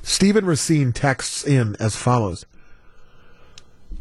Stephen 0.03 0.47
Racine 0.47 0.93
texts 0.93 1.47
in 1.47 1.77
as 1.79 1.95
follows. 1.95 2.45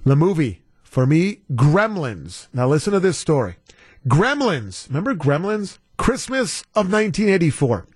The 0.04 0.16
movie, 0.16 0.64
for 0.82 1.06
me, 1.06 1.42
Gremlins. 1.52 2.48
Now 2.52 2.68
listen 2.68 2.94
to 2.94 3.00
this 3.00 3.20
story. 3.20 3.58
Gremlins. 4.08 4.88
Remember 4.88 5.16
Gremlins? 5.16 5.80
Christmas 5.98 6.62
of 6.76 6.92
1984. 6.92 7.88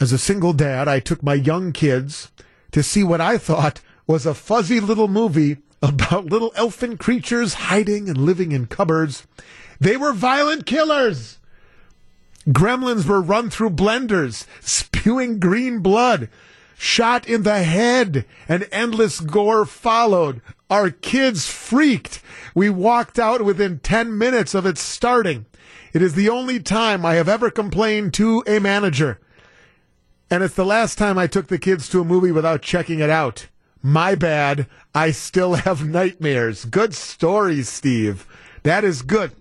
As 0.00 0.10
a 0.10 0.18
single 0.18 0.52
dad, 0.52 0.88
I 0.88 0.98
took 0.98 1.22
my 1.22 1.34
young 1.34 1.70
kids 1.72 2.32
to 2.72 2.82
see 2.82 3.04
what 3.04 3.20
I 3.20 3.38
thought 3.38 3.80
was 4.06 4.26
a 4.26 4.34
fuzzy 4.34 4.80
little 4.80 5.06
movie 5.06 5.58
about 5.80 6.24
little 6.24 6.52
elfin 6.56 6.96
creatures 6.96 7.54
hiding 7.54 8.08
and 8.08 8.18
living 8.18 8.50
in 8.50 8.66
cupboards. 8.66 9.28
They 9.78 9.96
were 9.96 10.12
violent 10.12 10.66
killers. 10.66 11.38
Gremlins 12.48 13.06
were 13.06 13.20
run 13.20 13.48
through 13.48 13.70
blenders, 13.70 14.44
spewing 14.60 15.38
green 15.38 15.80
blood, 15.80 16.28
shot 16.78 17.28
in 17.28 17.42
the 17.42 17.62
head, 17.64 18.24
and 18.48 18.68
endless 18.70 19.20
gore 19.20 19.66
followed. 19.66 20.40
Our 20.70 20.90
kids 20.90 21.48
freaked. 21.48 22.22
We 22.54 22.70
walked 22.70 23.18
out 23.18 23.44
within 23.44 23.80
10 23.80 24.16
minutes 24.16 24.54
of 24.54 24.64
it 24.64 24.78
starting. 24.78 25.46
It 25.92 26.02
is 26.02 26.14
the 26.14 26.28
only 26.28 26.60
time 26.60 27.04
I 27.04 27.14
have 27.14 27.28
ever 27.28 27.50
complained 27.50 28.14
to 28.14 28.44
a 28.46 28.58
manager. 28.60 29.18
And 30.30 30.42
it's 30.42 30.54
the 30.54 30.64
last 30.64 30.98
time 30.98 31.18
I 31.18 31.26
took 31.26 31.48
the 31.48 31.58
kids 31.58 31.88
to 31.88 32.00
a 32.00 32.04
movie 32.04 32.32
without 32.32 32.62
checking 32.62 33.00
it 33.00 33.10
out. 33.10 33.48
My 33.82 34.14
bad. 34.14 34.66
I 34.94 35.10
still 35.10 35.54
have 35.66 35.86
nightmares. 35.86 36.64
Good 36.64 36.94
story, 36.94 37.62
Steve. 37.62 38.26
That 38.62 38.84
is 38.84 39.02
good. 39.02 39.32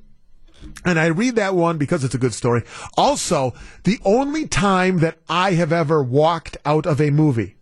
And 0.86 1.00
I 1.00 1.08
read 1.08 1.36
that 1.36 1.56
one 1.56 1.78
because 1.78 2.04
it's 2.04 2.16
a 2.16 2.20
good 2.20 2.34
story. 2.34 2.64
Also, 2.98 3.54
the 3.84 4.00
only 4.06 4.48
time 4.48 5.00
that 5.00 5.18
I 5.28 5.54
have 5.54 5.72
ever 5.72 6.02
walked 6.04 6.58
out 6.66 6.86
of 6.86 7.02
a 7.02 7.10
movie 7.10 7.56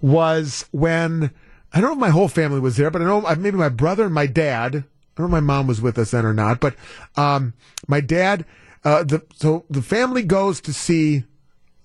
was 0.00 0.66
when 0.72 1.30
I 1.72 1.80
don't 1.80 1.90
know 1.90 1.94
if 1.94 2.00
my 2.00 2.10
whole 2.10 2.28
family 2.28 2.60
was 2.60 2.76
there, 2.76 2.90
but 2.90 3.02
I 3.02 3.04
know 3.04 3.24
uh, 3.24 3.36
maybe 3.38 3.56
my 3.56 3.68
brother 3.68 4.04
and 4.04 4.14
my 4.14 4.26
dad. 4.26 4.76
I 4.76 4.80
don't 5.16 5.30
know 5.30 5.36
if 5.36 5.42
my 5.42 5.54
mom 5.54 5.66
was 5.66 5.80
with 5.80 5.98
us 5.98 6.10
then 6.10 6.24
or 6.24 6.34
not, 6.34 6.60
but 6.60 6.74
um, 7.16 7.54
my 7.86 8.00
dad. 8.00 8.44
Uh, 8.82 9.04
the 9.04 9.22
so 9.36 9.66
the 9.68 9.82
family 9.82 10.22
goes 10.22 10.60
to 10.62 10.72
see 10.72 11.24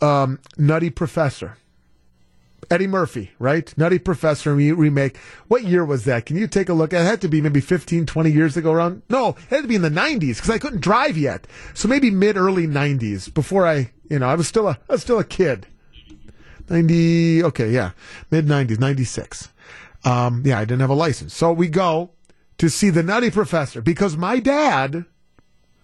um, 0.01 0.39
Nutty 0.57 0.89
Professor. 0.89 1.57
Eddie 2.69 2.87
Murphy, 2.87 3.31
right? 3.39 3.75
Nutty 3.77 3.99
Professor 3.99 4.55
remake. 4.55 5.17
What 5.47 5.63
year 5.63 5.85
was 5.85 6.05
that? 6.05 6.25
Can 6.25 6.37
you 6.37 6.47
take 6.47 6.69
a 6.69 6.73
look? 6.73 6.93
It 6.93 6.97
had 6.97 7.21
to 7.21 7.27
be 7.27 7.41
maybe 7.41 7.61
15, 7.61 8.05
20 8.05 8.31
years 8.31 8.57
ago 8.57 8.71
around. 8.71 9.01
No, 9.09 9.29
it 9.29 9.37
had 9.49 9.61
to 9.63 9.67
be 9.67 9.75
in 9.75 9.81
the 9.81 9.89
90s 9.89 10.35
because 10.35 10.49
I 10.49 10.57
couldn't 10.57 10.81
drive 10.81 11.17
yet. 11.17 11.47
So 11.73 11.87
maybe 11.87 12.11
mid 12.11 12.37
early 12.37 12.67
90s 12.67 13.33
before 13.33 13.67
I, 13.67 13.91
you 14.09 14.19
know, 14.19 14.27
I 14.27 14.35
was 14.35 14.47
still 14.47 14.67
a, 14.67 14.79
I 14.89 14.93
was 14.93 15.01
still 15.01 15.19
a 15.19 15.23
kid. 15.23 15.67
90, 16.69 17.43
okay, 17.43 17.69
yeah. 17.69 17.91
Mid 18.31 18.47
90s, 18.47 18.79
96. 18.79 19.49
Um, 20.03 20.43
yeah, 20.45 20.59
I 20.59 20.65
didn't 20.65 20.81
have 20.81 20.89
a 20.89 20.95
license. 20.95 21.35
So 21.35 21.51
we 21.51 21.67
go 21.67 22.11
to 22.57 22.69
see 22.69 22.89
the 22.89 23.03
Nutty 23.03 23.31
Professor 23.31 23.81
because 23.81 24.15
my 24.15 24.39
dad, 24.39 25.05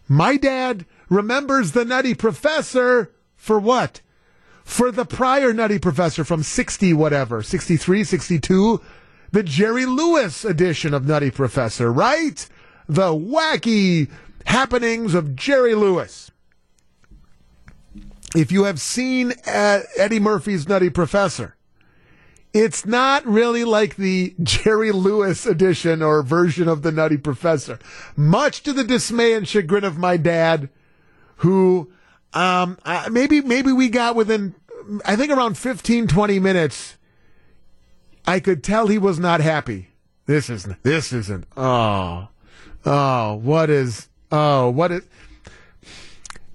my 0.08 0.38
dad 0.38 0.86
remembers 1.10 1.72
the 1.72 1.86
Nutty 1.86 2.14
Professor 2.14 3.12
for 3.36 3.60
what? 3.60 4.02
For 4.64 4.92
the 4.92 5.06
prior 5.06 5.54
Nutty 5.54 5.80
Professor 5.80 6.24
from 6.24 6.44
60 6.44 6.94
whatever, 6.94 7.44
63, 7.44 8.04
62, 8.04 8.82
the 9.32 9.44
Jerry 9.44 9.86
Lewis 9.86 10.46
edition 10.46 10.94
of 10.94 11.08
Nutty 11.08 11.32
Professor, 11.32 11.92
right? 11.92 12.48
The 12.88 13.14
wacky 13.14 14.10
happenings 14.46 15.14
of 15.14 15.36
Jerry 15.36 15.76
Lewis. 15.76 16.32
If 18.36 18.52
you 18.52 18.64
have 18.64 18.80
seen 18.80 19.34
Eddie 19.46 20.20
Murphy's 20.20 20.68
Nutty 20.68 20.90
Professor, 20.90 21.56
it's 22.54 22.86
not 22.86 23.26
really 23.26 23.64
like 23.64 23.96
the 23.96 24.36
Jerry 24.44 24.92
Lewis 24.92 25.46
edition 25.46 26.02
or 26.02 26.22
version 26.22 26.68
of 26.68 26.82
the 26.82 26.92
Nutty 26.92 27.18
Professor. 27.18 27.80
Much 28.16 28.64
to 28.64 28.74
the 28.74 28.84
dismay 28.84 29.34
and 29.34 29.48
chagrin 29.48 29.84
of 29.84 29.98
my 29.98 30.18
dad, 30.18 30.70
who 31.38 31.92
um, 32.34 32.78
uh, 32.86 33.10
maybe 33.12 33.42
maybe 33.42 33.72
we 33.72 33.90
got 33.90 34.16
within 34.16 34.56
I 35.06 35.16
think 35.16 35.32
around 35.32 35.58
15 35.58 36.08
20 36.08 36.40
minutes 36.40 36.98
I 38.26 38.40
could 38.40 38.64
tell 38.64 38.88
he 38.88 38.98
was 38.98 39.20
not 39.20 39.42
happy 39.42 39.92
this 40.32 40.50
isn't. 40.50 40.82
This 40.84 41.12
isn't. 41.12 41.46
Oh, 41.58 42.30
oh, 42.86 43.34
what 43.36 43.70
is? 43.70 44.08
Oh, 44.32 44.70
what 44.70 44.92
is? 44.92 45.02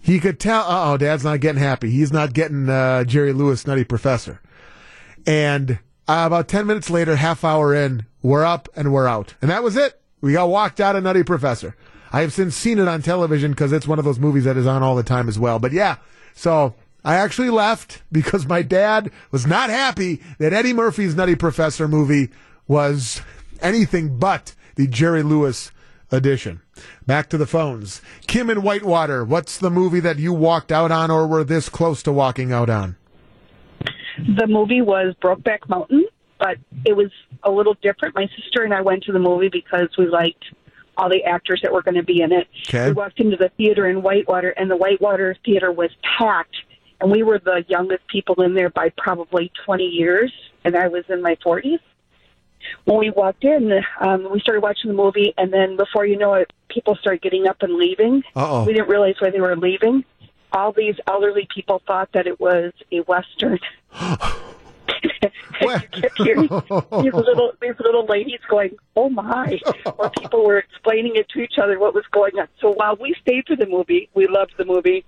He 0.00 0.20
could 0.20 0.40
tell. 0.40 0.64
Oh, 0.66 0.96
Dad's 0.96 1.24
not 1.24 1.40
getting 1.40 1.60
happy. 1.60 1.90
He's 1.90 2.12
not 2.12 2.32
getting 2.32 2.70
uh, 2.70 3.04
Jerry 3.04 3.32
Lewis 3.34 3.66
Nutty 3.66 3.84
Professor. 3.84 4.40
And 5.26 5.72
uh, 6.08 6.24
about 6.26 6.48
ten 6.48 6.66
minutes 6.66 6.88
later, 6.88 7.16
half 7.16 7.44
hour 7.44 7.74
in, 7.74 8.06
we're 8.22 8.44
up 8.44 8.68
and 8.76 8.94
we're 8.94 9.08
out, 9.08 9.34
and 9.42 9.50
that 9.50 9.62
was 9.62 9.76
it. 9.76 10.00
We 10.20 10.32
got 10.32 10.48
walked 10.48 10.80
out 10.80 10.96
of 10.96 11.02
Nutty 11.02 11.24
Professor. 11.24 11.76
I 12.12 12.20
have 12.20 12.32
since 12.32 12.54
seen 12.54 12.78
it 12.78 12.88
on 12.88 13.02
television 13.02 13.50
because 13.52 13.72
it's 13.72 13.86
one 13.86 13.98
of 13.98 14.04
those 14.04 14.18
movies 14.18 14.44
that 14.44 14.56
is 14.56 14.66
on 14.66 14.82
all 14.82 14.96
the 14.96 15.02
time 15.02 15.28
as 15.28 15.38
well. 15.38 15.58
But 15.58 15.72
yeah, 15.72 15.96
so 16.34 16.74
I 17.04 17.16
actually 17.16 17.50
left 17.50 18.02
because 18.12 18.46
my 18.46 18.62
dad 18.62 19.10
was 19.30 19.46
not 19.46 19.70
happy 19.70 20.22
that 20.38 20.52
Eddie 20.52 20.72
Murphy's 20.72 21.14
Nutty 21.14 21.36
Professor 21.36 21.88
movie 21.88 22.30
was 22.68 23.20
anything 23.60 24.18
but 24.18 24.54
the 24.76 24.86
Jerry 24.86 25.22
Lewis 25.22 25.70
edition. 26.10 26.60
Back 27.06 27.28
to 27.30 27.38
the 27.38 27.46
phones. 27.46 28.00
Kim 28.26 28.50
in 28.50 28.62
Whitewater, 28.62 29.24
what's 29.24 29.58
the 29.58 29.70
movie 29.70 30.00
that 30.00 30.18
you 30.18 30.32
walked 30.32 30.70
out 30.70 30.92
on 30.92 31.10
or 31.10 31.26
were 31.26 31.44
this 31.44 31.68
close 31.68 32.02
to 32.04 32.12
walking 32.12 32.52
out 32.52 32.68
on? 32.68 32.96
The 34.18 34.46
movie 34.46 34.82
was 34.82 35.14
Brokeback 35.22 35.68
Mountain, 35.68 36.06
but 36.38 36.56
it 36.84 36.94
was 36.94 37.10
a 37.42 37.50
little 37.50 37.74
different. 37.82 38.14
My 38.14 38.28
sister 38.40 38.62
and 38.62 38.72
I 38.72 38.80
went 38.80 39.04
to 39.04 39.12
the 39.12 39.18
movie 39.18 39.48
because 39.48 39.88
we 39.98 40.06
liked 40.06 40.44
all 40.96 41.08
the 41.08 41.24
actors 41.24 41.60
that 41.62 41.72
were 41.72 41.82
going 41.82 41.94
to 41.96 42.02
be 42.02 42.20
in 42.20 42.32
it. 42.32 42.48
Okay. 42.68 42.88
We 42.88 42.92
walked 42.92 43.20
into 43.20 43.36
the 43.36 43.50
theater 43.56 43.88
in 43.88 44.02
Whitewater, 44.02 44.50
and 44.50 44.70
the 44.70 44.76
Whitewater 44.76 45.36
theater 45.44 45.72
was 45.72 45.90
packed, 46.18 46.56
and 47.00 47.10
we 47.10 47.22
were 47.22 47.38
the 47.38 47.64
youngest 47.68 48.06
people 48.08 48.42
in 48.42 48.54
there 48.54 48.70
by 48.70 48.90
probably 48.96 49.52
20 49.64 49.84
years, 49.84 50.32
and 50.64 50.76
I 50.76 50.88
was 50.88 51.04
in 51.08 51.22
my 51.22 51.36
40s. 51.36 51.78
When 52.84 52.98
we 52.98 53.10
walked 53.10 53.44
in, 53.44 53.72
um, 54.00 54.30
we 54.32 54.40
started 54.40 54.60
watching 54.60 54.88
the 54.90 54.96
movie, 54.96 55.34
and 55.38 55.52
then 55.52 55.76
before 55.76 56.06
you 56.06 56.16
know 56.16 56.34
it, 56.34 56.52
people 56.68 56.96
started 56.96 57.22
getting 57.22 57.46
up 57.46 57.58
and 57.62 57.74
leaving. 57.74 58.22
Uh-oh. 58.34 58.64
We 58.64 58.72
didn't 58.72 58.88
realize 58.88 59.14
why 59.20 59.30
they 59.30 59.40
were 59.40 59.56
leaving. 59.56 60.04
All 60.52 60.72
these 60.72 60.96
elderly 61.06 61.46
people 61.54 61.82
thought 61.86 62.10
that 62.12 62.26
it 62.26 62.40
was 62.40 62.72
a 62.90 63.00
western. 63.00 63.58
kept 65.92 66.18
hearing 66.18 66.48
these 66.48 67.12
little 67.14 67.52
these 67.60 67.74
little 67.80 68.04
ladies 68.06 68.40
going, 68.48 68.76
"Oh 68.94 69.08
my!" 69.08 69.58
or 69.98 70.10
people 70.10 70.44
were 70.44 70.58
explaining 70.58 71.16
it 71.16 71.28
to 71.30 71.40
each 71.40 71.54
other 71.62 71.78
what 71.78 71.94
was 71.94 72.04
going 72.12 72.38
on. 72.38 72.48
So 72.60 72.72
while 72.72 72.96
we 72.96 73.14
stayed 73.20 73.46
for 73.46 73.56
the 73.56 73.66
movie, 73.66 74.08
we 74.14 74.26
loved 74.26 74.54
the 74.58 74.64
movie. 74.64 75.04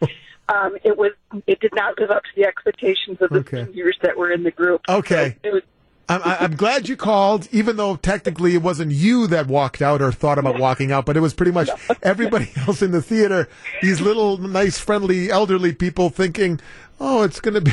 Um, 0.49 0.77
it 0.83 0.97
was 0.97 1.13
it 1.47 1.61
did 1.61 1.75
not 1.75 1.99
live 1.99 2.11
up 2.11 2.23
to 2.23 2.31
the 2.37 2.47
expectations 2.47 3.19
of 3.21 3.31
the 3.31 3.39
Okay. 3.41 3.67
seniors 3.67 3.99
that 4.03 4.17
were 4.17 4.31
in 4.31 4.43
the 4.43 4.51
group. 4.51 4.81
Okay. 4.89 5.37
It 5.43 5.53
was 5.53 5.63
I'm, 6.11 6.23
I'm 6.25 6.57
glad 6.57 6.89
you 6.89 6.97
called, 6.97 7.49
even 7.53 7.77
though 7.77 7.97
technically 7.97 8.55
it 8.55 8.63
wasn't 8.63 8.93
you 8.93 9.27
that 9.27 9.47
walked 9.47 9.83
out 9.83 10.01
or 10.01 10.11
thought 10.11 10.39
about 10.39 10.59
walking 10.59 10.91
out, 10.91 11.05
but 11.05 11.19
it 11.19 11.21
was 11.21 11.35
pretty 11.35 11.53
much 11.53 11.69
everybody 12.03 12.51
else 12.67 12.81
in 12.81 12.93
the 12.93 13.03
theater. 13.03 13.47
These 13.83 14.01
little 14.01 14.39
nice, 14.39 14.79
friendly, 14.79 15.31
elderly 15.31 15.75
people 15.75 16.09
thinking, 16.09 16.61
"Oh, 16.99 17.25
it's 17.25 17.41
going 17.41 17.57
to 17.57 17.61
be, 17.61 17.73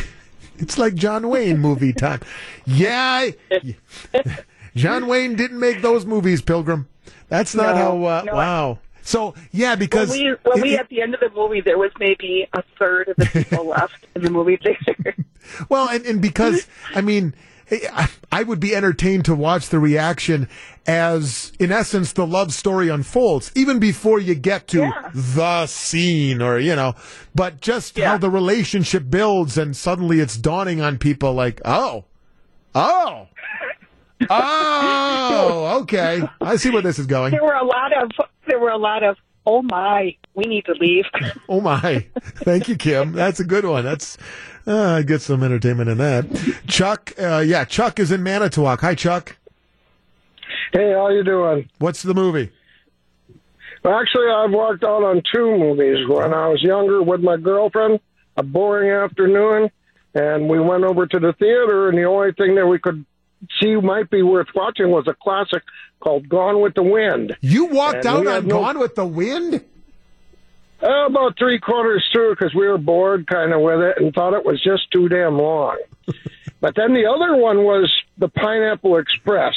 it's 0.57 0.77
like 0.77 0.95
John 0.95 1.27
Wayne 1.29 1.59
movie 1.59 1.93
time." 2.05 2.21
Yeah, 2.65 3.29
I- 3.51 4.37
John 4.75 5.07
Wayne 5.07 5.35
didn't 5.35 5.59
make 5.59 5.81
those 5.81 6.05
movies, 6.05 6.41
Pilgrim. 6.41 6.87
That's 7.29 7.55
not 7.55 7.75
No, 7.75 7.81
how. 7.81 8.03
Uh, 8.03 8.21
no. 8.25 8.35
wow. 8.35 8.79
So 9.01 9.35
yeah, 9.51 9.75
because 9.75 10.09
when 10.09 10.19
we 10.19 10.35
when 10.43 10.61
we 10.61 10.73
it- 10.73 10.79
at 10.79 10.89
the 10.89 11.01
end 11.01 11.13
of 11.13 11.19
the 11.19 11.29
movie, 11.35 11.61
there 11.61 11.77
was 11.77 11.91
maybe 11.99 12.47
a 12.53 12.63
third 12.79 13.09
of 13.09 13.15
the 13.17 13.25
people 13.27 13.65
left 13.69 14.05
in 14.15 14.21
the 14.23 14.29
movie 14.31 14.57
theater. 14.57 15.15
Well, 15.69 15.87
and, 15.89 16.03
and 16.07 16.21
because, 16.21 16.65
I 16.95 17.01
mean, 17.01 17.35
I, 17.71 18.09
I 18.31 18.43
would 18.43 18.59
be 18.59 18.75
entertained 18.75 19.25
to 19.25 19.35
watch 19.35 19.69
the 19.69 19.79
reaction 19.79 20.47
as, 20.85 21.51
in 21.59 21.71
essence, 21.71 22.13
the 22.13 22.27
love 22.27 22.53
story 22.53 22.89
unfolds, 22.89 23.51
even 23.55 23.79
before 23.79 24.19
you 24.19 24.35
get 24.35 24.67
to 24.69 24.91
the 25.13 25.65
scene 25.65 26.41
or, 26.41 26.59
you 26.59 26.75
know, 26.75 26.95
but 27.33 27.61
just 27.61 27.97
how 27.97 28.17
the 28.17 28.29
relationship 28.29 29.09
builds 29.09 29.57
and 29.57 29.75
suddenly 29.75 30.19
it's 30.19 30.37
dawning 30.37 30.81
on 30.81 30.97
people 30.97 31.33
like, 31.33 31.61
oh, 31.65 32.05
oh, 32.75 33.27
oh, 34.29 35.79
okay. 35.81 36.21
I 36.41 36.55
see 36.57 36.69
where 36.69 36.81
this 36.81 36.99
is 36.99 37.05
going. 37.05 37.31
There 37.31 37.43
were 37.43 37.53
a 37.53 37.65
lot 37.65 37.91
of 37.93 38.11
there 38.47 38.59
were 38.59 38.69
a 38.69 38.77
lot 38.77 39.03
of 39.03 39.17
oh 39.45 39.61
my, 39.61 40.15
we 40.33 40.43
need 40.45 40.65
to 40.65 40.73
leave. 40.73 41.05
Oh 41.47 41.61
my! 41.61 42.05
Thank 42.43 42.67
you, 42.67 42.75
Kim. 42.75 43.11
That's 43.11 43.39
a 43.39 43.43
good 43.43 43.65
one. 43.65 43.83
That's 43.85 44.17
uh, 44.65 44.95
I 44.95 45.03
get 45.03 45.21
some 45.21 45.43
entertainment 45.43 45.89
in 45.89 45.99
that. 45.99 46.25
Chuck, 46.67 47.13
uh, 47.21 47.43
yeah, 47.45 47.65
Chuck 47.65 47.99
is 47.99 48.11
in 48.11 48.23
Manitowoc. 48.23 48.81
Hi, 48.81 48.95
Chuck. 48.95 49.37
Hey, 50.73 50.91
how 50.91 51.09
you 51.09 51.23
doing? 51.23 51.69
What's 51.77 52.01
the 52.01 52.15
movie? 52.15 52.51
Well, 53.83 53.99
actually, 53.99 54.27
I've 54.27 54.51
walked 54.51 54.83
out 54.83 55.03
on 55.03 55.21
two 55.31 55.55
movies. 55.57 56.07
When 56.09 56.33
I 56.33 56.47
was 56.47 56.63
younger 56.63 57.03
with 57.03 57.21
my 57.21 57.37
girlfriend, 57.37 57.99
a 58.37 58.41
boring 58.43 58.89
afternoon, 58.89 59.69
and 60.15 60.49
we 60.49 60.59
went 60.59 60.83
over 60.83 61.05
to 61.05 61.19
the 61.19 61.33
theater, 61.33 61.89
and 61.89 61.97
the 61.97 62.05
only 62.05 62.31
thing 62.33 62.55
that 62.55 62.65
we 62.65 62.79
could 62.79 63.05
see 63.61 63.75
might 63.75 64.09
be 64.09 64.21
worth 64.21 64.47
watching 64.55 64.89
was 64.89 65.07
a 65.07 65.15
classic 65.21 65.63
called 65.99 66.27
Gone 66.29 66.61
with 66.61 66.73
the 66.73 66.83
Wind. 66.83 67.35
You 67.41 67.65
walked 67.65 68.05
And 68.05 68.07
out 68.07 68.27
on 68.27 68.47
no- 68.47 68.61
Gone 68.61 68.79
with 68.79 68.95
the 68.95 69.05
Wind? 69.05 69.63
Uh, 70.83 71.05
about 71.07 71.37
three 71.37 71.57
quarters 71.59 72.05
through 72.11 72.35
because 72.35 72.53
we 72.53 72.67
were 72.67 72.77
bored 72.77 73.25
kind 73.27 73.53
of 73.53 73.61
with 73.61 73.79
it 73.79 73.97
and 73.97 74.13
thought 74.13 74.33
it 74.33 74.45
was 74.45 74.61
just 74.61 74.91
too 74.91 75.07
damn 75.07 75.37
long. 75.37 75.77
but 76.61 76.75
then 76.75 76.93
the 76.93 77.05
other 77.05 77.35
one 77.37 77.63
was 77.63 77.91
the 78.17 78.27
Pineapple 78.27 78.97
Express. 78.97 79.55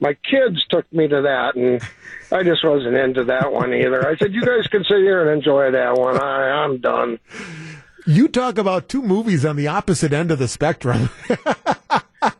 My 0.00 0.14
kids 0.28 0.64
took 0.68 0.90
me 0.92 1.08
to 1.08 1.22
that, 1.22 1.56
and 1.56 1.80
I 2.30 2.42
just 2.44 2.64
wasn't 2.64 2.96
into 2.96 3.24
that 3.24 3.52
one 3.52 3.72
either. 3.74 4.06
I 4.06 4.16
said, 4.16 4.32
"You 4.32 4.42
guys 4.44 4.66
can 4.68 4.84
sit 4.84 4.98
here 4.98 5.22
and 5.28 5.38
enjoy 5.38 5.72
that 5.72 5.94
one. 5.94 6.20
I, 6.20 6.50
I'm 6.64 6.78
done." 6.78 7.18
You 8.06 8.28
talk 8.28 8.58
about 8.58 8.88
two 8.88 9.02
movies 9.02 9.44
on 9.44 9.56
the 9.56 9.66
opposite 9.68 10.12
end 10.12 10.30
of 10.30 10.38
the 10.38 10.46
spectrum. 10.48 11.10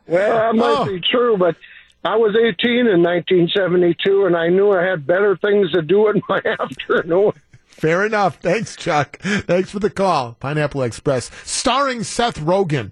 Well, 0.09 0.35
that 0.53 0.55
might 0.55 0.75
Oh. 0.79 0.85
be 0.85 0.99
true, 1.01 1.37
but 1.37 1.55
I 2.03 2.15
was 2.15 2.35
18 2.35 2.87
in 2.87 3.01
1972, 3.03 4.25
and 4.25 4.35
I 4.35 4.47
knew 4.49 4.71
I 4.71 4.83
had 4.83 5.05
better 5.05 5.35
things 5.37 5.71
to 5.71 5.81
do 5.81 6.09
in 6.09 6.21
my 6.29 6.41
afternoon. 6.59 7.31
Fair 7.65 8.05
enough. 8.05 8.37
Thanks, 8.37 8.75
Chuck. 8.75 9.19
Thanks 9.21 9.71
for 9.71 9.79
the 9.79 9.89
call. 9.89 10.33
Pineapple 10.39 10.81
Express, 10.83 11.29
starring 11.43 12.03
Seth 12.03 12.39
Rogen. 12.39 12.91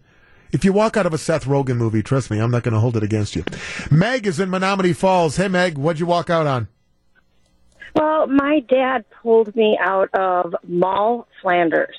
If 0.53 0.63
you 0.63 0.71
walk 0.71 0.95
out 0.95 1.05
of 1.05 1.13
a 1.13 1.17
Seth 1.17 1.43
Rogen 1.45 1.75
movie, 1.75 2.01
trust 2.01 2.31
me, 2.31 2.39
I'm 2.39 2.51
not 2.51 2.63
going 2.63 2.73
to 2.73 2.79
hold 2.79 2.95
it 2.95 3.03
against 3.03 3.35
you. 3.35 3.43
Meg 3.91 4.25
is 4.25 4.39
in 4.39 4.49
Menomonee 4.49 4.95
Falls. 4.95 5.35
Hey, 5.35 5.49
Meg, 5.49 5.77
what'd 5.77 5.99
you 5.99 6.05
walk 6.05 6.29
out 6.29 6.47
on? 6.47 6.69
Well, 7.95 8.27
my 8.27 8.61
dad 8.69 9.03
pulled 9.21 9.55
me 9.55 9.77
out 9.81 10.09
of 10.13 10.55
Moll 10.67 11.27
Flanders. 11.41 11.95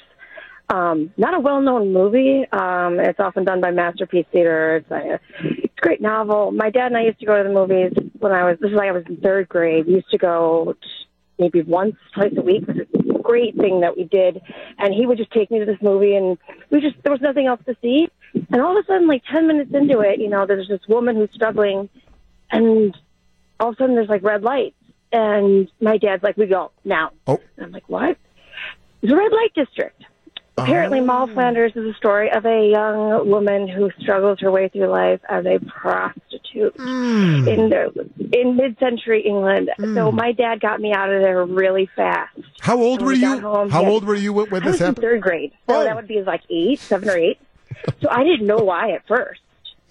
Um, 0.70 1.12
not 1.16 1.34
a 1.34 1.40
well-known 1.40 1.92
movie. 1.92 2.44
Um, 2.52 3.00
it's 3.00 3.18
often 3.18 3.44
done 3.44 3.60
by 3.60 3.70
Masterpiece 3.70 4.26
Theater. 4.32 4.76
It's 4.76 4.90
a, 4.90 5.20
it's 5.40 5.74
a 5.78 5.80
great 5.80 6.00
novel. 6.00 6.52
My 6.52 6.68
dad 6.68 6.88
and 6.88 6.96
I 6.96 7.04
used 7.04 7.20
to 7.20 7.26
go 7.26 7.36
to 7.38 7.48
the 7.48 7.54
movies 7.54 7.92
when 8.18 8.32
I 8.32 8.44
was. 8.44 8.58
This 8.60 8.70
is 8.70 8.76
like 8.76 8.88
I 8.88 8.92
was 8.92 9.04
in 9.08 9.16
third 9.16 9.48
grade. 9.48 9.86
We 9.86 9.94
used 9.94 10.10
to 10.10 10.18
go 10.18 10.74
maybe 11.38 11.62
once, 11.62 11.96
twice 12.14 12.34
a 12.36 12.42
week. 12.42 12.64
It 12.68 12.88
was 12.92 13.16
a 13.16 13.22
great 13.22 13.56
thing 13.56 13.80
that 13.80 13.96
we 13.96 14.04
did. 14.04 14.42
And 14.78 14.92
he 14.92 15.06
would 15.06 15.16
just 15.16 15.30
take 15.30 15.50
me 15.50 15.58
to 15.58 15.64
this 15.64 15.78
movie, 15.80 16.14
and 16.16 16.36
we 16.70 16.80
just 16.80 16.96
there 17.02 17.12
was 17.12 17.22
nothing 17.22 17.46
else 17.46 17.60
to 17.66 17.74
see. 17.80 18.08
And 18.50 18.60
all 18.60 18.76
of 18.76 18.84
a 18.84 18.86
sudden, 18.86 19.08
like 19.08 19.22
ten 19.32 19.46
minutes 19.46 19.70
into 19.72 20.00
it, 20.00 20.20
you 20.20 20.28
know, 20.28 20.44
there's 20.44 20.68
this 20.68 20.86
woman 20.86 21.16
who's 21.16 21.30
struggling, 21.32 21.88
and 22.50 22.94
all 23.58 23.70
of 23.70 23.74
a 23.74 23.76
sudden 23.78 23.94
there's 23.94 24.08
like 24.08 24.22
red 24.22 24.42
lights, 24.42 24.76
and 25.12 25.70
my 25.80 25.96
dad's 25.96 26.22
like, 26.22 26.36
"We 26.36 26.46
go 26.46 26.72
now." 26.84 27.12
Oh. 27.26 27.40
And 27.56 27.66
I'm 27.66 27.72
like, 27.72 27.88
"What?" 27.88 28.18
It's 29.00 29.12
a 29.12 29.16
red 29.16 29.32
light 29.32 29.54
district. 29.54 30.04
Apparently, 30.62 31.00
Moll 31.00 31.28
oh. 31.30 31.34
Flanders 31.34 31.72
is 31.74 31.84
a 31.84 31.94
story 31.94 32.30
of 32.30 32.44
a 32.44 32.68
young 32.70 33.28
woman 33.28 33.68
who 33.68 33.90
struggles 34.00 34.38
her 34.40 34.50
way 34.50 34.68
through 34.68 34.88
life 34.88 35.20
as 35.28 35.44
a 35.46 35.58
prostitute 35.66 36.74
hmm. 36.76 37.48
in 37.48 37.68
the, 37.70 38.10
in 38.32 38.56
mid-century 38.56 39.22
England. 39.26 39.70
Hmm. 39.76 39.94
So 39.94 40.12
my 40.12 40.32
dad 40.32 40.60
got 40.60 40.80
me 40.80 40.92
out 40.92 41.12
of 41.12 41.20
there 41.20 41.44
really 41.44 41.88
fast. 41.94 42.38
How 42.60 42.78
old 42.78 43.02
were 43.02 43.08
we 43.08 43.18
you? 43.18 43.40
home, 43.40 43.70
How 43.70 43.84
old 43.84 44.04
were 44.04 44.14
you 44.14 44.32
when, 44.32 44.62
this 44.62 44.78
happened? 44.78 44.98
third 44.98 45.20
grade. 45.20 45.52
So 45.68 45.80
oh. 45.80 45.84
that 45.84 45.96
would 45.96 46.08
be 46.08 46.22
like 46.22 46.42
eight, 46.50 46.80
seven 46.80 47.08
or 47.08 47.16
eight. 47.16 47.38
So 48.00 48.08
I 48.10 48.24
didn't 48.24 48.46
know 48.46 48.56
why 48.56 48.92
at 48.92 49.06
first. 49.06 49.40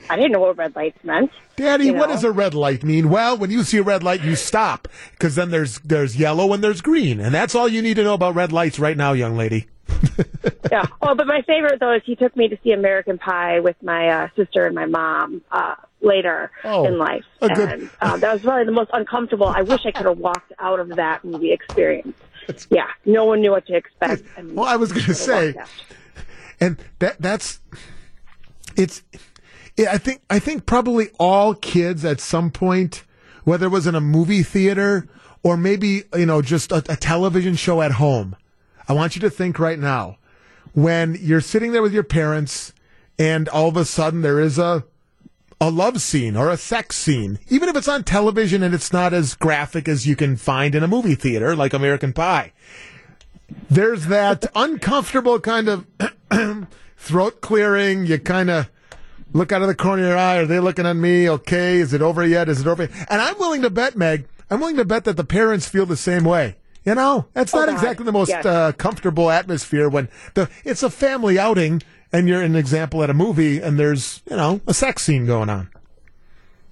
I 0.09 0.15
didn't 0.15 0.31
know 0.31 0.39
what 0.39 0.57
red 0.57 0.75
lights 0.75 1.03
meant. 1.03 1.31
Daddy, 1.55 1.85
you 1.85 1.93
what 1.93 2.09
does 2.09 2.23
a 2.23 2.31
red 2.31 2.53
light 2.53 2.83
mean? 2.83 3.09
Well, 3.09 3.37
when 3.37 3.49
you 3.49 3.63
see 3.63 3.77
a 3.77 3.83
red 3.83 4.03
light, 4.03 4.23
you 4.23 4.35
stop 4.35 4.87
because 5.11 5.35
then 5.35 5.49
there's 5.49 5.79
there's 5.79 6.15
yellow 6.15 6.53
and 6.53 6.63
there's 6.63 6.81
green, 6.81 7.19
and 7.19 7.33
that's 7.33 7.55
all 7.55 7.67
you 7.67 7.81
need 7.81 7.95
to 7.95 8.03
know 8.03 8.13
about 8.13 8.35
red 8.35 8.51
lights 8.51 8.77
right 8.77 8.95
now, 8.95 9.13
young 9.13 9.35
lady. 9.35 9.67
yeah. 10.71 10.85
Oh, 11.01 11.15
but 11.15 11.27
my 11.27 11.41
favorite 11.47 11.79
though 11.79 11.93
is 11.93 12.01
he 12.05 12.15
took 12.15 12.35
me 12.35 12.47
to 12.49 12.57
see 12.63 12.71
American 12.71 13.17
Pie 13.17 13.59
with 13.61 13.75
my 13.81 14.07
uh, 14.09 14.27
sister 14.35 14.65
and 14.65 14.75
my 14.75 14.85
mom 14.85 15.41
uh, 15.51 15.75
later 16.01 16.51
Oh, 16.63 16.85
in 16.85 16.97
life, 16.97 17.23
a 17.41 17.49
good- 17.49 17.89
uh, 18.01 18.17
that 18.17 18.33
was 18.33 18.41
probably 18.41 18.65
the 18.65 18.71
most 18.71 18.91
uncomfortable. 18.93 19.47
I 19.47 19.61
wish 19.61 19.85
I 19.85 19.91
could 19.91 20.05
have 20.05 20.17
walked 20.17 20.51
out 20.59 20.79
of 20.79 20.89
that 20.95 21.23
movie 21.23 21.51
experience. 21.51 22.15
Yeah, 22.69 22.87
no 23.05 23.25
one 23.25 23.41
knew 23.41 23.51
what 23.51 23.65
to 23.67 23.75
expect. 23.75 24.23
and 24.37 24.51
Well, 24.55 24.65
I 24.65 24.75
was 24.77 24.91
going 24.91 25.05
to 25.05 25.13
say, 25.15 25.55
and 26.59 26.77
that 26.99 27.21
that's 27.21 27.59
it's. 28.75 29.03
Yeah, 29.75 29.91
I 29.91 29.97
think 29.97 30.21
I 30.29 30.39
think 30.39 30.65
probably 30.65 31.09
all 31.19 31.53
kids 31.53 32.03
at 32.05 32.19
some 32.19 32.49
point 32.51 33.03
whether 33.43 33.67
it 33.67 33.69
was 33.69 33.87
in 33.87 33.95
a 33.95 34.01
movie 34.01 34.43
theater 34.43 35.07
or 35.43 35.55
maybe, 35.55 36.03
you 36.15 36.25
know, 36.25 36.41
just 36.41 36.69
a, 36.73 36.77
a 36.89 36.95
television 36.97 37.55
show 37.55 37.81
at 37.81 37.91
home. 37.93 38.35
I 38.87 38.93
want 38.93 39.15
you 39.15 39.21
to 39.21 39.29
think 39.29 39.59
right 39.59 39.79
now 39.79 40.17
when 40.73 41.17
you're 41.19 41.41
sitting 41.41 41.71
there 41.71 41.81
with 41.81 41.93
your 41.93 42.03
parents 42.03 42.73
and 43.17 43.49
all 43.49 43.67
of 43.67 43.77
a 43.77 43.85
sudden 43.85 44.21
there 44.21 44.39
is 44.39 44.57
a 44.57 44.83
a 45.59 45.71
love 45.71 45.99
scene 46.01 46.37
or 46.37 46.51
a 46.51 46.57
sex 46.57 46.95
scene, 46.95 47.39
even 47.49 47.67
if 47.67 47.75
it's 47.75 47.87
on 47.87 48.03
television 48.03 48.61
and 48.61 48.75
it's 48.75 48.93
not 48.93 49.11
as 49.13 49.33
graphic 49.33 49.87
as 49.87 50.05
you 50.05 50.15
can 50.15 50.37
find 50.37 50.75
in 50.75 50.83
a 50.83 50.87
movie 50.87 51.15
theater 51.15 51.55
like 51.55 51.73
American 51.73 52.13
Pie. 52.13 52.53
There's 53.69 54.05
that 54.05 54.45
uncomfortable 54.55 55.39
kind 55.39 55.67
of 55.67 55.87
throat 56.97 57.41
clearing. 57.41 58.05
You 58.05 58.19
kind 58.19 58.51
of 58.51 58.69
look 59.33 59.51
out 59.51 59.63
of 59.63 59.67
the 59.67 59.75
corner 59.75 60.03
of 60.03 60.09
your 60.09 60.17
eye. 60.17 60.37
Are 60.37 60.45
they 60.45 60.59
looking 60.59 60.85
at 60.85 60.95
me? 60.95 61.27
Okay. 61.27 61.77
Is 61.77 61.91
it 61.93 62.01
over 62.03 62.25
yet? 62.25 62.49
Is 62.49 62.61
it 62.61 62.67
over? 62.67 62.83
Yet? 62.83 63.07
And 63.09 63.19
I'm 63.19 63.39
willing 63.39 63.63
to 63.63 63.69
bet, 63.69 63.95
Meg, 63.95 64.27
I'm 64.49 64.59
willing 64.59 64.77
to 64.77 64.85
bet 64.85 65.05
that 65.05 65.17
the 65.17 65.23
parents 65.23 65.67
feel 65.67 65.85
the 65.85 65.97
same 65.97 66.23
way. 66.23 66.55
You 66.87 66.95
know, 66.95 67.25
that's 67.33 67.53
Oh, 67.53 67.59
not 67.59 67.67
God. 67.67 67.73
exactly 67.73 68.05
the 68.05 68.13
most 68.13 68.29
Yes. 68.29 68.45
uh, 68.45 68.71
comfortable 68.71 69.29
atmosphere 69.29 69.89
when 69.89 70.07
the 70.35 70.49
it's 70.63 70.83
a 70.83 70.89
family 70.89 71.37
outing 71.37 71.83
and 72.13 72.29
you're 72.29 72.41
an 72.41 72.55
example 72.55 73.03
at 73.03 73.09
a 73.09 73.13
movie 73.13 73.59
and 73.59 73.77
there's 73.77 74.21
you 74.29 74.37
know 74.37 74.61
a 74.67 74.73
sex 74.73 75.03
scene 75.03 75.25
going 75.25 75.49
on. 75.49 75.69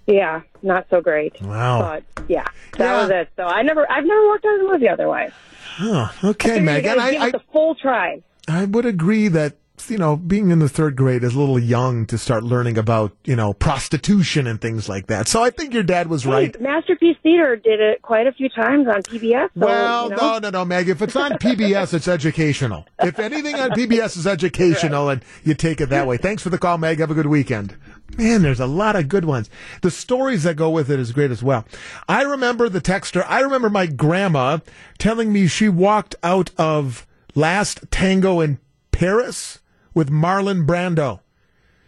Yeah, 0.07 0.41
not 0.61 0.85
so 0.89 1.01
great. 1.01 1.41
Wow. 1.41 1.81
But 2.15 2.25
yeah, 2.29 2.45
that 2.77 3.01
was 3.01 3.09
it. 3.09 3.29
So 3.35 3.43
I 3.43 3.61
never, 3.63 3.91
I've 3.91 4.05
never 4.05 4.31
out 4.31 4.35
of 4.37 4.41
the 4.65 4.67
movie 4.71 4.87
otherwise. 4.87 5.31
Huh. 5.77 6.07
Okay, 6.23 6.61
I 6.61 6.75
figured 6.75 6.95
you 6.95 7.01
I, 7.01 7.11
give 7.11 7.21
I, 7.21 7.27
it 7.27 7.31
the 7.33 7.41
full 7.51 7.75
try. 7.75 8.21
I 8.47 8.63
would 8.65 8.85
agree 8.85 9.27
that 9.29 9.57
you 9.89 9.97
know 9.97 10.15
being 10.15 10.51
in 10.51 10.59
the 10.59 10.69
third 10.69 10.95
grade 10.95 11.23
is 11.23 11.35
a 11.35 11.39
little 11.39 11.59
young 11.59 12.05
to 12.07 12.17
start 12.17 12.43
learning 12.43 12.77
about 12.77 13.15
you 13.23 13.35
know 13.35 13.53
prostitution 13.53 14.47
and 14.47 14.59
things 14.61 14.87
like 14.89 15.07
that. 15.07 15.27
So 15.27 15.43
I 15.43 15.49
think 15.49 15.73
your 15.73 15.83
dad 15.83 16.07
was 16.07 16.25
right. 16.25 16.55
Hey, 16.55 16.61
Masterpiece 16.61 17.17
Theater 17.23 17.55
did 17.55 17.79
it 17.79 18.01
quite 18.01 18.27
a 18.27 18.31
few 18.31 18.49
times 18.49 18.87
on 18.87 19.01
PBS. 19.03 19.49
So, 19.53 19.65
Well, 19.65 20.03
you 20.09 20.15
know. 20.15 20.15
no, 20.33 20.39
no, 20.39 20.49
no, 20.49 20.65
Meg. 20.65 20.89
If 20.89 21.01
it's 21.01 21.15
on 21.15 21.31
PBS, 21.39 21.93
it's 21.93 22.07
educational. 22.07 22.85
If 22.99 23.19
anything 23.19 23.55
on 23.55 23.71
PBS 23.71 24.17
is 24.17 24.27
educational, 24.27 25.09
and 25.09 25.23
you 25.43 25.53
take 25.53 25.81
it 25.81 25.89
that 25.89 26.07
way. 26.07 26.17
Thanks 26.17 26.43
for 26.43 26.49
the 26.49 26.57
call, 26.57 26.77
Meg. 26.77 26.99
Have 26.99 27.11
a 27.11 27.15
good 27.15 27.27
weekend. 27.27 27.75
Man, 28.17 28.43
there's 28.43 28.59
a 28.59 28.67
lot 28.67 28.95
of 28.95 29.09
good 29.09 29.25
ones. 29.25 29.49
The 29.81 29.91
stories 29.91 30.43
that 30.43 30.55
go 30.55 30.69
with 30.69 30.89
it 30.91 30.99
is 30.99 31.11
great 31.11 31.31
as 31.31 31.41
well. 31.43 31.65
I 32.07 32.21
remember 32.21 32.69
the 32.69 32.79
texter. 32.81 33.25
I 33.27 33.41
remember 33.41 33.69
my 33.69 33.87
grandma 33.87 34.59
telling 34.99 35.33
me 35.33 35.47
she 35.47 35.69
walked 35.69 36.15
out 36.23 36.51
of 36.57 37.05
Last 37.33 37.81
Tango 37.91 38.39
in 38.39 38.59
Paris 38.91 39.59
with 39.95 40.11
Marlon 40.11 40.67
Brando. 40.67 41.21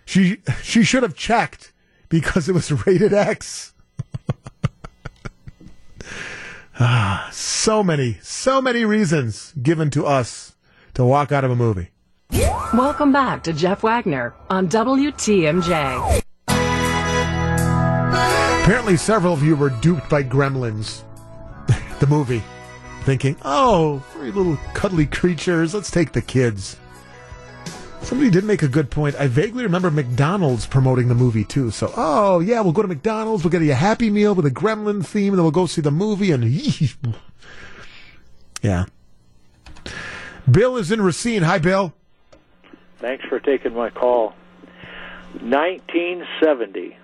She 0.05 0.38
she 0.63 0.84
should 0.84 1.03
have 1.03 1.15
checked 1.15 1.73
because 2.09 2.49
it 2.49 2.53
was 2.53 2.88
rated 2.88 3.13
X. 3.13 3.73
Ah, 6.79 7.27
so 7.31 7.84
many, 7.84 8.19
so 8.21 8.61
many 8.61 8.85
reasons 8.85 9.51
given 9.63 9.89
to 9.89 10.05
us 10.05 10.55
to 10.93 11.03
walk 11.03 11.31
out 11.31 11.43
of 11.43 11.49
a 11.49 11.55
movie. 11.55 11.89
Welcome 12.71 13.11
back 13.11 13.41
to 13.45 13.53
Jeff 13.53 13.81
Wagner 13.81 14.35
on 14.51 14.67
WTMJ. 14.69 16.21
Apparently, 18.61 18.95
several 18.95 19.34
of 19.34 19.41
you 19.41 19.55
were 19.55 19.71
duped 19.71 20.07
by 20.07 20.21
Gremlins, 20.21 21.01
the 21.99 22.05
movie, 22.05 22.43
thinking, 23.05 23.35
oh, 23.43 24.03
very 24.13 24.29
little 24.31 24.57
cuddly 24.75 25.07
creatures, 25.07 25.73
let's 25.73 25.89
take 25.89 26.11
the 26.11 26.21
kids. 26.21 26.77
Somebody 28.02 28.30
did 28.30 28.45
make 28.45 28.64
a 28.64 28.68
good 28.68 28.90
point. 28.90 29.15
I 29.15 29.28
vaguely 29.28 29.64
remember 29.64 29.91
McDonald's 29.91 30.65
promoting 30.65 31.07
the 31.07 31.15
movie 31.15 31.44
too. 31.44 31.72
So, 31.72 31.91
oh, 31.98 32.40
yeah, 32.40 32.61
we'll 32.61 32.74
go 32.74 32.82
to 32.82 32.88
McDonald's, 32.88 33.44
we'll 33.44 33.52
get 33.52 33.61
you 33.61 33.72
a 33.72 33.76
Happy 33.76 34.10
Meal 34.10 34.34
with 34.34 34.45
a 34.45 34.52
Gremlin 34.52 35.06
theme, 35.06 35.34
and 35.34 35.40
then 35.40 35.44
we'll 35.44 35.52
go 35.52 35.65
see 35.65 35.82
the 35.82 35.91
movie, 35.91 36.32
and 36.32 36.45
yeah. 38.61 38.86
Bill 40.49 40.78
is 40.78 40.91
in 40.91 41.02
Racine. 41.02 41.44
Hi, 41.44 41.57
Bill. 41.57 41.94
Thanks 42.99 43.26
for 43.26 43.40
taking 43.40 43.74
my 43.74 43.90
call. 43.90 44.34
1970, 45.41 46.98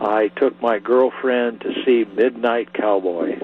I 0.00 0.28
took 0.28 0.60
my 0.62 0.78
girlfriend 0.78 1.60
to 1.62 1.74
see 1.84 2.04
Midnight 2.04 2.72
Cowboy. 2.72 3.38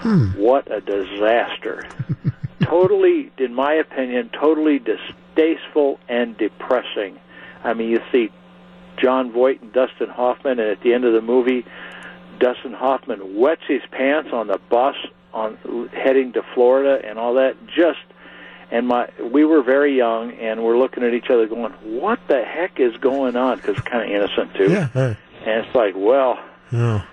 Hmm. 0.00 0.28
What 0.36 0.70
a 0.70 0.80
disaster. 0.80 1.88
totally, 2.62 3.30
in 3.38 3.54
my 3.54 3.74
opinion, 3.74 4.30
totally 4.30 4.78
distasteful 5.34 5.98
and 6.08 6.36
depressing. 6.36 7.18
I 7.64 7.74
mean, 7.74 7.90
you 7.90 8.00
see 8.12 8.30
Jon 8.96 9.32
Voight 9.32 9.62
and 9.62 9.72
Dustin 9.72 10.08
Hoffman, 10.08 10.58
and 10.58 10.70
at 10.70 10.80
the 10.82 10.92
end 10.94 11.04
of 11.04 11.12
the 11.12 11.20
movie, 11.20 11.64
Dustin 12.38 12.72
Hoffman 12.72 13.36
wets 13.36 13.62
his 13.66 13.82
pants 13.90 14.30
on 14.32 14.46
the 14.46 14.58
bus 14.68 14.96
on 15.32 15.88
heading 15.92 16.32
to 16.32 16.42
Florida 16.54 17.06
and 17.06 17.18
all 17.18 17.34
that. 17.34 17.56
Just 17.66 18.00
and 18.70 18.86
my 18.86 19.08
we 19.22 19.44
were 19.44 19.62
very 19.62 19.96
young 19.96 20.32
and 20.32 20.62
we're 20.62 20.78
looking 20.78 21.02
at 21.02 21.14
each 21.14 21.30
other 21.30 21.46
going, 21.46 21.72
"What 21.82 22.18
the 22.28 22.42
heck 22.42 22.80
is 22.80 22.96
going 22.96 23.36
on?" 23.36 23.56
Because 23.58 23.78
kind 23.80 24.04
of 24.04 24.10
innocent 24.10 24.54
too. 24.54 24.72
Yeah. 24.72 24.88
uh, 24.94 25.14
And 25.44 25.64
it's 25.64 25.74
like, 25.74 25.94
well, 25.96 26.38
oh. 26.72 27.04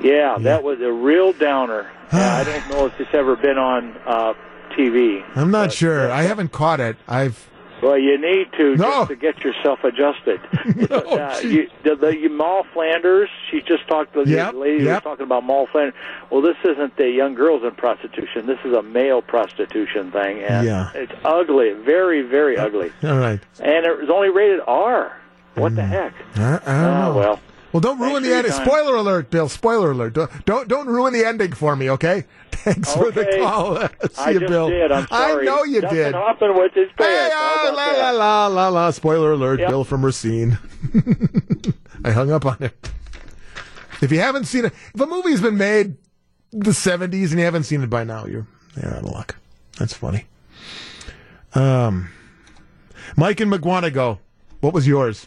yeah, 0.00 0.38
that 0.40 0.62
was 0.62 0.80
a 0.80 0.92
real 0.92 1.32
downer. 1.32 1.90
I 2.12 2.44
don't 2.44 2.68
know 2.70 2.86
if 2.86 2.98
it's 3.00 3.14
ever 3.14 3.36
been 3.36 3.58
on 3.58 3.96
uh, 4.06 4.34
TV. 4.72 5.24
I'm 5.36 5.50
not 5.50 5.72
sure. 5.72 6.10
Uh, 6.10 6.14
I 6.14 6.22
haven't 6.22 6.52
caught 6.52 6.80
it. 6.80 6.96
I've. 7.08 7.48
Well, 7.82 7.98
you 7.98 8.16
need 8.16 8.52
to 8.52 8.76
just 8.76 9.08
to 9.08 9.16
get 9.16 9.40
yourself 9.42 9.82
adjusted. 9.82 10.40
It's, 10.64 10.90
uh, 10.92 11.40
you, 11.42 11.68
the, 11.82 11.96
the 11.96 12.16
you, 12.16 12.28
Moll 12.30 12.64
Flanders, 12.72 13.28
she 13.50 13.60
just 13.60 13.88
talked 13.88 14.14
to 14.14 14.24
the 14.24 14.30
Yep, 14.30 14.54
lady 14.54 14.84
yep. 14.84 14.94
was 14.96 15.02
talking 15.02 15.24
about 15.24 15.42
Moll 15.42 15.66
Flanders. 15.66 15.94
Well, 16.30 16.42
this 16.42 16.56
isn't 16.64 16.96
the 16.96 17.10
young 17.10 17.34
girls 17.34 17.64
in 17.64 17.72
prostitution. 17.72 18.46
This 18.46 18.60
is 18.64 18.72
a 18.72 18.82
male 18.82 19.20
prostitution 19.20 20.12
thing, 20.12 20.42
and 20.44 20.64
Yeah. 20.64 20.92
it's 20.94 21.12
ugly, 21.24 21.72
very, 21.72 22.22
very 22.22 22.56
uh, 22.56 22.66
ugly. 22.66 22.92
All 23.02 23.18
right. 23.18 23.40
And 23.58 23.84
it 23.84 23.98
was 24.00 24.08
only 24.10 24.28
rated 24.28 24.60
R. 24.66 25.16
What 25.54 25.74
the 25.74 25.82
mm. 25.82 25.88
heck? 25.88 26.14
Don't 26.36 26.62
Oh, 26.68 27.14
well. 27.16 27.40
Well, 27.72 27.80
don't 27.80 27.98
ruin 27.98 28.22
the 28.22 28.34
ending. 28.34 28.52
Spoiler 28.52 28.96
alert, 28.96 29.30
Bill. 29.30 29.48
Spoiler 29.48 29.92
alert. 29.92 30.12
Don't, 30.44 30.68
don't 30.68 30.86
ruin 30.86 31.12
the 31.14 31.24
ending 31.26 31.52
for 31.52 31.74
me, 31.74 31.90
okay? 31.90 32.26
Thanks 32.64 32.94
for 32.94 33.10
the 33.10 33.24
call. 33.38 33.76
See 34.10 34.22
I 34.22 34.30
you, 34.30 34.40
just 34.40 34.50
Bill. 34.50 34.68
did. 34.70 34.92
I'm 34.92 35.06
I 35.10 35.34
know 35.42 35.64
you 35.64 35.80
Dustin 35.80 35.96
did. 35.98 36.14
Hoffman 36.14 36.54
with 36.56 36.72
his 36.74 36.88
pants. 36.96 37.04
Hey, 37.04 37.30
How 37.32 37.54
about 37.70 37.74
la, 37.76 37.92
that? 37.92 38.12
la, 38.14 38.46
la, 38.46 38.46
la, 38.46 38.68
la. 38.68 38.90
Spoiler 38.90 39.32
alert, 39.32 39.60
Yep. 39.60 39.68
Bill 39.68 39.84
from 39.84 40.04
Racine. 40.04 40.58
I 42.04 42.10
hung 42.12 42.30
up 42.30 42.46
on 42.46 42.56
him. 42.58 42.70
If 44.00 44.10
you 44.12 44.20
haven't 44.20 44.44
seen 44.44 44.64
it, 44.64 44.72
if 44.94 45.00
a 45.00 45.06
movie's 45.06 45.40
been 45.40 45.56
made 45.56 45.96
the 46.52 46.70
70s 46.72 47.30
and 47.30 47.38
you 47.38 47.44
haven't 47.44 47.64
seen 47.64 47.82
it 47.82 47.90
by 47.90 48.04
now, 48.04 48.26
you're, 48.26 48.46
you're 48.80 48.92
out 48.92 48.98
of 48.98 49.04
luck. 49.10 49.36
That's 49.78 49.94
funny. 49.94 50.26
Um, 51.54 52.10
Mike 53.16 53.40
and 53.40 53.52
Mukwonago, 53.52 54.18
what 54.60 54.72
was 54.72 54.86
yours? 54.86 55.26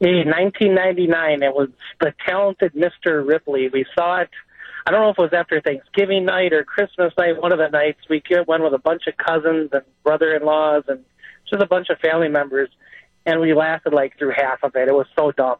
Hey, 0.00 0.24
1999. 0.24 1.42
It 1.42 1.54
was 1.54 1.68
the 2.00 2.12
talented 2.26 2.74
Mr. 2.74 3.26
Ripley. 3.26 3.68
We 3.72 3.86
saw 3.98 4.20
it. 4.20 4.30
I 4.86 4.92
don't 4.92 5.00
know 5.00 5.10
if 5.10 5.18
it 5.18 5.22
was 5.22 5.32
after 5.32 5.60
Thanksgiving 5.60 6.24
night 6.24 6.52
or 6.52 6.62
Christmas 6.62 7.12
night. 7.18 7.42
One 7.42 7.50
of 7.50 7.58
the 7.58 7.68
nights 7.68 7.98
we 8.08 8.22
went 8.46 8.62
with 8.62 8.72
a 8.72 8.78
bunch 8.78 9.08
of 9.08 9.16
cousins 9.16 9.70
and 9.72 9.82
brother-in-laws 10.04 10.84
and 10.86 11.04
just 11.50 11.60
a 11.60 11.66
bunch 11.66 11.90
of 11.90 11.98
family 11.98 12.28
members, 12.28 12.68
and 13.24 13.40
we 13.40 13.52
lasted 13.52 13.92
like 13.92 14.16
through 14.16 14.32
half 14.36 14.62
of 14.62 14.76
it. 14.76 14.88
It 14.88 14.94
was 14.94 15.06
so 15.18 15.32
dumb. 15.32 15.56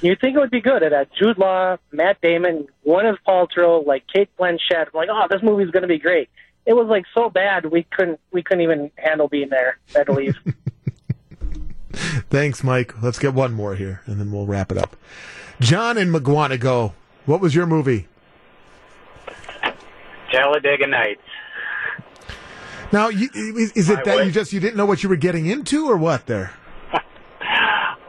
You'd 0.00 0.20
think 0.20 0.36
it 0.36 0.38
would 0.38 0.50
be 0.50 0.60
good. 0.60 0.82
It 0.82 0.92
had 0.92 1.08
Jude 1.18 1.38
Law, 1.38 1.78
Matt 1.90 2.20
Damon, 2.20 2.68
Gwyneth 2.86 3.18
Paltrow, 3.26 3.84
like 3.84 4.04
Cate 4.06 4.28
Blanchett. 4.38 4.86
I'm 4.86 4.90
like, 4.94 5.08
oh, 5.10 5.26
this 5.28 5.42
movie's 5.42 5.70
going 5.70 5.82
to 5.82 5.88
be 5.88 5.98
great. 5.98 6.28
It 6.66 6.74
was 6.74 6.86
like 6.86 7.04
so 7.14 7.30
bad 7.30 7.66
we 7.66 7.84
couldn't 7.84 8.20
we 8.30 8.42
couldn't 8.42 8.62
even 8.62 8.90
handle 8.96 9.26
being 9.26 9.48
there. 9.48 9.78
I 9.94 9.98
had 9.98 10.06
to 10.06 10.12
leave. 10.12 10.36
Thanks, 12.30 12.62
Mike. 12.62 13.02
Let's 13.02 13.18
get 13.18 13.34
one 13.34 13.54
more 13.54 13.74
here, 13.74 14.02
and 14.06 14.20
then 14.20 14.30
we'll 14.30 14.46
wrap 14.46 14.70
it 14.70 14.78
up. 14.78 14.94
John 15.60 15.98
and 15.98 16.14
Mukwonago, 16.14 16.92
what 17.26 17.40
was 17.40 17.54
your 17.54 17.66
movie? 17.66 18.06
Talladega 20.30 20.86
Nights. 20.86 21.22
Now, 22.92 23.08
you, 23.08 23.28
is, 23.34 23.72
is 23.72 23.90
it 23.90 23.96
My 23.96 24.02
that 24.04 24.26
you 24.26 24.32
just 24.32 24.52
you 24.52 24.60
didn't 24.60 24.76
know 24.76 24.86
what 24.86 25.02
you 25.02 25.08
were 25.08 25.16
getting 25.16 25.46
into, 25.46 25.88
or 25.88 25.96
what? 25.96 26.26
There. 26.26 26.52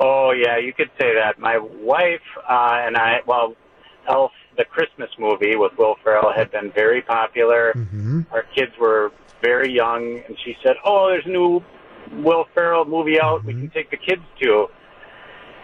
Oh 0.01 0.31
yeah, 0.31 0.57
you 0.57 0.71
could 0.71 0.89
say 0.97 1.13
that. 1.15 1.39
My 1.39 1.57
wife 1.57 2.21
uh, 2.49 2.85
and 2.85 2.95
I, 2.95 3.17
well, 3.27 3.55
Elf, 4.07 4.31
the 4.57 4.63
Christmas 4.63 5.09
movie 5.19 5.57
with 5.57 5.73
Will 5.77 5.95
Ferrell, 6.03 6.31
had 6.33 6.51
been 6.51 6.71
very 6.71 7.01
popular. 7.01 7.73
Mm-hmm. 7.75 8.21
Our 8.31 8.43
kids 8.55 8.71
were 8.79 9.11
very 9.43 9.73
young, 9.73 10.21
and 10.25 10.37
she 10.45 10.55
said, 10.63 10.75
"Oh, 10.85 11.09
there's 11.09 11.25
a 11.25 11.29
new 11.29 11.61
Will 12.23 12.45
Ferrell 12.53 12.85
movie 12.85 13.19
out. 13.19 13.43
We 13.43 13.53
can 13.53 13.69
take 13.71 13.91
the 13.91 13.97
kids 13.97 14.21
to." 14.41 14.67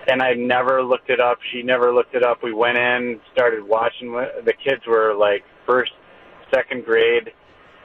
And 0.08 0.22
I 0.22 0.34
never 0.34 0.84
looked 0.84 1.10
it 1.10 1.20
up. 1.20 1.40
She 1.52 1.64
never 1.64 1.94
looked 1.94 2.14
it 2.14 2.24
up. 2.24 2.44
We 2.44 2.54
went 2.54 2.78
in, 2.78 3.22
started 3.32 3.64
watching. 3.64 4.12
The 4.12 4.54
kids 4.54 4.86
were 4.86 5.16
like 5.16 5.44
first, 5.66 5.94
second 6.54 6.86
grade. 6.86 7.32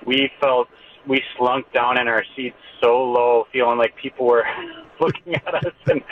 We 0.07 0.31
felt 0.41 0.69
we 1.07 1.23
slunk 1.37 1.73
down 1.73 2.01
in 2.01 2.09
our 2.09 2.25
seats 2.37 2.57
so 2.83 3.03
low, 3.03 3.47
feeling 3.53 3.79
like 3.79 3.95
people 3.97 4.27
were 4.27 4.45
looking 5.01 5.35
at 5.35 5.55
us, 5.55 5.75
and 5.87 6.03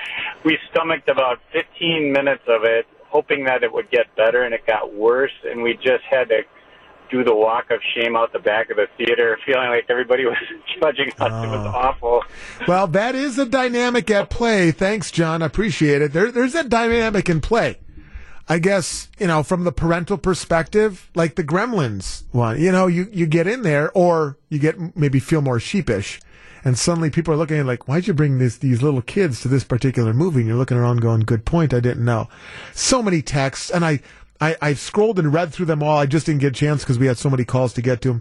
we 0.44 0.58
stomached 0.70 1.08
about 1.08 1.38
15 1.52 2.12
minutes 2.12 2.42
of 2.48 2.64
it. 2.64 2.86
hoping 3.10 3.44
that 3.44 3.62
it 3.62 3.72
would 3.72 3.90
get 3.90 4.14
better, 4.16 4.42
and 4.42 4.54
it 4.54 4.66
got 4.66 4.92
worse, 4.94 5.32
and 5.44 5.62
we 5.62 5.74
just 5.74 6.04
had 6.10 6.28
to 6.28 6.42
do 7.10 7.24
the 7.24 7.34
walk 7.34 7.70
of 7.70 7.80
shame 7.94 8.16
out 8.16 8.32
the 8.34 8.38
back 8.38 8.68
of 8.70 8.76
the 8.76 8.86
theater, 8.98 9.38
feeling 9.46 9.68
like 9.68 9.86
everybody 9.88 10.24
was 10.26 10.36
judging 10.78 11.08
us. 11.18 11.44
It 11.44 11.48
was 11.48 11.66
oh. 11.66 11.72
awful. 11.74 12.22
Well, 12.66 12.86
that 12.88 13.14
is 13.14 13.38
a 13.38 13.46
dynamic 13.46 14.10
at 14.10 14.30
play. 14.30 14.70
Thanks, 14.70 15.10
John. 15.10 15.42
I 15.42 15.46
appreciate 15.46 16.02
it. 16.02 16.12
There, 16.12 16.30
there's 16.30 16.54
a 16.54 16.64
dynamic 16.64 17.28
in 17.28 17.40
play. 17.40 17.78
I 18.48 18.58
guess, 18.58 19.08
you 19.18 19.26
know, 19.26 19.42
from 19.42 19.64
the 19.64 19.72
parental 19.72 20.16
perspective, 20.16 21.10
like 21.14 21.34
the 21.34 21.44
Gremlins 21.44 22.22
one, 22.32 22.60
you 22.60 22.72
know, 22.72 22.86
you, 22.86 23.08
you 23.12 23.26
get 23.26 23.46
in 23.46 23.62
there 23.62 23.90
or 23.92 24.38
you 24.48 24.58
get 24.58 24.96
maybe 24.96 25.20
feel 25.20 25.42
more 25.42 25.60
sheepish. 25.60 26.20
And 26.64 26.78
suddenly 26.78 27.10
people 27.10 27.32
are 27.32 27.36
looking 27.36 27.58
at 27.58 27.66
like, 27.66 27.86
why'd 27.86 28.06
you 28.06 28.14
bring 28.14 28.38
this, 28.38 28.56
these 28.56 28.82
little 28.82 29.02
kids 29.02 29.40
to 29.42 29.48
this 29.48 29.64
particular 29.64 30.12
movie? 30.12 30.40
And 30.40 30.48
you're 30.48 30.56
looking 30.56 30.76
around 30.76 31.00
going, 31.00 31.20
good 31.20 31.44
point. 31.44 31.72
I 31.72 31.80
didn't 31.80 32.04
know. 32.04 32.28
So 32.72 33.02
many 33.02 33.22
texts. 33.22 33.70
And 33.70 33.84
I, 33.84 34.00
I, 34.40 34.56
I 34.60 34.74
scrolled 34.74 35.18
and 35.18 35.32
read 35.32 35.52
through 35.52 35.66
them 35.66 35.82
all. 35.82 35.98
I 35.98 36.06
just 36.06 36.26
didn't 36.26 36.40
get 36.40 36.48
a 36.48 36.58
chance 36.58 36.82
because 36.82 36.98
we 36.98 37.06
had 37.06 37.18
so 37.18 37.30
many 37.30 37.44
calls 37.44 37.74
to 37.74 37.82
get 37.82 38.00
to. 38.02 38.20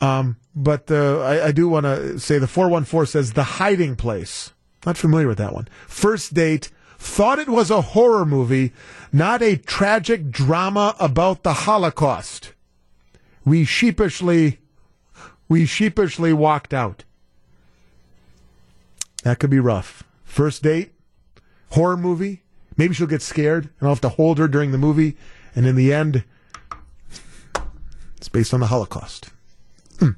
Um, 0.00 0.36
but 0.54 0.90
uh, 0.90 1.20
I, 1.20 1.46
I 1.46 1.52
do 1.52 1.68
want 1.68 1.84
to 1.84 2.18
say 2.18 2.38
the 2.38 2.46
414 2.46 3.06
says 3.06 3.32
The 3.32 3.44
Hiding 3.44 3.96
Place. 3.96 4.52
Not 4.86 4.96
familiar 4.96 5.28
with 5.28 5.38
that 5.38 5.54
one. 5.54 5.68
First 5.86 6.34
date. 6.34 6.70
Thought 7.04 7.38
it 7.38 7.50
was 7.50 7.70
a 7.70 7.82
horror 7.82 8.24
movie, 8.24 8.72
not 9.12 9.42
a 9.42 9.56
tragic 9.56 10.30
drama 10.30 10.96
about 10.98 11.42
the 11.42 11.52
Holocaust. 11.52 12.54
We 13.44 13.66
sheepishly, 13.66 14.58
we 15.46 15.66
sheepishly 15.66 16.32
walked 16.32 16.72
out. 16.72 17.04
That 19.22 19.38
could 19.38 19.50
be 19.50 19.60
rough. 19.60 20.02
First 20.24 20.62
date, 20.62 20.94
horror 21.72 21.98
movie. 21.98 22.42
Maybe 22.76 22.94
she'll 22.94 23.06
get 23.06 23.22
scared 23.22 23.64
and 23.78 23.82
I'll 23.82 23.90
have 23.90 24.00
to 24.00 24.08
hold 24.08 24.38
her 24.38 24.48
during 24.48 24.72
the 24.72 24.78
movie. 24.78 25.16
And 25.54 25.66
in 25.66 25.76
the 25.76 25.92
end, 25.92 26.24
it's 28.16 28.30
based 28.30 28.54
on 28.54 28.60
the 28.60 28.68
Holocaust. 28.68 29.28
Hmm. 30.00 30.12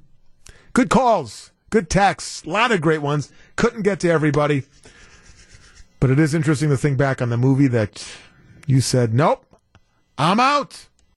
Good 0.72 0.88
calls, 0.88 1.50
good 1.68 1.90
texts, 1.90 2.44
a 2.44 2.48
lot 2.48 2.70
of 2.70 2.80
great 2.80 3.02
ones. 3.02 3.32
Couldn't 3.56 3.82
get 3.82 3.98
to 4.00 4.08
everybody. 4.08 4.62
But 6.00 6.10
it 6.10 6.18
is 6.18 6.34
interesting 6.34 6.68
to 6.70 6.76
think 6.76 6.98
back 6.98 7.22
on 7.22 7.30
the 7.30 7.36
movie 7.36 7.68
that 7.68 8.06
you 8.66 8.80
said, 8.80 9.14
nope, 9.14 9.44
I'm 10.18 10.40
out. 10.40 10.88